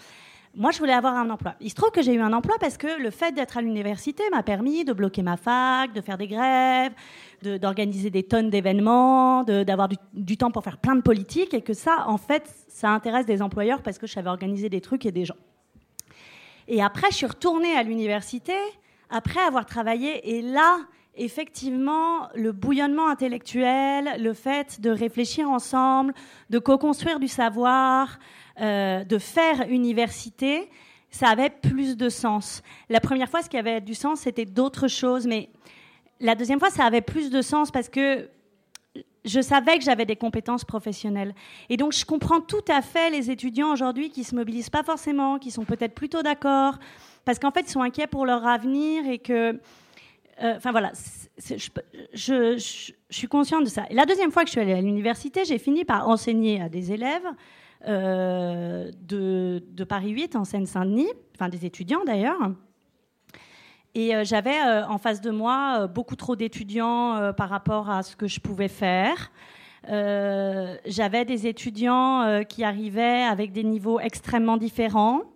Moi, 0.55 0.71
je 0.71 0.79
voulais 0.79 0.93
avoir 0.93 1.17
un 1.17 1.31
emploi. 1.31 1.55
Il 1.63 1.71
se 1.71 1.75
trouve 1.75 1.91
que 1.91 2.03
j'ai 2.03 2.13
eu 2.13 2.21
un 2.21 2.33
emploi 2.35 2.57
parce 2.61 2.77
que 2.77 3.01
le 3.01 3.11
fait 3.11 3.33
d'être 3.33 3.57
à 3.57 3.63
l'université 3.63 4.23
m'a 4.31 4.43
permis 4.43 4.85
de 4.85 4.93
bloquer 4.93 5.23
ma 5.23 5.39
fac, 5.39 5.95
de 5.95 6.03
faire 6.03 6.19
des 6.19 6.27
grèves, 6.27 6.93
d'organiser 7.43 8.11
des 8.11 8.23
tonnes 8.23 8.51
d'événements, 8.51 9.45
d'avoir 9.45 9.89
du, 9.89 9.97
du, 10.13 10.37
temps 10.37 10.51
pour 10.51 10.63
faire 10.63 10.77
plein 10.77 10.95
de 10.95 11.01
politique, 11.01 11.55
et 11.55 11.63
que 11.63 11.73
ça, 11.73 12.05
en 12.07 12.19
fait, 12.19 12.45
ça 12.69 12.91
intéresse 12.91 13.25
des 13.25 13.41
employeurs 13.41 13.81
parce 13.81 13.97
que 13.97 14.07
je 14.07 14.13
savais 14.13 14.29
organiser 14.29 14.69
des 14.69 14.83
trucs 14.83 15.07
et 15.07 15.13
des 15.13 15.25
gens. 15.25 15.37
Et 16.69 16.83
après, 16.83 17.11
je 17.11 17.17
suis 17.17 17.27
retournée 17.27 17.75
à 17.75 17.83
l'université 17.83 18.55
après 19.09 19.41
avoir 19.41 19.65
travaillé, 19.65 20.37
et 20.37 20.43
là, 20.43 20.81
effectivement, 21.15 22.29
le 22.35 22.53
bouillonnement 22.53 23.09
intellectuel, 23.09 24.21
le 24.21 24.33
fait 24.33 24.81
de 24.81 24.91
réfléchir 24.91 25.51
ensemble, 25.51 26.15
de 26.51 26.59
co-construire 26.59 27.21
du 27.21 27.29
savoir, 27.29 28.19
euh, 28.61 29.05
de 29.05 29.19
faire 29.19 29.67
université, 29.69 30.71
ça 31.11 31.29
avait 31.29 31.51
plus 31.51 31.97
de 31.97 32.09
sens. 32.09 32.63
La 32.89 33.01
première 33.01 33.29
fois, 33.29 33.43
ce 33.43 33.51
qui 33.51 33.59
avait 33.59 33.81
du 33.81 33.95
sens, 33.95 34.21
c'était 34.21 34.47
d'autres 34.47 34.89
choses, 34.89 35.27
mais 35.27 35.51
la 36.21 36.35
deuxième 36.35 36.59
fois, 36.59 36.71
ça 36.71 36.85
avait 36.85 37.03
plus 37.03 37.31
de 37.31 37.43
sens 37.43 37.71
parce 37.71 37.89
que 37.89 38.29
je 39.25 39.41
savais 39.41 39.79
que 39.79 39.85
j'avais 39.85 40.07
des 40.07 40.17
compétences 40.17 40.65
professionnelles. 40.65 41.35
Et 41.69 41.77
donc, 41.77 41.93
je 41.93 42.05
comprends 42.05 42.41
tout 42.41 42.65
à 42.69 42.83
fait 42.83 43.11
les 43.11 43.31
étudiants 43.31 43.73
aujourd'hui 43.73 44.11
qui 44.11 44.25
se 44.25 44.35
mobilisent 44.35 44.71
pas 44.71 44.83
forcément, 44.83 45.39
qui 45.39 45.51
sont 45.51 45.65
peut-être 45.65 45.95
plutôt 45.95 46.23
d'accord, 46.23 46.79
parce 47.25 47.39
qu'en 47.39 47.51
fait, 47.51 47.63
ils 47.63 47.71
sont 47.71 47.83
inquiets 47.83 48.07
pour 48.07 48.27
leur 48.27 48.47
avenir 48.47 49.07
et 49.07 49.19
que 49.19 49.61
euh, 50.41 50.55
enfin 50.57 50.71
voilà, 50.71 50.93
je, 52.15 52.89
suis 53.11 53.29
consciente 53.29 53.65
de 53.65 53.69
ça. 53.69 53.85
La 53.91 54.07
deuxième 54.07 54.31
fois 54.31 54.43
que 54.43 54.49
je 54.49 54.53
suis 54.53 54.61
allée 54.61 54.73
à 54.73 54.81
l'université, 54.81 55.45
j'ai 55.45 55.59
fini 55.59 55.85
par 55.85 56.09
enseigner 56.09 56.61
à 56.61 56.69
des 56.69 56.93
élèves 56.93 57.27
euh, 57.87 58.91
de, 59.03 59.85
Paris 59.85 60.11
8 60.11 60.37
en 60.37 60.45
Seine-Saint-Denis, 60.45 61.09
enfin 61.35 61.49
des 61.49 61.67
étudiants 61.67 62.05
d'ailleurs. 62.07 62.39
Et 63.95 64.17
euh, 64.17 64.25
j'avais 64.25 64.59
en 64.89 64.97
face 64.97 65.21
de 65.21 65.31
moi 65.31 65.87
beaucoup 65.87 66.17
trop 66.17 66.35
d'étudiants 66.35 67.33
par 67.37 67.51
rapport 67.51 67.91
à 67.91 68.03
ce 68.03 68.17
que 68.17 68.27
je 68.27 68.41
pouvais 68.41 68.69
faire. 68.69 69.31
j'avais 69.87 71.25
des 71.27 71.47
étudiants 71.47 72.43
qui 72.49 72.65
arrivaient 72.65 73.23
avec 73.23 73.53
des 73.53 73.65
niveaux 73.65 74.01
extrêmement 74.01 74.57
différents. 74.57 75.32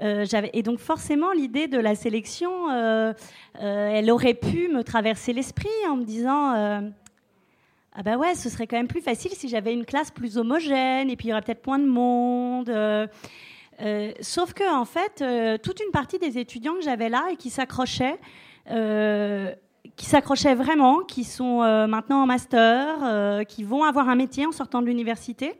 Euh, 0.00 0.24
et 0.52 0.62
donc 0.62 0.78
forcément, 0.78 1.32
l'idée 1.32 1.68
de 1.68 1.78
la 1.78 1.94
sélection, 1.94 2.70
euh, 2.70 3.12
euh, 3.60 3.90
elle 3.92 4.10
aurait 4.10 4.34
pu 4.34 4.68
me 4.68 4.82
traverser 4.82 5.32
l'esprit 5.32 5.68
en 5.88 5.96
me 5.96 6.04
disant 6.04 6.54
ah 7.92 8.02
ben 8.04 8.16
ouais, 8.16 8.34
ce 8.34 8.48
serait 8.48 8.66
quand 8.66 8.76
même 8.76 8.88
plus 8.88 9.00
facile 9.00 9.32
si 9.32 9.48
j'avais 9.48 9.72
une 9.72 9.84
classe 9.84 10.10
plus 10.10 10.38
homogène 10.38 11.10
et 11.10 11.16
puis 11.16 11.26
il 11.26 11.30
y 11.30 11.32
aurait 11.32 11.42
peut-être 11.42 11.66
moins 11.66 11.78
de 11.78 11.86
monde. 11.86 12.70
sauf 14.20 14.52
que 14.54 14.72
en 14.72 14.84
fait, 14.84 15.60
toute 15.60 15.80
une 15.80 15.90
partie 15.90 16.18
des 16.18 16.38
étudiants 16.38 16.74
que 16.74 16.82
j'avais 16.82 17.08
là 17.08 17.26
et 17.32 17.36
qui 17.36 17.50
s'accrochaient, 17.50 18.18
qui 19.96 20.06
s'accrochaient 20.06 20.54
vraiment, 20.54 21.00
qui 21.00 21.24
sont 21.24 21.58
maintenant 21.88 22.22
en 22.22 22.26
master, 22.26 23.44
qui 23.48 23.64
vont 23.64 23.82
avoir 23.82 24.08
un 24.08 24.14
métier 24.14 24.46
en 24.46 24.52
sortant 24.52 24.82
de 24.82 24.86
l'université 24.86 25.58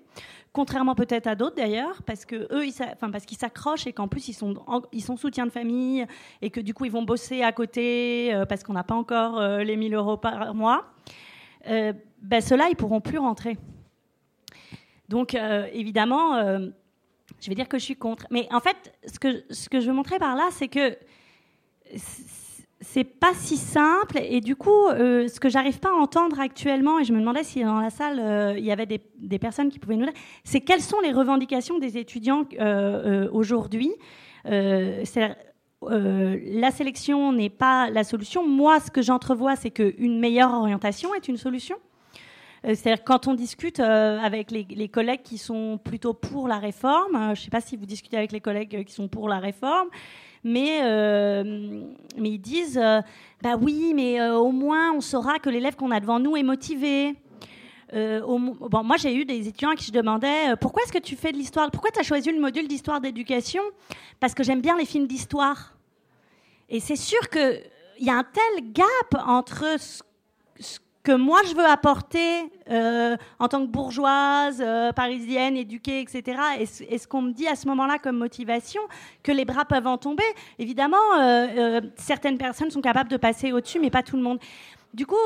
contrairement 0.53 0.95
peut-être 0.95 1.27
à 1.27 1.35
d'autres 1.35 1.57
d'ailleurs, 1.57 2.03
parce 2.03 2.25
que 2.25 2.49
eux, 2.53 2.69
enfin, 2.93 3.11
parce 3.11 3.25
qu'ils 3.25 3.39
s'accrochent 3.39 3.87
et 3.87 3.93
qu'en 3.93 4.09
plus 4.09 4.29
ils 4.29 4.33
sont, 4.33 4.55
ils 4.93 5.03
sont 5.03 5.17
soutien 5.17 5.47
de 5.47 5.51
famille 5.51 6.07
et 6.43 6.51
que 6.51 6.61
du 6.61 6.75
coup 6.75 6.85
ils 6.85 6.91
vont 6.91 7.03
bosser 7.03 7.43
à 7.43 7.53
côté 7.53 8.35
euh, 8.35 8.47
parce 8.47 8.65
qu'on 8.65 8.73
n'a 8.73 8.85
pas 8.85 8.95
encore 8.95 9.39
euh, 9.39 9.63
les 9.63 9.77
1000 9.77 9.95
euros 9.95 10.17
par 10.17 10.55
mois. 10.55 10.87
Euh, 11.69 11.93
ben, 12.21 12.41
ceux-là, 12.41 12.69
ils 12.71 12.77
pourront 12.77 13.01
plus 13.01 13.19
rentrer. 13.19 13.59
Donc 15.09 15.35
évidemment, 15.73 16.41
je 17.41 17.49
vais 17.49 17.57
dire 17.57 17.69
que 17.69 17.81
je 17.81 17.85
suis 17.85 17.97
contre. 17.97 18.29
Mais 18.31 18.47
en 18.53 18.61
fait, 18.61 18.95
ce 19.13 19.19
que, 19.19 19.43
ce 19.51 19.69
que 19.69 19.81
je 19.81 19.89
veux 19.89 19.93
montrer 19.93 20.21
par 20.21 20.37
là, 20.37 20.49
c'est 20.53 20.69
que 20.69 20.97
c'est 22.81 23.05
pas 23.05 23.35
si 23.35 23.59
simple 23.59 24.19
et 24.23 24.41
du 24.41 24.57
coup, 24.57 24.87
euh, 24.89 25.29
ce 25.29 25.39
que 25.39 25.51
j'arrive 25.51 25.81
pas 25.81 25.91
à 25.91 26.01
entendre 26.01 26.41
actuellement, 26.41 26.99
et 26.99 27.05
je 27.05 27.13
me 27.13 27.21
demandais 27.21 27.45
si 27.45 27.63
dans 27.63 27.79
la 27.79 27.91
salle 27.91 28.19
euh, 28.19 28.55
il 28.57 28.65
y 28.65 28.73
avait 28.73 28.87
des, 28.87 29.39
personnes 29.39 29.69
qui 29.69 29.79
pouvaient 29.79 29.97
nous 29.97 30.07
dire, 30.07 30.15
c'est 30.45 30.63
quelles 30.63 30.81
sont 30.81 30.99
les 31.01 31.13
revendications 31.13 31.79
des 31.79 31.99
étudiants 31.99 32.45
euh, 32.59 33.29
aujourd'hui. 33.33 33.93
la 34.45 35.05
sélection 36.71 37.33
n'est 37.33 37.51
pas 37.51 37.91
la 37.91 38.03
solution. 38.03 38.47
Moi, 38.47 38.81
ce 38.81 38.91
que 38.91 39.03
j'entrevois, 39.03 39.57
c'est 39.57 39.71
qu'une 39.71 40.19
meilleure 40.19 40.53
orientation 40.53 41.15
est 41.15 41.29
une 41.29 41.37
solution. 41.37 41.77
C'est-à-dire 42.63 43.05
quand 43.05 43.27
on 43.27 43.35
discute 43.35 43.81
avec 43.81 44.51
les, 44.51 44.67
les, 44.71 44.89
collègues 44.89 45.23
qui 45.23 45.39
sont 45.39 45.79
plutôt 45.83 46.13
pour 46.13 46.47
la 46.47 46.59
réforme, 46.59 47.13
je 47.13 47.31
ne 47.31 47.35
sais 47.35 47.51
pas 47.51 47.63
si 47.63 47.77
vous 47.77 47.87
discutez 47.87 48.19
avec 48.19 48.33
les 48.33 48.41
collègues 48.41 48.85
qui 48.85 48.93
sont 48.93 49.09
pour 49.09 49.31
la 49.31 49.39
réforme, 49.39 49.89
mais, 50.43 50.81
euh, 50.83 51.85
mais 52.17 52.31
ils 52.31 52.39
disent 52.39 52.79
euh, 52.79 53.01
bah 53.43 53.57
oui, 53.61 53.93
mais 53.95 54.21
euh, 54.21 54.37
au 54.37 54.53
moins 54.53 54.93
on 54.93 55.01
saura 55.01 55.39
que 55.39 55.51
l'élève 55.51 55.77
qu'on 55.77 55.91
a 55.91 56.01
devant 56.01 56.19
nous 56.19 56.37
est 56.37 56.43
motivé. 56.43 57.15
bon, 57.93 58.85
moi, 58.85 58.97
j'ai 58.97 59.15
eu 59.15 59.25
des 59.25 59.49
étudiants 59.49 59.75
qui 59.75 59.85
se 59.85 59.93
demandaient 59.93 60.57
pourquoi 60.61 60.83
est-ce 60.85 60.93
que 60.93 60.99
tu 60.99 61.17
fais 61.17 61.33
de 61.33 61.37
l'histoire? 61.37 61.71
Pourquoi 61.71 61.91
tu 61.91 62.01
as 62.01 62.05
choisi 62.05 62.31
le 62.31 62.41
module 62.41 62.69
d'histoire 62.69 63.01
d'éducation? 63.01 63.63
Parce 64.21 64.35
que 64.35 64.43
j'aime 64.43 64.61
bien 64.61 64.77
les 64.77 64.87
films 64.87 65.07
d'histoire. 65.07 65.75
Et 66.69 66.79
c'est 66.79 66.97
sûr 66.97 67.29
qu'il 67.29 67.61
y 67.99 68.11
a 68.11 68.17
un 68.17 68.25
tel 68.25 68.73
gap 68.73 69.23
entre 69.27 69.77
ce 70.59 70.79
que 71.11 71.17
moi 71.17 71.41
je 71.49 71.55
veux 71.57 71.67
apporter 71.67 72.53
euh, 72.71 73.17
en 73.41 73.49
tant 73.49 73.67
que 73.67 73.71
bourgeoise, 73.71 74.63
euh, 74.65 74.93
parisienne, 74.93 75.57
éduquée, 75.57 76.01
etc. 76.01 76.41
Et, 76.61 76.67
ce 76.99 77.09
qu'on 77.09 77.23
me 77.23 77.33
dit 77.33 77.49
à 77.49 77.57
ce 77.57 77.67
moment-là 77.67 77.99
comme 77.99 78.17
motivation, 78.17 78.81
que 79.25 79.33
les 79.33 79.45
bras 79.45 79.65
peuvent 79.65 79.89
en 79.89 79.99
tomber. 79.99 80.25
Évidemment, 80.61 81.19
euh, 81.19 81.81
certaines 81.97 82.39
personnes 82.39 82.71
sont 82.71 82.81
capables 82.81 83.11
de 83.11 83.17
passer 83.17 83.51
au-dessus, 83.51 83.81
mais 83.81 83.91
pas 83.91 84.05
tout 84.05 84.17
le 84.17 84.23
monde. 84.23 84.39
Du 84.95 85.05
coup, 85.05 85.17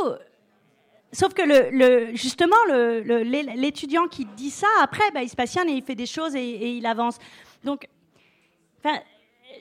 sauf 1.12 1.34
que 1.34 1.42
le, 1.42 2.14
justement, 2.14 2.56
l'étudiant 3.04 4.06
qui 4.06 4.24
dit 4.24 4.50
ça, 4.50 4.68
après, 4.82 5.10
bah, 5.12 5.22
il 5.22 5.28
se 5.28 5.36
passionne 5.36 5.68
et 5.68 5.74
il 5.74 5.82
fait 5.82 5.94
des 5.94 6.06
choses 6.06 6.34
et, 6.34 6.48
et 6.48 6.76
il 6.76 6.86
avance. 6.86 7.18
Donc, 7.62 7.86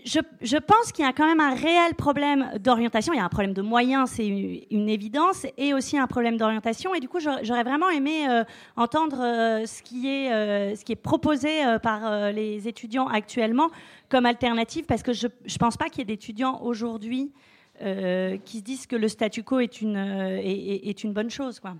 je, 0.05 0.57
pense 0.57 0.91
qu'il 0.91 1.05
y 1.05 1.07
a 1.07 1.13
quand 1.13 1.25
même 1.25 1.39
un 1.39 1.55
réel 1.55 1.95
problème 1.95 2.51
d'orientation. 2.59 3.13
Il 3.13 3.17
y 3.17 3.19
a 3.19 3.25
un 3.25 3.29
problème 3.29 3.53
de 3.53 3.61
moyens, 3.61 4.11
c'est 4.11 4.27
une, 4.27 4.89
évidence, 4.89 5.45
et 5.57 5.73
aussi 5.73 5.97
un 5.97 6.07
problème 6.07 6.37
d'orientation. 6.37 6.93
Et 6.93 6.99
du 6.99 7.07
coup, 7.07 7.19
j'aurais 7.19 7.63
vraiment 7.63 7.89
aimé 7.89 8.27
euh, 8.29 8.43
entendre 8.75 9.21
euh, 9.21 9.65
ce, 9.65 9.81
qui 9.81 10.07
est, 10.09 10.31
euh, 10.31 10.75
ce 10.75 10.83
qui 10.83 10.91
est 10.91 10.97
proposé 10.97 11.49
par 11.81 12.31
les 12.31 12.67
étudiants 12.67 13.07
actuellement 13.07 13.69
comme 14.09 14.25
alternative, 14.25 14.85
parce 14.85 15.03
que 15.03 15.13
je 15.13 15.27
ne 15.27 15.57
pense 15.57 15.77
pas 15.77 15.89
qu'il 15.89 15.99
y 15.99 16.01
ait 16.01 16.05
d'étudiants 16.05 16.61
aujourd'hui 16.61 17.31
qui 17.79 18.57
se 18.59 18.63
disent 18.63 18.87
que 18.87 18.95
le 18.95 19.07
statu 19.07 19.43
quo 19.43 19.59
est 19.59 19.81
une, 19.81 21.13
bonne 21.13 21.29
chose. 21.29 21.59
Quoi. 21.59 21.75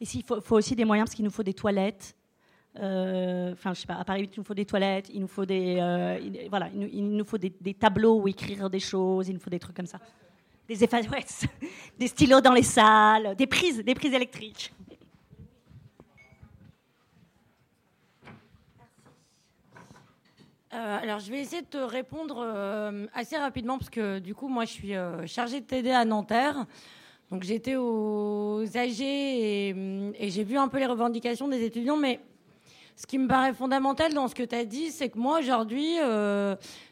Et 0.00 0.04
s'il 0.04 0.22
faut, 0.24 0.40
aussi 0.50 0.76
des 0.76 0.84
moyens, 0.84 1.08
parce 1.08 1.16
qu'il 1.16 1.24
nous 1.24 1.30
faut 1.30 1.42
des 1.42 1.54
toilettes. 1.54 2.14
Enfin, 2.74 3.74
je 3.74 3.80
sais 3.80 3.86
pas, 3.86 3.96
à 3.96 4.04
Paris, 4.04 4.28
il 4.32 4.38
nous 4.38 4.44
faut 4.44 4.54
des 4.54 4.64
toilettes, 4.64 5.10
il 5.12 5.20
nous 5.20 5.28
faut 5.28 5.44
des, 5.44 5.76
voilà, 6.48 6.68
il 6.74 7.06
nous, 7.06 7.24
faut 7.24 7.38
des, 7.38 7.74
tableaux 7.74 8.20
où 8.20 8.28
écrire 8.28 8.70
des 8.70 8.80
choses, 8.80 9.28
il 9.28 9.34
nous 9.34 9.40
faut 9.40 9.50
des 9.50 9.58
trucs 9.58 9.76
comme 9.76 9.86
ça. 9.86 9.98
Des 10.68 10.82
effaces, 10.82 11.06
des 11.98 12.06
stylos 12.06 12.40
dans 12.40 12.54
les 12.54 12.62
salles, 12.62 13.34
des 13.36 13.46
prises, 13.46 13.84
des 13.84 13.94
prises 13.94 14.14
électriques. 14.14 14.72
Euh, 20.74 20.98
alors, 21.02 21.18
je 21.18 21.30
vais 21.30 21.40
essayer 21.40 21.60
de 21.60 21.66
te 21.66 21.76
répondre 21.76 22.38
euh, 22.38 23.06
assez 23.12 23.36
rapidement 23.36 23.76
parce 23.76 23.90
que 23.90 24.18
du 24.20 24.34
coup, 24.34 24.48
moi, 24.48 24.64
je 24.64 24.70
suis 24.70 24.94
euh, 24.94 25.26
chargée 25.26 25.60
de 25.60 25.66
TD 25.66 25.90
à 25.90 26.06
Nanterre. 26.06 26.64
Donc, 27.30 27.42
j'étais 27.42 27.76
aux 27.76 28.64
AG 28.74 29.00
et, 29.00 29.68
et 30.18 30.30
j'ai 30.30 30.44
vu 30.44 30.56
un 30.56 30.68
peu 30.68 30.78
les 30.78 30.86
revendications 30.86 31.46
des 31.48 31.62
étudiants. 31.62 31.98
Mais 31.98 32.20
ce 33.02 33.06
qui 33.08 33.18
me 33.18 33.26
paraît 33.26 33.52
fondamental 33.52 34.14
dans 34.14 34.28
ce 34.28 34.34
que 34.36 34.44
tu 34.44 34.54
as 34.54 34.64
dit, 34.64 34.92
c'est 34.92 35.08
que 35.08 35.18
moi, 35.18 35.40
aujourd'hui, 35.40 35.96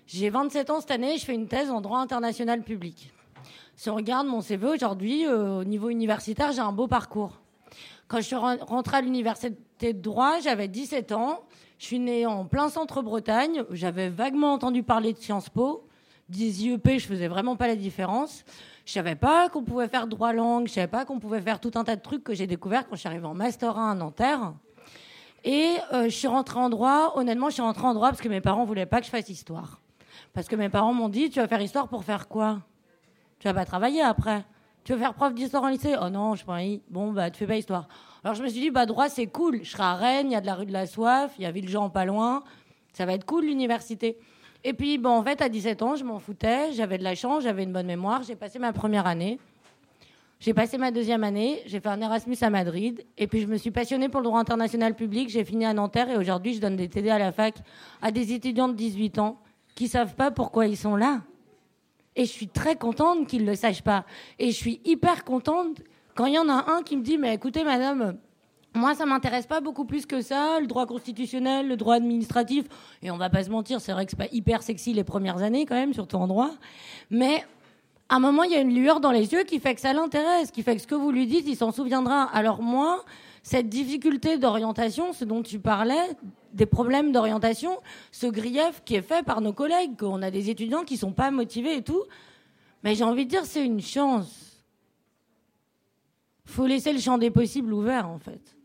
j'ai 0.09 0.29
27 0.29 0.71
ans 0.71 0.81
cette 0.81 0.91
année, 0.91 1.17
je 1.19 1.25
fais 1.25 1.35
une 1.35 1.47
thèse 1.47 1.71
en 1.71 1.81
droit 1.81 2.01
international 2.01 2.63
public. 2.63 3.13
Si 3.77 3.89
on 3.91 3.95
regarde 3.95 4.27
mon 4.27 4.41
CV 4.41 4.67
aujourd'hui, 4.67 5.29
au 5.29 5.63
niveau 5.63 5.89
universitaire, 5.89 6.51
j'ai 6.51 6.59
un 6.59 6.73
beau 6.73 6.89
parcours. 6.89 7.41
Quand 8.09 8.17
je 8.17 8.23
suis 8.23 8.35
rentrée 8.35 8.97
à 8.97 9.01
l'université 9.03 9.93
de 9.93 10.01
droit, 10.01 10.41
j'avais 10.41 10.67
17 10.67 11.13
ans. 11.13 11.45
Je 11.79 11.87
suis 11.87 12.01
née 12.01 12.27
en 12.27 12.45
plein 12.45 12.71
centre 12.71 13.03
Bretagne. 13.03 13.63
J'avais 13.71 14.09
vaguement 14.09 14.53
entendu 14.53 14.83
parler 14.83 15.13
de 15.13 15.19
Sciences 15.19 15.49
Po. 15.49 15.87
Des 16.29 16.65
IEP, 16.65 16.99
je 16.99 17.07
faisais 17.07 17.29
vraiment 17.29 17.55
pas 17.55 17.69
la 17.69 17.77
différence. 17.77 18.45
Je 18.85 18.95
savais 18.95 19.15
pas 19.15 19.49
qu'on 19.49 19.63
pouvait 19.63 19.87
faire 19.87 20.09
droit 20.09 20.33
langue. 20.33 20.67
Je 20.67 20.73
savais 20.73 20.89
pas 20.89 21.05
qu'on 21.05 21.21
pouvait 21.21 21.41
faire 21.41 21.61
tout 21.61 21.71
un 21.77 21.85
tas 21.85 21.95
de 21.95 22.03
trucs 22.03 22.25
que 22.25 22.35
j'ai 22.35 22.49
découvert 22.49 22.89
quand 22.89 22.97
je 22.97 23.01
suis 23.01 23.09
arrivée 23.09 23.27
en 23.27 23.35
master 23.35 23.79
1 23.79 23.93
à 23.93 23.95
Nanterre. 23.95 24.55
Et 25.45 25.77
euh, 25.93 26.05
je 26.05 26.11
suis 26.11 26.29
rentrée 26.29 26.59
en 26.59 26.69
droit. 26.69 27.13
Honnêtement, 27.17 27.49
je 27.49 27.55
suis 27.55 27.63
rentrée 27.63 27.87
en 27.87 27.95
droit 27.95 28.11
parce 28.11 28.21
que 28.21 28.29
mes 28.29 28.41
parents 28.41 28.65
voulaient 28.65 28.87
pas 28.87 29.01
que 29.01 29.07
je 29.07 29.11
fasse 29.11 29.29
histoire. 29.29 29.81
Parce 30.33 30.49
que 30.49 30.57
mes 30.57 30.69
parents 30.69 30.93
m'ont 30.93 31.09
dit, 31.09 31.31
tu 31.31 31.41
vas 31.41 31.49
faire 31.49 31.61
histoire 31.61 31.89
pour 31.89 32.05
faire 32.05 32.29
quoi? 32.29 32.61
Tu 33.39 33.49
vas 33.49 33.55
pas 33.55 33.65
travailler 33.65 34.03
après. 34.03 34.45
Tu 34.85 34.93
veux 34.93 34.99
faire 34.99 35.15
prof 35.15 35.35
d'histoire 35.35 35.65
en 35.65 35.69
lycée? 35.69 35.95
Oh 36.01 36.09
non, 36.09 36.35
je 36.35 36.45
pas 36.45 36.59
Bon, 36.89 37.13
bah, 37.13 37.31
tu 37.31 37.39
fais 37.39 37.47
pas 37.47 37.57
histoire. 37.57 37.89
Alors 38.23 38.35
je 38.35 38.43
me 38.43 38.49
suis 38.49 38.61
dit, 38.61 38.71
bah 38.71 38.87
droit 38.87 39.09
c'est 39.09 39.27
cool. 39.27 39.61
Je 39.63 39.71
serai 39.71 39.83
à 39.83 39.95
Rennes, 39.95 40.31
il 40.31 40.33
y 40.33 40.37
a 40.37 40.41
de 40.41 40.47
la 40.47 40.55
rue 40.55 40.67
de 40.67 40.73
la 40.73 40.87
Soif, 40.87 41.33
il 41.39 41.43
y 41.43 41.47
a 41.47 41.51
Villejean 41.51 41.89
pas 41.89 42.05
loin. 42.05 42.43
Ça 42.93 43.07
va 43.07 43.15
être 43.15 43.25
cool 43.25 43.45
l'université. 43.47 44.19
Et 44.63 44.75
puis 44.75 44.99
bon, 44.99 45.11
en 45.11 45.23
fait 45.23 45.41
à 45.41 45.49
17 45.49 45.83
ans, 45.83 45.97
je 45.97 46.05
m'en 46.05 46.19
foutais, 46.19 46.73
j'avais 46.73 46.99
de 46.99 47.05
la 47.05 47.15
chance, 47.15 47.45
j'avais 47.45 47.63
une 47.63 47.73
bonne 47.73 47.87
mémoire, 47.87 48.23
j'ai 48.23 48.37
passé 48.37 48.59
ma 48.59 48.73
première 48.75 49.07
année. 49.07 49.39
J'ai 50.41 50.55
passé 50.55 50.79
ma 50.79 50.91
deuxième 50.91 51.23
année, 51.23 51.61
j'ai 51.67 51.81
fait 51.81 51.91
un 51.91 52.01
Erasmus 52.01 52.39
à 52.41 52.49
Madrid, 52.49 53.05
et 53.19 53.27
puis 53.27 53.43
je 53.43 53.47
me 53.47 53.59
suis 53.59 53.71
passionnée 53.71 54.09
pour 54.09 54.21
le 54.21 54.25
droit 54.25 54.41
international 54.41 54.95
public, 54.95 55.29
j'ai 55.29 55.45
fini 55.45 55.67
à 55.67 55.75
Nanterre, 55.75 56.09
et 56.09 56.17
aujourd'hui 56.17 56.55
je 56.55 56.63
donne 56.63 56.77
des 56.77 56.89
TD 56.89 57.11
à 57.11 57.19
la 57.19 57.31
fac 57.31 57.57
à 58.01 58.11
des 58.11 58.33
étudiants 58.33 58.69
de 58.69 58.73
18 58.73 59.19
ans 59.19 59.39
qui 59.75 59.87
savent 59.87 60.15
pas 60.15 60.31
pourquoi 60.31 60.67
ils 60.67 60.79
sont 60.79 60.97
là. 60.97 61.21
Et 62.17 62.25
je 62.25 62.31
suis 62.31 62.49
très 62.49 62.77
contente 62.77 63.27
qu'ils 63.27 63.43
ne 63.43 63.51
le 63.51 63.55
sachent 63.55 63.83
pas. 63.83 64.07
Et 64.39 64.51
je 64.51 64.57
suis 64.57 64.81
hyper 64.87 65.25
contente 65.25 65.83
quand 66.15 66.25
il 66.25 66.35
y 66.35 66.39
en 66.39 66.49
a 66.49 66.73
un 66.73 66.83
qui 66.83 66.97
me 66.97 67.03
dit, 67.03 67.19
mais 67.19 67.35
écoutez, 67.35 67.63
madame, 67.63 68.17
moi, 68.75 68.95
ça 68.95 69.05
m'intéresse 69.05 69.47
pas 69.47 69.61
beaucoup 69.61 69.85
plus 69.85 70.07
que 70.07 70.23
ça, 70.23 70.59
le 70.59 70.67
droit 70.67 70.87
constitutionnel, 70.87 71.69
le 71.69 71.77
droit 71.77 71.97
administratif. 71.97 72.65
Et 73.03 73.11
on 73.11 73.19
va 73.19 73.29
pas 73.29 73.45
se 73.45 73.51
mentir, 73.51 73.81
c'est 73.81 73.93
vrai 73.93 74.07
que 74.07 74.11
c'est 74.11 74.17
pas 74.17 74.33
hyper 74.33 74.63
sexy 74.63 74.95
les 74.95 75.05
premières 75.05 75.43
années 75.43 75.67
quand 75.67 75.75
même, 75.75 75.93
surtout 75.93 76.17
en 76.17 76.27
droit. 76.27 76.51
Mais 77.11 77.45
à 78.11 78.17
un 78.17 78.19
moment, 78.19 78.43
il 78.43 78.51
y 78.51 78.57
a 78.57 78.61
une 78.61 78.75
lueur 78.75 79.01
dans 79.01 79.13
les 79.13 79.33
yeux 79.33 79.45
qui 79.45 79.59
fait 79.61 79.75
que 79.75 79.81
ça 79.81 79.95
l'intéresse, 79.95 80.51
qui 80.51 80.63
fait 80.63 80.77
que 80.77 80.83
ce 80.83 80.87
que 80.87 80.95
vous 80.95 81.11
lui 81.11 81.27
dites, 81.27 81.47
il 81.47 81.57
s'en 81.57 81.73
souviendra. 81.73 82.25
Alors 82.25 82.61
moi, 82.61 83.05
cette 83.43 83.71
difficulté 83.71 84.37
d'orientation, 84.37 85.15
ce 85.15 85.25
dont 85.25 85.43
tu 85.43 85.59
parlais, 85.61 86.17
des 86.53 86.67
problèmes 86.67 87.13
d'orientation, 87.13 87.79
ce 88.13 88.27
grief 88.27 88.83
qui 88.85 88.97
est 88.97 89.03
fait 89.03 89.25
par 89.25 89.41
nos 89.41 89.53
collègues, 89.53 89.97
qu'on 89.97 90.21
a 90.21 90.31
des 90.31 90.51
étudiants 90.51 90.85
qui 90.85 90.99
sont 90.99 91.13
pas 91.13 91.31
motivés 91.31 91.77
et 91.77 91.83
tout, 91.83 92.03
mais 92.83 92.95
j'ai 92.95 93.05
envie 93.05 93.25
de 93.25 93.31
dire, 93.31 93.47
c'est 93.47 93.65
une 93.65 93.81
chance 93.81 94.51
faut 96.51 96.67
laisser 96.67 96.93
le 96.93 96.99
champ 96.99 97.17
des 97.17 97.31
possibles 97.31 97.73
ouvert, 97.73 98.09
en 98.09 98.19
fait. 98.19 98.57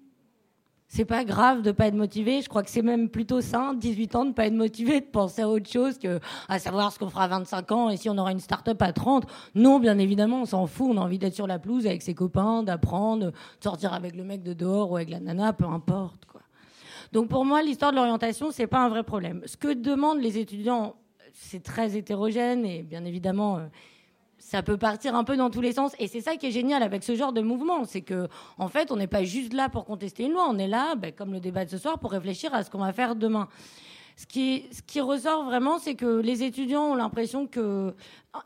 C'est 0.95 1.03
pas 1.03 1.25
grave 1.25 1.61
de 1.61 1.73
pas 1.73 1.87
être 1.87 1.95
motivé. 1.95 2.41
Je 2.41 2.47
crois 2.47 2.63
que 2.63 2.69
c'est 2.69 2.81
même 2.81 3.09
plutôt 3.09 3.41
sain, 3.41 3.73
18 3.73 4.15
ans, 4.15 4.23
de 4.23 4.31
pas 4.31 4.45
être 4.45 4.53
motivé, 4.53 5.01
de 5.01 5.05
penser 5.05 5.41
à 5.41 5.49
autre 5.49 5.69
chose 5.69 5.97
que 5.97 6.21
à 6.47 6.57
savoir 6.57 6.93
ce 6.93 6.99
qu'on 6.99 7.09
fera 7.09 7.25
à 7.25 7.27
25 7.27 7.71
ans 7.73 7.89
et 7.89 7.97
si 7.97 8.09
on 8.09 8.17
aura 8.17 8.31
une 8.31 8.39
start-up 8.39 8.81
à 8.81 8.93
30. 8.93 9.25
Non, 9.55 9.81
bien 9.81 9.97
évidemment, 9.99 10.43
on 10.43 10.45
s'en 10.45 10.67
fout. 10.67 10.87
On 10.89 10.97
a 10.97 11.01
envie 11.01 11.19
d'être 11.19 11.35
sur 11.35 11.47
la 11.47 11.59
pelouse 11.59 11.85
avec 11.85 12.01
ses 12.01 12.13
copains, 12.13 12.63
d'apprendre, 12.63 13.25
de 13.25 13.33
sortir 13.59 13.91
avec 13.91 14.15
le 14.15 14.23
mec 14.23 14.41
de 14.41 14.53
dehors 14.53 14.89
ou 14.89 14.95
avec 14.95 15.09
la 15.09 15.19
nana, 15.19 15.51
peu 15.51 15.65
importe. 15.65 16.21
Donc 17.11 17.27
pour 17.27 17.43
moi, 17.43 17.61
l'histoire 17.61 17.91
de 17.91 17.97
l'orientation, 17.97 18.51
c'est 18.51 18.67
pas 18.67 18.79
un 18.79 18.87
vrai 18.87 19.03
problème. 19.03 19.41
Ce 19.47 19.57
que 19.57 19.73
demandent 19.73 20.21
les 20.21 20.37
étudiants, 20.37 20.95
c'est 21.33 21.61
très 21.61 21.97
hétérogène 21.97 22.65
et 22.65 22.83
bien 22.83 23.03
évidemment, 23.03 23.57
euh, 23.57 23.65
ça 24.45 24.61
peut 24.61 24.77
partir 24.77 25.15
un 25.15 25.23
peu 25.23 25.37
dans 25.37 25.49
tous 25.49 25.59
les 25.59 25.73
sens. 25.73 25.93
Et 25.97 26.07
c'est 26.07 26.21
ça 26.21 26.35
qui 26.35 26.45
est 26.45 26.51
génial 26.51 26.83
avec 26.83 27.03
ce 27.03 27.15
genre 27.15 27.33
de 27.33 27.41
mouvement. 27.41 27.83
C'est 27.83 28.01
que, 28.01 28.27
en 28.59 28.67
fait, 28.67 28.91
on 28.91 28.95
n'est 28.95 29.07
pas 29.07 29.23
juste 29.23 29.53
là 29.53 29.69
pour 29.69 29.85
contester 29.85 30.23
une 30.23 30.33
loi. 30.33 30.45
On 30.47 30.59
est 30.59 30.67
là, 30.67 30.93
ben, 30.93 31.11
comme 31.11 31.33
le 31.33 31.39
débat 31.39 31.65
de 31.65 31.71
ce 31.71 31.79
soir, 31.79 31.97
pour 31.97 32.11
réfléchir 32.11 32.53
à 32.53 32.63
ce 32.63 32.69
qu'on 32.69 32.77
va 32.77 32.93
faire 32.93 33.15
demain. 33.15 33.47
Ce 34.17 34.27
qui, 34.27 35.01
ressort 35.01 35.45
vraiment, 35.45 35.79
c'est 35.79 35.95
que 35.95 36.19
les 36.21 36.43
étudiants 36.43 36.91
ont 36.91 36.95
l'impression 36.95 37.47
qu'ils 37.47 37.95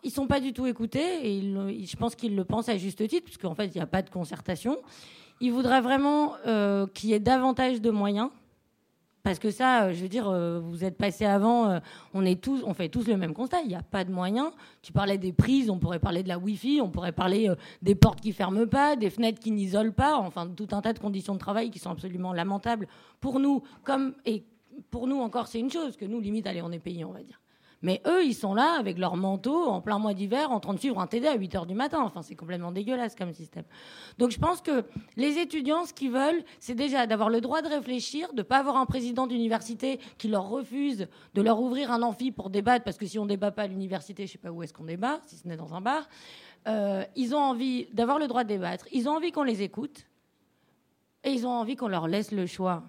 ils 0.03 0.11
sont 0.11 0.25
pas 0.25 0.39
du 0.39 0.53
tout 0.53 0.67
écoutés. 0.67 1.35
Et 1.35 1.41
je 1.85 1.95
pense 1.97 2.15
qu'ils 2.15 2.33
le 2.33 2.45
pensent 2.45 2.69
à 2.69 2.77
juste 2.77 3.05
titre, 3.05 3.25
puisqu'en 3.25 3.53
fait, 3.53 3.65
il 3.65 3.75
n'y 3.75 3.81
a 3.81 3.87
pas 3.87 4.01
de 4.01 4.09
concertation. 4.09 4.77
Ils 5.41 5.51
voudraient 5.51 5.81
vraiment 5.81 6.35
euh, 6.47 6.87
qu'il 6.87 7.09
y 7.09 7.13
ait 7.13 7.19
davantage 7.19 7.81
de 7.81 7.91
moyens 7.91 8.29
parce 9.29 9.37
que 9.37 9.51
ça, 9.51 9.83
euh, 9.83 9.93
je 9.93 10.01
veux 10.01 10.07
dire, 10.07 10.27
euh, 10.27 10.59
vous 10.59 10.83
êtes 10.83 10.97
passé 10.97 11.23
avant, 11.23 11.69
euh, 11.69 11.79
on 12.15 12.25
est 12.25 12.41
tous, 12.41 12.63
on 12.65 12.73
fait 12.73 12.89
tous 12.89 13.07
le 13.07 13.15
même 13.15 13.35
constat. 13.35 13.61
Il 13.61 13.67
n'y 13.67 13.75
a 13.75 13.83
pas 13.83 14.03
de 14.03 14.11
moyens. 14.11 14.49
Tu 14.81 14.91
parlais 14.91 15.19
des 15.19 15.33
prises, 15.33 15.69
on 15.69 15.77
pourrait 15.77 15.99
parler 15.99 16.23
de 16.23 16.27
la 16.27 16.39
Wi-Fi, 16.39 16.81
on 16.81 16.89
pourrait 16.89 17.11
parler 17.11 17.47
des 17.83 17.93
portes 17.93 18.21
qui 18.21 18.33
ferment 18.33 18.65
pas, 18.65 18.95
des 18.95 19.11
fenêtres 19.11 19.39
qui 19.39 19.51
n'isolent 19.51 19.93
pas, 19.93 20.17
enfin 20.17 20.47
tout 20.47 20.69
un 20.71 20.81
tas 20.81 20.93
de 20.93 20.99
conditions 20.99 21.35
de 21.35 21.39
travail 21.39 21.69
qui 21.69 21.77
sont 21.77 21.91
absolument 21.91 22.33
lamentables 22.33 22.87
pour 23.19 23.39
nous. 23.39 23.61
Comme 23.83 24.15
et 24.25 24.43
pour 24.89 25.05
nous 25.05 25.19
encore, 25.19 25.45
c'est 25.47 25.59
une 25.59 25.69
chose 25.69 25.95
que 25.95 26.05
nous, 26.05 26.19
limite, 26.19 26.47
allez, 26.47 26.63
on 26.63 26.71
est 26.71 26.79
payés, 26.79 27.05
on 27.05 27.11
va 27.11 27.21
dire. 27.21 27.39
Mais 27.81 28.01
eux, 28.05 28.25
ils 28.25 28.33
sont 28.33 28.53
là 28.53 28.75
avec 28.77 28.97
leur 28.97 29.15
manteau 29.15 29.65
en 29.65 29.79
plein 29.79 29.99
mois 29.99 30.13
d'hiver 30.13 30.51
en 30.51 30.59
train 30.59 30.73
de 30.73 30.79
suivre 30.79 30.99
un 30.99 31.07
TD 31.07 31.27
à 31.27 31.35
8 31.35 31.55
heures 31.55 31.65
du 31.65 31.75
matin. 31.75 32.01
Enfin, 32.01 32.21
c'est 32.21 32.35
complètement 32.35 32.71
dégueulasse 32.71 33.15
comme 33.15 33.31
système. 33.31 33.63
Donc, 34.17 34.31
je 34.31 34.39
pense 34.39 34.61
que 34.61 34.83
les 35.15 35.37
étudiants, 35.37 35.85
ce 35.85 35.93
qu'ils 35.93 36.11
veulent, 36.11 36.43
c'est 36.59 36.75
déjà 36.75 37.07
d'avoir 37.07 37.29
le 37.29 37.39
droit 37.39 37.61
de 37.61 37.69
réfléchir, 37.69 38.33
de 38.33 38.39
ne 38.39 38.43
pas 38.43 38.57
avoir 38.57 38.75
un 38.75 38.85
président 38.85 39.27
d'université 39.27 39.99
qui 40.17 40.27
leur 40.27 40.49
refuse 40.49 41.07
de 41.33 41.41
leur 41.41 41.61
ouvrir 41.61 41.91
un 41.91 42.01
amphi 42.01 42.31
pour 42.31 42.49
débattre, 42.49 42.83
parce 42.83 42.97
que 42.97 43.05
si 43.05 43.17
on 43.17 43.23
ne 43.23 43.29
débat 43.29 43.51
pas 43.51 43.63
à 43.63 43.67
l'université, 43.67 44.25
je 44.25 44.31
ne 44.31 44.33
sais 44.33 44.37
pas 44.39 44.51
où 44.51 44.61
est-ce 44.61 44.73
qu'on 44.73 44.83
débat, 44.83 45.21
si 45.25 45.37
ce 45.37 45.47
n'est 45.47 45.57
dans 45.57 45.73
un 45.73 45.81
bar. 45.81 46.07
Euh, 46.67 47.05
ils 47.15 47.33
ont 47.33 47.39
envie 47.39 47.87
d'avoir 47.93 48.19
le 48.19 48.27
droit 48.27 48.43
de 48.43 48.49
débattre, 48.49 48.85
ils 48.91 49.07
ont 49.07 49.13
envie 49.13 49.31
qu'on 49.31 49.43
les 49.43 49.61
écoute, 49.61 50.05
et 51.23 51.31
ils 51.31 51.45
ont 51.45 51.51
envie 51.51 51.75
qu'on 51.75 51.87
leur 51.87 52.07
laisse 52.07 52.31
le 52.31 52.45
choix. 52.45 52.83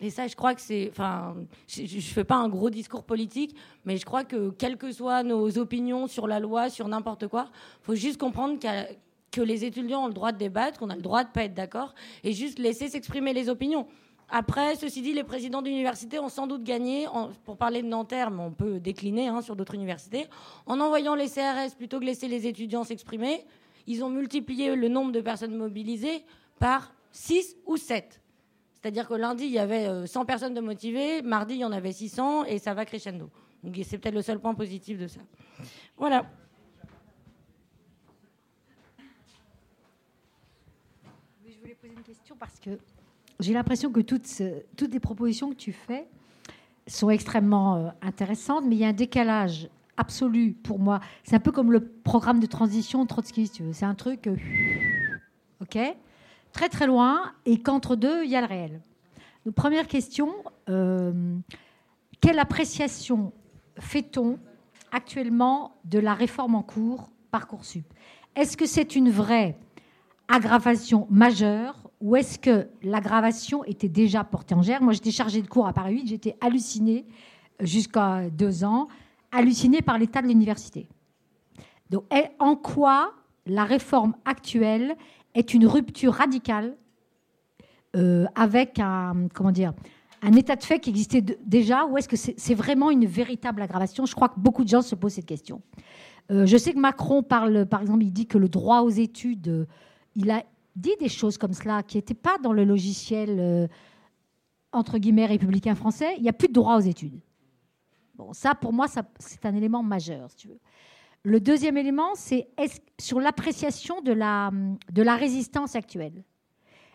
Et 0.00 0.10
ça, 0.10 0.26
je 0.26 0.34
crois 0.34 0.54
que 0.54 0.60
c'est. 0.60 0.88
Enfin, 0.90 1.36
je 1.68 1.82
ne 1.82 2.00
fais 2.00 2.24
pas 2.24 2.36
un 2.36 2.48
gros 2.48 2.70
discours 2.70 3.04
politique, 3.04 3.54
mais 3.84 3.98
je 3.98 4.04
crois 4.06 4.24
que, 4.24 4.50
quelles 4.50 4.78
que 4.78 4.92
soient 4.92 5.22
nos 5.22 5.58
opinions 5.58 6.06
sur 6.06 6.26
la 6.26 6.40
loi, 6.40 6.70
sur 6.70 6.88
n'importe 6.88 7.28
quoi, 7.28 7.46
il 7.82 7.84
faut 7.84 7.94
juste 7.94 8.18
comprendre 8.18 8.58
que 9.30 9.40
les 9.42 9.64
étudiants 9.64 10.04
ont 10.04 10.08
le 10.08 10.14
droit 10.14 10.32
de 10.32 10.38
débattre, 10.38 10.78
qu'on 10.78 10.90
a 10.90 10.96
le 10.96 11.02
droit 11.02 11.22
de 11.22 11.28
ne 11.28 11.34
pas 11.34 11.44
être 11.44 11.54
d'accord, 11.54 11.94
et 12.24 12.32
juste 12.32 12.58
laisser 12.58 12.88
s'exprimer 12.88 13.34
les 13.34 13.48
opinions. 13.48 13.86
Après, 14.32 14.76
ceci 14.76 15.02
dit, 15.02 15.12
les 15.12 15.24
présidents 15.24 15.60
d'université 15.60 16.18
ont 16.18 16.28
sans 16.28 16.46
doute 16.46 16.62
gagné, 16.62 17.06
pour 17.44 17.56
parler 17.56 17.82
de 17.82 17.88
Nanterre, 17.88 18.30
mais 18.30 18.42
on 18.42 18.52
peut 18.52 18.78
décliner 18.78 19.26
hein, 19.28 19.42
sur 19.42 19.56
d'autres 19.56 19.74
universités, 19.74 20.28
en 20.66 20.80
envoyant 20.80 21.14
les 21.14 21.28
CRS 21.28 21.74
plutôt 21.76 21.98
que 21.98 22.04
laisser 22.04 22.28
les 22.28 22.46
étudiants 22.46 22.84
s'exprimer. 22.84 23.44
Ils 23.86 24.04
ont 24.04 24.08
multiplié 24.08 24.76
le 24.76 24.88
nombre 24.88 25.10
de 25.10 25.20
personnes 25.20 25.56
mobilisées 25.56 26.24
par 26.60 26.94
6 27.10 27.56
ou 27.66 27.76
7. 27.76 28.20
C'est-à-dire 28.80 29.06
que 29.06 29.14
lundi, 29.14 29.44
il 29.44 29.50
y 29.50 29.58
avait 29.58 30.06
100 30.06 30.20
euh, 30.20 30.24
personnes 30.24 30.54
de 30.54 30.60
motivées, 30.60 31.20
mardi, 31.20 31.54
il 31.54 31.60
y 31.60 31.64
en 31.64 31.72
avait 31.72 31.92
600, 31.92 32.46
et 32.46 32.58
ça 32.58 32.72
va 32.72 32.86
crescendo. 32.86 33.28
Donc 33.62 33.78
c'est 33.84 33.98
peut-être 33.98 34.14
le 34.14 34.22
seul 34.22 34.38
point 34.38 34.54
positif 34.54 34.98
de 34.98 35.06
ça. 35.06 35.20
Voilà. 35.98 36.24
Je 41.46 41.58
voulais 41.60 41.74
poser 41.74 41.92
une 41.94 42.02
question 42.02 42.36
parce 42.38 42.58
que 42.58 42.78
j'ai 43.38 43.52
l'impression 43.52 43.92
que 43.92 44.00
toutes, 44.00 44.42
toutes 44.76 44.92
les 44.92 45.00
propositions 45.00 45.50
que 45.50 45.56
tu 45.56 45.72
fais 45.72 46.06
sont 46.86 47.10
extrêmement 47.10 47.76
euh, 47.76 47.90
intéressantes, 48.00 48.64
mais 48.66 48.76
il 48.76 48.78
y 48.78 48.84
a 48.84 48.88
un 48.88 48.94
décalage 48.94 49.68
absolu 49.98 50.52
pour 50.52 50.78
moi. 50.78 51.00
C'est 51.24 51.36
un 51.36 51.40
peu 51.40 51.52
comme 51.52 51.70
le 51.70 51.86
programme 51.86 52.40
de 52.40 52.46
transition 52.46 53.04
Trotsky, 53.04 53.46
si 53.46 53.52
tu 53.52 53.62
veux. 53.62 53.74
C'est 53.74 53.84
un 53.84 53.94
truc... 53.94 54.26
Euh, 54.26 54.36
OK? 55.60 55.78
Très 56.52 56.68
très 56.68 56.86
loin 56.86 57.32
et 57.46 57.60
qu'entre 57.60 57.96
deux, 57.96 58.24
il 58.24 58.30
y 58.30 58.36
a 58.36 58.40
le 58.40 58.46
réel. 58.46 58.80
Donc, 59.44 59.54
première 59.54 59.86
question, 59.86 60.32
euh, 60.68 61.36
quelle 62.20 62.38
appréciation 62.38 63.32
fait-on 63.78 64.38
actuellement 64.92 65.76
de 65.84 65.98
la 65.98 66.14
réforme 66.14 66.54
en 66.54 66.62
cours 66.62 67.10
Parcoursup? 67.30 67.84
Est-ce 68.36 68.56
que 68.56 68.66
c'est 68.66 68.96
une 68.96 69.10
vraie 69.10 69.56
aggravation 70.28 71.06
majeure 71.10 71.90
ou 72.00 72.16
est-ce 72.16 72.38
que 72.38 72.68
l'aggravation 72.82 73.64
était 73.64 73.88
déjà 73.88 74.24
portée 74.24 74.54
en 74.54 74.62
germe? 74.62 74.84
Moi, 74.84 74.92
j'étais 74.92 75.10
chargée 75.10 75.42
de 75.42 75.48
cours 75.48 75.66
à 75.66 75.72
Paris 75.72 75.94
8, 75.94 76.06
j'étais 76.08 76.36
hallucinée 76.40 77.06
jusqu'à 77.60 78.30
deux 78.30 78.64
ans, 78.64 78.88
hallucinée 79.32 79.82
par 79.82 79.98
l'état 79.98 80.22
de 80.22 80.28
l'université. 80.28 80.88
Donc, 81.90 82.04
en 82.38 82.56
quoi 82.56 83.14
la 83.46 83.64
réforme 83.64 84.14
actuelle 84.24 84.96
est 85.34 85.54
une 85.54 85.66
rupture 85.66 86.14
radicale 86.14 86.76
euh, 87.96 88.26
avec 88.34 88.78
un, 88.78 89.28
comment 89.34 89.52
dire, 89.52 89.72
un 90.22 90.32
état 90.32 90.54
de 90.54 90.62
fait 90.62 90.78
qui 90.78 90.90
existait 90.90 91.22
déjà 91.22 91.86
ou 91.86 91.96
est-ce 91.96 92.08
que 92.08 92.16
c'est 92.16 92.54
vraiment 92.54 92.90
une 92.90 93.06
véritable 93.06 93.62
aggravation? 93.62 94.06
Je 94.06 94.14
crois 94.14 94.28
que 94.28 94.38
beaucoup 94.38 94.64
de 94.64 94.68
gens 94.68 94.82
se 94.82 94.94
posent 94.94 95.14
cette 95.14 95.26
question. 95.26 95.62
Euh, 96.30 96.46
je 96.46 96.56
sais 96.56 96.72
que 96.72 96.78
Macron 96.78 97.22
parle, 97.22 97.66
par 97.66 97.80
exemple, 97.80 98.04
il 98.04 98.12
dit 98.12 98.26
que 98.26 98.38
le 98.38 98.48
droit 98.48 98.82
aux 98.82 98.90
études, 98.90 99.48
euh, 99.48 99.66
il 100.14 100.30
a 100.30 100.44
dit 100.76 100.94
des 101.00 101.08
choses 101.08 101.36
comme 101.36 101.52
cela 101.52 101.82
qui 101.82 101.96
n'étaient 101.96 102.14
pas 102.14 102.38
dans 102.38 102.52
le 102.52 102.64
logiciel, 102.64 103.68
entre 104.72 104.98
guillemets, 104.98 105.26
républicain 105.26 105.74
français. 105.74 106.14
Il 106.16 106.22
n'y 106.22 106.28
a 106.28 106.32
plus 106.32 106.48
de 106.48 106.52
droit 106.52 106.76
aux 106.76 106.80
études. 106.80 107.20
Bon, 108.14 108.32
ça, 108.32 108.54
pour 108.54 108.72
moi, 108.72 108.86
c'est 109.18 109.44
un 109.46 109.54
élément 109.54 109.82
majeur, 109.82 110.30
si 110.30 110.36
tu 110.36 110.48
veux. 110.48 110.60
Le 111.22 111.38
deuxième 111.38 111.76
élément, 111.76 112.14
c'est 112.14 112.48
sur 112.98 113.20
l'appréciation 113.20 114.00
de 114.00 114.12
la, 114.12 114.50
de 114.90 115.02
la 115.02 115.16
résistance 115.16 115.76
actuelle. 115.76 116.24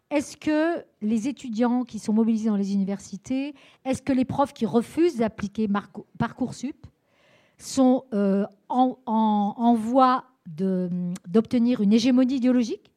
Est-ce 0.09 0.35
que 0.37 0.83
les 1.01 1.27
étudiants 1.27 1.83
qui 1.83 1.99
sont 1.99 2.13
mobilisés 2.13 2.49
dans 2.49 2.55
les 2.55 2.73
universités, 2.73 3.53
est-ce 3.85 4.01
que 4.01 4.13
les 4.13 4.25
profs 4.25 4.53
qui 4.53 4.65
refusent 4.65 5.17
d'appliquer 5.17 5.67
Parcoursup 6.17 6.87
sont 7.57 8.05
euh, 8.13 8.45
en, 8.69 8.97
en, 9.05 9.73
voie 9.75 10.25
d'obtenir 10.47 11.81
une 11.81 11.93
hégémonie 11.93 12.35
idéologique 12.35 12.91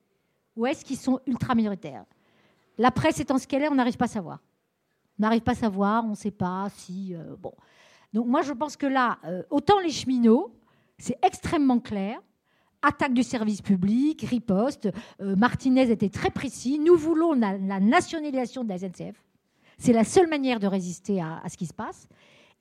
ou 0.56 0.66
est-ce 0.66 0.84
qu'ils 0.84 0.98
sont 0.98 1.20
ultra 1.26 1.54
minoritaires 1.54 2.04
La 2.76 2.90
presse 2.90 3.20
étant 3.20 3.38
ce 3.38 3.46
qu'elle 3.46 3.62
est, 3.62 3.68
on 3.68 3.74
n'arrive 3.74 3.96
pas 3.96 4.06
à 4.06 4.08
savoir. 4.08 4.40
On 5.18 5.22
n'arrive 5.22 5.42
pas 5.42 5.52
à 5.52 5.56
savoir, 5.56 6.04
on 6.04 6.10
ne 6.10 6.14
sait 6.14 6.30
pas 6.30 6.68
si... 6.74 7.14
Euh, 7.14 7.36
bon. 7.38 7.52
Donc 8.12 8.26
moi, 8.26 8.42
je 8.42 8.52
pense 8.52 8.76
que 8.76 8.86
là, 8.86 9.18
euh, 9.24 9.42
autant 9.50 9.78
les 9.80 9.90
cheminots, 9.90 10.52
c'est 10.98 11.18
extrêmement 11.22 11.78
clair. 11.78 12.20
Attaque 12.82 13.14
du 13.14 13.22
service 13.22 13.62
public, 13.62 14.22
riposte. 14.22 14.88
Euh, 15.20 15.34
Martinez 15.36 15.90
était 15.90 16.08
très 16.08 16.30
précis. 16.30 16.78
Nous 16.78 16.96
voulons 16.96 17.32
la, 17.32 17.58
nationalisation 17.80 18.64
de 18.64 18.68
la 18.68 18.78
SNCF. 18.78 19.24
C'est 19.78 19.92
la 19.92 20.04
seule 20.04 20.28
manière 20.28 20.60
de 20.60 20.66
résister 20.66 21.20
à, 21.20 21.42
ce 21.48 21.56
qui 21.56 21.66
se 21.66 21.74
passe. 21.74 22.08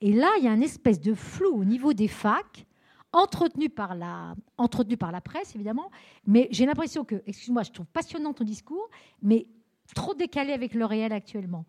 Et 0.00 0.12
là, 0.12 0.28
il 0.38 0.44
y 0.44 0.48
a 0.48 0.52
une 0.52 0.62
espèce 0.62 1.00
de 1.00 1.14
flou 1.14 1.50
au 1.50 1.64
niveau 1.64 1.92
des 1.92 2.06
facs, 2.06 2.64
entretenu 3.12 3.68
par 3.68 3.96
la, 3.96 4.34
entretenu 4.56 4.96
par 4.96 5.10
la 5.10 5.20
presse, 5.20 5.54
évidemment. 5.54 5.90
Mais 6.26 6.48
j'ai 6.52 6.66
l'impression 6.66 7.04
que, 7.04 7.22
excuse-moi, 7.26 7.64
je 7.64 7.72
trouve 7.72 7.86
passionnant 7.86 8.32
ton 8.32 8.44
discours, 8.44 8.88
mais 9.22 9.46
trop 9.94 10.14
décalé 10.14 10.52
avec 10.52 10.74
le 10.74 10.84
réel 10.84 11.12
actuellement. 11.12 11.64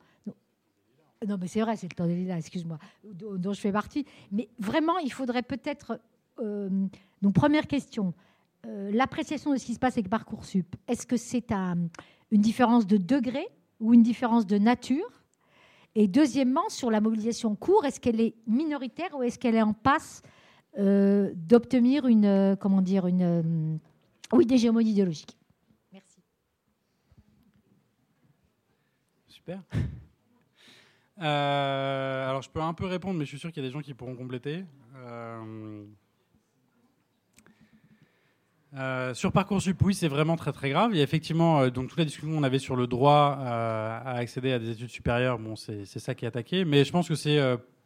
Non, 1.28 1.38
mais 1.40 1.48
c'est 1.48 1.62
vrai, 1.62 1.76
c'est 1.76 1.91
le 1.91 1.96
temps 1.96 2.08
des 2.08 2.30
excuse-moi, 2.30 2.78
dont 3.04 3.52
je 3.52 3.60
fais 3.60 3.72
partie. 3.72 4.06
Mais 4.32 4.50
vraiment, 4.58 4.98
il 5.00 5.12
faudrait 5.12 5.44
peut-être 5.44 6.00
donc 7.22 7.34
première 7.34 7.68
question, 7.68 8.14
euh, 8.66 8.91
l'appréciation 8.91 9.53
de 9.53 9.57
ce 9.57 9.66
qui 9.66 9.74
se 9.74 9.80
passe 9.80 9.94
avec 9.94 10.10
Parcoursup, 10.10 10.76
est-ce 10.88 11.07
que 11.07 11.16
c'est 11.16 11.52
une 11.52 12.41
différence 12.41 12.86
de 12.86 12.98
degré 12.98 13.48
ou 13.80 13.94
une 13.94 14.03
différence 14.03 14.45
de 14.45 14.57
nature? 14.57 15.24
Et 15.95 16.07
deuxièmement, 16.07 16.68
sur 16.70 16.91
la 16.91 16.99
mobilisation 16.99 17.56
court, 17.56 17.86
est-ce 17.86 17.99
qu'elle 17.99 18.20
est 18.20 18.36
minoritaire 18.48 19.10
ou 19.18 19.24
est-ce 19.24 19.40
qu'elle 19.40 19.56
est 19.56 19.61
en 19.61 19.74
passe 19.74 20.24
euh, 20.78 21.32
d'obtenir 21.36 22.06
une, 22.06 22.57
comment 22.60 22.82
dire, 22.82 23.07
une, 23.07 23.80
oui, 24.34 24.45
des 24.45 24.56
hégémonies 24.56 24.91
idéologiques? 24.91 25.38
Merci. 25.94 26.22
Super. 29.28 29.64
alors, 31.18 32.41
je 32.41 32.49
peux 32.49 32.61
un 32.61 32.74
peu 32.74 32.86
répondre, 32.86 33.18
mais 33.18 33.26
je 33.26 33.30
suis 33.30 33.40
sûr 33.40 33.52
qu'il 33.52 33.64
y 33.64 33.66
a 33.66 33.70
des 33.70 33.74
gens 33.74 33.82
qui 33.82 33.94
pourront 33.94 34.16
compléter. 34.16 34.66
Euh, 38.76 39.16
sur 39.16 39.32
Parcoursup, 39.32 39.82
oui, 39.82 39.96
c'est 39.96 40.08
vraiment 40.08 40.36
très 40.36 40.52
très 40.52 40.70
grave. 40.70 40.91
Il 40.94 40.98
y 40.98 41.00
a 41.00 41.04
effectivement, 41.04 41.62
euh, 41.62 41.70
donc 41.70 41.90
toute 41.90 41.98
la 41.98 42.06
discussion 42.06 42.36
qu'on 42.36 42.44
avait 42.44 42.60
sur 42.60 42.76
le 42.76 42.86
droit 42.86 43.38
euh, 43.40 44.00
à 44.06 44.12
accéder 44.18 44.52
à 44.52 44.60
des 44.60 44.70
études 44.70 44.90
supérieures, 44.90 45.40
bon, 45.40 45.56
c'est 45.56 45.86
ça 45.86 46.14
qui 46.14 46.26
est 46.26 46.28
attaqué. 46.28 46.66
Mais 46.66 46.84
je 46.84 46.91
pense 46.91 47.08
que 47.08 47.16
c'est 47.16 47.40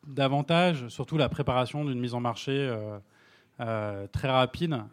davantage, 0.08 0.88
surtout 0.90 1.18
la 1.18 1.30
préparation 1.30 1.86
d'une 1.86 2.00
mise 2.00 2.14
en 2.14 2.20
marché 2.20 2.74
très 3.58 4.30
rapide 4.30 4.84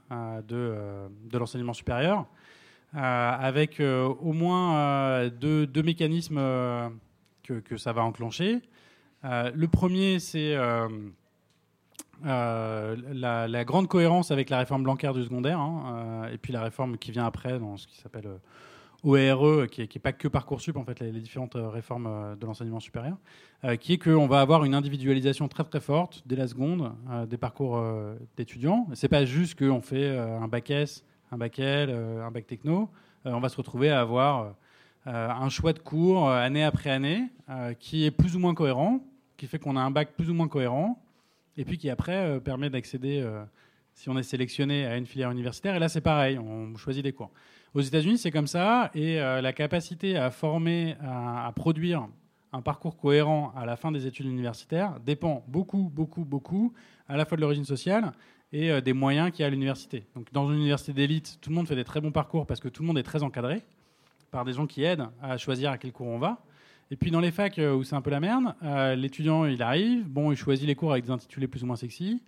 de, 0.47 1.09
l'enseignement 1.33 1.73
supérieur, 1.73 2.27
avec 2.93 3.81
au 3.81 4.33
moins 4.33 5.29
deux, 5.29 5.83
mécanismes 5.83 6.41
que, 7.43 7.77
ça 7.77 7.93
va 7.93 8.03
enclencher. 8.03 8.61
le 9.25 9.67
premier, 9.67 10.21
c'est 10.21 10.57
euh, 12.27 12.97
la, 13.13 13.65
grande 13.65 13.89
cohérence 13.89 14.31
avec 14.31 14.51
la 14.51 14.59
réforme 14.59 14.83
Blanquer 14.83 15.13
du 15.15 15.25
secondaire, 15.25 15.59
hein, 15.59 16.25
euh, 16.27 16.33
et 16.33 16.39
puis 16.39 16.53
la 16.53 16.63
réforme 16.63 16.99
qui 16.99 17.13
vient 17.13 17.25
après 17.25 17.59
dans 17.59 17.77
ce 17.77 17.87
qui 17.87 17.97
s'appelle 17.99 18.27
euh, 18.27 18.37
OERE, 19.03 19.69
qui 19.69 19.81
n'est 19.81 19.87
est 19.87 19.99
pas 19.99 20.13
que 20.13 20.29
Parcoursup, 20.29 20.77
en 20.77 20.85
fait, 20.85 21.01
les, 21.01 21.13
différentes 21.13 21.55
réformes 21.57 22.37
de 22.39 22.47
l'enseignement 22.47 22.81
supérieur, 22.81 23.17
qui 23.81 23.95
est 23.95 23.99
qu'on 23.99 24.27
va 24.27 24.43
avoir 24.43 24.65
une 24.67 24.75
individualisation 24.75 25.49
très 25.49 25.65
très 25.65 25.81
forte 25.81 26.23
dès 26.27 26.37
la 26.37 26.47
seconde 26.47 26.93
des 27.27 27.39
parcours 27.39 27.83
d'étudiants. 28.37 28.87
C'est 28.93 29.09
pas 29.09 29.25
juste 29.25 29.59
qu'on 29.59 29.81
fait 29.81 30.19
un 30.19 30.49
bac 30.49 30.69
S, 30.69 31.03
un 31.33 31.39
bac 31.39 31.59
L, 31.59 31.89
un 31.89 32.31
bac 32.31 32.47
techno. 32.47 32.91
on 33.25 33.41
va 33.41 33.49
se 33.49 33.57
retrouver 33.57 33.89
à 33.89 34.03
avoir 34.03 34.53
un 35.07 35.49
choix 35.49 35.73
de 35.73 35.79
cours 35.79 36.29
année 36.29 36.63
après 36.63 36.91
année 36.91 37.23
qui 37.79 38.05
est 38.05 38.11
plus 38.11 38.37
ou 38.37 38.39
moins 38.39 38.53
cohérent, 38.53 39.01
qui 39.39 39.47
fait 39.47 39.59
qu'on 39.59 39.77
a 39.77 39.81
un 39.81 39.91
bac 39.91 40.11
plus 40.15 40.29
ou 40.29 40.35
moins 40.35 40.49
cohérent 40.49 41.01
et 41.61 41.65
puis 41.65 41.77
qui 41.77 41.91
après 41.91 42.16
euh, 42.16 42.41
permet 42.41 42.70
d'accéder, 42.70 43.20
euh, 43.20 43.45
si 43.93 44.09
on 44.09 44.16
est 44.16 44.23
sélectionné, 44.23 44.87
à 44.87 44.97
une 44.97 45.05
filière 45.05 45.31
universitaire. 45.31 45.77
Et 45.77 45.78
là, 45.78 45.91
c'est 45.91 46.01
pareil, 46.01 46.39
on 46.39 46.74
choisit 46.77 47.05
des 47.05 47.12
cours. 47.12 47.31
Aux 47.74 47.82
États-Unis, 47.82 48.16
c'est 48.16 48.31
comme 48.31 48.47
ça, 48.47 48.91
et 48.95 49.20
euh, 49.20 49.43
la 49.43 49.53
capacité 49.53 50.16
à 50.16 50.31
former, 50.31 50.97
à, 51.03 51.53
produire 51.55 52.09
un 52.53 52.62
parcours 52.62 52.97
cohérent 52.97 53.53
à 53.55 53.66
la 53.66 53.77
fin 53.77 53.93
des 53.93 54.07
études 54.07 54.27
universitaires 54.27 54.99
dépend 55.05 55.45
beaucoup, 55.49 55.91
beaucoup, 55.95 56.24
beaucoup, 56.24 56.73
à 57.09 57.19
la 57.19 57.27
fois 57.27 57.37
de 57.37 57.43
l'origine 57.43 57.66
sociale 57.66 58.12
et 58.53 58.81
des 58.82 58.93
moyens 58.93 59.31
qu'il 59.31 59.41
y 59.41 59.45
a 59.45 59.47
à 59.47 59.51
l'université. 59.51 60.05
Donc, 60.16 60.32
dans 60.32 60.51
une 60.51 60.57
université 60.57 60.93
d'élite, 60.93 61.39
tout 61.41 61.51
le 61.51 61.55
monde 61.55 61.69
fait 61.69 61.77
des 61.77 61.85
très 61.85 62.01
bons 62.01 62.11
parcours 62.11 62.47
parce 62.47 62.59
que 62.59 62.69
tout 62.69 62.82
le 62.82 62.89
monde 62.89 62.99
est 62.99 63.05
très 63.05 63.23
encadré 63.23 63.62
par 64.32 64.45
des 64.45 64.53
gens 64.53 64.66
qui 64.66 64.82
aident 64.82 65.07
à 65.23 65.37
choisir 65.37 65.70
à 65.70 65.78
quel 65.78 65.93
cours 65.93 66.09
on 66.09 66.19
va. 66.19 66.43
Et 66.93 66.97
puis 66.97 67.11
dans 67.11 67.21
les 67.21 67.31
facs 67.31 67.59
euh, 67.59 67.75
où 67.75 67.85
c'est 67.85 67.95
un 67.95 68.01
peu 68.01 68.11
la 68.11 68.19
merde, 68.19 68.55
euh, 68.65 68.97
l'étudiant 68.97 69.45
il 69.45 69.62
arrive, 69.62 70.09
bon, 70.09 70.33
il 70.33 70.37
choisit 70.37 70.67
les 70.67 70.75
cours 70.75 70.91
avec 70.91 71.05
des 71.05 71.11
intitulés 71.11 71.47
plus 71.47 71.62
ou 71.62 71.67
moins 71.67 71.77
sexy. 71.77 72.21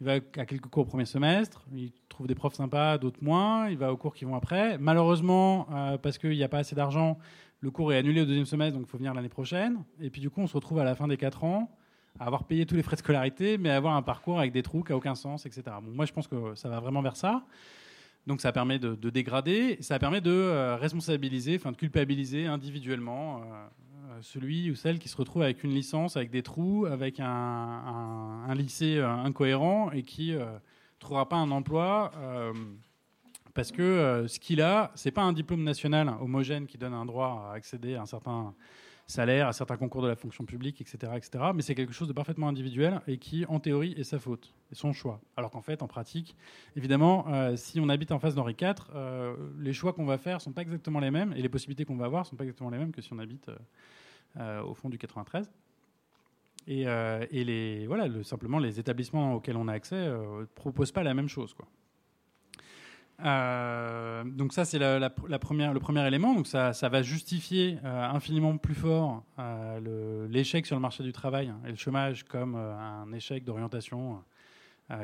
Il 0.00 0.06
va 0.06 0.14
à 0.14 0.46
quelques 0.46 0.68
cours 0.68 0.84
au 0.84 0.86
premier 0.86 1.04
semestre, 1.04 1.66
il 1.74 1.92
trouve 2.08 2.26
des 2.26 2.34
profs 2.34 2.54
sympas, 2.54 2.96
d'autres 2.96 3.22
moins. 3.22 3.68
Il 3.68 3.76
va 3.76 3.92
aux 3.92 3.98
cours 3.98 4.14
qui 4.14 4.24
vont 4.24 4.34
après. 4.34 4.78
Malheureusement, 4.78 5.66
euh, 5.74 5.98
parce 5.98 6.16
qu'il 6.16 6.30
n'y 6.30 6.42
a 6.42 6.48
pas 6.48 6.60
assez 6.60 6.74
d'argent, 6.74 7.18
le 7.60 7.70
cours 7.70 7.92
est 7.92 7.98
annulé 7.98 8.22
au 8.22 8.24
deuxième 8.24 8.46
semestre, 8.46 8.78
donc 8.78 8.86
il 8.88 8.90
faut 8.90 8.96
venir 8.96 9.12
l'année 9.12 9.28
prochaine. 9.28 9.84
Et 10.00 10.08
puis 10.08 10.22
du 10.22 10.30
coup, 10.30 10.40
on 10.40 10.46
se 10.46 10.54
retrouve 10.54 10.78
à 10.78 10.84
la 10.84 10.94
fin 10.94 11.06
des 11.06 11.18
quatre 11.18 11.44
ans 11.44 11.70
à 12.18 12.24
avoir 12.24 12.44
payé 12.44 12.64
tous 12.64 12.76
les 12.76 12.82
frais 12.82 12.96
de 12.96 13.00
scolarité, 13.00 13.58
mais 13.58 13.68
à 13.68 13.76
avoir 13.76 13.94
un 13.94 14.02
parcours 14.02 14.38
avec 14.38 14.52
des 14.52 14.62
trous 14.62 14.82
qui 14.82 14.92
n'a 14.92 14.96
aucun 14.96 15.14
sens, 15.14 15.44
etc. 15.44 15.64
Bon, 15.82 15.92
moi, 15.92 16.06
je 16.06 16.12
pense 16.12 16.26
que 16.26 16.54
ça 16.54 16.70
va 16.70 16.80
vraiment 16.80 17.02
vers 17.02 17.16
ça. 17.16 17.44
Donc 18.26 18.40
ça 18.40 18.52
permet 18.52 18.78
de, 18.78 19.10
dégrader, 19.10 19.78
ça 19.80 19.98
permet 19.98 20.20
de 20.20 20.76
responsabiliser, 20.78 21.56
enfin 21.56 21.72
de 21.72 21.76
culpabiliser 21.76 22.46
individuellement 22.46 23.40
celui 24.22 24.70
ou 24.70 24.74
celle 24.74 24.98
qui 24.98 25.08
se 25.08 25.16
retrouve 25.16 25.42
avec 25.42 25.64
une 25.64 25.70
licence, 25.70 26.16
avec 26.16 26.30
des 26.30 26.42
trous, 26.42 26.86
avec 26.86 27.20
un, 27.20 28.54
lycée 28.54 28.98
euh, 28.98 29.08
incohérent 29.08 29.90
et 29.92 30.02
qui 30.02 30.32
ne 30.32 30.38
euh, 30.38 30.58
trouvera 30.98 31.28
pas 31.28 31.36
un 31.36 31.50
emploi 31.50 32.10
euh, 32.16 32.52
parce 33.54 33.72
que 33.72 34.26
ce 34.28 34.38
qu'il 34.38 34.62
a, 34.62 34.92
c'est 34.94 35.10
pas 35.10 35.22
un 35.22 35.32
diplôme 35.32 35.64
national 35.64 36.08
homogène 36.20 36.66
qui 36.66 36.78
donne 36.78 36.94
un 36.94 37.04
droit 37.04 37.50
à 37.50 37.54
accéder 37.54 37.96
à 37.96 38.02
un 38.02 38.06
certain 38.06 38.54
salaire, 39.10 39.48
à 39.48 39.52
certains 39.52 39.76
concours 39.76 40.02
de 40.02 40.08
la 40.08 40.16
fonction 40.16 40.44
publique, 40.44 40.80
etc., 40.80 41.12
etc. 41.16 41.44
Mais 41.54 41.62
c'est 41.62 41.74
quelque 41.74 41.92
chose 41.92 42.08
de 42.08 42.12
parfaitement 42.12 42.48
individuel 42.48 43.00
et 43.06 43.18
qui, 43.18 43.44
en 43.46 43.60
théorie, 43.60 43.94
est 43.98 44.04
sa 44.04 44.18
faute, 44.18 44.54
et 44.72 44.74
son 44.74 44.92
choix. 44.92 45.20
Alors 45.36 45.50
qu'en 45.50 45.62
fait, 45.62 45.82
en 45.82 45.88
pratique, 45.88 46.36
évidemment, 46.76 47.26
si 47.56 47.80
on 47.80 47.88
habite 47.88 48.12
en 48.12 48.18
face 48.18 48.34
d'Henri 48.34 48.56
IV, 48.60 48.74
les 49.58 49.72
choix 49.72 49.92
qu'on 49.92 50.06
va 50.06 50.18
faire 50.18 50.40
sont 50.40 50.52
pas 50.52 50.62
exactement 50.62 51.00
les 51.00 51.10
mêmes 51.10 51.32
et 51.36 51.42
les 51.42 51.48
possibilités 51.48 51.84
qu'on 51.84 51.96
va 51.96 52.06
avoir 52.06 52.24
sont 52.26 52.36
pas 52.36 52.44
exactement 52.44 52.70
les 52.70 52.78
mêmes 52.78 52.92
que 52.92 53.02
si 53.02 53.12
on 53.12 53.18
habite 53.18 53.50
euh, 54.38 54.62
au 54.62 54.74
fond 54.74 54.88
du 54.88 54.96
93. 54.96 55.50
Et, 56.68 56.86
euh, 56.86 57.26
et 57.32 57.42
les, 57.42 57.86
voilà, 57.88 58.06
le, 58.06 58.22
simplement, 58.22 58.60
les 58.60 58.78
établissements 58.78 59.34
auxquels 59.34 59.56
on 59.56 59.66
a 59.66 59.72
accès 59.72 59.96
ne 59.96 60.10
euh, 60.10 60.44
proposent 60.54 60.92
pas 60.92 61.02
la 61.02 61.14
même 61.14 61.28
chose. 61.28 61.52
Quoi. 61.52 61.66
Donc 63.22 64.52
ça, 64.52 64.64
c'est 64.64 64.78
la, 64.78 65.10
première, 65.10 65.72
le 65.72 65.80
premier 65.80 66.06
élément. 66.06 66.34
Donc 66.34 66.46
ça, 66.46 66.72
ça 66.72 66.88
va 66.88 67.02
justifier 67.02 67.78
infiniment 67.84 68.56
plus 68.56 68.74
fort 68.74 69.24
l'échec 70.28 70.66
sur 70.66 70.76
le 70.76 70.82
marché 70.82 71.02
du 71.02 71.12
travail 71.12 71.52
et 71.66 71.70
le 71.70 71.76
chômage 71.76 72.24
comme 72.24 72.56
un 72.56 73.12
échec 73.12 73.44
d'orientation 73.44 74.22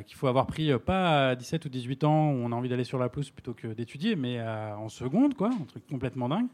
qu'il 0.06 0.16
faut 0.16 0.26
avoir 0.26 0.46
pris 0.46 0.76
pas 0.78 1.30
à 1.30 1.34
17 1.36 1.66
ou 1.66 1.68
18 1.68 2.04
ans 2.04 2.30
où 2.32 2.36
on 2.36 2.52
a 2.52 2.54
envie 2.56 2.68
d'aller 2.68 2.84
sur 2.84 2.98
la 2.98 3.08
pelouse 3.08 3.30
plutôt 3.30 3.54
que 3.54 3.68
d'étudier, 3.68 4.16
mais 4.16 4.40
en 4.42 4.88
seconde, 4.88 5.34
quoi, 5.34 5.50
un 5.50 5.64
truc 5.64 5.86
complètement 5.86 6.28
dingue. 6.28 6.48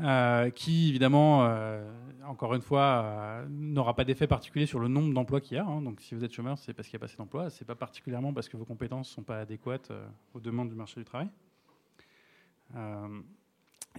Euh, 0.00 0.50
qui 0.50 0.88
évidemment, 0.88 1.44
euh, 1.44 1.88
encore 2.26 2.54
une 2.54 2.62
fois, 2.62 3.04
euh, 3.04 3.46
n'aura 3.48 3.94
pas 3.94 4.04
d'effet 4.04 4.26
particulier 4.26 4.66
sur 4.66 4.80
le 4.80 4.88
nombre 4.88 5.14
d'emplois 5.14 5.40
qu'il 5.40 5.56
y 5.56 5.60
a. 5.60 5.64
Hein. 5.64 5.82
Donc, 5.82 6.00
si 6.00 6.16
vous 6.16 6.24
êtes 6.24 6.32
chômeur, 6.32 6.58
c'est 6.58 6.74
parce 6.74 6.88
qu'il 6.88 6.96
n'y 6.96 7.00
a 7.00 7.06
pas 7.06 7.12
assez 7.12 7.16
d'emplois. 7.16 7.48
C'est 7.48 7.64
pas 7.64 7.76
particulièrement 7.76 8.32
parce 8.32 8.48
que 8.48 8.56
vos 8.56 8.64
compétences 8.64 9.10
ne 9.10 9.14
sont 9.14 9.22
pas 9.22 9.38
adéquates 9.38 9.92
aux 10.34 10.40
demandes 10.40 10.68
du 10.68 10.74
marché 10.74 11.00
du 11.00 11.04
travail. 11.04 11.28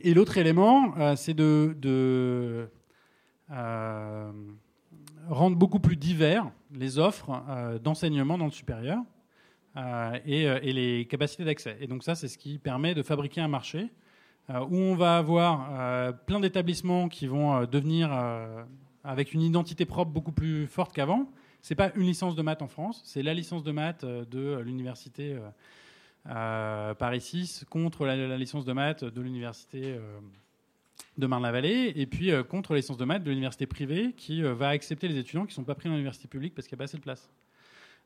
et 0.01 0.13
l'autre 0.13 0.37
élément, 0.37 1.15
c'est 1.15 1.33
de, 1.33 2.69
rendre 5.29 5.55
beaucoup 5.55 5.79
plus 5.79 5.95
divers 5.95 6.51
les 6.73 6.99
offres 6.99 7.79
d'enseignement 7.79 8.37
dans 8.37 8.45
le 8.45 8.51
supérieur 8.51 9.01
et, 10.25 10.73
les 10.73 11.05
capacités 11.05 11.45
d'accès. 11.45 11.77
Et 11.79 11.87
donc 11.87 12.03
ça, 12.03 12.15
c'est 12.15 12.27
ce 12.27 12.37
qui 12.37 12.59
permet 12.59 12.93
de 12.93 13.01
fabriquer 13.01 13.39
un 13.39 13.47
marché 13.47 13.89
où 14.49 14.75
on 14.75 14.95
va 14.95 15.17
avoir 15.17 15.69
euh, 15.71 16.11
plein 16.11 16.39
d'établissements 16.39 17.09
qui 17.09 17.27
vont 17.27 17.55
euh, 17.55 17.65
devenir 17.65 18.11
avec 19.03 19.33
une 19.33 19.41
identité 19.41 19.85
propre 19.85 20.11
beaucoup 20.11 20.31
plus 20.31 20.67
forte 20.67 20.93
qu'avant. 20.93 21.29
C'est 21.61 21.75
pas 21.75 21.91
une 21.95 22.03
licence 22.03 22.35
de 22.35 22.41
maths 22.41 22.61
en 22.61 22.67
France, 22.67 23.01
c'est 23.05 23.23
la 23.23 23.33
licence 23.33 23.63
de 23.63 23.71
maths 23.71 24.05
de 24.05 24.59
l'université 24.59 25.35
Paris 26.23 27.21
6 27.21 27.65
contre 27.69 28.05
la, 28.05 28.37
licence 28.37 28.65
de 28.65 28.73
maths 28.73 29.03
de 29.03 29.21
l'université 29.21 29.99
de 31.17 31.25
Marne-la-Vallée 31.25 31.93
et 31.95 32.05
puis 32.05 32.31
contre 32.47 32.73
la 32.73 32.77
licence 32.77 32.97
de 32.97 33.05
maths 33.05 33.23
de 33.23 33.31
l'université 33.31 33.65
privée 33.65 34.13
qui 34.15 34.43
va 34.43 34.69
accepter 34.69 35.07
les 35.07 35.17
étudiants 35.17 35.45
qui 35.45 35.53
ne 35.53 35.55
sont 35.55 35.63
pas 35.63 35.73
pris 35.73 35.89
dans 35.89 35.95
l'université 35.95 36.27
publique 36.27 36.53
parce 36.53 36.67
qu'il 36.67 36.75
n'y 36.75 36.77
a 36.77 36.81
pas 36.81 36.83
assez 36.83 36.97
de 36.97 37.01
place. 37.03 37.31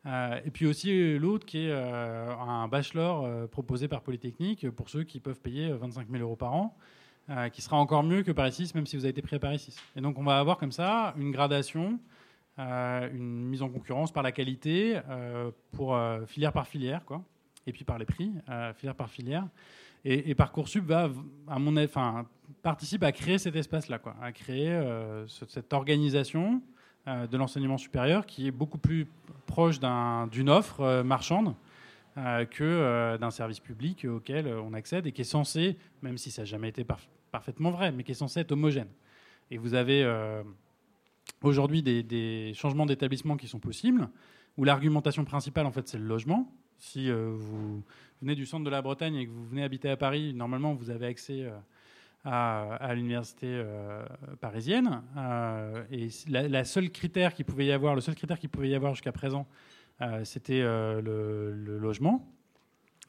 Euh, 0.06 0.40
et 0.46 0.52
puis 0.52 0.66
aussi 0.66 0.92
euh, 0.92 1.18
l'autre 1.18 1.46
qui 1.46 1.66
est 1.66 1.72
euh, 1.72 2.34
un 2.38 2.70
bachelor 2.70 3.50
proposé 3.50 3.88
par 3.88 4.02
Polytechnique 4.02 4.70
pour 4.70 4.90
ceux 4.90 5.04
qui 5.04 5.20
peuvent 5.20 5.40
payer 5.42 5.72
25 5.72 6.08
000 6.10 6.24
euros 6.24 6.36
par 6.36 6.54
an, 6.54 6.78
qui 7.54 7.62
sera 7.62 7.78
encore 7.78 8.02
mieux 8.02 8.24
que 8.24 8.32
Paris 8.32 8.54
6, 8.54 8.74
même 8.74 8.88
si 8.88 8.96
vous 8.96 9.04
avez 9.04 9.12
été 9.12 9.22
pris 9.22 9.36
à 9.36 9.40
Paris 9.40 9.60
6. 9.60 9.78
Et 9.96 10.02
donc 10.02 10.18
on 10.18 10.24
va 10.24 10.40
avoir 10.40 10.58
comme 10.58 10.72
ça 10.72 11.14
une 11.16 11.32
gradation, 11.32 12.00
une 12.58 13.46
mise 13.46 13.62
en 13.62 13.70
concurrence 13.70 14.12
par 14.12 14.24
la 14.24 14.32
qualité, 14.32 15.00
pour 15.74 15.96
filière 16.26 16.52
par 16.52 16.68
filière, 16.68 17.06
quoi, 17.06 17.22
et 17.68 17.72
puis 17.72 17.84
par 17.84 18.00
les 18.00 18.06
prix, 18.06 18.32
filière 18.74 18.96
par 18.96 19.12
filière. 19.12 19.48
Et, 20.04 20.34
Parcoursup 20.34 20.84
va, 20.84 21.12
à 21.48 21.60
mon 21.60 21.78
enfin, 21.78 22.26
participe 22.64 23.04
à 23.04 23.12
créer 23.12 23.38
cet 23.38 23.56
espace-là, 23.56 24.02
à 24.20 24.32
créer 24.32 24.82
cette 25.28 25.72
organisation 25.72 26.64
de 27.27 27.38
l'enseignement 27.38 27.77
supérieur 27.77 28.26
qui 28.26 28.48
est 28.48 28.52
beaucoup 28.52 28.77
plus 28.77 29.07
proche 29.45 29.80
d'une 29.80 30.49
offre 30.49 30.81
euh, 30.81 31.03
marchande 31.03 31.56
euh, 32.18 32.45
que 32.45 33.18
d'un 33.18 33.31
service 33.31 33.60
public 33.60 34.06
auquel 34.06 34.48
on 34.48 34.73
accède 34.73 35.07
et 35.07 35.11
qui 35.11 35.22
est 35.22 35.26
censé, 35.26 35.77
même 36.02 36.18
si 36.18 36.31
ça 36.31 36.41
n'a 36.41 36.45
jamais 36.45 36.69
été 36.69 36.86
parfaitement 37.31 37.72
vrai, 37.72 37.91
mais 37.91 38.03
qui 38.03 38.11
est 38.11 38.15
censé 38.15 38.40
être 38.40 38.52
homogène. 38.52 38.90
Et 39.52 39.57
vous 39.57 39.73
avez 39.73 40.07
aujourd'hui 41.41 41.81
des, 41.81 42.52
changements 42.53 42.86
d'établissement 42.86 43.38
qui 43.38 43.48
sont 43.48 43.60
possibles, 43.60 44.10
où 44.57 44.64
l'argumentation 44.64 45.26
principale, 45.26 45.65
en 45.65 45.72
fait, 45.72 45.88
c'est 45.88 45.98
le 45.98 46.06
logement. 46.06 46.52
Si 46.77 47.10
vous 47.10 47.84
venez 48.22 48.36
du 48.36 48.45
centre 48.45 48.64
de 48.64 48.69
la 48.69 48.81
Bretagne 48.81 49.15
et 49.15 49.26
que 49.26 49.31
vous 49.31 49.45
venez 49.48 49.64
habiter 49.64 49.90
à 49.90 49.98
Paris, 49.98 50.34
normalement, 50.34 50.73
vous 50.73 50.90
avez 50.90 51.07
accès 51.07 51.49
à, 52.26 52.94
l'université 52.94 53.48
euh, 53.50 54.04
parisienne. 54.41 55.02
Euh, 55.18 55.84
et 55.91 56.10
la, 56.28 56.64
seule 56.64 56.90
critère 56.90 57.34
qui 57.34 57.44
pouvait 57.44 57.66
y 57.66 57.72
avoir, 57.72 57.96
le 57.96 58.02
seul 58.02 58.16
critère 58.16 58.40
qu'il 58.40 58.50
pouvait 58.50 58.70
y 58.70 58.76
avoir 58.76 58.94
jusqu'à 58.94 59.12
présent, 59.12 59.48
euh, 60.02 60.24
c'était 60.24 60.62
le, 60.62 61.52
logement, 61.80 62.28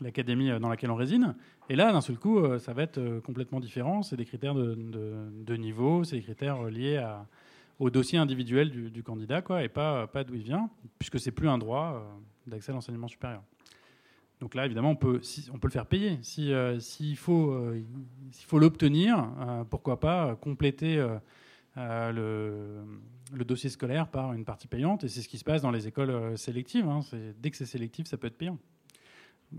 l'académie 0.01 0.51
dans 0.61 0.69
laquelle 0.69 0.91
on 0.91 0.97
réside. 0.97 1.35
Et 1.69 1.77
là, 1.77 1.93
d'un 1.93 2.01
seul 2.01 2.17
coup, 2.19 2.41
ça 2.59 2.73
va 2.73 2.83
être 2.83 3.21
complètement 3.21 3.61
différent. 3.61 4.03
C'est 4.03 4.17
des 4.17 4.25
critères 4.25 4.55
de, 4.55 5.57
niveau, 5.57 6.05
c'est 6.05 6.17
des 6.17 6.23
critères 6.23 6.63
liés 6.65 7.05
au 7.79 7.91
dossier 7.91 8.19
individuel 8.19 8.71
du, 8.71 9.03
candidat, 9.03 9.43
quoi, 9.43 9.63
et 9.63 9.69
pas, 9.69 10.07
pas 10.07 10.25
d'où 10.25 10.35
il 10.35 10.43
vient, 10.43 10.69
puisque 10.99 11.21
c'est 11.21 11.31
plus 11.31 11.49
un 11.49 11.59
droit 11.59 12.21
d'accès 12.47 12.73
à 12.73 12.75
l'enseignement 12.75 13.09
supérieur. 13.09 13.43
Donc 14.41 14.55
là, 14.55 14.65
évidemment, 14.65 14.91
on 14.91 14.97
peut, 14.97 15.21
on 15.53 15.59
peut 15.59 15.69
le 15.69 15.73
faire 15.73 15.87
payer. 15.87 16.19
Euh, 16.39 16.81
s'il 16.81 17.17
faut 17.17 17.53
euh, 17.53 17.83
faut 18.47 18.59
l'obtenir, 18.59 19.29
euh, 19.39 19.65
pourquoi 19.65 20.01
pas 20.01 20.35
compléter 20.37 20.97
le, 21.77 22.85
dossier 23.45 23.69
scolaire 23.69 24.09
par 24.09 24.33
une 24.33 24.45
partie 24.45 24.67
payante. 24.67 25.05
Et 25.05 25.09
c'est 25.09 25.21
ce 25.21 25.29
qui 25.29 25.39
se 25.39 25.45
passe 25.45 25.61
dans 25.61 25.71
les 25.71 25.87
écoles 25.87 26.39
sélectives. 26.39 26.89
Hein. 26.89 27.01
Dès 27.39 27.51
que 27.51 27.57
c'est 27.57 27.67
sélectif, 27.67 28.07
ça 28.07 28.17
peut 28.17 28.29
être 28.29 28.39
payant. 28.39 28.59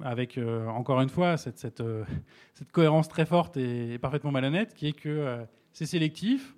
Avec, 0.02 0.40
encore 0.40 1.02
une 1.02 1.10
fois, 1.10 1.38
cette, 1.38 1.60
cette, 1.60 1.84
cohérence 2.72 3.08
très 3.08 3.26
forte 3.26 3.58
et 3.58 4.00
parfaitement 4.00 4.32
malhonnête 4.32 4.74
qui 4.74 4.88
est 4.88 4.94
que 4.94 5.46
c'est 5.74 5.86
sélectif, 5.86 6.56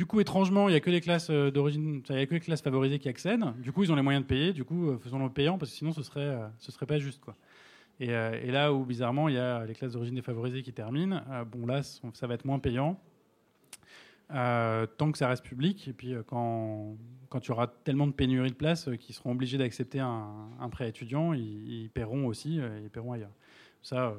du 0.00 0.06
coup, 0.06 0.18
étrangement, 0.18 0.70
il 0.70 0.72
n'y 0.72 0.78
a 0.78 0.80
que 0.80 0.88
les 0.88 1.02
classes 1.02 1.28
euh, 1.28 1.50
d'origine, 1.50 2.02
il 2.08 2.16
y 2.16 2.18
a 2.20 2.24
que 2.24 2.32
les 2.32 2.40
classes 2.40 2.62
favorisées 2.62 2.98
qui 2.98 3.10
accèdent. 3.10 3.44
Du 3.58 3.70
coup, 3.70 3.82
ils 3.82 3.92
ont 3.92 3.96
les 3.96 4.00
moyens 4.00 4.24
de 4.24 4.26
payer. 4.26 4.54
Du 4.54 4.64
coup, 4.64 4.88
euh, 4.88 4.98
faisons-le 4.98 5.28
payant 5.28 5.58
parce 5.58 5.72
que 5.72 5.76
sinon, 5.76 5.92
ce 5.92 6.02
serait, 6.02 6.20
euh, 6.20 6.48
ce 6.58 6.72
serait 6.72 6.86
pas 6.86 6.98
juste. 6.98 7.22
Et, 8.00 8.06
là 8.06 8.72
où 8.72 8.86
bizarrement, 8.86 9.28
il 9.28 9.34
y 9.34 9.38
a 9.38 9.66
les 9.66 9.74
classes 9.74 9.92
d'origine 9.92 10.14
défavorisées 10.14 10.62
qui 10.62 10.72
terminent, 10.72 11.22
bon 11.52 11.66
là, 11.66 11.82
ça 11.82 12.26
va 12.26 12.32
être 12.32 12.46
moins 12.46 12.58
payant. 12.58 12.98
tant 14.30 15.12
que 15.12 15.18
ça 15.18 15.28
reste 15.28 15.44
public, 15.44 15.86
et 15.86 15.92
puis 15.92 16.14
quand, 16.26 16.96
quand 17.28 17.44
il 17.44 17.48
y 17.48 17.50
aura 17.50 17.66
tellement 17.66 18.06
de 18.06 18.12
pénurie 18.12 18.48
de 18.48 18.54
places 18.54 18.88
qu'ils 18.98 19.14
seront 19.14 19.32
obligés 19.32 19.58
d'accepter 19.58 20.00
un, 20.00 20.70
prêt 20.70 20.88
étudiant, 20.88 21.34
ils, 21.34 21.82
ils 21.82 21.90
paieront 21.90 22.24
aussi, 22.24 22.58
ils 22.82 22.88
paieront 22.88 23.12
ailleurs. 23.12 23.34
Ça, 23.82 24.14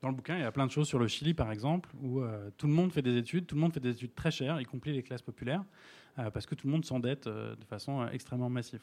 dans 0.00 0.08
le 0.08 0.14
bouquin, 0.14 0.36
il 0.36 0.40
y 0.40 0.44
a 0.44 0.52
plein 0.52 0.66
de 0.66 0.70
choses 0.70 0.88
sur 0.88 0.98
le 0.98 1.06
Chili, 1.06 1.34
par 1.34 1.52
exemple, 1.52 1.90
où 2.00 2.20
euh, 2.20 2.50
tout 2.56 2.66
le 2.66 2.72
monde 2.72 2.92
fait 2.92 3.02
des 3.02 3.16
études, 3.16 3.46
tout 3.46 3.54
le 3.54 3.60
monde 3.60 3.74
fait 3.74 3.80
des 3.80 3.90
études 3.90 4.14
très 4.14 4.30
chères, 4.30 4.58
y 4.60 4.64
compris 4.64 4.92
les 4.92 5.02
classes 5.02 5.20
populaires, 5.20 5.62
euh, 6.18 6.30
parce 6.30 6.46
que 6.46 6.54
tout 6.54 6.66
le 6.66 6.72
monde 6.72 6.84
s'endette 6.84 7.26
euh, 7.26 7.54
de 7.56 7.64
façon 7.64 8.08
extrêmement 8.08 8.48
massive. 8.48 8.80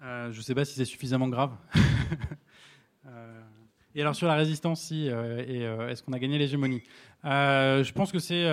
Je 0.00 0.36
ne 0.36 0.42
sais 0.42 0.54
pas 0.54 0.64
si 0.64 0.74
c'est 0.74 0.84
suffisamment 0.84 1.28
grave. 1.28 1.56
et 3.94 4.00
alors 4.00 4.14
sur 4.14 4.28
la 4.28 4.34
résistance, 4.34 4.82
si, 4.82 5.06
et 5.06 5.62
est-ce 5.62 6.04
qu'on 6.04 6.12
a 6.12 6.20
gagné 6.20 6.38
l'hégémonie? 6.38 6.82
Je 7.24 7.92
pense 7.92 8.12
que 8.12 8.20
c'est 8.20 8.44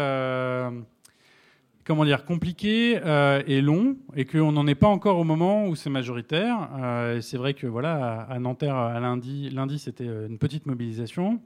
comment 1.86 2.04
dire, 2.04 2.26
compliqué 2.26 3.00
euh, 3.06 3.44
et 3.46 3.62
long, 3.62 3.96
et 4.16 4.26
qu'on 4.26 4.52
n'en 4.52 4.66
est 4.68 4.76
pas 4.76 4.88
encore 4.88 5.20
au 5.20 5.24
moment 5.24 5.68
où 5.68 5.76
c'est 5.76 5.92
majoritaire. 5.92 6.70
Euh, 6.80 7.22
c'est 7.22 7.38
vrai 7.38 7.54
que 7.54 7.68
voilà, 7.68 8.22
à 8.22 8.40
Nanterre, 8.40 8.76
à 8.76 9.00
lundi, 9.00 9.50
lundi 9.52 9.78
c'était 9.78 10.08
euh, 10.08 10.28
une 10.28 10.40
petite 10.40 10.66
mobilisation. 10.66 11.40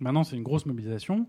Maintenant, 0.00 0.24
c'est 0.24 0.36
une 0.36 0.42
grosse 0.42 0.66
mobilisation. 0.66 1.26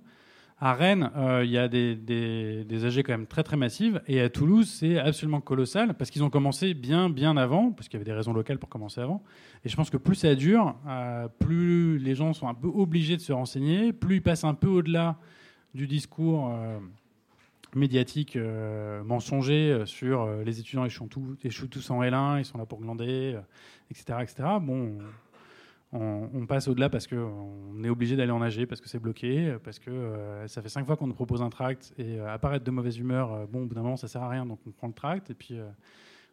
À 0.58 0.74
Rennes, 0.74 1.12
il 1.44 1.50
y 1.50 1.58
a 1.58 1.68
des, 1.68 1.96
des, 1.96 2.86
AG 2.86 3.00
quand 3.00 3.12
même 3.12 3.28
très 3.28 3.44
très 3.44 3.58
massives, 3.58 4.02
et 4.08 4.22
à 4.22 4.30
Toulouse, 4.30 4.70
c'est 4.70 4.98
absolument 4.98 5.42
colossal 5.42 5.96
parce 5.96 6.10
qu'ils 6.10 6.24
ont 6.24 6.30
commencé 6.30 6.74
bien 6.74 7.10
bien 7.10 7.36
avant, 7.36 7.74
parce 7.74 7.90
qu'il 7.90 7.98
y 7.98 8.02
avait 8.02 8.10
des 8.10 8.16
raisons 8.16 8.32
locales 8.32 8.58
pour 8.58 8.70
commencer 8.70 9.02
avant. 9.02 9.22
Et 9.66 9.70
je 9.70 9.76
pense 9.76 9.90
que 9.90 9.98
plus 9.98 10.16
ça 10.16 10.34
dure, 10.34 10.76
plus 11.40 12.00
les 12.00 12.16
gens 12.16 12.32
sont 12.32 12.48
un 12.48 12.54
peu 12.54 12.70
obligés 12.70 13.18
de 13.18 13.22
se 13.22 13.34
renseigner, 13.34 13.92
plus 13.92 14.16
ils 14.16 14.22
passent 14.22 14.46
un 14.46 14.54
peu 14.54 14.70
au-delà 14.70 15.18
du 15.74 15.88
discours 15.88 16.50
médiatique 17.76 18.36
euh, 18.38 19.04
mensonger 19.04 19.72
euh, 19.72 19.86
sur 19.86 20.22
euh, 20.22 20.44
les 20.44 20.60
étudiants 20.60 20.86
échouent, 20.86 21.08
tout, 21.08 21.36
échouent 21.44 21.68
tous 21.68 21.90
en 21.92 22.02
L1, 22.02 22.40
ils 22.40 22.46
sont 22.46 22.58
là 22.58 22.66
pour 22.66 22.80
glander, 22.80 23.38
etc., 23.92 24.20
etc. 24.22 24.36
Bon, 24.62 24.98
on, 25.92 26.46
passe 26.46 26.68
au-delà 26.68 26.90
parce 26.90 27.08
qu'on 27.08 27.84
est 27.84 27.90
obligé 27.90 28.16
d'aller 28.16 28.32
en 28.32 28.40
nager, 28.40 28.66
parce 28.66 28.82
que 28.82 28.90
c'est 28.90 29.00
bloqué, 29.00 29.56
parce 29.64 29.80
que 29.80 30.44
ça 30.48 30.62
fait 30.62 30.70
cinq 30.70 30.86
fois 30.86 30.98
qu'on 30.98 31.08
nous 31.08 31.14
propose 31.14 31.42
un 31.42 31.50
tract 31.50 31.94
et 31.98 32.20
apparaître 32.20 32.66
de 32.66 32.72
mauvaise 32.72 32.98
humeur, 32.98 33.48
bon, 33.48 33.64
au 33.64 33.66
bout 33.66 33.76
d'un 33.76 33.82
moment, 33.82 33.96
ça 33.96 34.08
sert 34.08 34.22
à 34.24 34.30
rien, 34.30 34.46
donc 34.46 34.60
on 34.68 34.72
prend 34.72 34.88
le 34.88 34.94
tract 34.94 35.30
et 35.30 35.34
puis 35.34 35.58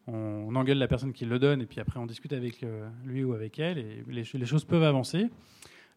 on, 0.09 0.55
engueule 0.56 0.78
la 0.78 0.89
personne 0.89 1.12
qui 1.12 1.27
le 1.27 1.39
donne 1.39 1.62
et 1.62 1.66
puis 1.66 1.78
après 1.81 2.01
on 2.01 2.06
discute 2.06 2.32
avec 2.32 2.64
lui 3.05 3.23
ou 3.23 3.35
avec 3.35 3.60
elle 3.60 3.78
et 3.78 4.05
les, 4.09 4.24
choses 4.24 4.64
peuvent 4.64 4.82
avancer. 4.82 5.28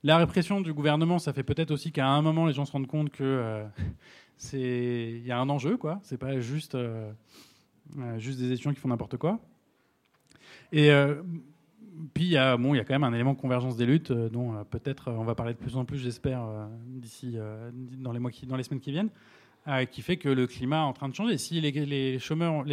La 0.04 0.18
répression 0.18 0.62
du 0.62 0.74
gouvernement, 0.74 1.20
ça 1.20 1.34
fait 1.34 1.44
peut-être 1.44 1.72
aussi 1.72 1.92
qu'à 1.92 2.08
un 2.08 2.22
moment, 2.22 2.46
les 2.46 2.54
gens 2.54 2.66
se 2.66 2.72
rendent 2.72 2.88
compte 2.88 3.10
que 3.10 3.64
il 4.54 5.26
y 5.26 5.32
a 5.32 5.40
un 5.40 5.50
enjeu, 5.50 5.78
quoi. 5.78 6.00
C'est 6.04 6.18
pas 6.18 6.40
juste, 6.40 6.76
euh, 6.76 7.12
euh, 7.98 8.20
juste 8.20 8.40
des 8.40 8.52
étudiants 8.52 8.74
qui 8.74 8.80
font 8.80 8.90
n'importe 8.90 9.18
quoi. 9.18 9.40
Et 10.72 10.92
euh, 10.92 11.22
puis 12.14 12.36
il 12.36 12.56
bon, 12.60 12.76
y 12.76 12.80
a 12.80 12.84
quand 12.84 12.94
même 12.94 13.04
un 13.04 13.14
élément 13.14 13.34
de 13.34 13.40
convergence 13.40 13.78
des 13.78 13.86
luttes 13.86 14.12
dont 14.12 14.64
peut-être 14.66 15.12
on 15.12 15.24
va 15.24 15.36
parler 15.36 15.54
de 15.54 15.60
plus 15.60 15.78
en 15.78 15.86
plus, 15.86 15.98
j'espère, 15.98 16.46
d'ici 16.88 17.38
dans 17.74 18.12
les 18.12 18.20
mois 18.20 18.32
qui, 18.32 18.46
dans 18.46 18.58
les 18.58 18.64
semaines 18.64 18.82
qui 18.82 18.92
viennent, 18.92 19.10
qui 19.92 20.02
fait 20.02 20.18
que 20.18 20.28
le 20.28 20.46
climat 20.46 20.78
est 20.78 20.88
en 20.88 20.94
train 20.94 21.08
de 21.08 21.16
changer. 21.16 21.38
Si 21.38 21.62
les, 21.62 22.20
chômeurs, 22.20 22.66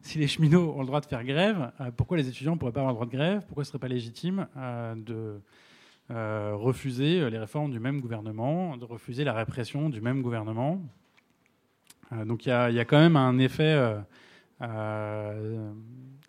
si 0.00 0.18
les 0.18 0.26
cheminots 0.26 0.72
ont 0.76 0.80
le 0.80 0.86
droit 0.86 1.02
de 1.02 1.06
faire 1.06 1.24
grève, 1.24 1.72
pourquoi 1.98 2.16
les 2.16 2.26
étudiants 2.26 2.54
ne 2.54 2.58
pourraient 2.58 2.72
pas 2.72 2.80
avoir 2.80 2.94
le 2.94 2.96
droit 2.96 3.06
de 3.06 3.12
grève? 3.12 3.44
Pourquoi 3.46 3.64
ce 3.64 3.68
ne 3.68 3.72
serait 3.72 3.80
pas 3.80 3.88
légitime 3.88 4.46
de 4.96 5.42
euh, 6.10 6.52
refuser 6.54 7.20
euh, 7.20 7.28
les 7.28 7.38
réformes 7.38 7.70
du 7.70 7.80
même 7.80 8.00
gouvernement, 8.00 8.78
de 8.78 8.84
refuser 8.86 9.24
la 9.24 9.34
répression 9.34 9.90
du 9.90 10.00
même 10.00 10.22
gouvernement. 10.22 10.80
Euh, 12.12 12.24
donc 12.24 12.46
il 12.46 12.48
y, 12.48 12.52
a 12.52 12.84
quand 12.86 12.98
même 12.98 13.16
un 13.16 13.38
effet 13.38 13.76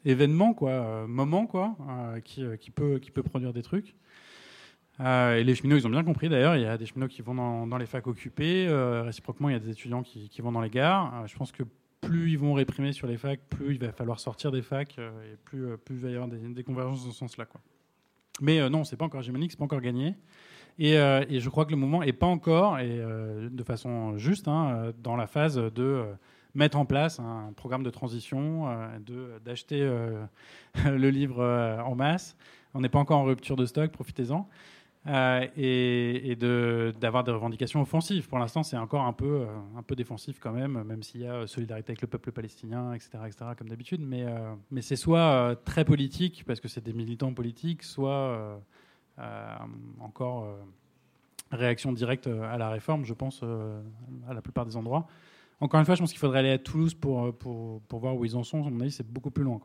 événement, 0.03 0.53
quoi, 0.53 1.07
moment, 1.07 1.45
quoi, 1.47 1.77
qui, 2.25 2.71
peut, 2.71 2.99
produire 3.23 3.53
des 3.53 3.63
trucs. 3.63 3.95
et 4.99 5.43
les 5.45 5.55
cheminots, 5.55 5.77
ils 5.77 5.87
ont 5.87 5.91
bien 5.91 6.03
compris 6.03 6.27
d'ailleurs. 6.27 6.57
Il 6.57 6.63
y 6.63 6.65
a 6.65 6.77
des 6.77 6.85
cheminots 6.85 7.07
qui 7.07 7.21
vont 7.21 7.65
dans, 7.65 7.77
les 7.77 7.85
facs 7.85 8.07
occupés. 8.07 8.67
réciproquement, 8.69 9.47
il 9.47 9.53
y 9.53 9.55
a 9.55 9.59
des 9.59 9.69
étudiants 9.69 10.03
qui, 10.03 10.41
vont 10.41 10.51
dans 10.51 10.61
les 10.61 10.69
gares. 10.69 11.25
je 11.25 11.37
pense 11.37 11.53
que 11.53 11.63
plus 12.01 12.31
ils 12.31 12.37
vont 12.37 12.53
réprimer 12.53 12.91
sur 12.91 13.07
les 13.07 13.17
facs, 13.17 13.41
plus 13.49 13.75
il 13.75 13.79
va 13.79 13.93
falloir 13.93 14.19
sortir 14.19 14.51
des 14.51 14.61
facs 14.61 14.97
et 14.97 15.37
plus, 15.45 15.77
plus 15.77 15.95
il 15.95 16.01
va 16.01 16.09
y 16.09 16.15
avoir 16.15 16.27
des, 16.27 16.37
des 16.37 16.63
convergences 16.63 17.05
dans 17.05 17.11
ce 17.11 17.17
sens-là. 17.17 17.45
Quoi. 17.45 17.61
Mais 18.41 18.69
non, 18.69 18.83
c'est 18.83 18.95
pas 18.95 19.05
encore 19.05 19.21
hégémonique, 19.21 19.51
c'est 19.51 19.57
pas 19.57 19.65
encore 19.65 19.81
gagné. 19.81 20.15
Euh, 20.81 21.25
et, 21.29 21.39
je 21.39 21.49
crois 21.49 21.65
que 21.65 21.71
le 21.71 21.77
mouvement 21.77 22.01
n'est 22.01 22.13
pas 22.13 22.27
encore, 22.27 22.79
et 22.79 22.87
euh, 22.89 23.49
de 23.51 23.63
façon 23.63 24.17
juste, 24.17 24.47
hein, 24.47 24.93
dans 25.03 25.15
la 25.15 25.27
phase 25.27 25.55
de 25.55 25.71
euh, 25.77 26.05
mettre 26.55 26.77
en 26.77 26.85
place 26.85 27.19
un 27.19 27.53
programme 27.55 27.83
de 27.83 27.89
transition, 27.89 28.67
d'acheter 29.43 29.79
le 30.85 31.09
livre 31.09 31.43
en 31.85 31.95
masse. 31.95 32.35
On 32.73 32.81
n'est 32.81 32.89
pas 32.89 32.99
encore 32.99 33.19
en 33.19 33.23
rupture 33.23 33.55
de 33.55 33.65
stock, 33.65 33.91
profitez-en. 33.91 34.47
Et, 35.55 36.35
d'avoir 36.99 37.23
des 37.23 37.31
revendications 37.31 37.81
offensives. 37.81 38.27
Pour 38.27 38.39
l'instant, 38.39 38.63
c'est 38.63 38.77
encore 38.77 39.03
un 39.03 39.13
peu, 39.13 39.45
un 39.77 39.83
peu 39.83 39.95
défensif 39.95 40.39
quand 40.39 40.51
même, 40.51 40.83
même 40.83 41.03
s'il 41.03 41.21
y 41.21 41.27
a 41.27 41.47
solidarité 41.47 41.91
avec 41.91 42.01
le 42.01 42.07
peuple 42.07 42.31
palestinien, 42.31 42.93
etc., 42.93 43.11
etc. 43.25 43.45
comme 43.57 43.69
d'habitude. 43.69 44.01
Mais, 44.01 44.25
mais 44.71 44.81
c'est 44.81 44.95
soit 44.95 45.59
très 45.65 45.85
politique, 45.85 46.43
parce 46.45 46.59
que 46.59 46.67
c'est 46.67 46.83
des 46.83 46.93
militants 46.93 47.33
politiques, 47.33 47.83
soit 47.83 48.59
euh, 49.19 49.57
encore 49.99 50.45
euh, 50.45 50.55
réaction 51.51 51.91
directe 51.91 52.27
à 52.27 52.57
la 52.57 52.69
réforme, 52.69 53.03
je 53.03 53.13
pense, 53.13 53.41
euh, 53.43 53.81
à 54.29 54.33
la 54.33 54.41
plupart 54.41 54.65
des 54.65 54.77
endroits. 54.77 55.07
Encore 55.59 55.79
une 55.79 55.85
fois, 55.85 55.95
je 55.95 55.99
pense 55.99 56.11
qu'il 56.11 56.19
faudrait 56.19 56.39
aller 56.39 56.51
à 56.51 56.57
Toulouse 56.57 56.93
pour, 56.93 57.35
pour, 57.37 57.81
pour, 57.81 57.99
voir 57.99 58.15
où 58.15 58.23
ils 58.23 58.37
en 58.37 58.43
sont. 58.43 58.65
À 58.65 58.69
mon 58.69 58.79
avis, 58.79 58.91
c'est 58.91 59.05
beaucoup 59.05 59.31
plus 59.31 59.43
loin. 59.43 59.59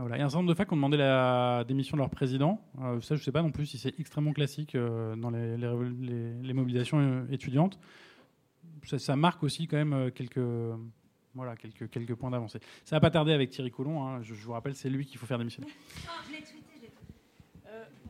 Ah. 0.00 0.16
Il 0.16 0.18
y 0.18 0.22
a 0.22 0.24
un 0.24 0.28
certain 0.28 0.38
nombre 0.38 0.50
de 0.50 0.54
facs 0.54 0.70
ont 0.72 0.76
demandé 0.76 0.96
la 0.96 1.64
démission 1.66 1.96
de 1.96 2.00
leur 2.02 2.10
président. 2.10 2.60
ça, 3.00 3.14
je 3.14 3.14
ne 3.14 3.18
sais 3.18 3.32
pas 3.32 3.42
non 3.42 3.50
plus 3.50 3.66
si 3.66 3.78
c'est 3.78 3.98
extrêmement 3.98 4.32
classique 4.32 4.76
dans 4.76 5.30
les, 5.30 6.52
mobilisations 6.52 7.26
étudiantes. 7.30 7.78
Ça, 8.84 9.16
marque 9.16 9.42
aussi 9.42 9.66
quand 9.66 9.76
même 9.76 10.10
quelques, 10.12 10.40
voilà, 11.34 11.56
quelques, 11.56 11.90
quelques 11.90 12.14
points 12.14 12.30
d'avancée. 12.30 12.60
Ça 12.84 12.96
va 12.96 13.00
pas 13.00 13.10
tarder 13.10 13.32
avec 13.32 13.50
Thierry 13.50 13.70
Coulon. 13.70 14.06
Hein. 14.06 14.22
Je, 14.22 14.32
vous 14.34 14.52
rappelle, 14.52 14.74
c'est 14.74 14.88
lui 14.88 15.04
qu'il 15.04 15.18
faut 15.18 15.26
faire 15.26 15.38
démissionner. 15.38 15.68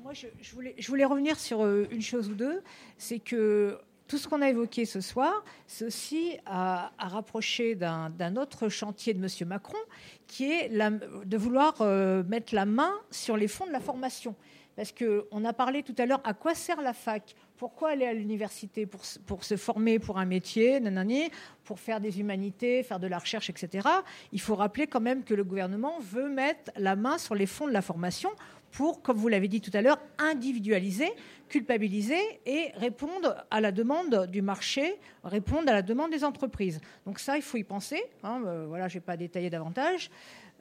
Moi, 0.02 0.14
je, 0.14 0.54
voulais, 0.54 0.74
je, 0.78 0.88
voulais, 0.88 1.04
revenir 1.04 1.38
sur 1.38 1.62
euh, 1.62 1.86
une 1.90 2.00
chose 2.00 2.30
ou 2.30 2.34
deux. 2.34 2.62
C'est 2.96 3.18
que 3.18 3.78
tout 4.10 4.18
ce 4.18 4.26
qu'on 4.26 4.42
a 4.42 4.48
évoqué 4.48 4.86
ce 4.86 5.00
soir, 5.00 5.44
c'est 5.68 5.84
aussi 5.84 6.36
à, 6.44 6.90
rapprocher 6.98 7.76
d'un 7.76 8.34
autre 8.34 8.68
chantier 8.68 9.14
de 9.14 9.24
M. 9.24 9.48
Macron, 9.48 9.78
qui 10.26 10.50
est 10.50 10.68
de 10.68 11.36
vouloir 11.36 11.76
euh, 11.80 12.24
mettre 12.24 12.52
la 12.52 12.66
main 12.66 12.92
sur 13.12 13.36
les 13.36 13.46
fonds 13.46 13.66
de 13.66 13.70
la 13.70 13.78
formation. 13.78 14.34
Parce 14.74 14.92
qu'on 14.92 15.44
a 15.44 15.52
parlé 15.52 15.84
tout 15.84 15.94
à 15.96 16.06
l'heure 16.06 16.20
à 16.24 16.34
quoi 16.34 16.56
sert 16.56 16.82
la 16.82 16.92
fac 16.92 17.36
Pourquoi 17.56 17.90
aller 17.90 18.04
à 18.04 18.12
l'université 18.12 18.84
pour, 18.84 19.02
pour, 19.26 19.44
se 19.44 19.56
former 19.56 20.00
pour 20.00 20.18
un 20.18 20.24
métier, 20.24 20.80
nanani, 20.80 21.30
pour 21.62 21.78
faire 21.78 22.00
des 22.00 22.18
humanités, 22.18 22.82
faire 22.82 22.98
de 22.98 23.06
la 23.06 23.18
recherche, 23.18 23.48
etc. 23.48 23.86
Il 24.32 24.40
faut 24.40 24.56
rappeler 24.56 24.88
quand 24.88 25.00
même 25.00 25.22
que 25.22 25.34
le 25.34 25.44
gouvernement 25.44 26.00
veut 26.00 26.28
mettre 26.28 26.72
la 26.76 26.96
main 26.96 27.16
sur 27.16 27.36
les 27.36 27.46
fonds 27.46 27.68
de 27.68 27.72
la 27.72 27.82
formation 27.82 28.30
pour, 28.70 29.02
comme 29.02 29.16
vous 29.16 29.28
l'avez 29.28 29.48
dit 29.48 29.60
tout 29.60 29.70
à 29.74 29.82
l'heure, 29.82 29.98
individualiser, 30.18 31.10
culpabiliser 31.48 32.20
et 32.46 32.70
répondre 32.76 33.44
à 33.50 33.60
la 33.60 33.72
demande 33.72 34.26
du 34.30 34.42
marché, 34.42 34.96
répondre 35.24 35.68
à 35.68 35.72
la 35.72 35.82
demande 35.82 36.10
des 36.10 36.24
entreprises. 36.24 36.80
Donc 37.04 37.18
ça, 37.18 37.36
il 37.36 37.42
faut 37.42 37.58
y 37.58 37.64
penser. 37.64 38.02
Hein, 38.22 38.42
euh, 38.46 38.66
voilà, 38.68 38.88
je 38.88 38.96
ne 38.96 39.00
vais 39.00 39.04
pas 39.04 39.16
détailler 39.16 39.50
davantage. 39.50 40.10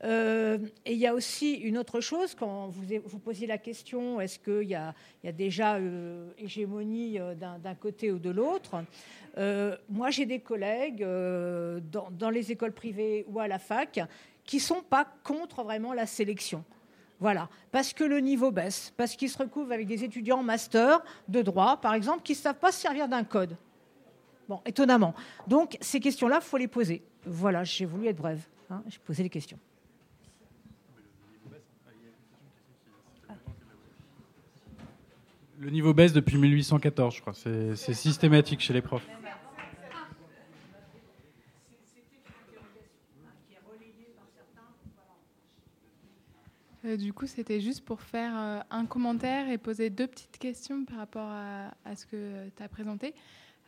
Euh, 0.06 0.58
et 0.86 0.94
il 0.94 0.98
y 0.98 1.08
a 1.08 1.14
aussi 1.14 1.56
une 1.56 1.78
autre 1.78 2.00
chose, 2.00 2.34
quand 2.34 2.70
vous, 2.70 2.84
vous 3.04 3.20
posiez 3.20 3.48
la 3.48 3.58
question, 3.58 4.22
est-ce 4.22 4.40
qu'il 4.40 4.70
y, 4.70 4.76
a 4.76 4.94
déjà 5.34 5.76
euh, 5.76 6.32
hégémonie 6.38 7.20
d'un 7.38 7.76
côté 7.76 8.12
ou 8.12 8.18
de 8.18 8.30
l'autre 8.30 8.84
Moi, 9.90 10.10
j'ai 10.10 10.26
des 10.26 10.40
collègues 10.40 11.04
dans, 11.04 12.10
dans, 12.12 12.30
les 12.30 12.52
écoles 12.52 12.72
privées 12.72 13.26
ou 13.28 13.40
à 13.40 13.48
la 13.48 13.60
fac 13.60 14.00
qui 14.46 14.56
ne 14.56 14.62
sont 14.62 14.82
pas 14.82 15.06
contre 15.24 15.64
vraiment 15.64 15.94
la 15.94 16.06
sélection. 16.06 16.64
Voilà, 17.20 17.50
parce 17.72 17.92
que 17.94 18.06
le 18.06 18.20
niveau 18.20 18.50
baisse, 18.52 18.94
parce 18.96 19.16
qu'ils 19.16 19.30
se 19.30 19.38
recouvrent 19.38 19.74
avec 19.74 19.88
des 19.88 20.04
étudiants 20.04 20.42
master 20.42 21.04
de 21.28 21.42
droit, 21.42 21.78
par 21.78 21.94
exemple, 21.94 22.24
qui 22.24 22.32
ne 22.32 22.38
savent 22.38 22.60
pas 22.60 22.72
se 22.72 22.80
servir 22.80 23.10
d'un 23.10 23.26
code. 23.26 23.58
Bon, 24.48 24.62
étonnamment. 24.66 25.14
Donc, 25.46 25.78
ces 25.82 26.00
questions-là, 26.00 26.40
il 26.42 26.46
faut 26.46 26.58
les 26.58 26.68
poser. 26.68 27.04
Voilà, 27.26 27.64
j'ai 27.64 27.86
voulu 27.86 28.08
être 28.08 28.18
brève. 28.18 28.48
Hein, 28.70 28.82
j'ai 28.88 29.00
posé 29.00 29.22
les 29.22 29.30
questions. 29.30 29.60
Le 35.60 35.70
niveau 35.70 35.94
baisse 35.94 36.14
depuis 36.14 36.38
1814, 36.38 37.16
je 37.16 37.22
crois. 37.22 37.34
C'est 37.34 37.94
systématique 37.94 38.62
chez 38.62 38.72
les 38.72 38.82
profs. 38.82 39.06
Euh, 46.90 46.98
du 46.98 47.14
coup, 47.14 47.28
c'était 47.28 47.60
juste 47.60 47.86
pour 47.86 48.02
faire 48.02 48.34
euh, 48.36 48.60
un 48.72 48.86
commentaire 48.86 49.50
et 49.50 49.58
poser 49.58 49.90
deux 49.90 50.08
petites 50.08 50.38
questions 50.38 50.86
par 50.86 50.98
rapport 50.98 51.30
à, 51.30 51.96
ce 51.96 52.06
que 52.06 52.50
tu 52.56 52.64
as 52.64 52.68
présenté. 52.68 53.14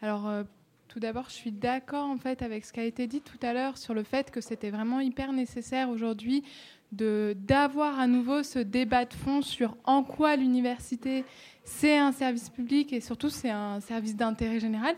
Alors, 0.02 0.27
euh, 0.27 0.43
tout 0.88 0.99
d'abord, 0.99 1.26
je 1.30 1.35
suis 1.35 1.52
d'accord 1.52 2.10
en 2.10 2.18
fait 2.18 2.41
avec 2.41 2.65
ce 2.65 2.73
qui 2.73 2.80
a 2.80 2.84
été 2.84 3.07
dit 3.07 3.22
tout 3.22 3.39
à 3.41 3.53
l'heure 3.53 3.77
sur 3.77 3.93
le 3.93 4.03
fait 4.03 4.31
que 4.31 4.41
c'était 4.41 4.72
vraiment 4.72 4.99
hyper 4.99 5.31
nécessaire 5.31 5.89
aujourd'hui 5.89 6.43
d'avoir 6.91 7.99
à 7.99 8.07
nouveau 8.07 8.43
ce 8.43 8.59
débat 8.59 9.05
de 9.05 9.13
fond 9.13 9.41
sur 9.41 9.77
en 9.85 10.03
quoi 10.03 10.35
l'université 10.35 11.23
c'est 11.63 11.97
un 11.97 12.11
service 12.11 12.49
public 12.49 12.91
et 12.91 13.01
surtout 13.01 13.30
c'est 13.30 13.49
un 13.49 13.80
service 13.80 14.15
d'intérêt 14.15 14.59
général 14.59 14.95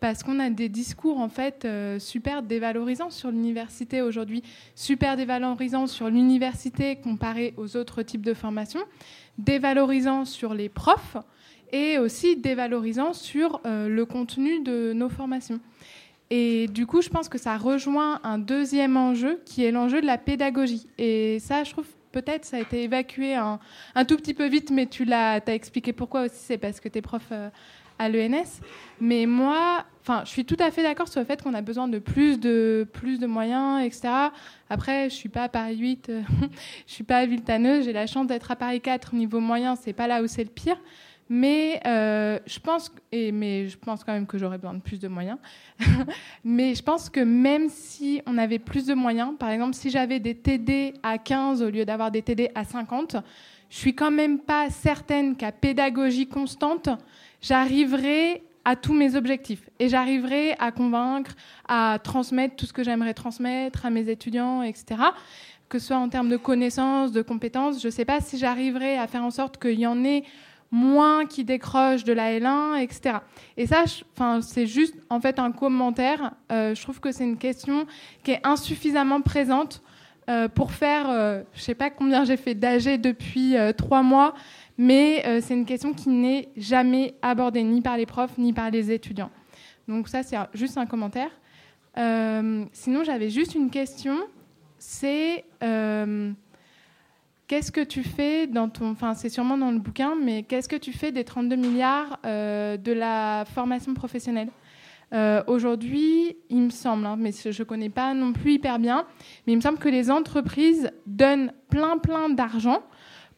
parce 0.00 0.22
qu'on 0.22 0.40
a 0.40 0.50
des 0.50 0.68
discours 0.68 1.18
en 1.18 1.28
fait 1.28 1.64
euh, 1.64 1.98
super 1.98 2.42
dévalorisants 2.42 3.10
sur 3.10 3.30
l'université 3.30 4.02
aujourd'hui, 4.02 4.42
super 4.74 5.16
dévalorisants 5.16 5.86
sur 5.86 6.08
l'université 6.08 6.96
comparé 6.96 7.54
aux 7.56 7.76
autres 7.76 8.02
types 8.02 8.24
de 8.24 8.34
formations, 8.34 8.82
dévalorisants 9.38 10.24
sur 10.24 10.54
les 10.54 10.68
profs 10.68 11.16
et 11.72 11.98
aussi 11.98 12.36
dévalorisants 12.36 13.12
sur 13.12 13.60
euh, 13.66 13.88
le 13.88 14.06
contenu 14.06 14.62
de 14.62 14.92
nos 14.94 15.08
formations. 15.08 15.60
Et 16.30 16.66
du 16.68 16.86
coup, 16.86 17.02
je 17.02 17.08
pense 17.08 17.28
que 17.28 17.38
ça 17.38 17.56
rejoint 17.56 18.20
un 18.24 18.38
deuxième 18.38 18.96
enjeu 18.96 19.40
qui 19.44 19.64
est 19.64 19.70
l'enjeu 19.70 20.00
de 20.00 20.06
la 20.06 20.18
pédagogie. 20.18 20.86
Et 20.98 21.38
ça, 21.38 21.62
je 21.62 21.70
trouve 21.70 21.86
peut-être 22.12 22.44
ça 22.44 22.56
a 22.56 22.60
été 22.60 22.82
évacué 22.82 23.34
un, 23.34 23.58
tout 24.08 24.16
petit 24.16 24.34
peu 24.34 24.48
vite, 24.48 24.70
mais 24.70 24.86
tu 24.86 25.04
l'as 25.04 25.40
as 25.46 25.54
expliqué 25.54 25.92
pourquoi 25.92 26.22
aussi. 26.22 26.36
C'est 26.38 26.58
parce 26.58 26.80
que 26.80 26.88
tu 26.88 26.98
es 26.98 27.02
prof 27.02 27.22
euh, 27.30 27.48
à 27.98 28.08
l'ENS. 28.08 28.60
Mais 29.00 29.26
moi, 29.26 29.84
je 30.24 30.28
suis 30.28 30.44
tout 30.44 30.56
à 30.58 30.70
fait 30.70 30.82
d'accord 30.82 31.08
sur 31.08 31.20
le 31.20 31.26
fait 31.26 31.42
qu'on 31.42 31.54
a 31.54 31.62
besoin 31.62 31.88
de 31.88 31.98
plus 31.98 32.38
de 32.38 32.86
plus 32.92 33.18
de 33.18 33.26
moyens, 33.26 33.84
etc. 33.84 34.08
Après, 34.68 35.10
je 35.10 35.14
suis 35.14 35.28
pas 35.28 35.44
à 35.44 35.48
Paris 35.48 35.76
8, 35.76 36.10
je 36.10 36.46
je 36.86 36.92
suis 36.92 37.04
pas 37.04 37.18
à 37.18 37.26
Viltaneuse. 37.26 37.84
J'ai 37.84 37.92
la 37.92 38.06
chance 38.06 38.26
d'être 38.26 38.50
à 38.50 38.56
Paris 38.56 38.80
4 38.80 39.14
niveau 39.14 39.40
moyen. 39.40 39.76
C'est 39.76 39.92
pas 39.92 40.06
là 40.06 40.22
où 40.22 40.26
c'est 40.26 40.44
le 40.44 40.50
pire. 40.50 40.78
Mais 41.28 41.80
euh, 41.86 42.38
je 42.46 42.58
pense, 42.60 42.92
mais 43.12 43.68
je 43.68 43.76
pense 43.76 44.04
quand 44.04 44.12
même 44.12 44.26
que 44.26 44.38
j'aurais 44.38 44.58
besoin 44.58 44.74
de 44.74 44.80
plus 44.80 45.00
de 45.00 45.08
moyens. 45.08 45.38
mais 46.44 46.74
je 46.74 46.82
pense 46.82 47.10
que 47.10 47.20
même 47.20 47.68
si 47.68 48.22
on 48.26 48.38
avait 48.38 48.60
plus 48.60 48.86
de 48.86 48.94
moyens, 48.94 49.32
par 49.38 49.50
exemple, 49.50 49.74
si 49.74 49.90
j'avais 49.90 50.20
des 50.20 50.36
TD 50.36 50.94
à 51.02 51.18
15 51.18 51.62
au 51.62 51.70
lieu 51.70 51.84
d'avoir 51.84 52.10
des 52.10 52.22
TD 52.22 52.50
à 52.54 52.64
50, 52.64 53.16
je 53.68 53.76
suis 53.76 53.94
quand 53.94 54.12
même 54.12 54.38
pas 54.38 54.70
certaine 54.70 55.36
qu'à 55.36 55.50
pédagogie 55.50 56.28
constante, 56.28 56.88
j'arriverai 57.40 58.44
à 58.64 58.76
tous 58.76 58.94
mes 58.94 59.16
objectifs 59.16 59.68
et 59.78 59.88
j'arriverai 59.88 60.54
à 60.58 60.72
convaincre, 60.72 61.32
à 61.68 61.98
transmettre 62.02 62.56
tout 62.56 62.66
ce 62.66 62.72
que 62.72 62.82
j'aimerais 62.84 63.14
transmettre 63.14 63.86
à 63.86 63.90
mes 63.90 64.08
étudiants, 64.08 64.62
etc. 64.62 65.00
Que 65.68 65.80
ce 65.80 65.88
soit 65.88 65.96
en 65.96 66.08
termes 66.08 66.28
de 66.28 66.36
connaissances, 66.36 67.10
de 67.10 67.22
compétences, 67.22 67.80
je 67.80 67.86
ne 67.86 67.92
sais 67.92 68.04
pas 68.04 68.20
si 68.20 68.38
j'arriverai 68.38 68.96
à 68.96 69.08
faire 69.08 69.24
en 69.24 69.30
sorte 69.30 69.60
qu'il 69.60 69.78
y 69.78 69.86
en 69.86 70.04
ait 70.04 70.22
moins 70.70 71.26
qui 71.26 71.44
décrochent 71.44 72.04
de 72.04 72.12
la 72.12 72.38
L1, 72.38 72.78
etc. 72.78 73.18
Et 73.56 73.66
ça, 73.66 73.84
c'est 74.42 74.66
juste 74.66 74.94
en 75.10 75.20
fait 75.20 75.38
un 75.38 75.52
commentaire. 75.52 76.32
Euh, 76.50 76.74
je 76.74 76.82
trouve 76.82 77.00
que 77.00 77.12
c'est 77.12 77.24
une 77.24 77.38
question 77.38 77.86
qui 78.22 78.32
est 78.32 78.40
insuffisamment 78.44 79.20
présente 79.20 79.82
euh, 80.28 80.48
pour 80.48 80.72
faire, 80.72 81.08
euh, 81.08 81.42
je 81.52 81.60
ne 81.60 81.62
sais 81.62 81.74
pas 81.74 81.90
combien 81.90 82.24
j'ai 82.24 82.36
fait 82.36 82.54
d'AG 82.54 83.00
depuis 83.00 83.54
trois 83.76 84.02
mois, 84.02 84.34
mais 84.76 85.40
c'est 85.40 85.54
une 85.54 85.66
question 85.66 85.92
qui 85.92 86.08
n'est 86.08 86.48
jamais 86.56 87.14
abordée 87.22 87.62
ni 87.62 87.80
par 87.80 87.96
les 87.96 88.06
profs 88.06 88.36
ni 88.38 88.52
par 88.52 88.70
les 88.70 88.90
étudiants. 88.90 89.30
Donc 89.88 90.08
ça, 90.08 90.22
c'est 90.22 90.36
juste 90.52 90.76
un 90.78 90.86
commentaire. 90.86 91.30
sinon, 92.72 93.04
j'avais 93.04 93.30
juste 93.30 93.54
une 93.54 93.70
question. 93.70 94.16
C'est 94.78 95.44
Qu'est-ce 97.48 97.70
que 97.70 97.82
tu 97.82 98.02
fais 98.02 98.48
dans 98.48 98.68
ton. 98.68 98.90
Enfin, 98.90 99.14
c'est 99.14 99.28
sûrement 99.28 99.56
dans 99.56 99.70
le 99.70 99.78
bouquin, 99.78 100.16
mais 100.20 100.42
qu'est-ce 100.42 100.68
que 100.68 100.74
tu 100.74 100.92
fais 100.92 101.12
des 101.12 101.22
32 101.22 101.54
milliards 101.54 102.18
euh, 102.26 102.76
de 102.76 102.92
la 102.92 103.44
formation 103.54 103.94
professionnelle? 103.94 104.48
Euh, 105.14 105.44
aujourd'hui, 105.46 106.36
il 106.50 106.62
me 106.62 106.70
semble, 106.70 107.06
hein, 107.06 107.14
mais 107.16 107.30
je 107.30 107.48
ne 107.48 107.64
connais 107.64 107.88
pas 107.88 108.14
non 108.14 108.32
plus 108.32 108.54
hyper 108.54 108.80
bien, 108.80 109.06
mais 109.46 109.52
il 109.52 109.56
me 109.56 109.60
semble 109.60 109.78
que 109.78 109.88
les 109.88 110.10
entreprises 110.10 110.90
donnent 111.06 111.52
plein 111.70 111.98
plein 111.98 112.28
d'argent 112.28 112.82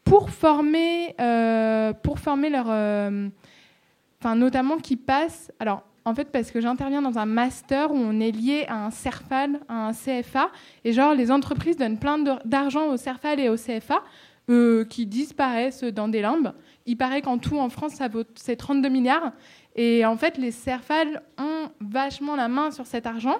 pour 0.03 0.31
former, 0.31 1.13
euh, 1.21 1.93
pour 1.93 2.17
former 2.17 2.49
leur, 2.49 2.65
enfin 2.65 4.35
notamment 4.35 4.77
qui 4.77 4.95
passent. 4.95 5.51
Alors 5.59 5.83
en 6.05 6.15
fait, 6.15 6.31
parce 6.31 6.51
que 6.51 6.61
j'interviens 6.61 7.01
dans 7.01 7.17
un 7.17 7.25
master 7.25 7.91
où 7.91 7.97
on 7.97 8.19
est 8.19 8.31
lié 8.31 8.65
à 8.67 8.85
un 8.85 8.91
CERFAL, 8.91 9.59
à 9.67 9.87
un 9.87 9.93
CFA, 9.93 10.49
et 10.83 10.93
genre 10.93 11.13
les 11.13 11.31
entreprises 11.31 11.77
donnent 11.77 11.99
plein 11.99 12.17
d'argent 12.45 12.87
au 12.87 12.97
CERFAL 12.97 13.39
et 13.39 13.49
au 13.49 13.55
CFA 13.55 14.03
qui 14.89 15.05
disparaissent 15.05 15.83
dans 15.83 16.07
des 16.07 16.21
limbes. 16.21 16.53
Il 16.87 16.97
paraît 16.97 17.21
qu'en 17.21 17.37
tout 17.37 17.59
en 17.59 17.69
France, 17.69 17.93
ça 17.93 18.07
vaut 18.07 18.23
c'est 18.33 18.55
32 18.55 18.89
milliards. 18.89 19.31
Et 19.75 20.05
en 20.05 20.17
fait, 20.17 20.37
les 20.37 20.49
CERFAL 20.49 21.21
ont 21.37 21.69
vachement 21.79 22.35
la 22.35 22.47
main 22.47 22.71
sur 22.71 22.87
cet 22.87 23.05
argent. 23.05 23.37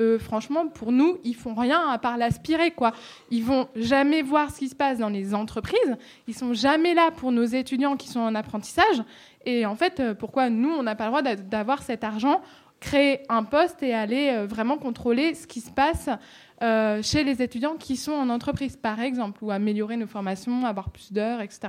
Euh, 0.00 0.18
franchement, 0.18 0.68
pour 0.68 0.92
nous, 0.92 1.18
ils 1.24 1.34
font 1.34 1.54
rien 1.54 1.88
à 1.88 1.98
part 1.98 2.16
l'aspirer, 2.16 2.70
quoi. 2.70 2.92
Ils 3.30 3.42
vont 3.42 3.68
jamais 3.74 4.22
voir 4.22 4.50
ce 4.50 4.60
qui 4.60 4.68
se 4.68 4.76
passe 4.76 4.98
dans 4.98 5.08
les 5.08 5.34
entreprises. 5.34 5.96
Ils 6.28 6.34
sont 6.34 6.54
jamais 6.54 6.94
là 6.94 7.10
pour 7.10 7.32
nos 7.32 7.44
étudiants 7.44 7.96
qui 7.96 8.08
sont 8.08 8.20
en 8.20 8.34
apprentissage. 8.36 9.02
Et 9.44 9.66
en 9.66 9.74
fait, 9.74 10.00
euh, 10.00 10.14
pourquoi 10.14 10.50
nous, 10.50 10.70
on 10.70 10.82
n'a 10.82 10.94
pas 10.94 11.04
le 11.04 11.10
droit 11.10 11.22
d'avoir 11.22 11.82
cet 11.82 12.04
argent, 12.04 12.40
créer 12.80 13.20
un 13.28 13.44
poste 13.44 13.82
et 13.82 13.94
aller 13.94 14.30
euh, 14.30 14.46
vraiment 14.46 14.78
contrôler 14.78 15.34
ce 15.34 15.46
qui 15.46 15.60
se 15.60 15.70
passe 15.70 16.08
chez 17.02 17.22
les 17.22 17.40
étudiants 17.40 17.76
qui 17.76 17.96
sont 17.96 18.10
en 18.10 18.28
entreprise, 18.30 18.76
par 18.76 18.98
exemple, 18.98 19.44
ou 19.44 19.52
améliorer 19.52 19.96
nos 19.96 20.08
formations, 20.08 20.66
avoir 20.66 20.90
plus 20.90 21.12
d'heures, 21.12 21.40
etc. 21.40 21.68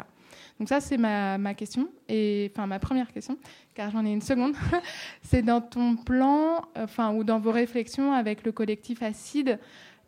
Donc 0.60 0.68
ça, 0.68 0.82
c'est 0.82 0.98
ma, 0.98 1.38
ma, 1.38 1.54
question, 1.54 1.90
et 2.08 2.52
enfin 2.52 2.66
ma 2.66 2.80
première 2.80 3.14
question, 3.14 3.38
car 3.76 3.92
j'en 3.92 4.04
ai 4.04 4.12
une 4.12 4.22
seconde. 4.22 4.56
c'est 5.22 5.44
dans 5.44 5.62
ton 5.62 5.96
plan, 5.96 6.64
enfin 6.76 7.14
ou 7.14 7.24
dans 7.24 7.40
vos 7.40 7.52
réflexions 7.52 8.14
avec 8.14 8.44
le 8.44 8.52
collectif 8.52 9.04
Acide, 9.04 9.60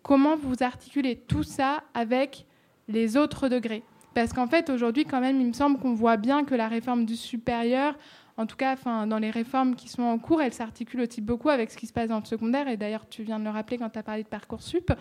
comment 0.01 0.35
vous 0.35 0.61
articulez 0.61 1.15
tout 1.15 1.43
ça 1.43 1.83
avec 1.93 2.45
les 2.87 3.17
autres 3.17 3.47
degrés? 3.47 3.83
Parce 4.13 4.33
qu'en 4.33 4.47
fait, 4.47 4.69
aujourd'hui, 4.69 5.05
quand 5.05 5.21
même, 5.21 5.39
il 5.39 5.47
me 5.47 5.53
semble 5.53 5.77
qu'on 5.79 5.93
voit 5.93 6.17
bien 6.17 6.43
que 6.43 6.55
la 6.55 6.67
réforme 6.67 7.05
du 7.05 7.15
supérieur 7.15 7.95
en 8.37 8.45
tout 8.45 8.55
cas, 8.55 8.75
dans 9.05 9.19
les 9.19 9.29
réformes 9.29 9.75
qui 9.75 9.89
sont 9.89 10.03
en 10.03 10.17
cours, 10.17 10.41
elles 10.41 10.53
s'articulent 10.53 11.01
aussi 11.01 11.21
beaucoup 11.21 11.49
avec 11.49 11.69
ce 11.69 11.77
qui 11.77 11.85
se 11.85 11.93
passe 11.93 12.09
dans 12.09 12.19
le 12.19 12.25
secondaire. 12.25 12.67
Et 12.67 12.77
d'ailleurs, 12.77 13.07
tu 13.07 13.23
viens 13.23 13.39
de 13.39 13.43
le 13.43 13.49
rappeler 13.49 13.77
quand 13.77 13.89
tu 13.89 13.99
as 13.99 14.03
parlé 14.03 14.23
de 14.23 14.27
Parcoursup. 14.27 14.91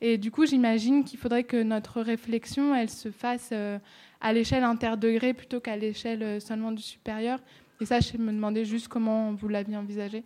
Et 0.00 0.18
du 0.18 0.30
coup, 0.30 0.46
j'imagine 0.46 1.04
qu'il 1.04 1.18
faudrait 1.18 1.44
que 1.44 1.62
notre 1.62 2.00
réflexion, 2.00 2.74
elle 2.74 2.90
se 2.90 3.10
fasse 3.10 3.50
euh, 3.52 3.78
à 4.20 4.32
l'échelle 4.32 4.64
interdegré 4.64 5.34
plutôt 5.34 5.60
qu'à 5.60 5.76
l'échelle 5.76 6.22
euh, 6.22 6.40
seulement 6.40 6.72
du 6.72 6.82
supérieur. 6.82 7.38
Et 7.80 7.86
ça, 7.86 8.00
je 8.00 8.16
me 8.16 8.32
demandais 8.32 8.64
juste 8.64 8.88
comment 8.88 9.32
vous 9.32 9.46
l'aviez 9.46 9.76
envisagé. 9.76 10.24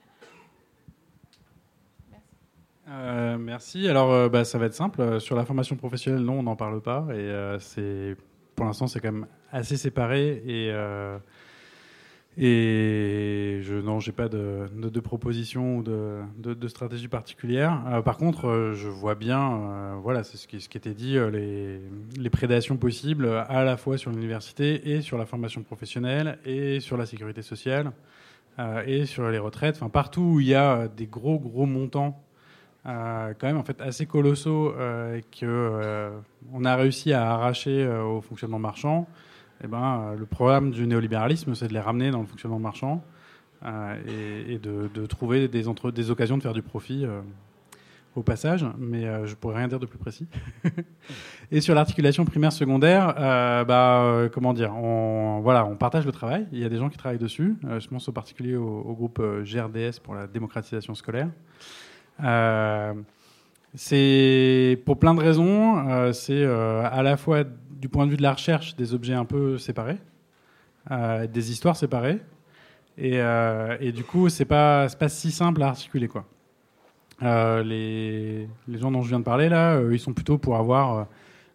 Merci. 2.86 3.39
merci. 3.39 3.89
Alors, 3.89 4.31
bah, 4.31 4.44
ça 4.44 4.56
va 4.56 4.66
être 4.66 4.74
simple. 4.74 5.20
Sur 5.20 5.36
la 5.36 5.44
formation 5.44 5.77
professionnelle, 5.77 6.23
non, 6.23 6.39
on 6.39 6.43
n'en 6.43 6.56
parle 6.56 6.81
pas. 6.81 7.06
Et 7.14 7.56
c'est, 7.59 8.16
pour 8.63 8.69
l'instant, 8.69 8.87
c'est 8.87 9.01
quand 9.01 9.13
même 9.13 9.27
assez 9.51 9.77
séparé. 9.77 10.43
Et 10.47 10.73
et 12.39 13.59
je 13.61 13.75
non, 13.75 14.01
j'ai 14.01 14.13
pas 14.13 14.29
de, 14.29 14.67
de, 14.75 15.01
proposition 15.01 15.77
ou 15.77 15.83
de, 15.83 16.23
de, 16.39 16.69
stratégie 16.69 17.09
particulière. 17.09 17.83
Euh, 17.89 18.01
par 18.01 18.17
contre, 18.17 18.49
euh, 18.49 18.73
je 18.73 18.89
vois 18.89 19.15
bien, 19.15 19.53
euh, 19.53 19.95
voilà, 20.03 20.25
c'est 20.25 20.39
ce 20.39 20.49
qui, 20.49 20.59
ce 20.59 20.71
qui 20.71 20.79
était 20.79 20.95
dit, 20.95 21.19
les, 21.31 21.79
les, 22.19 22.31
prédations 22.31 22.79
possibles 22.79 23.29
à 23.29 23.65
la 23.65 23.77
fois 23.77 23.99
sur 23.99 24.11
l'université 24.11 24.93
et 24.93 25.03
sur 25.03 25.19
la 25.19 25.27
formation 25.27 25.63
professionnelle 25.63 26.39
et 26.47 26.81
sur 26.81 26.97
la 26.97 27.05
sécurité 27.05 27.43
sociale 27.43 27.93
et 28.87 29.05
sur 29.05 29.29
les 29.31 29.39
retraites. 29.39 29.77
Enfin, 29.77 29.91
partout 29.91 30.23
où 30.23 30.41
il 30.41 30.47
y 30.47 30.55
a 30.55 30.89
des 30.89 31.07
gros 31.07 31.39
gros 31.39 31.67
montants, 31.67 32.23
quand 32.85 33.45
même 33.45 33.57
en 33.57 33.63
fait 33.63 33.81
assez 33.81 34.07
colossaux 34.07 34.75
que 35.39 36.11
on 36.53 36.65
a 36.65 36.77
réussi 36.77 37.13
à 37.13 37.31
arracher 37.33 37.87
au 37.87 38.21
fonctionnement 38.21 38.59
marchand. 38.59 39.07
Eh 39.65 39.69
ben, 39.69 40.13
euh, 40.13 40.17
le 40.17 40.27
programme 40.27 40.71
du 40.71 40.87
néolibéralisme, 40.87 41.55
c'est 41.55 41.69
de 41.69 41.73
les 41.73 41.81
ramener 41.81 42.11
dans 42.11 42.21
le 42.21 42.27
fonctionnement 42.27 42.59
marchand 42.59 43.05
euh, 43.65 44.47
et, 44.49 44.59
de, 44.59 45.07
trouver 45.07 45.47
des, 45.47 45.69
occasions 46.11 46.37
de 46.37 46.43
faire 46.43 46.53
du 46.53 46.63
profit 46.63 47.05
euh, 47.05 47.21
au 48.17 48.23
passage, 48.23 48.67
mais 48.77 49.05
je 49.23 49.27
je 49.27 49.35
pourrais 49.37 49.57
rien 49.57 49.69
dire 49.69 49.79
de 49.79 49.87
plus 49.87 49.99
précis. 49.99 50.27
et 51.53 51.61
sur 51.61 51.75
l'articulation 51.75 52.25
primaire-secondaire, 52.25 53.15
bah, 53.65 54.29
comment 54.33 54.53
dire, 54.53 54.75
on, 54.75 55.41
voilà, 55.43 55.65
on 55.65 55.77
partage 55.77 56.05
le 56.05 56.13
travail. 56.13 56.47
Il 56.53 56.59
y 56.59 56.65
a 56.65 56.69
des 56.69 56.77
gens 56.77 56.91
qui 56.91 56.99
travaillent 56.99 57.19
dessus. 57.19 57.57
je 57.63 57.89
pense 57.89 58.09
au 58.09 58.13
particulier 58.13 58.57
au, 58.57 58.93
groupe 58.95 59.23
GRDS 59.45 60.01
pour 60.03 60.15
la 60.15 60.27
démocratisation 60.27 60.95
scolaire. 60.95 61.29
C'est 63.74 64.81
pour 64.85 64.99
plein 64.99 65.15
de 65.15 65.20
raisons. 65.20 66.12
c'est 66.12 66.44
à 66.44 67.03
la 67.03 67.16
fois 67.16 67.44
du 67.82 67.89
point 67.89 68.07
de 68.07 68.12
vue 68.12 68.16
de 68.16 68.23
la 68.23 68.32
recherche, 68.32 68.77
des 68.77 68.94
objets 68.94 69.12
un 69.12 69.24
peu 69.24 69.59
séparés, 69.59 69.99
euh, 70.93 71.27
des 71.27 71.51
histoires 71.51 71.77
séparées. 71.77 72.20
Et, 72.97 73.20
euh, 73.20 73.90
du 73.90 74.05
coup, 74.05 74.28
c'est 74.28 74.44
pas, 74.44 74.86
pas 74.89 75.09
si 75.09 75.32
simple 75.32 75.62
à 75.65 75.69
articuler. 75.69 76.07
Quoi. 76.07 76.24
Euh, 77.24 77.65
les, 77.65 78.78
gens 78.78 78.93
dont 78.93 79.03
je 79.03 79.09
viens 79.09 79.19
de 79.19 79.24
parler, 79.24 79.49
là, 79.49 79.81
ils 79.90 79.99
sont 79.99 80.12
plutôt 80.12 80.39
pour 80.39 80.57
avoir 80.57 81.09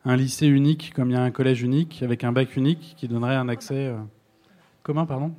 un 0.03 0.15
lycée 0.17 0.47
unique, 0.47 0.91
comme 0.93 1.11
il 1.11 1.13
y 1.13 1.17
a 1.17 1.23
un 1.23 1.31
collège 1.31 1.61
unique, 1.61 2.03
avec 2.03 2.25
un 2.25 2.33
bac 2.33 2.57
unique 2.57 2.95
qui 2.97 3.07
donnerait 3.07 3.35
un 3.35 3.47
accès 3.47 3.95
commun. 4.83 5.05
pardon. 5.05 5.33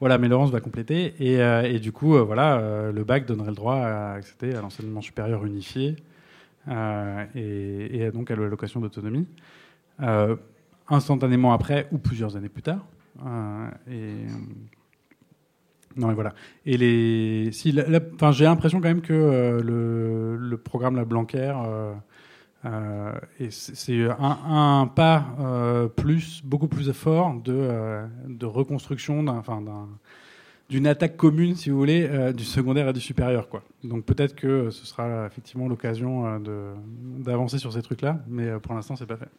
Voilà, 0.00 0.18
mais 0.18 0.28
Laurence 0.28 0.50
va 0.50 0.60
compléter. 0.60 1.14
Et, 1.20 1.36
et 1.36 1.78
du 1.78 1.90
coup, 1.90 2.18
voilà, 2.24 2.90
le 2.92 3.04
bac 3.04 3.24
donnerait 3.24 3.48
le 3.48 3.54
droit 3.54 3.76
à 3.76 4.12
accéder 4.12 4.54
à 4.54 4.60
l'enseignement 4.60 5.00
supérieur 5.00 5.46
unifié 5.46 5.96
et, 6.68 8.10
donc 8.12 8.30
à 8.30 8.36
l'allocation 8.36 8.80
d'autonomie. 8.80 9.26
Euh, 10.02 10.36
instantanément 10.88 11.52
après 11.52 11.88
ou 11.90 11.98
plusieurs 11.98 12.36
années 12.36 12.48
plus 12.48 12.62
tard. 12.62 12.84
Euh, 13.24 13.68
et, 13.90 14.26
non, 15.96 16.10
et 16.10 16.14
voilà. 16.14 16.34
Et 16.64 16.76
les, 16.76 17.50
j'ai 17.50 17.72
l'impression 18.44 18.80
quand 18.80 18.88
même 18.88 19.00
que 19.00 19.12
euh, 19.12 19.62
le, 19.62 20.36
le, 20.36 20.56
programme 20.58 20.96
La 20.96 21.04
Blanquer, 21.04 21.54
euh, 22.66 23.12
c'est 23.50 24.04
un, 24.04 24.38
un, 24.46 24.86
pas 24.86 25.88
plus, 25.96 26.42
beaucoup 26.44 26.68
plus 26.68 26.92
fort 26.92 27.34
de, 27.34 28.02
de 28.26 28.46
reconstruction 28.46 29.22
d'un, 29.22 29.36
enfin, 29.36 29.62
d'une 30.68 30.86
attaque 30.86 31.16
commune, 31.16 31.54
si 31.54 31.70
vous 31.70 31.78
voulez, 31.78 32.32
du 32.34 32.44
secondaire 32.44 32.88
et 32.88 32.92
du 32.92 33.00
supérieur. 33.00 33.48
Quoi. 33.48 33.62
Donc 33.84 34.04
peut-être 34.04 34.34
que 34.34 34.70
ce 34.70 34.84
sera 34.86 35.26
effectivement 35.26 35.68
l'occasion 35.68 36.40
d'avancer 37.18 37.58
sur 37.58 37.72
ces 37.72 37.82
trucs-là, 37.82 38.20
mais 38.28 38.58
pour 38.60 38.74
l'instant, 38.74 38.96
c'est 38.96 39.06
pas 39.06 39.16
fait. 39.16 39.30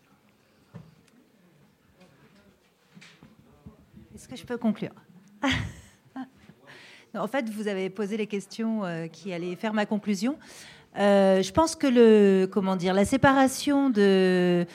Est-ce 4.15 4.27
que 4.27 4.35
je 4.35 4.45
peux 4.45 4.57
conclure? 4.57 4.93
En 7.17 7.27
fait, 7.27 7.49
vous 7.49 7.67
avez 7.67 7.89
posé 7.89 8.17
les 8.17 8.27
questions 8.27 8.85
euh, 8.85 9.07
qui 9.07 9.33
allaient 9.33 9.55
faire 9.55 9.73
ma 9.73 9.85
conclusion. 9.85 10.37
Euh, 10.97 11.43
je 11.43 11.51
pense 11.51 11.75
que 11.75 11.87
le, 11.87 12.47
comment 12.47 12.75
dire, 12.75 12.93
la 12.93 13.05
séparation 13.05 13.89
de, 13.89 14.65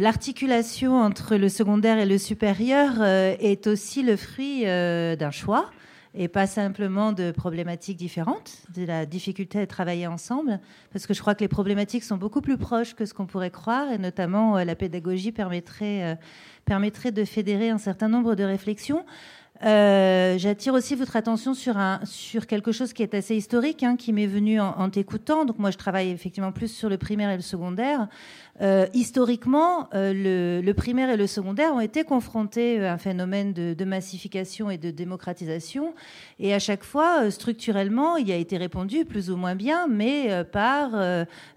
l'articulation 0.00 0.96
entre 0.96 1.36
le 1.36 1.48
secondaire 1.48 1.98
et 1.98 2.06
le 2.06 2.18
supérieur 2.18 2.92
euh, 3.00 3.34
est 3.40 3.66
aussi 3.66 4.02
le 4.02 4.16
fruit 4.16 4.64
d'un 4.64 5.30
choix 5.30 5.70
et 6.14 6.28
pas 6.28 6.46
simplement 6.46 7.12
de 7.12 7.30
problématiques 7.30 7.96
différentes, 7.96 8.58
de 8.74 8.84
la 8.84 9.06
difficulté 9.06 9.60
à 9.60 9.66
travailler 9.66 10.06
ensemble, 10.06 10.60
parce 10.92 11.06
que 11.06 11.14
je 11.14 11.20
crois 11.22 11.34
que 11.34 11.40
les 11.40 11.48
problématiques 11.48 12.04
sont 12.04 12.18
beaucoup 12.18 12.42
plus 12.42 12.58
proches 12.58 12.94
que 12.94 13.06
ce 13.06 13.14
qu'on 13.14 13.24
pourrait 13.24 13.50
croire, 13.50 13.90
et 13.90 13.96
notamment 13.96 14.62
la 14.62 14.74
pédagogie 14.74 15.32
permettrait 15.32 16.18
de 16.66 17.24
fédérer 17.24 17.70
un 17.70 17.78
certain 17.78 18.08
nombre 18.08 18.34
de 18.34 18.44
réflexions. 18.44 19.06
Euh, 19.64 20.38
j'attire 20.38 20.74
aussi 20.74 20.96
votre 20.96 21.14
attention 21.14 21.54
sur, 21.54 21.76
un, 21.76 22.00
sur 22.04 22.46
quelque 22.46 22.72
chose 22.72 22.92
qui 22.92 23.02
est 23.02 23.14
assez 23.14 23.36
historique, 23.36 23.82
hein, 23.82 23.96
qui 23.96 24.12
m'est 24.12 24.26
venu 24.26 24.60
en, 24.60 24.70
en 24.76 24.90
t'écoutant. 24.90 25.44
Donc 25.44 25.58
moi, 25.58 25.70
je 25.70 25.78
travaille 25.78 26.10
effectivement 26.10 26.52
plus 26.52 26.68
sur 26.68 26.88
le 26.88 26.98
primaire 26.98 27.30
et 27.30 27.36
le 27.36 27.42
secondaire. 27.42 28.08
Euh, 28.62 28.86
historiquement, 28.94 29.88
euh, 29.94 30.62
le, 30.62 30.72
primaire 30.72 31.10
et 31.10 31.16
le 31.16 31.26
secondaire 31.26 31.74
ont 31.74 31.80
été 31.80 32.04
confrontés 32.04 32.84
à 32.84 32.94
un 32.94 32.98
phénomène 32.98 33.52
de, 33.52 33.84
massification 33.84 34.70
et 34.70 34.78
de 34.78 34.90
démocratisation. 34.90 35.94
Et 36.38 36.54
à 36.54 36.58
chaque 36.58 36.84
fois, 36.84 37.30
structurellement, 37.30 38.16
il 38.16 38.30
a 38.30 38.36
été 38.36 38.56
répondu 38.56 39.04
plus 39.04 39.30
ou 39.30 39.36
moins 39.36 39.54
bien, 39.54 39.86
mais 39.88 40.44
par 40.44 40.94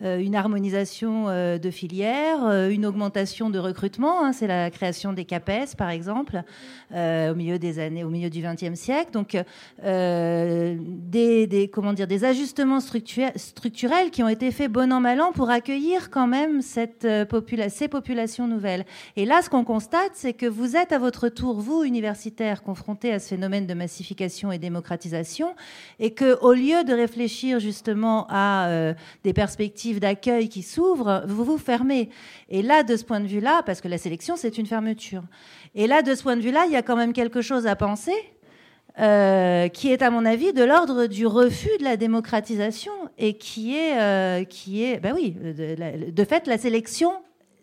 une 0.01 0.35
harmonisation 0.35 1.25
de 1.27 1.69
filières, 1.71 2.69
une 2.69 2.85
augmentation 2.85 3.49
de 3.49 3.59
recrutement. 3.59 4.23
Hein, 4.23 4.33
c'est 4.33 4.47
la 4.47 4.69
création 4.69 5.13
des 5.13 5.25
CAPES, 5.25 5.75
par 5.77 5.89
exemple, 5.89 6.43
au 6.91 7.35
milieu 7.35 7.59
des 7.59 7.79
années 7.79 8.03
au 8.03 8.09
milieu 8.09 8.29
du 8.29 8.41
XXe 8.41 8.79
siècle. 8.79 9.11
Donc, 9.11 9.37
euh, 9.83 10.75
des, 10.79 11.69
comment 11.71 11.93
dire, 11.93 12.07
des 12.07 12.23
ajustements 12.23 12.79
structurels 12.79 14.11
qui 14.11 14.23
ont 14.23 14.29
été 14.29 14.51
faits 14.51 14.71
bon 14.71 14.91
an 14.91 14.99
mal 14.99 15.21
an 15.21 15.31
pour 15.31 15.49
accueillir 15.49 16.09
quand 16.09 16.27
même 16.27 16.61
cette 16.61 16.94
euh, 17.03 17.25
ces 17.69 17.87
populations 17.87 18.47
nouvelles. 18.47 18.85
Et 19.15 19.25
là, 19.25 19.41
ce 19.41 19.49
qu'on 19.49 19.63
constate, 19.63 20.11
c'est 20.13 20.33
que 20.33 20.45
vous 20.45 20.75
êtes 20.75 20.91
à 20.91 20.99
votre 20.99 21.29
tour, 21.29 21.59
vous 21.59 21.83
universitaires, 21.83 22.63
confrontés 22.63 23.11
à 23.11 23.19
ce 23.19 23.29
phénomène 23.29 23.67
de 23.67 23.73
massification 23.73 24.51
et 24.51 24.57
démocratisation, 24.57 25.55
et 25.99 26.13
que 26.13 26.39
au 26.41 26.53
lieu 26.53 26.83
de 26.83 26.93
réfléchir 26.93 27.59
justement 27.59 28.27
à 28.29 28.67
euh, 28.67 28.93
des 29.23 29.33
perspectives 29.33 29.99
d'accueil 29.99 30.47
qui 30.47 30.61
s'ouvrent, 30.61 31.23
vous 31.27 31.43
vous 31.43 31.57
fermez. 31.57 32.09
Et 32.49 32.61
là, 32.61 32.83
de 32.83 32.95
ce 32.95 33.03
point 33.03 33.19
de 33.19 33.27
vue-là, 33.27 33.63
parce 33.65 33.81
que 33.81 33.87
la 33.87 33.97
sélection, 33.97 34.35
c'est 34.37 34.57
une 34.57 34.65
fermeture. 34.65 35.23
Et 35.73 35.87
là, 35.87 36.01
de 36.01 36.15
ce 36.15 36.23
point 36.23 36.37
de 36.37 36.41
vue-là, 36.41 36.65
il 36.67 36.71
y 36.71 36.77
a 36.77 36.81
quand 36.81 36.95
même 36.95 37.11
quelque 37.11 37.41
chose 37.41 37.67
à 37.67 37.75
penser, 37.75 38.13
euh, 38.99 39.67
qui 39.67 39.91
est, 39.91 40.01
à 40.01 40.09
mon 40.09 40.25
avis, 40.25 40.53
de 40.53 40.63
l'ordre 40.63 41.07
du 41.07 41.25
refus 41.27 41.77
de 41.79 41.83
la 41.83 41.97
démocratisation 41.97 42.93
et 43.17 43.37
qui 43.37 43.75
est, 43.75 43.99
euh, 43.99 44.43
qui 44.43 44.83
est, 44.83 44.99
ben 44.99 45.13
oui, 45.13 45.31
de, 45.31 46.11
de 46.11 46.23
fait, 46.23 46.47
la 46.47 46.57
sélection 46.57 47.11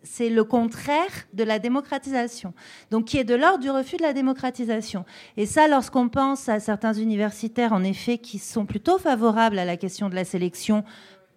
c'est 0.03 0.29
le 0.29 0.43
contraire 0.43 1.11
de 1.33 1.43
la 1.43 1.59
démocratisation. 1.59 2.53
Donc, 2.91 3.05
qui 3.05 3.17
est 3.17 3.23
de 3.23 3.35
l'ordre 3.35 3.59
du 3.59 3.71
refus 3.71 3.97
de 3.97 4.01
la 4.01 4.13
démocratisation. 4.13 5.05
Et 5.37 5.45
ça, 5.45 5.67
lorsqu'on 5.67 6.09
pense 6.09 6.49
à 6.49 6.59
certains 6.59 6.93
universitaires, 6.93 7.73
en 7.73 7.83
effet, 7.83 8.17
qui 8.17 8.37
sont 8.37 8.65
plutôt 8.65 8.97
favorables 8.97 9.57
à 9.57 9.65
la 9.65 9.77
question 9.77 10.09
de 10.09 10.15
la 10.15 10.25
sélection, 10.25 10.83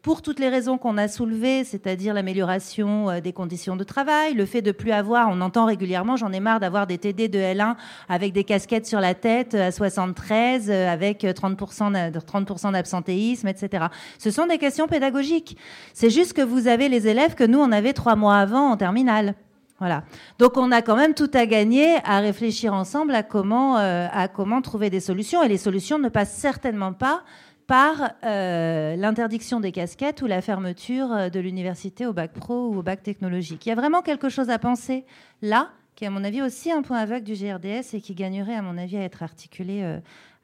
pour 0.07 0.23
toutes 0.23 0.39
les 0.39 0.49
raisons 0.49 0.79
qu'on 0.79 0.99
a 0.99 1.09
soulevées, 1.09 1.65
c'est-à-dire 1.65 2.15
l'amélioration 2.15 3.11
euh, 3.11 3.21
des 3.21 3.33
conditions 3.33 3.75
de 3.75 3.83
travail, 3.83 4.35
le 4.35 4.47
fait 4.47 4.63
de 4.63 4.71
plus 4.71 4.93
avoir, 4.93 5.29
on 5.33 5.41
entend 5.41 5.65
régulièrement, 5.65 6.15
j'en 6.15 6.31
ai 6.31 6.39
marre 6.39 6.61
d'avoir 6.61 6.87
des 6.87 6.97
TD 6.97 7.27
de 7.27 7.41
L1 7.41 7.75
avec 8.09 8.33
des 8.33 8.45
casquettes 8.45 8.87
sur 8.87 9.01
la 9.01 9.15
tête 9.15 9.57
à 9.57 9.73
73, 9.73 10.71
euh, 10.71 10.89
avec 10.89 11.25
30%, 11.25 12.21
30 12.25 12.73
d'absentéisme, 12.73 13.49
etc. 13.49 13.87
Ce 14.21 14.31
sont 14.31 14.47
des 14.47 14.59
questions 14.59 14.87
pédagogiques. 14.87 15.57
C'est 15.93 16.11
juste 16.11 16.35
que 16.35 16.43
vous 16.43 16.69
avez 16.69 16.89
les 16.89 17.09
élèves 17.09 17.35
que 17.35 17.43
nous, 17.43 17.59
on 17.59 17.73
avait 17.73 17.93
trois 17.93 18.15
mois 18.15 18.37
avant 18.37 18.71
en 18.71 18.77
terminale. 18.77 19.35
Voilà. 19.79 20.05
Donc 20.39 20.57
on 20.57 20.73
a 20.73 20.81
quand 20.81 20.97
même 20.97 21.13
tout 21.13 21.31
à 21.35 21.45
gagner 21.45 21.97
à 22.05 22.21
réfléchir 22.21 22.73
ensemble 22.73 23.15
à 23.15 23.23
comment, 23.23 23.77
euh, 23.77 24.07
à 24.11 24.27
comment 24.27 24.63
trouver 24.63 24.89
des 24.89 25.01
solutions. 25.01 25.43
Et 25.43 25.49
les 25.49 25.59
solutions 25.59 25.99
ne 25.99 26.09
passent 26.09 26.35
certainement 26.35 26.95
pas 26.95 27.23
par 27.67 28.13
euh, 28.25 28.97
l'interdiction 28.97 29.61
des 29.61 29.73
casquettes 29.73 30.23
ou 30.23 30.27
la 30.27 30.41
fermeture 30.41 31.13
euh, 31.13 31.29
de 31.29 31.41
l'université 31.41 32.07
au 32.07 32.13
bac 32.13 32.33
pro 32.33 32.69
ou 32.69 32.79
au 32.79 32.83
bac 32.83 33.03
technologique. 33.03 33.67
Il 33.67 33.71
y 33.71 33.73
a 33.73 33.75
vraiment 33.75 34.03
quelque 34.03 34.29
chose 34.29 34.51
à 34.51 34.59
penser 34.59 35.05
là, 35.43 35.71
qui 35.95 36.05
est 36.05 36.07
à 36.07 36.11
mon 36.11 36.23
avis 36.25 36.43
aussi 36.43 36.71
un 36.71 36.83
point 36.83 36.99
aveugle 36.99 37.25
du 37.25 37.35
GRDS 37.35 37.95
et 37.95 38.01
qui 38.01 38.15
gagnerait 38.15 38.55
à 38.55 38.63
mon 38.63 38.79
avis 38.79 38.97
à 38.97 39.03
être 39.03 39.23
articulé 39.23 39.83
euh, 39.83 39.99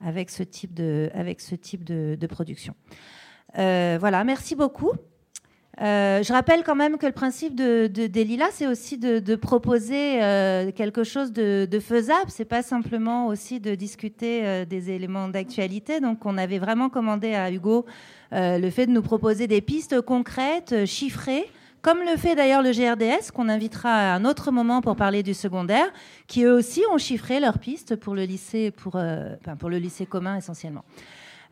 avec 0.05 0.31
ce 0.31 0.43
type 0.43 0.74
de, 0.74 1.11
avec 1.15 1.40
ce 1.40 1.55
type 1.55 1.85
de, 1.85 2.16
de 2.19 2.27
production. 2.27 2.74
voilà, 3.55 4.24
merci 4.24 4.57
beaucoup. 4.57 4.93
Euh, 5.83 6.23
je 6.23 6.33
rappelle 6.33 6.63
quand 6.63 6.77
même 6.77 6.97
que 6.97 7.07
le 7.07 7.13
principe 7.13 7.57
de, 7.57 7.89
de 7.89 8.09
c'est 8.53 8.69
aussi 8.69 8.99
de, 8.99 9.35
proposer 9.35 10.23
euh, 10.23 10.71
quelque 10.71 11.03
chose 11.03 11.33
de, 11.33 11.67
de 11.69 11.81
faisable. 11.81 12.31
C'est 12.31 12.45
pas 12.45 12.63
simplement 12.63 13.27
aussi 13.27 13.59
de 13.59 13.75
discuter 13.75 14.47
euh, 14.47 14.65
des 14.65 14.91
éléments 14.91 15.29
d'actualité. 15.29 15.99
Donc, 15.99 16.25
on 16.25 16.39
avait 16.39 16.61
vraiment 16.61 16.89
commandé 16.89 17.35
à 17.35 17.51
Hugo 17.51 17.85
le 18.35 18.71
fait 18.71 18.87
de 18.87 18.93
nous 18.93 19.03
proposer 19.03 19.47
des 19.47 19.61
pistes 19.61 20.01
concrètes, 20.01 20.87
chiffrées, 20.87 21.45
comme 21.83 21.99
le 21.99 22.17
fait 22.17 22.35
d'ailleurs 22.35 22.63
le 22.63 22.71
GRDS, 22.71 23.31
qu'on 23.31 23.51
invitera 23.51 23.91
à 23.91 24.15
un 24.15 24.25
autre 24.25 24.51
moment 24.51 24.81
pour 24.81 24.97
parler 24.97 25.23
du 25.23 25.35
secondaire, 25.35 25.93
qui 26.29 26.45
eux 26.45 26.55
aussi 26.55 26.81
ont 26.91 26.97
chiffré 26.97 27.41
leurs 27.41 27.59
pistes 27.59 27.95
pour 27.95 28.15
le 28.15 28.23
lycée, 28.23 28.71
pour 28.71 28.97
le 28.97 29.77
lycée 29.77 30.07
commun 30.07 30.37
essentiellement. 30.39 30.83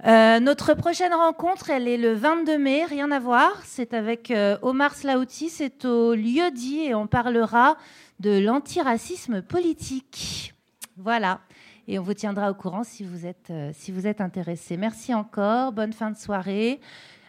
Euh, 0.06 0.40
notre 0.40 0.72
prochaine 0.72 1.12
rencontre, 1.12 1.68
elle 1.68 1.86
est 1.86 1.98
le 1.98 2.14
22 2.14 2.58
mai, 2.58 2.84
rien 2.84 3.10
à 3.10 3.18
voir. 3.18 3.52
C'est 3.64 3.92
avec 3.92 4.30
euh, 4.30 4.56
Omar 4.62 4.94
Slaouti, 4.94 5.50
c'est 5.50 5.84
au 5.84 6.14
lieu 6.14 6.50
dit 6.50 6.80
et 6.80 6.94
on 6.94 7.06
parlera 7.06 7.76
de 8.18 8.38
l'antiracisme 8.38 9.42
politique. 9.42 10.54
Voilà. 10.96 11.40
Et 11.86 11.98
on 11.98 12.02
vous 12.02 12.14
tiendra 12.14 12.50
au 12.50 12.54
courant 12.54 12.82
si 12.82 13.04
vous 13.04 13.26
êtes, 13.26 13.50
euh, 13.50 13.72
si 13.74 13.92
vous 13.92 14.06
êtes 14.06 14.22
intéressé. 14.22 14.78
Merci 14.78 15.12
encore. 15.12 15.72
Bonne 15.72 15.92
fin 15.92 16.10
de 16.10 16.16
soirée. 16.16 16.80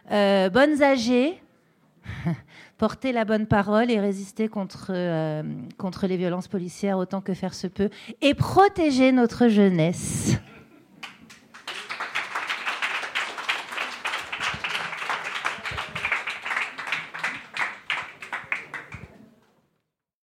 bonnes 0.09 0.81
âgées. 0.81 1.41
Portez 2.77 3.11
la 3.11 3.25
bonne 3.25 3.47
parole 3.47 3.91
et 3.91 3.99
résistez 3.99 4.47
contre, 4.47 4.91
contre 5.77 6.07
les 6.07 6.17
violences 6.17 6.47
policières 6.47 6.97
autant 6.97 7.21
que 7.21 7.33
faire 7.33 7.53
se 7.53 7.67
peut. 7.67 7.89
Et 8.21 8.33
protégez 8.33 9.11
notre 9.11 9.49
jeunesse. 9.49 10.39